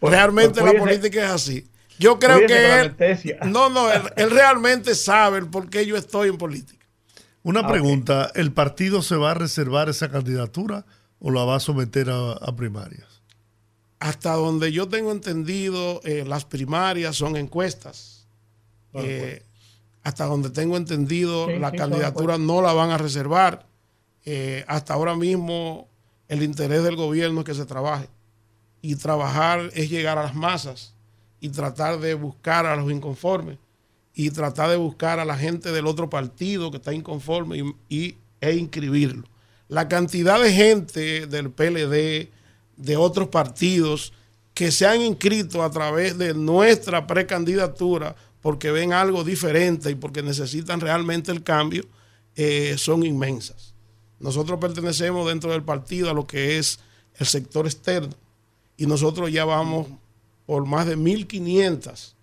pues, 0.00 0.12
realmente 0.12 0.60
pues 0.60 0.74
la 0.74 0.80
política 0.80 1.26
es 1.26 1.30
así. 1.30 1.68
Yo 1.96 2.18
creo 2.18 2.44
que 2.44 2.80
él, 2.80 2.96
no, 3.44 3.70
no, 3.70 3.86
él, 4.16 4.30
realmente 4.32 4.96
sabe 4.96 5.38
el 5.38 5.46
por 5.46 5.70
qué 5.70 5.86
yo 5.86 5.96
estoy 5.96 6.28
en 6.28 6.38
política. 6.38 6.84
Una 7.44 7.60
ah, 7.60 7.68
pregunta, 7.68 8.32
¿el 8.34 8.50
partido 8.50 9.00
se 9.00 9.14
va 9.14 9.30
a 9.30 9.34
reservar 9.34 9.88
esa 9.88 10.10
candidatura? 10.10 10.84
O 11.20 11.30
la 11.30 11.44
va 11.44 11.56
a 11.56 11.60
someter 11.60 12.10
a, 12.10 12.56
primarias? 12.56 13.22
Hasta 14.00 14.32
donde 14.34 14.72
yo 14.72 14.88
tengo 14.88 15.12
entendido, 15.12 16.00
eh, 16.04 16.24
las 16.26 16.44
primarias 16.44 17.16
son 17.16 17.36
encuestas. 17.36 18.26
Eh, 18.94 19.44
hasta 20.02 20.24
donde 20.24 20.50
tengo 20.50 20.76
entendido, 20.76 21.48
la 21.50 21.70
candidatura 21.70 22.38
no 22.38 22.62
la 22.62 22.72
van 22.72 22.90
a 22.90 22.98
reservar. 22.98 23.66
Eh, 24.24 24.64
hasta 24.66 24.94
ahora 24.94 25.14
mismo, 25.14 25.88
el 26.28 26.42
interés 26.42 26.82
del 26.82 26.96
gobierno 26.96 27.40
es 27.40 27.46
que 27.46 27.54
se 27.54 27.66
trabaje. 27.66 28.08
Y 28.80 28.96
trabajar 28.96 29.70
es 29.74 29.90
llegar 29.90 30.16
a 30.16 30.22
las 30.22 30.34
masas 30.34 30.94
y 31.38 31.50
tratar 31.50 32.00
de 32.00 32.14
buscar 32.14 32.64
a 32.64 32.76
los 32.76 32.90
inconformes 32.90 33.58
y 34.14 34.30
tratar 34.30 34.70
de 34.70 34.76
buscar 34.76 35.20
a 35.20 35.24
la 35.24 35.36
gente 35.36 35.72
del 35.72 35.86
otro 35.86 36.10
partido 36.10 36.70
que 36.70 36.78
está 36.78 36.92
inconforme 36.92 37.74
y, 37.88 38.16
e 38.40 38.54
inscribirlo 38.54 39.29
la 39.70 39.88
cantidad 39.88 40.42
de 40.42 40.52
gente 40.52 41.26
del 41.28 41.50
PLD, 41.50 42.28
de 42.76 42.96
otros 42.96 43.28
partidos, 43.28 44.12
que 44.52 44.72
se 44.72 44.84
han 44.84 45.00
inscrito 45.00 45.62
a 45.62 45.70
través 45.70 46.18
de 46.18 46.34
nuestra 46.34 47.06
precandidatura 47.06 48.16
porque 48.42 48.72
ven 48.72 48.92
algo 48.92 49.22
diferente 49.22 49.90
y 49.90 49.94
porque 49.94 50.22
necesitan 50.22 50.80
realmente 50.80 51.30
el 51.30 51.44
cambio, 51.44 51.84
eh, 52.34 52.74
son 52.78 53.06
inmensas. 53.06 53.74
Nosotros 54.18 54.58
pertenecemos 54.58 55.28
dentro 55.28 55.52
del 55.52 55.62
partido 55.62 56.10
a 56.10 56.14
lo 56.14 56.26
que 56.26 56.58
es 56.58 56.80
el 57.14 57.26
sector 57.26 57.66
externo 57.66 58.14
y 58.76 58.86
nosotros 58.86 59.30
ya 59.30 59.44
vamos 59.44 59.86
por 60.46 60.66
más 60.66 60.86
de 60.86 60.98
1.500 60.98 62.14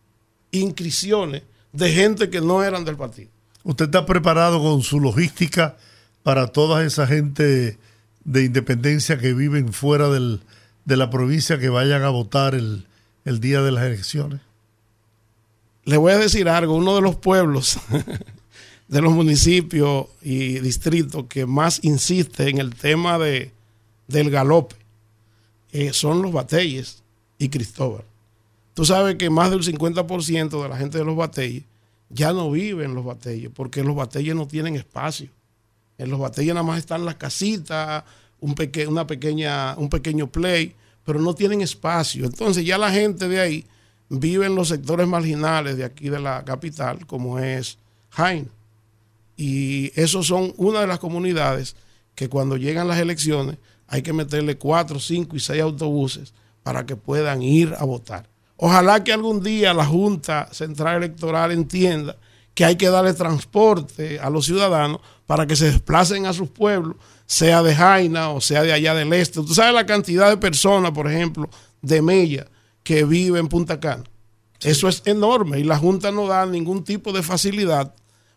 inscripciones 0.51 1.43
de 1.71 1.93
gente 1.93 2.29
que 2.29 2.41
no 2.41 2.61
eran 2.61 2.83
del 2.83 2.97
partido. 2.97 3.29
¿Usted 3.63 3.85
está 3.85 4.05
preparado 4.05 4.61
con 4.61 4.81
su 4.81 4.99
logística 4.99 5.77
para 6.27 6.47
toda 6.47 6.83
esa 6.83 7.07
gente 7.07 7.77
de 8.25 8.43
independencia 8.43 9.17
que 9.17 9.33
viven 9.33 9.71
fuera 9.71 10.09
del, 10.09 10.41
de 10.83 10.97
la 10.97 11.09
provincia 11.09 11.57
que 11.57 11.69
vayan 11.69 12.03
a 12.03 12.09
votar 12.09 12.53
el, 12.53 12.85
día 13.39 13.61
de 13.61 13.71
las 13.71 13.85
elecciones? 13.85 14.41
Le 15.85 15.95
voy 15.95 16.11
a 16.11 16.17
decir 16.17 16.49
algo, 16.49 16.75
uno 16.75 16.95
de 16.95 17.01
los 17.01 17.15
pueblos 17.15 17.79
de 18.89 19.01
los 19.01 19.13
municipios 19.13 20.07
y 20.21 20.59
distritos 20.59 21.27
que 21.29 21.45
más 21.45 21.79
insiste 21.83 22.49
en 22.49 22.57
el 22.57 22.75
tema 22.75 23.17
de, 23.17 23.53
del 24.09 24.29
galope 24.29 24.75
eh, 25.71 25.93
son 25.93 26.21
los 26.21 26.33
Batelles 26.33 27.03
y 27.37 27.47
Cristóbal. 27.47 28.03
Tú 28.73 28.83
sabes 28.83 29.15
que 29.15 29.29
más 29.29 29.49
del 29.49 29.63
50% 29.63 30.61
de 30.61 30.67
la 30.67 30.75
gente 30.75 30.97
de 30.97 31.05
los 31.05 31.15
Batelles 31.15 31.63
ya 32.09 32.33
no 32.33 32.51
vive 32.51 32.83
en 32.83 32.95
los 32.95 33.05
Batelles 33.05 33.49
porque 33.55 33.81
los 33.81 33.95
Batelles 33.95 34.35
no 34.35 34.45
tienen 34.45 34.75
espacio. 34.75 35.29
En 35.97 36.09
los 36.09 36.19
Batelles 36.19 36.53
nada 36.53 36.65
más 36.65 36.79
están 36.79 37.05
las 37.05 37.15
casitas, 37.15 38.03
un, 38.39 38.55
una 38.87 39.07
pequeña, 39.07 39.75
un 39.77 39.89
pequeño 39.89 40.27
play, 40.27 40.75
pero 41.03 41.19
no 41.19 41.33
tienen 41.33 41.61
espacio. 41.61 42.25
Entonces 42.25 42.65
ya 42.65 42.77
la 42.77 42.91
gente 42.91 43.27
de 43.27 43.39
ahí 43.39 43.65
vive 44.09 44.45
en 44.45 44.55
los 44.55 44.69
sectores 44.69 45.07
marginales 45.07 45.77
de 45.77 45.85
aquí 45.85 46.09
de 46.09 46.19
la 46.19 46.43
capital, 46.45 47.05
como 47.05 47.39
es 47.39 47.77
Jaime. 48.09 48.49
Y 49.35 49.91
esos 49.99 50.27
son 50.27 50.53
una 50.57 50.81
de 50.81 50.87
las 50.87 50.99
comunidades 50.99 51.75
que 52.15 52.29
cuando 52.29 52.57
llegan 52.57 52.87
las 52.87 52.99
elecciones 52.99 53.57
hay 53.87 54.01
que 54.01 54.13
meterle 54.13 54.57
cuatro, 54.57 54.99
cinco 54.99 55.35
y 55.35 55.39
seis 55.39 55.61
autobuses 55.61 56.33
para 56.63 56.85
que 56.85 56.95
puedan 56.95 57.41
ir 57.41 57.73
a 57.77 57.85
votar. 57.85 58.27
Ojalá 58.57 59.03
que 59.03 59.13
algún 59.13 59.41
día 59.43 59.73
la 59.73 59.85
Junta 59.85 60.49
Central 60.51 60.97
Electoral 60.97 61.51
entienda 61.51 62.17
que 62.55 62.65
hay 62.65 62.75
que 62.75 62.89
darle 62.89 63.13
transporte 63.13 64.19
a 64.19 64.31
los 64.31 64.45
ciudadanos 64.45 64.99
para 65.27 65.45
que 65.45 65.55
se 65.55 65.65
desplacen 65.65 66.25
a 66.25 66.33
sus 66.33 66.49
pueblos, 66.49 66.95
sea 67.27 67.61
de 67.61 67.75
Jaina 67.75 68.29
o 68.29 68.41
sea 68.41 68.63
de 68.63 68.73
allá 68.73 68.95
del 68.95 69.13
este. 69.13 69.41
Tú 69.41 69.53
sabes 69.53 69.73
la 69.73 69.85
cantidad 69.85 70.29
de 70.29 70.37
personas, 70.37 70.91
por 70.91 71.11
ejemplo, 71.11 71.49
de 71.81 72.01
Mella, 72.01 72.47
que 72.81 73.03
vive 73.03 73.37
en 73.37 73.49
Punta 73.49 73.79
Cana. 73.79 74.05
Eso 74.61 74.87
es 74.87 75.03
enorme 75.05 75.59
y 75.59 75.63
la 75.63 75.77
Junta 75.77 76.11
no 76.11 76.25
da 76.25 76.45
ningún 76.45 76.83
tipo 76.83 77.13
de 77.13 77.21
facilidad 77.21 77.93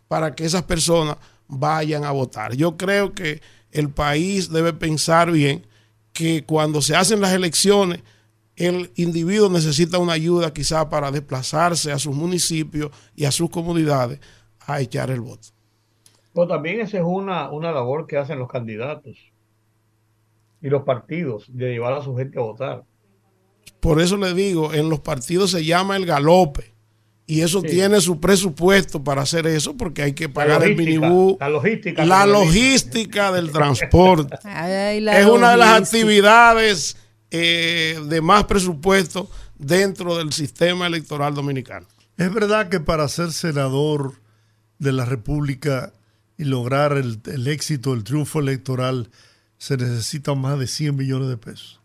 para 0.08 0.34
que 0.34 0.44
esas 0.44 0.64
personas 0.64 1.16
vayan 1.46 2.04
a 2.04 2.10
votar. 2.10 2.54
Yo 2.54 2.76
creo 2.76 3.14
que 3.14 3.40
el 3.70 3.88
país 3.88 4.50
debe 4.50 4.72
pensar 4.72 5.30
bien 5.30 5.66
que 6.12 6.44
cuando 6.44 6.82
se 6.82 6.96
hacen 6.96 7.20
las 7.20 7.32
elecciones, 7.32 8.00
el 8.56 8.90
individuo 8.96 9.48
necesita 9.48 9.98
una 9.98 10.12
ayuda 10.12 10.52
quizá 10.52 10.90
para 10.90 11.10
desplazarse 11.10 11.92
a 11.92 11.98
sus 11.98 12.14
municipios 12.14 12.90
y 13.14 13.24
a 13.24 13.32
sus 13.32 13.48
comunidades 13.48 14.18
a 14.58 14.80
echar 14.80 15.10
el 15.10 15.20
voto. 15.20 15.48
Pero 16.34 16.46
también 16.46 16.80
esa 16.80 16.98
es 16.98 17.04
una, 17.04 17.50
una 17.50 17.72
labor 17.72 18.06
que 18.06 18.16
hacen 18.16 18.38
los 18.38 18.48
candidatos 18.48 19.16
y 20.62 20.68
los 20.68 20.82
partidos 20.82 21.46
de 21.48 21.72
llevar 21.72 21.94
a 21.94 22.02
su 22.02 22.16
gente 22.16 22.38
a 22.38 22.42
votar. 22.42 22.84
Por 23.80 24.00
eso 24.00 24.16
le 24.16 24.34
digo, 24.34 24.72
en 24.74 24.88
los 24.88 25.00
partidos 25.00 25.50
se 25.50 25.64
llama 25.64 25.96
el 25.96 26.06
galope 26.06 26.74
y 27.26 27.42
eso 27.42 27.62
tiene 27.62 28.00
su 28.00 28.20
presupuesto 28.20 29.02
para 29.02 29.22
hacer 29.22 29.46
eso 29.46 29.76
porque 29.76 30.02
hay 30.02 30.12
que 30.12 30.28
pagar 30.28 30.64
el 30.64 30.76
minibús. 30.76 31.36
La 31.38 31.48
logística. 31.48 32.04
La 32.04 32.26
logística 32.26 33.32
del 33.32 33.52
transporte. 33.52 34.36
es 34.44 35.26
una 35.26 35.52
de 35.52 35.56
las 35.56 35.80
actividades 35.80 36.96
eh, 37.30 38.00
de 38.06 38.20
más 38.20 38.44
presupuesto 38.44 39.30
dentro 39.56 40.16
del 40.16 40.32
sistema 40.32 40.86
electoral 40.86 41.34
dominicano. 41.34 41.86
Es 42.16 42.34
verdad 42.34 42.68
que 42.68 42.80
para 42.80 43.06
ser 43.08 43.32
senador 43.32 44.14
de 44.78 44.92
la 44.92 45.04
República 45.04 45.92
y 46.40 46.44
lograr 46.44 46.92
el, 46.96 47.46
éxito, 47.48 47.92
el 47.92 48.02
triunfo 48.02 48.40
electoral, 48.40 49.10
se 49.58 49.76
necesitan 49.76 50.40
más 50.40 50.58
de 50.58 50.66
100 50.66 50.96
millones 50.96 51.28
de 51.28 51.36
pesos. 51.36 51.82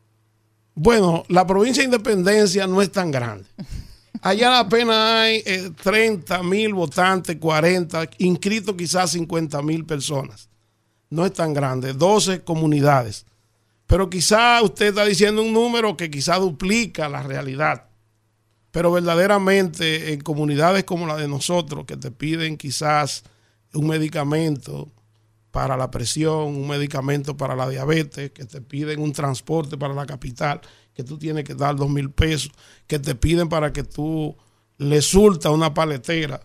Bueno, 0.73 1.25
la 1.27 1.45
provincia 1.45 1.81
de 1.81 1.87
Independencia 1.87 2.65
no 2.65 2.81
es 2.81 2.89
tan 2.89 3.11
grande. 3.11 3.43
Allá 4.21 4.59
apenas 4.59 4.95
hay 4.95 5.43
30 5.83 6.37
eh, 6.37 6.43
mil 6.43 6.73
votantes, 6.73 7.35
40, 7.35 8.11
inscritos 8.19 8.75
quizás 8.77 9.11
50 9.11 9.61
mil 9.61 9.83
personas. 9.85 10.47
No 11.09 11.25
es 11.25 11.33
tan 11.33 11.53
grande, 11.53 11.91
12 11.91 12.45
comunidades. 12.45 13.25
Pero 13.87 14.09
quizás 14.09 14.63
usted 14.63 14.87
está 14.87 15.03
diciendo 15.03 15.41
un 15.41 15.51
número 15.51 15.97
que 15.97 16.09
quizás 16.09 16.39
duplica 16.39 17.09
la 17.09 17.23
realidad. 17.23 17.87
Pero 18.71 18.89
verdaderamente 18.89 20.13
en 20.13 20.21
comunidades 20.21 20.85
como 20.85 21.07
la 21.07 21.17
de 21.17 21.27
nosotros, 21.27 21.83
que 21.85 21.97
te 21.97 22.09
piden 22.09 22.55
quizás 22.55 23.25
un 23.75 23.87
medicamento 23.87 24.91
para 25.51 25.77
la 25.77 25.89
presión, 25.89 26.47
un 26.47 26.67
medicamento 26.67 27.37
para 27.37 27.55
la 27.55 27.69
diabetes, 27.69 28.31
que 28.31 28.45
te 28.45 28.61
piden 28.61 29.01
un 29.01 29.13
transporte 29.13 29.77
para 29.77 29.93
la 29.93 30.05
capital, 30.05 30.59
que 30.93 31.03
tú 31.03 31.17
tienes 31.17 31.43
que 31.45 31.55
dar 31.55 31.75
dos 31.75 31.89
mil 31.89 32.11
pesos, 32.11 32.51
que 32.87 32.99
te 32.99 33.15
piden 33.15 33.47
para 33.47 33.71
que 33.71 33.83
tú 33.83 34.35
le 34.77 35.01
surta 35.01 35.51
una 35.51 35.73
paletera, 35.73 36.41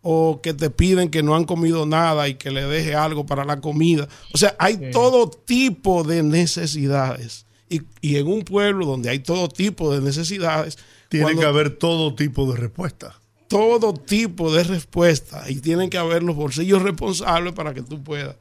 o 0.00 0.40
que 0.42 0.52
te 0.52 0.70
piden 0.70 1.08
que 1.10 1.22
no 1.22 1.36
han 1.36 1.44
comido 1.44 1.86
nada 1.86 2.28
y 2.28 2.34
que 2.34 2.50
le 2.50 2.64
deje 2.64 2.96
algo 2.96 3.24
para 3.24 3.44
la 3.44 3.60
comida. 3.60 4.08
O 4.34 4.38
sea, 4.38 4.56
hay 4.58 4.90
todo 4.90 5.30
tipo 5.30 6.02
de 6.02 6.24
necesidades. 6.24 7.46
Y, 7.68 7.82
y, 8.00 8.16
en 8.16 8.26
un 8.26 8.42
pueblo 8.42 8.84
donde 8.84 9.08
hay 9.08 9.20
todo 9.20 9.48
tipo 9.48 9.94
de 9.94 10.00
necesidades. 10.02 10.76
Tiene 11.08 11.36
que 11.36 11.44
haber 11.44 11.76
todo 11.76 12.14
tipo 12.14 12.50
de 12.52 12.58
respuesta. 12.58 13.21
Todo 13.52 13.92
tipo 13.92 14.52
de 14.52 14.64
respuesta. 14.64 15.44
Y 15.50 15.60
tienen 15.60 15.90
que 15.90 15.98
haber 15.98 16.22
los 16.22 16.34
bolsillos 16.34 16.82
responsables 16.82 17.52
para 17.52 17.74
que 17.74 17.82
tú 17.82 18.02
puedas 18.02 18.36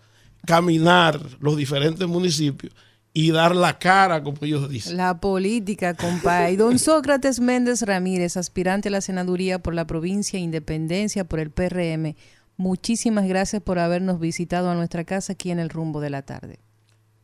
caminar 0.45 1.19
los 1.39 1.57
diferentes 1.57 2.07
municipios 2.07 2.73
y 3.13 3.31
dar 3.31 3.55
la 3.55 3.77
cara, 3.77 4.23
como 4.23 4.37
ellos 4.41 4.69
dicen. 4.69 4.95
La 4.95 5.19
política, 5.19 5.95
compadre. 5.95 6.55
Don 6.55 6.79
Sócrates 6.79 7.39
Méndez 7.39 7.81
Ramírez, 7.81 8.37
aspirante 8.37 8.87
a 8.87 8.91
la 8.91 9.01
senaduría 9.01 9.59
por 9.59 9.73
la 9.73 9.85
provincia 9.85 10.39
Independencia 10.39 11.25
por 11.25 11.39
el 11.39 11.51
PRM. 11.51 12.15
Muchísimas 12.55 13.27
gracias 13.27 13.61
por 13.61 13.79
habernos 13.79 14.19
visitado 14.19 14.69
a 14.69 14.75
nuestra 14.75 15.03
casa 15.03 15.33
aquí 15.33 15.51
en 15.51 15.59
el 15.59 15.69
rumbo 15.69 15.99
de 15.99 16.09
la 16.09 16.21
tarde. 16.21 16.59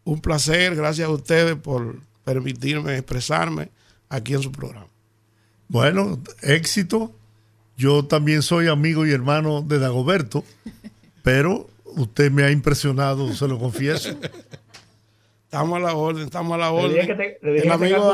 Un 0.04 0.20
placer, 0.20 0.76
gracias 0.76 1.08
a 1.08 1.12
ustedes 1.12 1.56
por 1.56 2.02
permitirme 2.26 2.98
expresarme 2.98 3.70
aquí 4.10 4.34
en 4.34 4.42
su 4.42 4.52
programa. 4.52 4.88
Bueno, 5.70 6.20
éxito. 6.42 7.14
Yo 7.78 8.06
también 8.06 8.42
soy 8.42 8.68
amigo 8.68 9.06
y 9.06 9.12
hermano 9.12 9.62
de 9.62 9.78
Dagoberto, 9.78 10.44
pero 11.22 11.70
usted 11.86 12.32
me 12.32 12.44
ha 12.44 12.50
impresionado, 12.50 13.32
se 13.34 13.48
lo 13.48 13.60
confieso. 13.60 14.18
Estamos 15.46 15.78
a 15.78 15.80
la 15.80 15.94
orden, 15.94 16.24
estamos 16.24 16.56
a 16.56 16.58
la 16.58 16.72
orden. 16.72 16.94
Le 16.94 17.02
dije 17.02 17.08
que 17.08 17.38
te, 17.40 17.62
el 17.64 17.72
amigo 17.72 18.12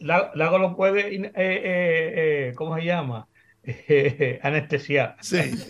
Lago, 0.00 0.58
lo 0.58 0.74
puede, 0.74 1.14
eh, 1.14 1.22
eh, 1.22 1.32
eh, 1.34 2.52
¿cómo 2.56 2.76
se 2.76 2.84
llama? 2.86 3.26
anestesiar. 4.42 5.16
Sí. 5.20 5.38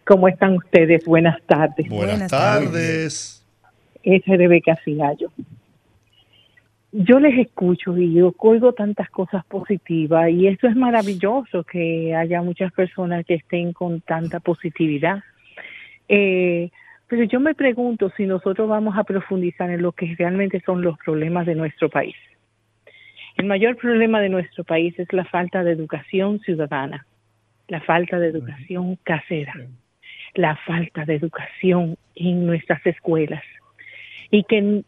¿Cómo 0.06 0.28
están 0.28 0.54
ustedes? 0.54 1.04
Buenas 1.04 1.42
tardes. 1.46 1.88
Buenas, 1.88 2.30
tardes. 2.30 3.44
es 4.04 4.24
Rebeca 4.24 4.78
Cigallo. 4.84 5.32
Yo 6.98 7.20
les 7.20 7.38
escucho 7.38 7.94
y 7.98 8.14
yo 8.14 8.34
oigo 8.38 8.72
tantas 8.72 9.10
cosas 9.10 9.44
positivas 9.44 10.30
y 10.30 10.46
esto 10.46 10.66
es 10.66 10.74
maravilloso 10.74 11.62
que 11.62 12.14
haya 12.14 12.40
muchas 12.40 12.72
personas 12.72 13.26
que 13.26 13.34
estén 13.34 13.74
con 13.74 14.00
tanta 14.00 14.40
positividad. 14.40 15.22
Eh, 16.08 16.70
pero 17.06 17.24
yo 17.24 17.38
me 17.38 17.54
pregunto 17.54 18.10
si 18.16 18.24
nosotros 18.24 18.66
vamos 18.66 18.96
a 18.96 19.04
profundizar 19.04 19.68
en 19.68 19.82
lo 19.82 19.92
que 19.92 20.14
realmente 20.18 20.62
son 20.64 20.80
los 20.80 20.96
problemas 20.96 21.44
de 21.44 21.54
nuestro 21.54 21.90
país. 21.90 22.16
El 23.36 23.44
mayor 23.44 23.76
problema 23.76 24.18
de 24.22 24.30
nuestro 24.30 24.64
país 24.64 24.98
es 24.98 25.12
la 25.12 25.26
falta 25.26 25.62
de 25.62 25.72
educación 25.72 26.40
ciudadana, 26.40 27.06
la 27.68 27.82
falta 27.82 28.18
de 28.18 28.28
educación 28.28 28.96
casera, 29.02 29.52
la 30.32 30.56
falta 30.64 31.04
de 31.04 31.16
educación 31.16 31.98
en 32.14 32.46
nuestras 32.46 32.80
escuelas. 32.86 33.42
Y 34.30 34.44
que 34.44 34.82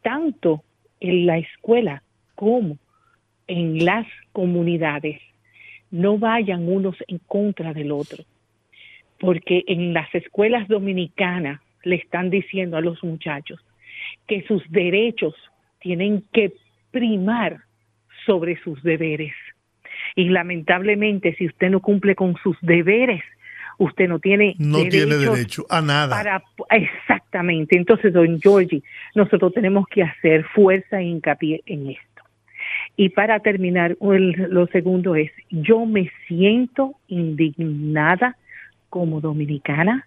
tanto 0.00 0.64
en 1.04 1.26
la 1.26 1.38
escuela 1.38 2.02
como 2.34 2.78
en 3.46 3.84
las 3.84 4.06
comunidades 4.32 5.20
no 5.90 6.18
vayan 6.18 6.68
unos 6.68 6.96
en 7.08 7.18
contra 7.18 7.72
del 7.74 7.92
otro 7.92 8.24
porque 9.18 9.64
en 9.66 9.92
las 9.92 10.12
escuelas 10.14 10.66
dominicanas 10.68 11.60
le 11.82 11.96
están 11.96 12.30
diciendo 12.30 12.76
a 12.76 12.80
los 12.80 13.02
muchachos 13.04 13.60
que 14.26 14.42
sus 14.42 14.62
derechos 14.70 15.34
tienen 15.80 16.24
que 16.32 16.52
primar 16.90 17.60
sobre 18.26 18.60
sus 18.62 18.82
deberes. 18.82 19.34
Y 20.16 20.28
lamentablemente, 20.28 21.34
si 21.36 21.46
usted 21.46 21.70
no 21.70 21.80
cumple 21.80 22.14
con 22.14 22.36
sus 22.42 22.56
deberes, 22.62 23.22
usted 23.78 24.08
no 24.08 24.18
tiene 24.18 24.54
no 24.58 24.82
tiene 24.88 25.16
derecho 25.16 25.64
a 25.68 25.80
nada. 25.80 26.16
Para, 26.16 26.44
exactamente. 26.70 27.76
Entonces, 27.76 28.12
don 28.12 28.40
Georgie, 28.40 28.82
nosotros 29.14 29.52
tenemos 29.52 29.86
que 29.88 30.02
hacer 30.02 30.44
fuerza 30.54 31.00
e 31.00 31.04
hincapié 31.04 31.62
en 31.66 31.90
esto. 31.90 32.22
Y 32.96 33.10
para 33.10 33.40
terminar, 33.40 33.96
lo 34.00 34.66
segundo 34.68 35.16
es, 35.16 35.30
yo 35.50 35.84
me 35.84 36.10
siento 36.28 36.94
indignada 37.08 38.36
como 38.88 39.20
dominicana 39.20 40.06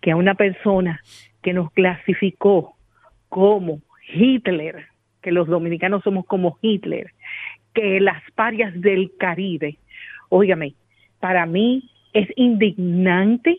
que 0.00 0.12
a 0.12 0.16
una 0.16 0.34
persona 0.34 1.00
que 1.42 1.52
nos 1.52 1.72
clasificó 1.72 2.76
como 3.28 3.80
Hitler, 4.12 4.86
que 5.22 5.32
los 5.32 5.48
dominicanos 5.48 6.02
somos 6.02 6.24
como 6.26 6.58
Hitler, 6.62 7.12
que 7.74 8.00
las 8.00 8.22
parias 8.34 8.72
del 8.80 9.12
Caribe, 9.18 9.78
óigame, 10.28 10.74
para 11.18 11.46
mí 11.46 11.90
es 12.12 12.28
indignante 12.36 13.58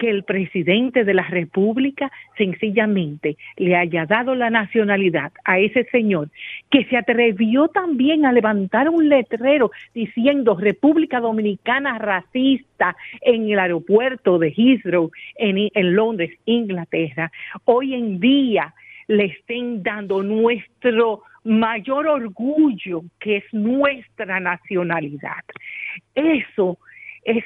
que 0.00 0.08
el 0.08 0.24
presidente 0.24 1.04
de 1.04 1.12
la 1.12 1.24
República 1.24 2.10
sencillamente 2.38 3.36
le 3.58 3.76
haya 3.76 4.06
dado 4.06 4.34
la 4.34 4.48
nacionalidad 4.48 5.30
a 5.44 5.58
ese 5.58 5.84
señor 5.92 6.30
que 6.70 6.86
se 6.86 6.96
atrevió 6.96 7.68
también 7.68 8.24
a 8.24 8.32
levantar 8.32 8.88
un 8.88 9.10
letrero 9.10 9.70
diciendo 9.94 10.56
República 10.56 11.20
Dominicana 11.20 11.98
racista 11.98 12.96
en 13.20 13.50
el 13.50 13.58
aeropuerto 13.58 14.38
de 14.38 14.54
Heathrow 14.56 15.10
en, 15.36 15.68
en 15.74 15.94
Londres, 15.94 16.30
Inglaterra. 16.46 17.30
Hoy 17.64 17.92
en 17.94 18.20
día 18.20 18.74
le 19.06 19.26
estén 19.26 19.82
dando 19.82 20.22
nuestro 20.22 21.24
mayor 21.44 22.06
orgullo, 22.06 23.02
que 23.18 23.36
es 23.38 23.44
nuestra 23.52 24.40
nacionalidad. 24.40 25.44
Eso 26.14 26.78
es 27.22 27.44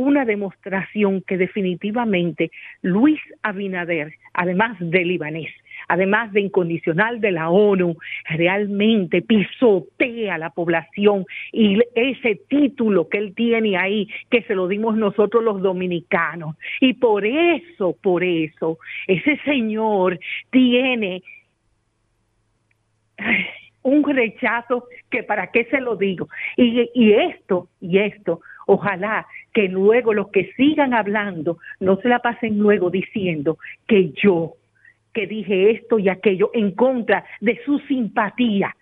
una 0.00 0.24
demostración 0.24 1.20
que 1.20 1.36
definitivamente 1.36 2.50
Luis 2.80 3.20
Abinader, 3.42 4.14
además 4.32 4.78
de 4.80 5.04
libanés, 5.04 5.52
además 5.88 6.32
de 6.32 6.40
incondicional 6.40 7.20
de 7.20 7.32
la 7.32 7.50
ONU, 7.50 7.96
realmente 8.24 9.20
pisotea 9.20 10.36
a 10.36 10.38
la 10.38 10.50
población 10.50 11.26
y 11.52 11.78
ese 11.94 12.40
título 12.48 13.08
que 13.10 13.18
él 13.18 13.34
tiene 13.34 13.76
ahí, 13.76 14.08
que 14.30 14.42
se 14.44 14.54
lo 14.54 14.68
dimos 14.68 14.96
nosotros 14.96 15.44
los 15.44 15.60
dominicanos. 15.60 16.56
Y 16.80 16.94
por 16.94 17.26
eso, 17.26 17.94
por 18.00 18.24
eso, 18.24 18.78
ese 19.06 19.36
señor 19.44 20.18
tiene 20.50 21.22
un 23.82 24.02
rechazo 24.04 24.84
que 25.10 25.22
para 25.24 25.50
qué 25.50 25.64
se 25.66 25.80
lo 25.80 25.96
digo. 25.96 26.28
Y, 26.56 26.88
y 26.94 27.12
esto, 27.12 27.68
y 27.82 27.98
esto, 27.98 28.40
ojalá 28.66 29.26
que 29.52 29.68
luego 29.68 30.14
los 30.14 30.28
que 30.28 30.52
sigan 30.56 30.94
hablando 30.94 31.58
no 31.80 31.96
se 31.96 32.08
la 32.08 32.20
pasen 32.20 32.58
luego 32.58 32.90
diciendo 32.90 33.58
que 33.86 34.12
yo, 34.22 34.54
que 35.12 35.26
dije 35.26 35.72
esto 35.72 35.98
y 35.98 36.08
aquello 36.08 36.50
en 36.54 36.72
contra 36.72 37.24
de 37.40 37.60
su 37.64 37.78
simpatía, 37.80 38.74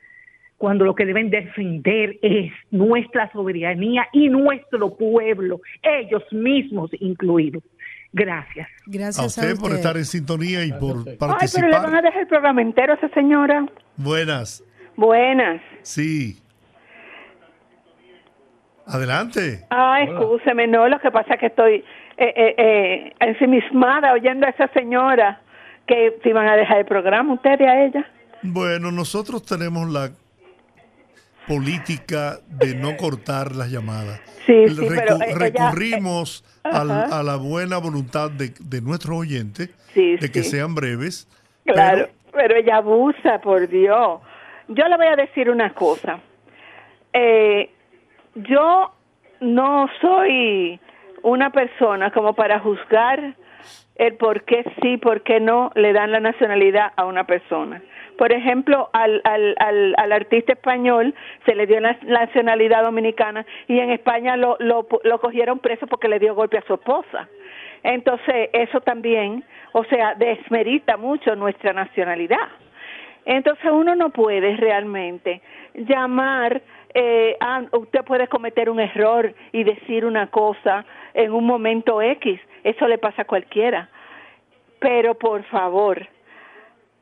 cuando 0.59 0.85
lo 0.85 0.95
que 0.95 1.07
deben 1.07 1.31
defender 1.31 2.19
es 2.21 2.53
nuestra 2.71 3.31
soberanía 3.33 4.09
y 4.13 4.29
nuestro 4.29 4.97
pueblo, 4.97 5.61
ellos 5.83 6.25
mismos 6.33 6.91
incluidos. 6.99 7.63
Gracias. 8.13 8.69
Gracias 8.87 9.19
a 9.19 9.27
usted, 9.27 9.57
por 9.61 9.73
estar 9.73 9.97
en 9.97 10.05
sintonía 10.05 10.65
y 10.65 10.73
por 10.73 11.05
participar. 11.17 11.39
Ay, 11.41 11.49
pero 11.55 11.69
le 11.69 11.79
van 11.79 11.95
a 11.95 12.03
dejar 12.03 12.23
el 12.23 12.29
programa 12.29 12.63
entero 12.63 12.95
a 12.95 12.97
esa 12.97 13.09
señora. 13.11 13.67
Buenas. 13.97 14.65
Buenas. 14.97 15.63
Sí. 15.83 16.39
Adelante. 18.89 19.67
Ah, 19.71 20.03
escúcheme, 20.03 20.67
no, 20.67 20.89
lo 20.89 20.99
que 20.99 21.11
pasa 21.11 21.35
es 21.35 21.41
que 21.41 21.47
estoy 21.47 21.85
eh, 22.17 22.33
eh, 22.35 22.55
eh, 22.57 23.13
ensimismada 23.21 24.13
oyendo 24.13 24.47
a 24.47 24.51
esa 24.51 24.69
señora 24.69 25.41
que 25.87 26.19
se 26.23 26.29
iban 26.31 26.49
a 26.49 26.57
dejar 26.57 26.79
el 26.79 26.87
programa, 26.87 27.35
ustedes 27.35 27.69
a 27.69 27.85
ella. 27.85 28.07
Bueno, 28.43 28.91
nosotros 28.91 29.45
tenemos 29.45 29.89
la 29.91 30.11
política 31.47 32.39
de 32.47 32.75
no 32.75 32.97
cortar 32.97 33.55
las 33.55 33.71
llamadas. 33.71 34.21
Sí, 34.47 34.69
sí, 34.69 34.87
pero 34.89 35.17
eh, 35.17 35.35
recurrimos 35.35 36.45
a 36.63 37.23
la 37.23 37.37
buena 37.37 37.79
voluntad 37.79 38.31
de, 38.31 38.53
de 38.61 38.81
nuestros 38.81 39.19
oyentes 39.19 39.71
de 39.95 40.31
que 40.31 40.43
sean 40.43 40.75
breves. 40.75 41.27
Claro, 41.65 42.09
pero 42.33 42.57
ella 42.57 42.77
abusa, 42.77 43.41
por 43.41 43.69
Dios. 43.69 44.21
Yo 44.69 44.89
le 44.89 44.97
voy 44.97 45.07
a 45.07 45.17
decir 45.17 45.51
una 45.51 45.73
cosa. 45.75 46.21
Eh, 47.13 47.71
yo 48.43 48.93
no 49.41 49.89
soy 50.01 50.81
una 51.23 51.51
persona 51.51 52.11
como 52.11 52.35
para 52.35 52.61
juzgar 52.61 53.35
el 53.97 54.15
por 54.15 54.45
qué 54.45 54.65
sí, 54.81 54.97
por 54.97 55.23
qué 55.23 55.41
no 55.41 55.73
le 55.75 55.93
dan 55.93 56.13
la 56.13 56.21
nacionalidad 56.21 56.93
a 56.97 57.05
una 57.05 57.25
persona. 57.25 57.83
Por 58.17 58.33
ejemplo, 58.33 58.91
al, 58.93 59.21
al, 59.25 59.55
al, 59.59 59.95
al 59.97 60.13
artista 60.13 60.53
español 60.53 61.15
se 61.47 61.55
le 61.55 61.67
dio 61.67 61.81
la 61.81 61.97
nacionalidad 62.03 62.83
dominicana 62.83 63.45
y 63.67 63.79
en 63.79 63.91
España 63.91 64.37
lo, 64.37 64.57
lo, 64.61 64.87
lo 65.05 65.21
cogieron 65.21 65.59
preso 65.59 65.87
porque 65.87 66.09
le 66.09 66.19
dio 66.19 66.35
golpe 66.35 66.59
a 66.59 66.63
su 66.63 66.75
esposa. 66.75 67.29
Entonces, 67.83 68.51
eso 68.53 68.81
también, 68.81 69.45
o 69.73 69.85
sea, 69.85 70.15
desmerita 70.15 70.97
mucho 70.97 71.37
nuestra 71.37 71.73
nacionalidad. 71.73 72.49
Entonces 73.25 73.71
uno 73.71 73.95
no 73.95 74.09
puede 74.09 74.57
realmente 74.57 75.43
llamar, 75.75 76.63
eh, 76.95 77.37
a, 77.41 77.65
usted 77.73 78.05
puede 78.05 78.29
cometer 78.29 78.71
un 78.71 78.81
error 78.81 79.35
y 79.53 79.65
decir 79.65 80.05
una 80.05 80.29
cosa 80.29 80.85
en 81.15 81.33
un 81.33 81.45
momento 81.45 82.01
X, 82.01 82.41
eso 82.65 82.89
le 82.89 82.99
pasa 82.99 83.23
a 83.23 83.25
cualquiera. 83.27 83.89
Pero 84.79 85.15
por 85.15 85.43
favor, 85.45 86.07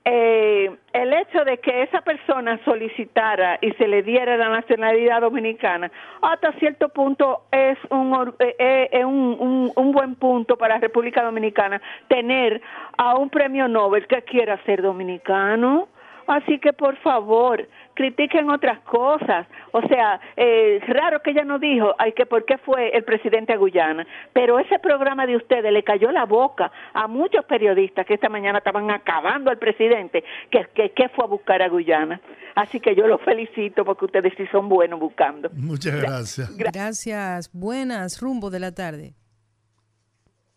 eh, 0.09 0.71
el 0.93 1.13
hecho 1.13 1.45
de 1.45 1.59
que 1.59 1.83
esa 1.83 2.01
persona 2.01 2.61
solicitara 2.65 3.59
y 3.61 3.73
se 3.73 3.89
le 3.89 4.05
diera 4.05 4.37
la 4.37 4.51
nacionalidad 4.51 5.21
dominicana, 5.21 5.91
hasta 6.23 6.53
cierto 6.61 6.91
punto 6.91 7.43
es 7.51 7.77
un, 7.91 8.33
eh, 8.39 8.89
eh, 8.93 9.05
un, 9.05 9.73
un, 9.75 9.93
buen 9.93 10.15
punto 10.15 10.57
para 10.57 10.75
la 10.75 10.81
República 10.81 11.25
Dominicana 11.25 11.83
tener 12.07 12.63
a 12.97 13.17
un 13.17 13.31
premio 13.31 13.67
Nobel 13.67 14.07
que 14.07 14.23
quiera 14.23 14.63
ser 14.65 14.81
dominicano. 14.81 15.89
Así 16.27 16.59
que 16.59 16.73
por 16.73 16.97
favor, 16.98 17.69
critiquen 17.94 18.51
otras 18.51 18.81
cosas. 18.81 19.47
O 19.73 19.81
sea, 19.82 20.20
eh, 20.36 20.81
raro 20.89 21.20
que 21.23 21.31
ella 21.31 21.44
no 21.44 21.59
dijo, 21.59 21.94
ay, 21.98 22.12
que 22.12 22.27
por 22.27 22.44
qué 22.44 22.59
fue 22.59 22.90
el 22.97 23.05
presidente 23.05 23.53
a 23.53 23.57
Guyana. 23.57 24.07
Pero 24.32 24.59
ese 24.59 24.78
programa 24.78 25.27
de 25.27 25.36
ustedes 25.36 25.73
le 25.73 25.82
cayó 25.82 26.11
la 26.12 26.24
boca 26.24 26.70
a 26.94 27.07
muchos 27.07 27.44
periodistas 27.44 28.07
que 28.07 28.15
esta 28.15 28.28
mañana 28.28 28.59
estaban 28.59 28.90
acabando 28.90 29.51
al 29.51 29.59
presidente, 29.59 30.24
que, 30.51 30.66
que, 30.94 31.09
fue 31.11 31.24
a 31.24 31.28
buscar 31.28 31.62
a 31.62 31.69
Guyana. 31.69 32.20
Así 32.55 32.81
que 32.81 32.94
yo 32.94 33.07
los 33.07 33.20
felicito 33.23 33.85
porque 33.85 34.07
ustedes 34.07 34.32
sí 34.36 34.47
son 34.51 34.69
buenos 34.69 34.98
buscando. 35.01 35.51
Muchas 35.55 36.01
gracias. 36.01 36.57
Gracias. 36.57 37.51
Buenas, 37.53 38.20
rumbo 38.20 38.51
de 38.51 38.61
la 38.61 38.73
tarde. 38.73 39.15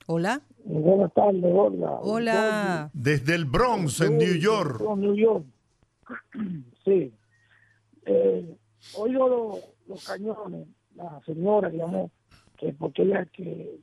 Hola. 0.08 0.41
Buenas 0.66 1.14
tardes, 1.14 1.44
hola. 1.44 1.91
Hola. 2.02 2.90
Desde 2.94 3.36
el 3.36 3.46
Bronx, 3.46 4.02
en 4.02 4.18
New 4.18 4.36
York. 4.36 4.82
New 4.98 5.16
York. 5.16 5.46
Sí. 6.86 7.11
Eh, 8.06 8.56
oigo 8.95 9.60
los, 9.88 10.07
cañones, 10.07 10.68
la 10.95 11.19
señora 11.26 11.69
llamó, 11.69 12.10
que 12.57 12.73
porque 12.73 13.03
ella 13.03 13.26
que 13.26 13.80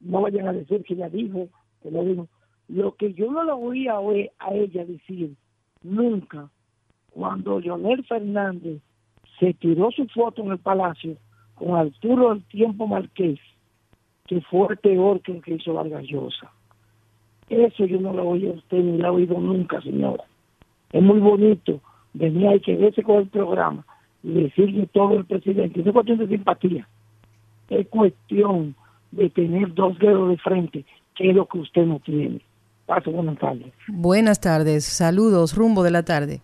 no 0.00 0.22
vayan 0.22 0.48
a 0.48 0.52
decir 0.52 0.82
que 0.84 0.94
ella 0.94 1.08
dijo, 1.08 1.48
que 1.82 1.90
no 1.90 2.04
dijo. 2.04 2.28
Lo 2.68 2.94
que 2.96 3.12
yo 3.12 3.30
no 3.30 3.44
lo 3.44 3.56
voy 3.56 3.88
a 3.88 4.00
oír 4.00 4.30
a 4.38 4.52
ella 4.54 4.84
decir 4.84 5.34
nunca, 5.82 6.50
cuando 7.10 7.60
Leonel 7.60 8.04
Fernández 8.04 8.80
se 9.38 9.54
tiró 9.54 9.90
su 9.90 10.06
foto 10.08 10.42
en 10.42 10.52
el 10.52 10.58
palacio 10.58 11.16
con 11.54 11.74
Arturo 11.76 12.30
del 12.30 12.44
Tiempo 12.44 12.86
Marqués, 12.86 13.38
que 14.26 14.40
fue 14.42 14.76
peor 14.76 15.20
que 15.20 15.32
el 15.32 15.42
que 15.42 15.54
hizo 15.54 15.74
Vargas 15.74 16.04
Llosa. 16.04 16.50
Eso 17.48 17.84
yo 17.84 18.00
no 18.00 18.12
lo 18.12 18.28
oí 18.30 18.48
a 18.48 18.52
usted 18.52 18.78
ni 18.78 18.98
lo 18.98 19.08
he 19.08 19.10
oído 19.10 19.38
nunca, 19.38 19.80
señora. 19.82 20.24
Es 20.92 21.02
muy 21.02 21.18
bonito 21.20 21.80
venir 22.14 22.48
ahí 22.48 22.60
que 22.60 22.76
verse 22.76 23.02
con 23.02 23.16
el 23.16 23.28
programa 23.28 23.84
y 24.22 24.44
decirle 24.44 24.86
todo 24.92 25.16
el 25.16 25.24
presidente. 25.24 25.80
No 25.80 25.86
es 25.86 25.92
cuestión 25.92 26.18
de 26.18 26.28
simpatía, 26.28 26.88
es 27.70 27.88
cuestión 27.88 28.74
de 29.10 29.30
tener 29.30 29.72
dos 29.74 29.98
dedos 29.98 30.28
de 30.30 30.36
frente, 30.38 30.84
que 31.16 31.30
es 31.30 31.34
lo 31.36 31.46
que 31.46 31.58
usted 31.58 31.84
no 31.84 31.98
tiene. 32.00 32.40
Paso 32.86 33.10
buenas 33.10 33.38
tardes. 33.38 33.72
Buenas 33.88 34.40
tardes, 34.40 34.84
saludos, 34.84 35.56
rumbo 35.56 35.82
de 35.82 35.90
la 35.90 36.02
tarde. 36.02 36.40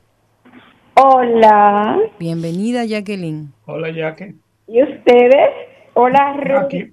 Hola. 0.95 1.99
Bienvenida, 2.19 2.85
Jacqueline. 2.85 3.53
Hola, 3.67 3.91
Jackie. 3.91 4.35
¿Y 4.67 4.83
ustedes? 4.83 5.51
Hola, 5.95 6.37
Jackie. 6.45 6.93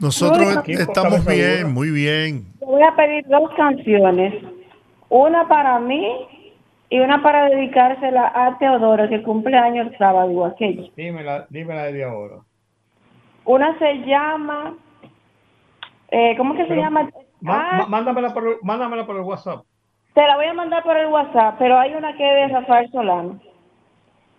Nosotros 0.00 0.56
Aquí 0.56 0.72
estamos 0.72 1.18
estamos 1.18 1.26
bien, 1.26 1.72
muy 1.72 1.90
bien. 1.90 2.46
Te 2.58 2.66
voy 2.66 2.82
a 2.82 2.94
pedir 2.94 3.24
dos 3.28 3.50
canciones. 3.56 4.34
Una 5.08 5.48
para 5.48 5.78
mí 5.80 6.06
y 6.88 7.00
una 7.00 7.22
para 7.22 7.48
dedicársela 7.48 8.32
a 8.34 8.58
Teodoro, 8.58 9.08
que 9.08 9.22
cumple 9.22 9.56
años 9.56 9.88
el 9.88 9.98
sábado, 9.98 10.30
igual 10.30 10.54
que 10.56 10.74
yo. 10.74 10.82
Dímela, 10.96 11.46
dímela 11.50 11.84
de 11.84 12.04
ahora. 12.04 12.36
Una 13.44 13.78
se 13.78 13.94
llama... 14.06 14.74
Eh, 16.10 16.36
¿Cómo 16.36 16.54
que 16.54 16.66
se 16.66 16.76
llama? 16.76 17.10
Ma- 17.40 17.68
Ah, 17.72 17.86
mándamela, 17.88 18.32
por, 18.32 18.46
el- 18.46 18.56
mándamela 18.62 19.04
por 19.06 19.16
el 19.16 19.22
WhatsApp. 19.22 19.64
te 20.14 20.22
la 20.26 20.36
voy 20.36 20.46
a 20.46 20.54
mandar 20.54 20.82
por 20.84 20.96
el 20.96 21.08
WhatsApp, 21.08 21.56
pero 21.58 21.78
hay 21.78 21.94
una 21.94 22.16
que 22.16 22.44
es 22.44 22.48
de 22.48 22.54
Rafael 22.58 22.90
Solano. 22.90 23.40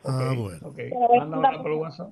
Ah, 0.06 0.34
bueno. 0.38 0.58
Ok, 0.68 0.76
Te 0.76 0.90
la 1.00 1.08
voy 1.08 1.18
a 1.18 1.20
mándamela 1.22 1.50
mandar 1.52 1.62
por 1.62 1.72
el 1.72 1.78
WhatsApp. 1.78 2.10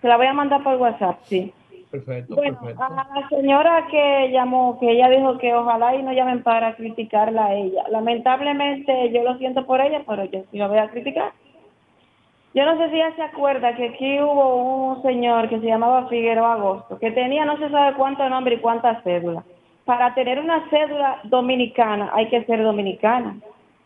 Se 0.00 0.08
la 0.08 0.16
voy 0.16 0.26
a 0.26 0.32
mandar 0.32 0.62
por 0.62 0.76
WhatsApp, 0.76 1.18
sí. 1.24 1.52
Perfecto, 1.94 2.34
Bueno, 2.34 2.58
perfecto. 2.58 2.82
a 2.82 2.90
la 3.20 3.28
señora 3.28 3.86
que 3.88 4.30
llamó, 4.32 4.80
que 4.80 4.90
ella 4.90 5.08
dijo 5.10 5.38
que 5.38 5.54
ojalá 5.54 5.94
y 5.94 6.02
no 6.02 6.12
llamen 6.12 6.42
para 6.42 6.74
criticarla 6.74 7.46
a 7.46 7.54
ella. 7.54 7.84
Lamentablemente 7.88 9.12
yo 9.12 9.22
lo 9.22 9.38
siento 9.38 9.64
por 9.64 9.80
ella, 9.80 10.02
pero 10.04 10.24
yo 10.24 10.40
sí 10.50 10.58
la 10.58 10.66
voy 10.66 10.78
a 10.78 10.88
criticar. 10.88 11.30
Yo 12.52 12.64
no 12.64 12.76
sé 12.78 12.90
si 12.90 12.96
ella 12.96 13.14
se 13.14 13.22
acuerda 13.22 13.76
que 13.76 13.90
aquí 13.90 14.20
hubo 14.20 14.94
un 14.94 15.02
señor 15.02 15.48
que 15.48 15.60
se 15.60 15.66
llamaba 15.66 16.08
Figueroa 16.08 16.54
Agosto, 16.54 16.98
que 16.98 17.12
tenía 17.12 17.44
no 17.44 17.58
se 17.58 17.70
sabe 17.70 17.96
cuánto 17.96 18.28
nombre 18.28 18.56
y 18.56 18.58
cuántas 18.58 19.00
cédulas. 19.04 19.44
Para 19.84 20.14
tener 20.14 20.40
una 20.40 20.68
cédula 20.70 21.20
dominicana 21.24 22.10
hay 22.12 22.28
que 22.28 22.44
ser 22.44 22.60
dominicana. 22.60 23.36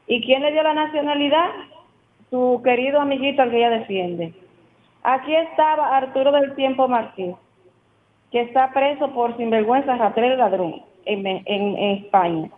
¿Y 0.07 0.23
quién 0.25 0.41
le 0.41 0.53
dio 0.53 0.63
la 0.63 0.73
nacionalidad? 0.73 1.51
Su 2.31 2.63
querido 2.65 3.03
amiguito 3.03 3.43
al 3.43 3.51
que 3.51 3.59
ella 3.59 3.71
defiende. 3.71 4.33
Aquí 5.03 5.35
estaba 5.35 5.95
Arturo 5.95 6.33
del 6.33 6.55
Tiempo 6.55 6.89
Marqués 6.89 7.35
que 8.31 8.41
está 8.43 8.71
preso 8.73 9.11
por 9.13 9.37
sinvergüenza, 9.37 9.97
ratero 9.97 10.35
y 10.35 10.37
ladrón 10.37 10.83
en, 11.07 11.27
en, 11.27 11.43
en 11.47 11.77
España. 12.05 12.49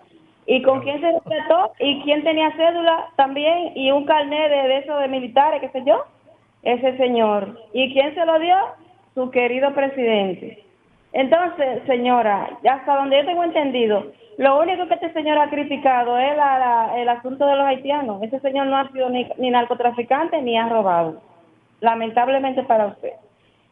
¿Y 0.47 0.63
con 0.63 0.81
quién 0.83 1.01
se 1.01 1.13
respetó? 1.13 1.73
¿Y 1.79 2.01
quién 2.03 2.25
tenía 2.25 2.51
cédula 2.57 3.07
también? 3.17 3.73
¿Y 3.77 3.91
un 3.93 4.05
carnet 4.05 4.51
de, 4.51 4.69
de 4.69 4.79
eso 4.79 4.97
de 4.99 5.07
militares, 5.09 5.61
qué 5.61 5.69
sé 5.69 5.85
yo? 5.85 6.05
Ese 6.63 6.97
señor. 6.97 7.61
¿Y 7.73 7.93
quién 7.93 8.15
se 8.15 8.27
lo 8.27 8.39
dio? 8.41 8.57
Su 9.15 9.31
querido 9.31 9.73
presidente. 9.75 10.65
Entonces, 11.13 11.83
señora, 11.87 12.51
hasta 12.69 12.97
donde 12.97 13.19
yo 13.19 13.27
tengo 13.27 13.45
entendido, 13.45 14.07
lo 14.39 14.61
único 14.61 14.89
que 14.89 14.95
este 14.95 15.13
señor 15.13 15.39
ha 15.39 15.51
criticado 15.51 16.19
es 16.19 16.37
la- 16.37 16.59
la- 16.59 17.01
el 17.01 17.09
asunto 17.09 17.47
de 17.47 17.57
los 17.57 17.67
haitianos. 17.67 18.23
Ese 18.23 18.41
señor 18.41 18.67
no 18.67 18.77
ha 18.77 18.89
sido 18.91 19.09
ni, 19.11 19.29
ni 19.39 19.51
narcotraficante 19.51 20.41
ni 20.43 20.57
ha 20.59 20.69
robado, 20.69 21.21
lamentablemente 21.81 22.63
para 22.65 22.87
usted. 22.87 23.13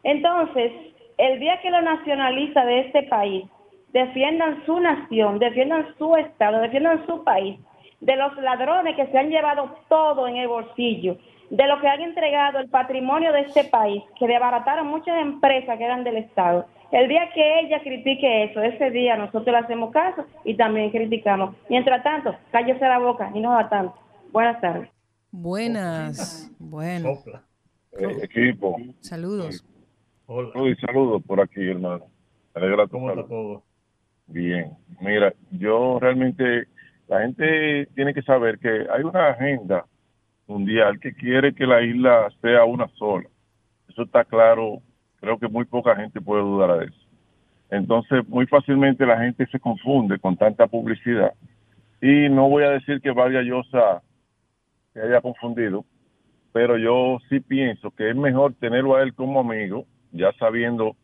Entonces, 0.03 0.71
el 1.19 1.39
día 1.39 1.59
que 1.61 1.69
los 1.69 1.83
nacionalistas 1.83 2.65
de 2.65 2.79
este 2.79 3.03
país 3.03 3.45
defiendan 3.91 4.65
su 4.65 4.79
nación, 4.79 5.37
defiendan 5.37 5.93
su 5.97 6.15
estado, 6.15 6.61
defiendan 6.61 7.05
su 7.05 7.23
país, 7.25 7.59
de 7.99 8.15
los 8.15 8.35
ladrones 8.37 8.95
que 8.95 9.05
se 9.07 9.17
han 9.17 9.29
llevado 9.29 9.75
todo 9.89 10.27
en 10.29 10.37
el 10.37 10.47
bolsillo, 10.47 11.17
de 11.49 11.67
los 11.67 11.81
que 11.81 11.87
han 11.87 12.01
entregado 12.01 12.59
el 12.59 12.69
patrimonio 12.69 13.33
de 13.33 13.41
este 13.41 13.65
país, 13.65 14.01
que 14.17 14.27
desbarataron 14.27 14.87
muchas 14.87 15.19
empresas 15.19 15.77
que 15.77 15.83
eran 15.83 16.05
del 16.05 16.17
Estado. 16.17 16.65
El 16.91 17.09
día 17.09 17.29
que 17.33 17.59
ella 17.59 17.81
critique 17.81 18.45
eso, 18.45 18.61
ese 18.61 18.89
día 18.89 19.17
nosotros 19.17 19.47
le 19.47 19.57
hacemos 19.57 19.91
caso 19.91 20.25
y 20.45 20.55
también 20.55 20.89
criticamos. 20.89 21.55
Mientras 21.69 22.01
tanto, 22.01 22.33
cállese 22.51 22.79
la 22.79 22.97
boca 22.97 23.29
y 23.33 23.41
no 23.41 23.49
va 23.49 23.67
tanto. 23.67 23.93
Buenas 24.31 24.61
tardes. 24.61 24.89
Buenas. 25.31 26.49
Bueno. 26.59 27.17
Eh, 27.91 28.17
equipo, 28.23 28.77
saludos. 29.01 29.65
Hola. 30.31 30.51
Uy, 30.53 30.75
saludos 30.75 31.23
por 31.25 31.41
aquí, 31.41 31.59
hermano. 31.59 32.05
Alegra 32.53 32.85
¿Cómo 32.85 33.09
está 33.09 33.25
todo? 33.25 33.63
Bien, 34.27 34.77
mira, 35.01 35.33
yo 35.49 35.97
realmente, 35.99 36.67
la 37.07 37.21
gente 37.21 37.87
tiene 37.95 38.13
que 38.13 38.21
saber 38.21 38.59
que 38.59 38.69
hay 38.69 39.01
una 39.01 39.29
agenda 39.29 39.85
mundial 40.45 40.99
que 40.99 41.15
quiere 41.15 41.55
que 41.55 41.65
la 41.65 41.81
isla 41.81 42.29
sea 42.43 42.63
una 42.63 42.87
sola. 42.89 43.27
Eso 43.87 44.03
está 44.03 44.23
claro, 44.23 44.83
creo 45.19 45.39
que 45.39 45.47
muy 45.47 45.65
poca 45.65 45.95
gente 45.95 46.21
puede 46.21 46.43
dudar 46.43 46.77
de 46.77 46.85
eso. 46.85 47.07
Entonces, 47.71 48.27
muy 48.27 48.45
fácilmente 48.45 49.07
la 49.07 49.17
gente 49.17 49.47
se 49.47 49.59
confunde 49.59 50.19
con 50.19 50.37
tanta 50.37 50.67
publicidad. 50.67 51.33
Y 52.03 52.29
no 52.29 52.49
voy 52.49 52.65
a 52.65 52.69
decir 52.69 53.01
que 53.01 53.09
Vargas 53.09 53.45
Llosa 53.45 54.03
se 54.93 55.01
haya 55.01 55.21
confundido, 55.21 55.85
pero 56.53 56.77
yo 56.77 57.17
sí 57.29 57.39
pienso 57.39 57.89
que 57.89 58.11
es 58.11 58.15
mejor 58.15 58.53
tenerlo 58.53 58.95
a 58.95 59.01
él 59.01 59.15
como 59.15 59.39
amigo, 59.39 59.87
ya 60.11 60.31
sabiendo 60.33 60.95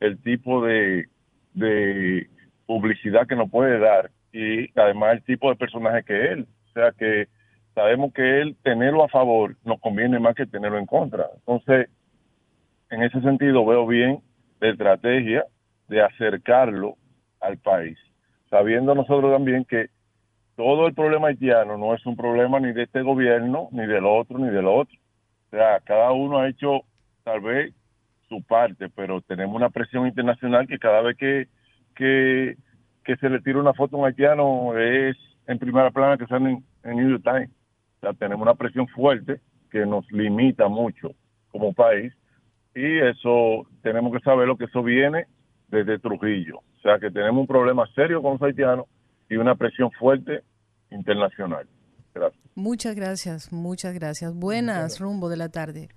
el 0.00 0.20
tipo 0.22 0.64
de, 0.64 1.08
de 1.54 2.28
publicidad 2.66 3.26
que 3.26 3.36
nos 3.36 3.50
puede 3.50 3.78
dar 3.78 4.10
y 4.32 4.70
además 4.78 5.14
el 5.14 5.22
tipo 5.22 5.50
de 5.50 5.56
personaje 5.56 6.04
que 6.04 6.32
él. 6.32 6.46
O 6.68 6.72
sea 6.72 6.92
que 6.92 7.28
sabemos 7.74 8.12
que 8.12 8.40
él 8.40 8.56
tenerlo 8.62 9.04
a 9.04 9.08
favor 9.08 9.56
nos 9.64 9.80
conviene 9.80 10.18
más 10.18 10.34
que 10.34 10.46
tenerlo 10.46 10.78
en 10.78 10.86
contra. 10.86 11.26
Entonces, 11.36 11.88
en 12.90 13.02
ese 13.02 13.20
sentido 13.20 13.64
veo 13.64 13.86
bien 13.86 14.20
la 14.60 14.68
estrategia 14.68 15.44
de 15.88 16.02
acercarlo 16.02 16.96
al 17.40 17.58
país, 17.58 17.98
sabiendo 18.50 18.94
nosotros 18.94 19.32
también 19.32 19.64
que 19.64 19.88
todo 20.56 20.86
el 20.86 20.94
problema 20.94 21.28
haitiano 21.28 21.78
no 21.78 21.94
es 21.94 22.04
un 22.04 22.16
problema 22.16 22.60
ni 22.60 22.72
de 22.72 22.82
este 22.82 23.02
gobierno, 23.02 23.68
ni 23.72 23.86
del 23.86 24.04
otro, 24.04 24.38
ni 24.38 24.50
del 24.50 24.66
otro. 24.66 24.94
O 25.46 25.50
sea, 25.56 25.80
cada 25.80 26.12
uno 26.12 26.38
ha 26.38 26.48
hecho 26.48 26.82
tal 27.24 27.40
vez 27.40 27.74
su 28.30 28.42
parte, 28.44 28.88
pero 28.88 29.20
tenemos 29.20 29.56
una 29.56 29.70
presión 29.70 30.06
internacional 30.06 30.68
que 30.68 30.78
cada 30.78 31.02
vez 31.02 31.16
que, 31.16 31.48
que, 31.96 32.56
que 33.04 33.16
se 33.16 33.28
le 33.28 33.40
tira 33.40 33.58
una 33.58 33.74
foto 33.74 33.96
a 33.96 33.98
un 33.98 34.06
haitiano 34.06 34.78
es 34.78 35.16
en 35.48 35.58
primera 35.58 35.90
plana 35.90 36.16
que 36.16 36.28
sale 36.28 36.62
en, 36.84 36.96
New 36.96 37.10
York 37.10 37.24
Times. 37.24 37.50
O 37.96 38.00
sea, 38.00 38.12
tenemos 38.14 38.42
una 38.42 38.54
presión 38.54 38.86
fuerte 38.86 39.40
que 39.68 39.84
nos 39.84 40.10
limita 40.12 40.68
mucho 40.68 41.10
como 41.50 41.72
país 41.72 42.14
y 42.72 43.00
eso 43.00 43.66
tenemos 43.82 44.12
que 44.12 44.20
saber 44.20 44.46
lo 44.46 44.56
que 44.56 44.66
eso 44.66 44.82
viene 44.82 45.26
desde 45.66 45.98
Trujillo. 45.98 46.58
O 46.58 46.80
sea, 46.82 47.00
que 47.00 47.10
tenemos 47.10 47.40
un 47.40 47.46
problema 47.48 47.84
serio 47.96 48.22
con 48.22 48.34
los 48.34 48.42
haitianos 48.42 48.86
y 49.28 49.36
una 49.36 49.56
presión 49.56 49.90
fuerte 49.90 50.42
internacional. 50.92 51.66
Gracias. 52.14 52.42
Muchas 52.54 52.94
gracias, 52.94 53.52
muchas 53.52 53.92
gracias. 53.92 54.34
Buenas, 54.34 55.00
rumbo 55.00 55.28
de 55.28 55.36
la 55.36 55.48
tarde. 55.48 55.88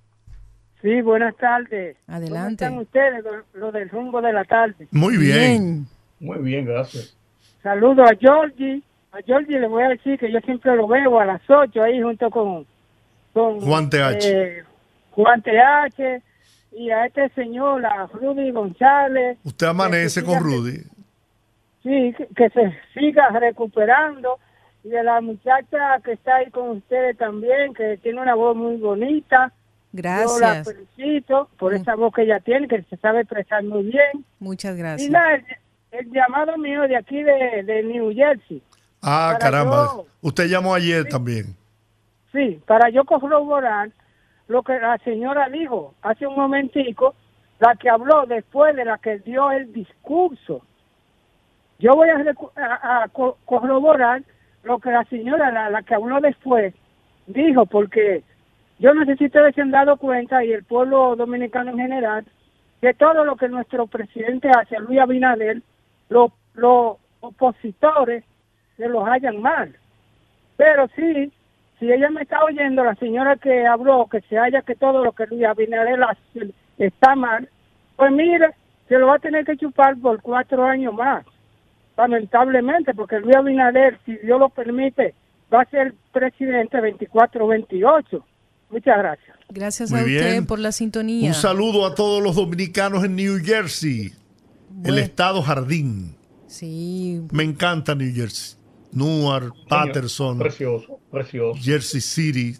Sí, 0.83 1.01
buenas 1.01 1.35
tardes. 1.37 1.95
Adelante. 2.07 2.67
¿Cómo 2.67 2.81
están 2.81 3.09
ustedes 3.13 3.23
con 3.23 3.43
lo 3.59 3.71
del 3.71 3.89
rumbo 3.89 4.21
de 4.21 4.33
la 4.33 4.43
tarde? 4.43 4.85
Muy 4.91 5.17
bien. 5.17 5.87
Muy 6.19 6.39
bien, 6.39 6.65
gracias. 6.65 7.15
Saludo 7.63 8.03
a 8.03 8.13
Georgie. 8.19 8.81
A 9.13 9.21
Georgie 9.25 9.59
le 9.59 9.67
voy 9.67 9.83
a 9.83 9.89
decir 9.89 10.19
que 10.19 10.29
yo 10.31 10.39
siempre 10.41 10.75
lo 10.75 10.85
veo 10.87 11.19
a 11.19 11.25
las 11.25 11.41
8 11.49 11.81
ahí 11.83 12.01
junto 12.01 12.29
con, 12.29 12.65
con 13.33 13.61
Juan 13.61 13.89
TH. 13.89 14.25
eh, 14.25 14.63
Juan 15.11 15.41
TH 15.41 16.21
y 16.73 16.89
a 16.91 17.05
este 17.05 17.29
señor, 17.29 17.85
a 17.85 18.07
Rudy 18.07 18.51
González. 18.51 19.37
Usted 19.45 19.67
amanece 19.67 20.21
con 20.23 20.39
Rudy. 20.39 20.79
Sí, 21.83 22.13
que, 22.17 22.27
que 22.35 22.49
se 22.49 22.73
siga 22.93 23.29
recuperando. 23.29 24.37
Y 24.83 24.89
de 24.89 25.01
la 25.01 25.21
muchacha 25.21 26.01
que 26.03 26.11
está 26.11 26.35
ahí 26.37 26.49
con 26.51 26.71
ustedes 26.71 27.17
también, 27.17 27.73
que 27.73 27.97
tiene 28.03 28.19
una 28.21 28.35
voz 28.35 28.53
muy 28.57 28.75
bonita. 28.75 29.53
Yo 29.93 30.01
la 30.01 30.55
Gracias. 30.55 30.75
felicito 30.95 31.49
por 31.59 31.73
esa 31.73 31.95
voz 31.95 32.13
que 32.13 32.23
ella 32.23 32.39
tiene, 32.39 32.67
que 32.67 32.81
se 32.83 32.97
sabe 32.97 33.21
expresar 33.21 33.63
muy 33.63 33.83
bien. 33.83 34.25
Muchas 34.39 34.75
Y 34.75 34.79
gracias. 34.79 35.09
nada, 35.11 35.35
el, 35.35 35.45
el 35.91 36.11
llamado 36.11 36.57
mío 36.57 36.81
de 36.83 36.97
aquí 36.97 37.21
de, 37.21 37.61
de 37.63 37.83
New 37.83 38.11
Jersey. 38.13 38.61
Ah, 39.01 39.37
caramba. 39.39 39.91
yo- 39.93 40.05
Usted 40.21 40.45
llamó 40.47 40.73
ayer 40.73 41.05
también. 41.07 41.55
Sí, 42.31 42.59
para 42.65 42.89
yo 42.89 43.03
corroborar 43.05 43.91
lo 44.47 44.63
que 44.63 44.73
la 44.79 44.97
señora 44.99 45.47
dijo 45.49 45.93
hace 46.01 46.25
un 46.25 46.35
momentico, 46.35 47.13
la 47.59 47.75
que 47.75 47.89
habló 47.89 48.25
después 48.25 48.75
de 48.75 48.85
la 48.85 48.97
que 48.97 49.19
dio 49.19 49.51
el 49.51 49.71
discurso. 49.71 50.61
Yo 51.79 51.91
voy 51.93 52.09
a, 52.09 53.07
corroborar 53.45 54.23
lo 54.63 54.79
que 54.79 54.89
la 54.91 55.03
señora, 55.05 55.51
la, 55.51 55.69
la, 55.69 55.83
que 55.83 55.93
habló 55.95 56.19
después, 56.21 56.73
dijo, 57.27 57.65
porque 57.65 58.23
yo 58.83 58.93
no 58.93 59.05
sé 59.05 59.15
si 59.15 59.27
ustedes 59.27 59.55
se 59.55 59.61
han 59.61 59.71
dado 59.71 59.95
cuenta, 59.95 60.43
y 60.43 60.51
el 60.51 60.65
pueblo 60.65 61.15
dominicano 61.15 61.71
en 61.71 61.77
general, 61.77 62.25
que 62.81 62.93
todo 62.93 63.23
lo 63.23 63.37
que 63.37 63.47
nuestro 63.47 63.87
presidente 63.87 64.49
hace, 64.49 64.77
Luis 64.77 64.99
Abinader, 64.99 65.61
los, 66.09 66.31
opositores 67.21 68.25
se 68.75 68.89
los 68.89 69.05
hallan 69.07 69.41
mal. 69.41 69.73
Pero 70.57 70.89
sí, 70.97 71.31
si 71.79 71.89
ella 71.89 72.09
me 72.09 72.23
está 72.23 72.43
oyendo, 72.43 72.83
la 72.83 72.95
señora 72.95 73.37
que 73.37 73.65
habló, 73.65 74.07
que 74.11 74.19
se 74.23 74.37
haya 74.37 74.61
que 74.63 74.75
todo 74.75 75.01
lo 75.01 75.13
que 75.13 75.27
Luis 75.27 75.45
Abinader 75.45 76.03
hace 76.03 76.53
está 76.77 77.15
mal, 77.15 77.47
pues 77.95 78.11
mire, 78.11 78.49
se 78.89 78.97
lo 78.97 79.07
va 79.07 79.15
a 79.15 79.19
tener 79.19 79.45
que 79.45 79.55
chupar 79.55 79.95
por 79.95 80.21
cuatro 80.21 80.65
años 80.65 80.93
más, 80.93 81.25
lamentablemente, 81.95 82.93
porque 82.93 83.21
Luis 83.21 83.37
Abinader, 83.37 83.97
si 84.05 84.17
Dios 84.17 84.37
lo 84.37 84.49
permite, 84.49 85.15
va 85.53 85.61
a 85.61 85.69
ser 85.69 85.93
presidente 86.11 86.79
24-28. 86.79 88.21
Muchas 88.73 88.97
gracias. 88.97 89.37
Gracias 89.49 89.93
a 89.93 89.97
usted 89.97 90.45
por 90.47 90.57
la 90.57 90.71
sintonía. 90.71 91.27
Un 91.27 91.35
saludo 91.35 91.85
a 91.85 91.93
todos 91.93 92.23
los 92.23 92.35
dominicanos 92.35 93.03
en 93.03 93.15
New 93.15 93.37
Jersey, 93.43 94.11
el 94.83 94.97
estado 94.97 95.43
jardín. 95.43 96.15
Sí. 96.47 97.21
Me 97.31 97.43
encanta 97.43 97.93
New 97.93 98.11
Jersey. 98.13 98.57
Newark, 98.91 99.53
Patterson, 99.69 100.39
precioso, 100.39 100.99
precioso. 101.11 101.59
Jersey 101.61 102.01
City 102.01 102.57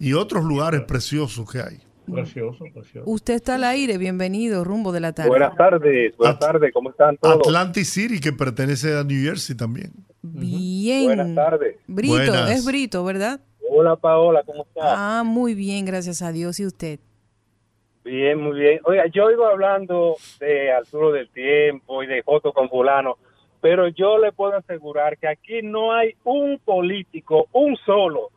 y 0.00 0.12
otros 0.12 0.44
lugares 0.44 0.82
preciosos 0.82 1.50
que 1.50 1.58
hay. 1.58 1.78
Precioso, 2.12 2.64
precioso. 2.74 3.08
Usted 3.08 3.34
está 3.34 3.54
al 3.54 3.64
aire, 3.64 3.96
bienvenido, 3.98 4.64
rumbo 4.64 4.90
de 4.90 5.00
la 5.00 5.12
tarde. 5.12 5.30
Buenas 5.30 5.56
tardes, 5.56 6.16
buenas 6.16 6.38
tardes, 6.40 6.72
¿cómo 6.72 6.90
están 6.90 7.16
todos? 7.16 7.46
Atlantic 7.46 7.84
City, 7.84 8.20
que 8.20 8.32
pertenece 8.32 8.96
a 8.96 9.04
New 9.04 9.24
Jersey 9.24 9.56
también. 9.56 9.92
Bien. 10.22 11.04
Buenas 11.04 11.34
tardes. 11.34 11.76
Brito, 11.86 12.46
es 12.48 12.64
Brito, 12.64 13.04
¿verdad? 13.04 13.40
Hola 13.74 13.96
Paola, 13.96 14.42
¿cómo 14.44 14.64
estás? 14.64 14.84
Ah, 14.84 15.22
muy 15.24 15.54
bien, 15.54 15.86
gracias 15.86 16.20
a 16.20 16.30
Dios. 16.30 16.60
¿Y 16.60 16.66
usted? 16.66 17.00
Bien, 18.04 18.38
muy 18.38 18.58
bien. 18.58 18.80
Oiga, 18.84 19.06
yo 19.06 19.30
iba 19.30 19.48
hablando 19.48 20.16
de 20.40 20.70
Arturo 20.70 21.10
del 21.10 21.30
Tiempo 21.30 22.02
y 22.02 22.06
de 22.06 22.20
Joto 22.20 22.52
con 22.52 22.68
fulano, 22.68 23.16
pero 23.62 23.88
yo 23.88 24.18
le 24.18 24.30
puedo 24.30 24.54
asegurar 24.54 25.16
que 25.16 25.26
aquí 25.26 25.62
no 25.62 25.94
hay 25.94 26.14
un 26.24 26.58
político, 26.62 27.46
un 27.52 27.74
solo, 27.78 28.28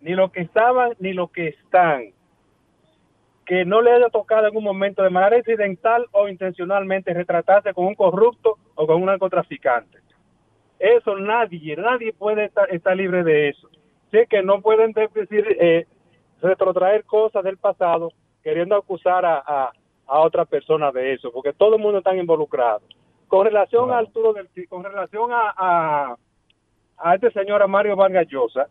ni 0.00 0.16
los 0.16 0.32
que 0.32 0.40
estaban 0.40 0.94
ni 0.98 1.12
los 1.12 1.30
que 1.30 1.46
están, 1.46 2.06
que 3.44 3.64
no 3.64 3.80
le 3.80 3.92
haya 3.92 4.08
tocado 4.08 4.48
en 4.48 4.56
un 4.56 4.64
momento 4.64 5.04
de 5.04 5.10
manera 5.10 5.36
accidental 5.36 6.04
o 6.10 6.26
intencionalmente 6.26 7.14
retratarse 7.14 7.72
con 7.72 7.86
un 7.86 7.94
corrupto 7.94 8.58
o 8.74 8.88
con 8.88 8.96
un 8.96 9.06
narcotraficante. 9.06 9.98
Eso 10.80 11.16
nadie, 11.16 11.76
nadie 11.76 12.12
puede 12.12 12.46
estar, 12.46 12.96
libre 12.96 13.22
de 13.22 13.50
eso. 13.50 13.68
Que 14.24 14.42
no 14.42 14.62
pueden 14.62 14.92
decir, 14.92 15.46
eh, 15.60 15.86
retrotraer 16.40 17.04
cosas 17.04 17.44
del 17.44 17.58
pasado 17.58 18.12
queriendo 18.42 18.76
acusar 18.76 19.26
a, 19.26 19.72
a, 20.06 20.20
otra 20.20 20.44
persona 20.44 20.92
de 20.92 21.14
eso, 21.14 21.32
porque 21.32 21.52
todo 21.52 21.74
el 21.74 21.82
mundo 21.82 21.98
está 21.98 22.14
involucrado. 22.14 22.80
Con 23.26 23.44
relación 23.44 23.90
a 23.90 23.98
Arturo 23.98 24.32
del 24.32 24.48
con 24.68 24.84
relación 24.84 25.32
a, 25.32 25.52
a, 25.56 26.16
a 26.96 27.14
este 27.16 27.32
señor, 27.32 27.60
a 27.60 27.66
Mario 27.66 27.96
Vargas 27.96 28.28
Llosa, 28.28 28.68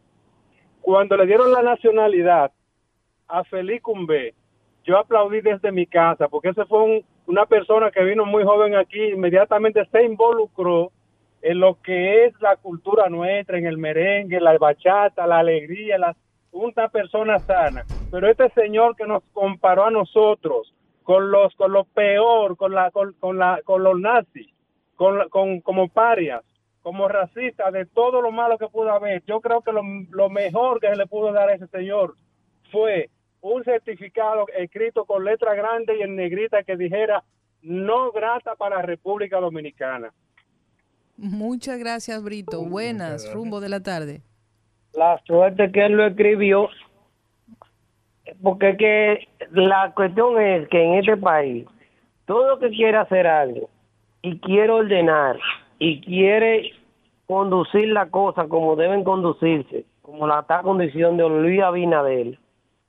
cuando 0.81 1.17
le 1.17 1.25
dieron 1.25 1.51
la 1.51 1.61
nacionalidad 1.61 2.51
a 3.27 3.43
Felipe 3.43 3.81
Cumbé, 3.81 4.33
yo 4.85 4.97
aplaudí 4.97 5.41
desde 5.41 5.71
mi 5.71 5.85
casa, 5.87 6.29
porque 6.29 6.49
ese 6.49 6.63
fue 6.65 7.03
una 7.25 7.45
persona 7.45 7.91
que 7.91 8.03
vino 8.03 8.25
muy 8.25 8.43
joven 8.43 8.75
aquí, 8.75 9.03
inmediatamente 9.09 9.85
se 9.91 10.03
involucró 10.03 10.91
en 11.45 11.59
lo 11.59 11.79
que 11.79 12.25
es 12.25 12.33
la 12.41 12.55
cultura 12.55 13.07
nuestra, 13.07 13.59
en 13.59 13.67
el 13.67 13.77
merengue, 13.77 14.41
la 14.41 14.57
bachata, 14.57 15.27
la 15.27 15.37
alegría, 15.37 15.99
la, 15.99 16.15
una 16.51 16.89
persona 16.89 17.39
sana. 17.41 17.85
Pero 18.09 18.27
este 18.27 18.49
señor 18.49 18.95
que 18.95 19.05
nos 19.05 19.21
comparó 19.31 19.85
a 19.85 19.91
nosotros 19.91 20.73
con 21.03 21.29
los 21.29 21.53
con 21.55 21.71
lo 21.71 21.83
peor, 21.83 22.57
con 22.57 22.73
la 22.73 22.89
con, 22.89 23.37
la 23.37 23.61
con 23.63 23.83
los 23.83 23.99
nazis, 23.99 24.51
con, 24.95 25.29
con 25.29 25.61
como 25.61 25.87
parias, 25.87 26.43
como 26.81 27.07
racistas, 27.07 27.71
de 27.71 27.85
todo 27.85 28.23
lo 28.23 28.31
malo 28.31 28.57
que 28.57 28.67
pudo 28.67 28.91
haber. 28.91 29.23
Yo 29.25 29.39
creo 29.39 29.61
que 29.61 29.71
lo, 29.71 29.83
lo 30.09 30.31
mejor 30.31 30.79
que 30.79 30.89
se 30.89 30.95
le 30.95 31.05
pudo 31.05 31.31
dar 31.31 31.49
a 31.49 31.53
ese 31.53 31.67
señor 31.67 32.15
fue 32.71 33.11
un 33.41 33.63
certificado 33.63 34.47
escrito 34.57 35.05
con 35.05 35.23
letra 35.23 35.53
grande 35.53 35.95
y 35.95 36.01
en 36.01 36.15
negrita 36.15 36.63
que 36.63 36.75
dijera 36.75 37.23
no 37.61 38.11
grata 38.11 38.55
para 38.55 38.77
la 38.77 38.81
República 38.81 39.39
Dominicana. 39.39 40.11
Muchas 41.17 41.79
gracias, 41.79 42.23
Brito. 42.23 42.63
Buenas, 42.63 43.31
rumbo 43.33 43.61
de 43.61 43.69
la 43.69 43.81
tarde. 43.81 44.21
La 44.93 45.21
suerte 45.25 45.71
que 45.71 45.85
él 45.85 45.93
lo 45.93 46.05
escribió, 46.07 46.69
porque 48.41 48.77
que 48.77 49.27
la 49.51 49.93
cuestión 49.93 50.39
es 50.41 50.67
que 50.69 50.83
en 50.83 50.95
este 50.95 51.17
país, 51.17 51.65
todo 52.25 52.59
que 52.59 52.69
quiere 52.69 52.97
hacer 52.97 53.27
algo 53.27 53.69
y 54.21 54.39
quiere 54.39 54.71
ordenar 54.71 55.37
y 55.79 56.01
quiere 56.01 56.71
conducir 57.27 57.89
la 57.89 58.09
cosa 58.09 58.47
como 58.47 58.75
deben 58.75 59.03
conducirse, 59.03 59.85
como 60.01 60.27
la 60.27 60.41
está 60.41 60.61
condición 60.61 61.17
de 61.17 61.27
Luis 61.29 61.61
Abinader, 61.61 62.37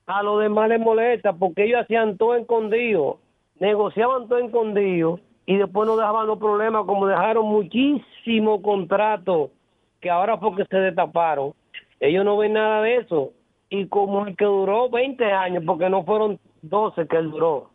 a 0.05 0.23
los 0.23 0.41
demás 0.41 0.69
les 0.69 0.79
molesta 0.79 1.33
porque 1.33 1.65
ellos 1.65 1.81
hacían 1.81 2.17
todo 2.17 2.35
escondido, 2.35 3.19
negociaban 3.59 4.27
todo 4.27 4.39
escondido 4.39 5.19
y 5.47 5.55
después 5.55 5.87
no 5.87 5.95
dejaban 5.95 6.27
los 6.27 6.37
problemas 6.37 6.85
como 6.85 7.07
dejaron 7.07 7.45
muchísimos 7.45 8.61
contratos 8.61 9.49
que 10.01 10.09
ahora 10.09 10.37
porque 10.37 10.65
se 10.65 10.77
destaparon, 10.77 11.53
ellos 12.01 12.25
no 12.25 12.37
ven 12.37 12.53
nada 12.53 12.81
de 12.81 12.97
eso. 12.97 13.31
Y 13.69 13.87
como 13.87 14.27
el 14.27 14.35
que 14.35 14.45
duró 14.45 14.89
20 14.89 15.23
años, 15.25 15.63
porque 15.65 15.89
no 15.89 16.03
fueron 16.03 16.37
12 16.61 17.07
que 17.07 17.17
él 17.17 17.31
duró, 17.31 17.69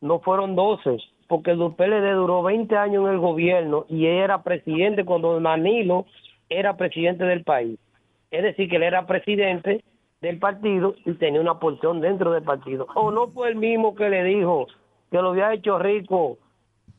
no 0.00 0.20
fueron 0.20 0.54
12, 0.54 0.98
porque 1.26 1.50
el 1.50 1.58
PLD 1.58 2.14
duró 2.14 2.44
20 2.44 2.76
años 2.76 3.04
en 3.06 3.14
el 3.14 3.18
gobierno 3.18 3.86
y 3.88 4.06
él 4.06 4.18
era 4.18 4.42
presidente 4.44 5.04
cuando 5.04 5.38
Manilo 5.40 6.06
era 6.48 6.76
presidente 6.76 7.24
del 7.24 7.42
país. 7.42 7.76
Es 8.30 8.44
decir, 8.44 8.70
que 8.70 8.76
él 8.76 8.84
era 8.84 9.04
presidente 9.06 9.82
del 10.20 10.38
partido 10.38 10.94
y 11.04 11.12
tenía 11.14 11.40
una 11.40 11.58
porción 11.58 12.00
dentro 12.00 12.30
del 12.30 12.44
partido. 12.44 12.86
O 12.94 13.10
no 13.10 13.28
fue 13.28 13.48
el 13.48 13.56
mismo 13.56 13.96
que 13.96 14.08
le 14.08 14.22
dijo 14.22 14.68
que 15.10 15.18
lo 15.18 15.30
había 15.30 15.52
hecho 15.52 15.78
rico 15.78 16.38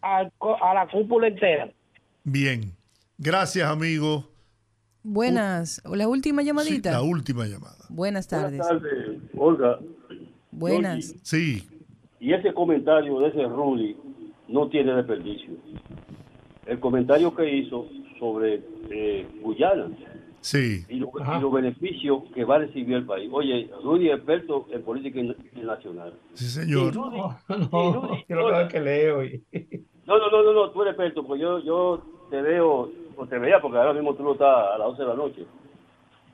a, 0.02 0.30
a 0.62 0.74
la 0.74 0.88
cúpula 0.92 1.28
entera. 1.28 1.72
Bien, 2.24 2.72
gracias 3.18 3.68
amigo. 3.70 4.28
Buenas, 5.04 5.82
la 5.86 6.08
última 6.08 6.42
llamadita. 6.42 6.92
la 6.92 7.04
última 7.04 7.46
llamada. 7.46 7.86
Buenas 7.90 8.28
tardes. 8.28 8.58
Buenas 8.58 8.68
tardes, 8.68 9.20
Olga. 9.38 9.80
Buenas. 10.52 11.16
Sí. 11.22 11.68
Y 12.20 12.34
ese 12.34 12.54
comentario 12.54 13.20
de 13.20 13.28
ese 13.28 13.44
Rudy 13.44 13.96
no 14.48 14.68
tiene 14.70 14.96
desperdicio. 14.96 15.52
El 16.66 16.80
comentario 16.80 17.36
que 17.36 17.58
hizo 17.58 17.88
sobre 18.20 18.64
eh, 18.90 19.28
Guyana 19.44 19.90
Sí. 20.46 20.86
Y, 20.90 21.00
los 21.00 21.52
beneficios 21.52 22.22
que 22.36 22.46
va 22.46 22.58
a 22.58 22.60
recibir 22.60 22.98
el 22.98 23.06
país. 23.08 23.28
Oye, 23.34 23.68
Rudy 23.84 24.10
es 24.10 24.18
experto 24.18 24.68
en 24.70 24.84
política 24.84 25.20
internacional. 25.20 26.14
Sí, 26.36 26.46
señor. 26.46 26.96
no, 26.96 27.36
no, 27.50 28.18
yo 28.30 28.68
que 28.70 28.80
leo. 28.80 29.24
No, 30.06 30.20
no, 30.20 30.30
no, 30.30 30.44
no, 30.44 30.54
no, 30.54 30.70
tú 30.70 30.84
eres 30.84 30.92
experto, 30.92 31.26
pues 31.26 31.42
yo, 31.42 31.58
yo 31.64 32.00
te 32.30 32.44
veo, 32.44 32.92
o 33.18 33.26
te 33.26 33.40
veía, 33.40 33.60
porque 33.60 33.80
ahora 33.80 33.94
mismo 33.94 34.14
tú 34.14 34.22
no 34.22 34.34
estás 34.34 34.76
a 34.76 34.78
las 34.78 34.90
11 34.90 35.02
de 35.02 35.08
la 35.08 35.16
noche. 35.16 35.46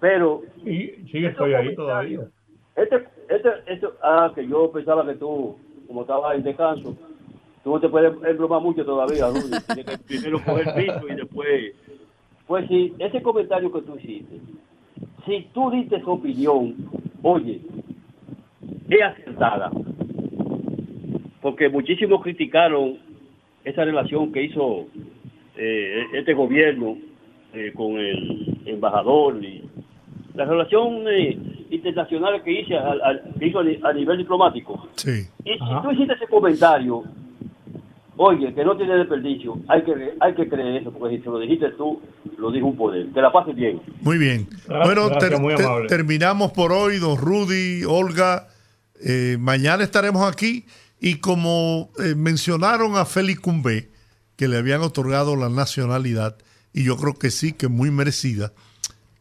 Pero... 0.01 0.41
Sí, 0.61 0.93
sí 1.09 1.25
estoy 1.25 1.53
ahí 1.53 1.73
todavía. 1.73 2.27
Este, 2.75 3.07
este, 3.29 3.49
este, 3.65 3.87
ah, 4.03 4.29
que 4.35 4.45
yo 4.45 4.69
pensaba 4.73 5.05
que 5.05 5.13
tú, 5.13 5.55
como 5.87 6.01
estabas 6.01 6.35
en 6.35 6.43
descanso, 6.43 6.97
tú 7.63 7.71
no 7.71 7.79
te 7.79 7.87
puedes 7.87 8.11
embromar 8.25 8.61
mucho 8.61 8.83
todavía, 8.83 9.29
Rudy. 9.29 9.57
Tienes 9.73 9.85
que 9.85 9.97
primero 9.99 10.43
coger 10.43 10.73
piso 10.75 11.07
y 11.07 11.15
después 11.15 11.75
pues 12.51 12.67
si 12.67 12.93
ese 12.99 13.21
comentario 13.21 13.71
que 13.71 13.81
tú 13.83 13.95
hiciste, 13.95 14.41
si 15.25 15.47
tú 15.53 15.71
diste 15.71 16.01
su 16.01 16.11
opinión, 16.11 16.75
oye, 17.21 17.61
es 18.89 19.01
acertada. 19.01 19.71
Porque 21.41 21.69
muchísimos 21.69 22.21
criticaron 22.21 22.97
esa 23.63 23.85
relación 23.85 24.33
que 24.33 24.43
hizo 24.43 24.87
eh, 25.55 26.03
este 26.13 26.33
gobierno 26.33 26.97
eh, 27.53 27.71
con 27.73 27.97
el 27.97 28.57
embajador 28.65 29.41
y 29.41 29.63
la 30.33 30.43
relación 30.43 31.05
eh, 31.07 31.37
internacional 31.69 32.43
que, 32.43 32.51
hice 32.51 32.75
hizo 33.39 33.59
a, 33.59 33.93
nivel 33.93 34.17
diplomático. 34.17 34.89
Sí. 34.95 35.25
Y 35.45 35.53
si 35.53 35.81
tú 35.81 35.91
hiciste 35.91 36.15
ese 36.15 36.27
comentario, 36.27 37.05
Oye, 38.23 38.53
que 38.53 38.63
no 38.63 38.77
tiene 38.77 38.97
desperdicio, 38.97 39.59
hay 39.67 39.83
que, 39.83 40.13
hay 40.19 40.35
que 40.35 40.47
creer 40.47 40.75
eso, 40.79 40.93
porque 40.93 41.17
si 41.17 41.23
se 41.23 41.29
lo 41.29 41.39
dijiste 41.39 41.71
tú, 41.71 41.99
lo 42.37 42.51
dijo 42.51 42.67
un 42.67 42.77
poder. 42.77 43.07
Que 43.11 43.19
la 43.19 43.31
pases 43.31 43.55
bien. 43.55 43.81
Muy 44.01 44.19
bien. 44.19 44.47
bueno, 44.67 45.09
terminamos 45.87 46.51
por 46.51 46.71
hoy, 46.71 46.99
don 46.99 47.17
Rudy, 47.17 47.83
Olga. 47.83 48.47
Eh, 49.03 49.37
mañana 49.39 49.83
estaremos 49.83 50.31
aquí 50.31 50.67
y 50.99 51.15
como 51.15 51.89
eh, 51.97 52.13
mencionaron 52.13 52.95
a 52.95 53.05
Félix 53.05 53.39
Cumbé, 53.39 53.89
que 54.35 54.47
le 54.47 54.57
habían 54.57 54.81
otorgado 54.81 55.35
la 55.35 55.49
nacionalidad 55.49 56.37
y 56.73 56.83
yo 56.83 56.97
creo 56.97 57.15
que 57.15 57.31
sí, 57.31 57.53
que 57.53 57.69
muy 57.69 57.89
merecida. 57.89 58.53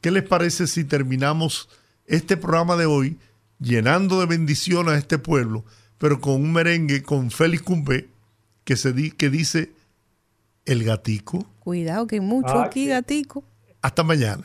¿Qué 0.03 0.11
les 0.11 0.25
parece 0.25 0.67
si 0.67 0.85
terminamos 0.85 1.71
este 2.05 2.37
programa 2.37 2.77
de 2.77 2.85
hoy 2.85 3.17
llenando 3.61 4.21
de 4.21 4.27
bendiciones 4.27 4.93
a 4.93 4.99
este 4.99 5.17
pueblo, 5.17 5.65
pero 5.97 6.21
con 6.21 6.35
un 6.35 6.53
merengue 6.53 7.03
con 7.03 7.31
Félix 7.31 7.63
Cumbé 7.63 8.11
que, 8.71 8.77
se 8.77 8.93
di, 8.93 9.11
que 9.11 9.31
dice 9.31 9.73
el 10.65 10.85
gatico? 10.85 11.45
Cuidado 11.59 12.07
que 12.07 12.15
hay 12.15 12.21
mucho 12.21 12.61
Ah, 12.61 12.67
aquí, 12.67 12.85
sí. 12.85 12.91
gatico. 12.91 13.43
Hasta 13.83 14.05
mañana. 14.05 14.45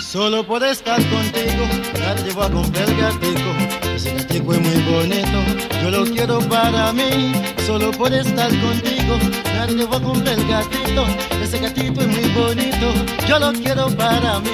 Solo 0.00 0.44
por 0.46 0.62
estar 0.64 0.96
contigo, 1.08 1.64
nadie 2.00 2.32
va 2.34 2.46
a 2.46 2.50
comprar 2.50 2.88
el 2.88 2.96
gatico. 2.96 3.77
Ese 3.98 4.14
gatico 4.14 4.52
es 4.52 4.60
muy 4.60 4.80
bonito, 4.82 5.42
yo 5.82 5.90
lo 5.90 6.04
quiero 6.04 6.38
para 6.48 6.92
mí. 6.92 7.32
Solo 7.66 7.90
por 7.90 8.12
estar 8.12 8.48
contigo, 8.48 9.18
nadie 9.56 9.84
va 9.86 9.96
a 9.96 10.00
comprar 10.00 10.38
el 10.38 10.46
gatito. 10.46 11.04
Ese 11.42 11.58
gatito 11.58 12.02
es 12.02 12.06
muy 12.06 12.28
bonito, 12.30 12.94
yo 13.26 13.40
lo 13.40 13.52
quiero 13.52 13.88
para 13.96 14.38
mí. 14.38 14.50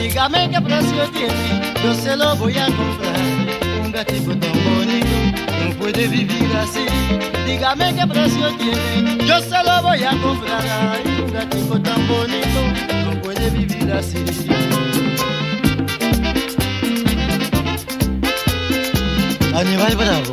Dígame 0.00 0.50
qué 0.50 0.60
precio 0.60 1.04
tiene, 1.12 1.74
yo 1.80 1.94
se 1.94 2.16
lo 2.16 2.34
voy 2.34 2.58
a 2.58 2.66
comprar. 2.66 3.20
Un 3.84 3.92
gatico 3.92 4.36
tan 4.36 4.52
bonito, 4.64 5.16
no 5.64 5.76
puede 5.78 6.08
vivir 6.08 6.50
así. 6.60 6.84
Dígame 7.46 7.94
qué 7.94 8.04
precio 8.04 8.48
tiene, 8.56 9.24
yo 9.24 9.38
se 9.42 9.62
lo 9.62 9.80
voy 9.80 10.02
a 10.02 10.10
comprar. 10.20 11.00
Un 11.24 11.32
gatico 11.32 11.80
tan 11.80 12.08
bonito, 12.08 12.60
no 13.04 13.22
puede 13.22 13.48
vivir 13.50 13.92
así. 13.92 14.91
Aníbal 19.54 19.96
Bravo, 19.96 20.32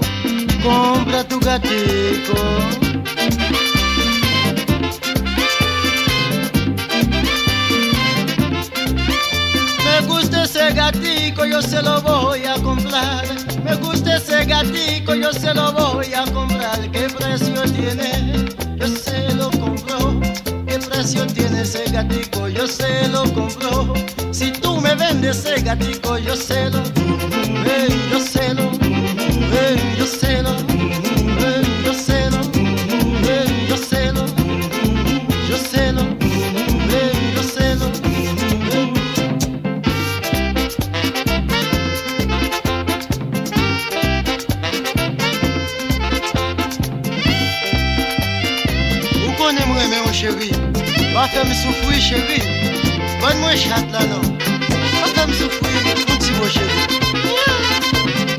compra 0.64 1.24
tu 1.26 1.40
gatico. 1.40 2.34
Me 9.84 10.08
gusta 10.08 10.44
ese 10.44 10.74
gatico, 10.74 11.46
yo 11.46 11.62
se 11.62 11.82
lo 11.82 12.02
voy 12.02 12.46
a 12.46 12.56
comprar. 12.56 13.26
Me 13.64 13.76
gusta 13.76 14.16
ese 14.18 14.46
gatico, 14.46 15.14
yo 15.14 15.34
se 15.34 15.54
lo 15.54 15.74
voy 15.74 16.14
a 16.14 16.24
comprar. 16.32 16.80
¿Qué 16.92 17.10
precio 17.10 17.62
tiene? 17.64 18.46
Yo 18.78 18.88
se 18.88 19.36
lo 19.36 19.52
compro. 19.52 20.22
¿Qué 20.66 20.80
precio 20.80 21.28
tiene 21.28 21.62
ese 21.62 21.84
gatico? 21.92 22.48
Yo 22.48 22.66
se 22.68 23.08
lo 23.10 23.24
compro. 23.34 23.94
Si 24.32 24.52
tú 24.52 24.80
me 24.80 24.96
vendes 24.96 25.46
ese 25.46 25.62
gatico, 25.62 26.18
yo 26.18 26.36
se 26.36 26.70
lo, 26.70 26.80
eh, 26.80 27.90
yo 28.12 28.20
se 28.22 28.54
lo, 28.54 28.79
Va 51.20 51.26
fèm 51.28 51.50
soufri 51.52 51.98
chéri 52.00 52.38
Ban 53.20 53.36
mwen 53.42 53.58
chat 53.60 53.90
la 53.92 54.04
non 54.08 54.24
Va 55.02 55.08
fèm 55.18 55.34
soufri 55.36 55.82
Kouti 56.08 56.32
mon 56.38 56.48
chéri 56.54 56.80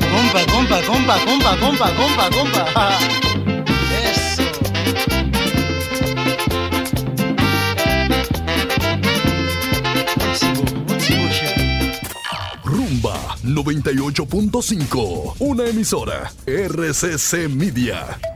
Kompa, 0.09 0.41
kompa, 0.49 0.79
kompa, 0.87 1.17
kompa, 1.27 1.51
kompa, 1.61 1.91
kompa, 1.99 2.25
kompa 2.33 2.63
Ah, 2.73 2.97
Eso 4.01 4.49
Rumba 12.63 13.15
98.5, 13.43 15.35
una 15.39 15.65
emisora 15.65 16.31
RCC 16.47 17.47
Media. 17.47 18.30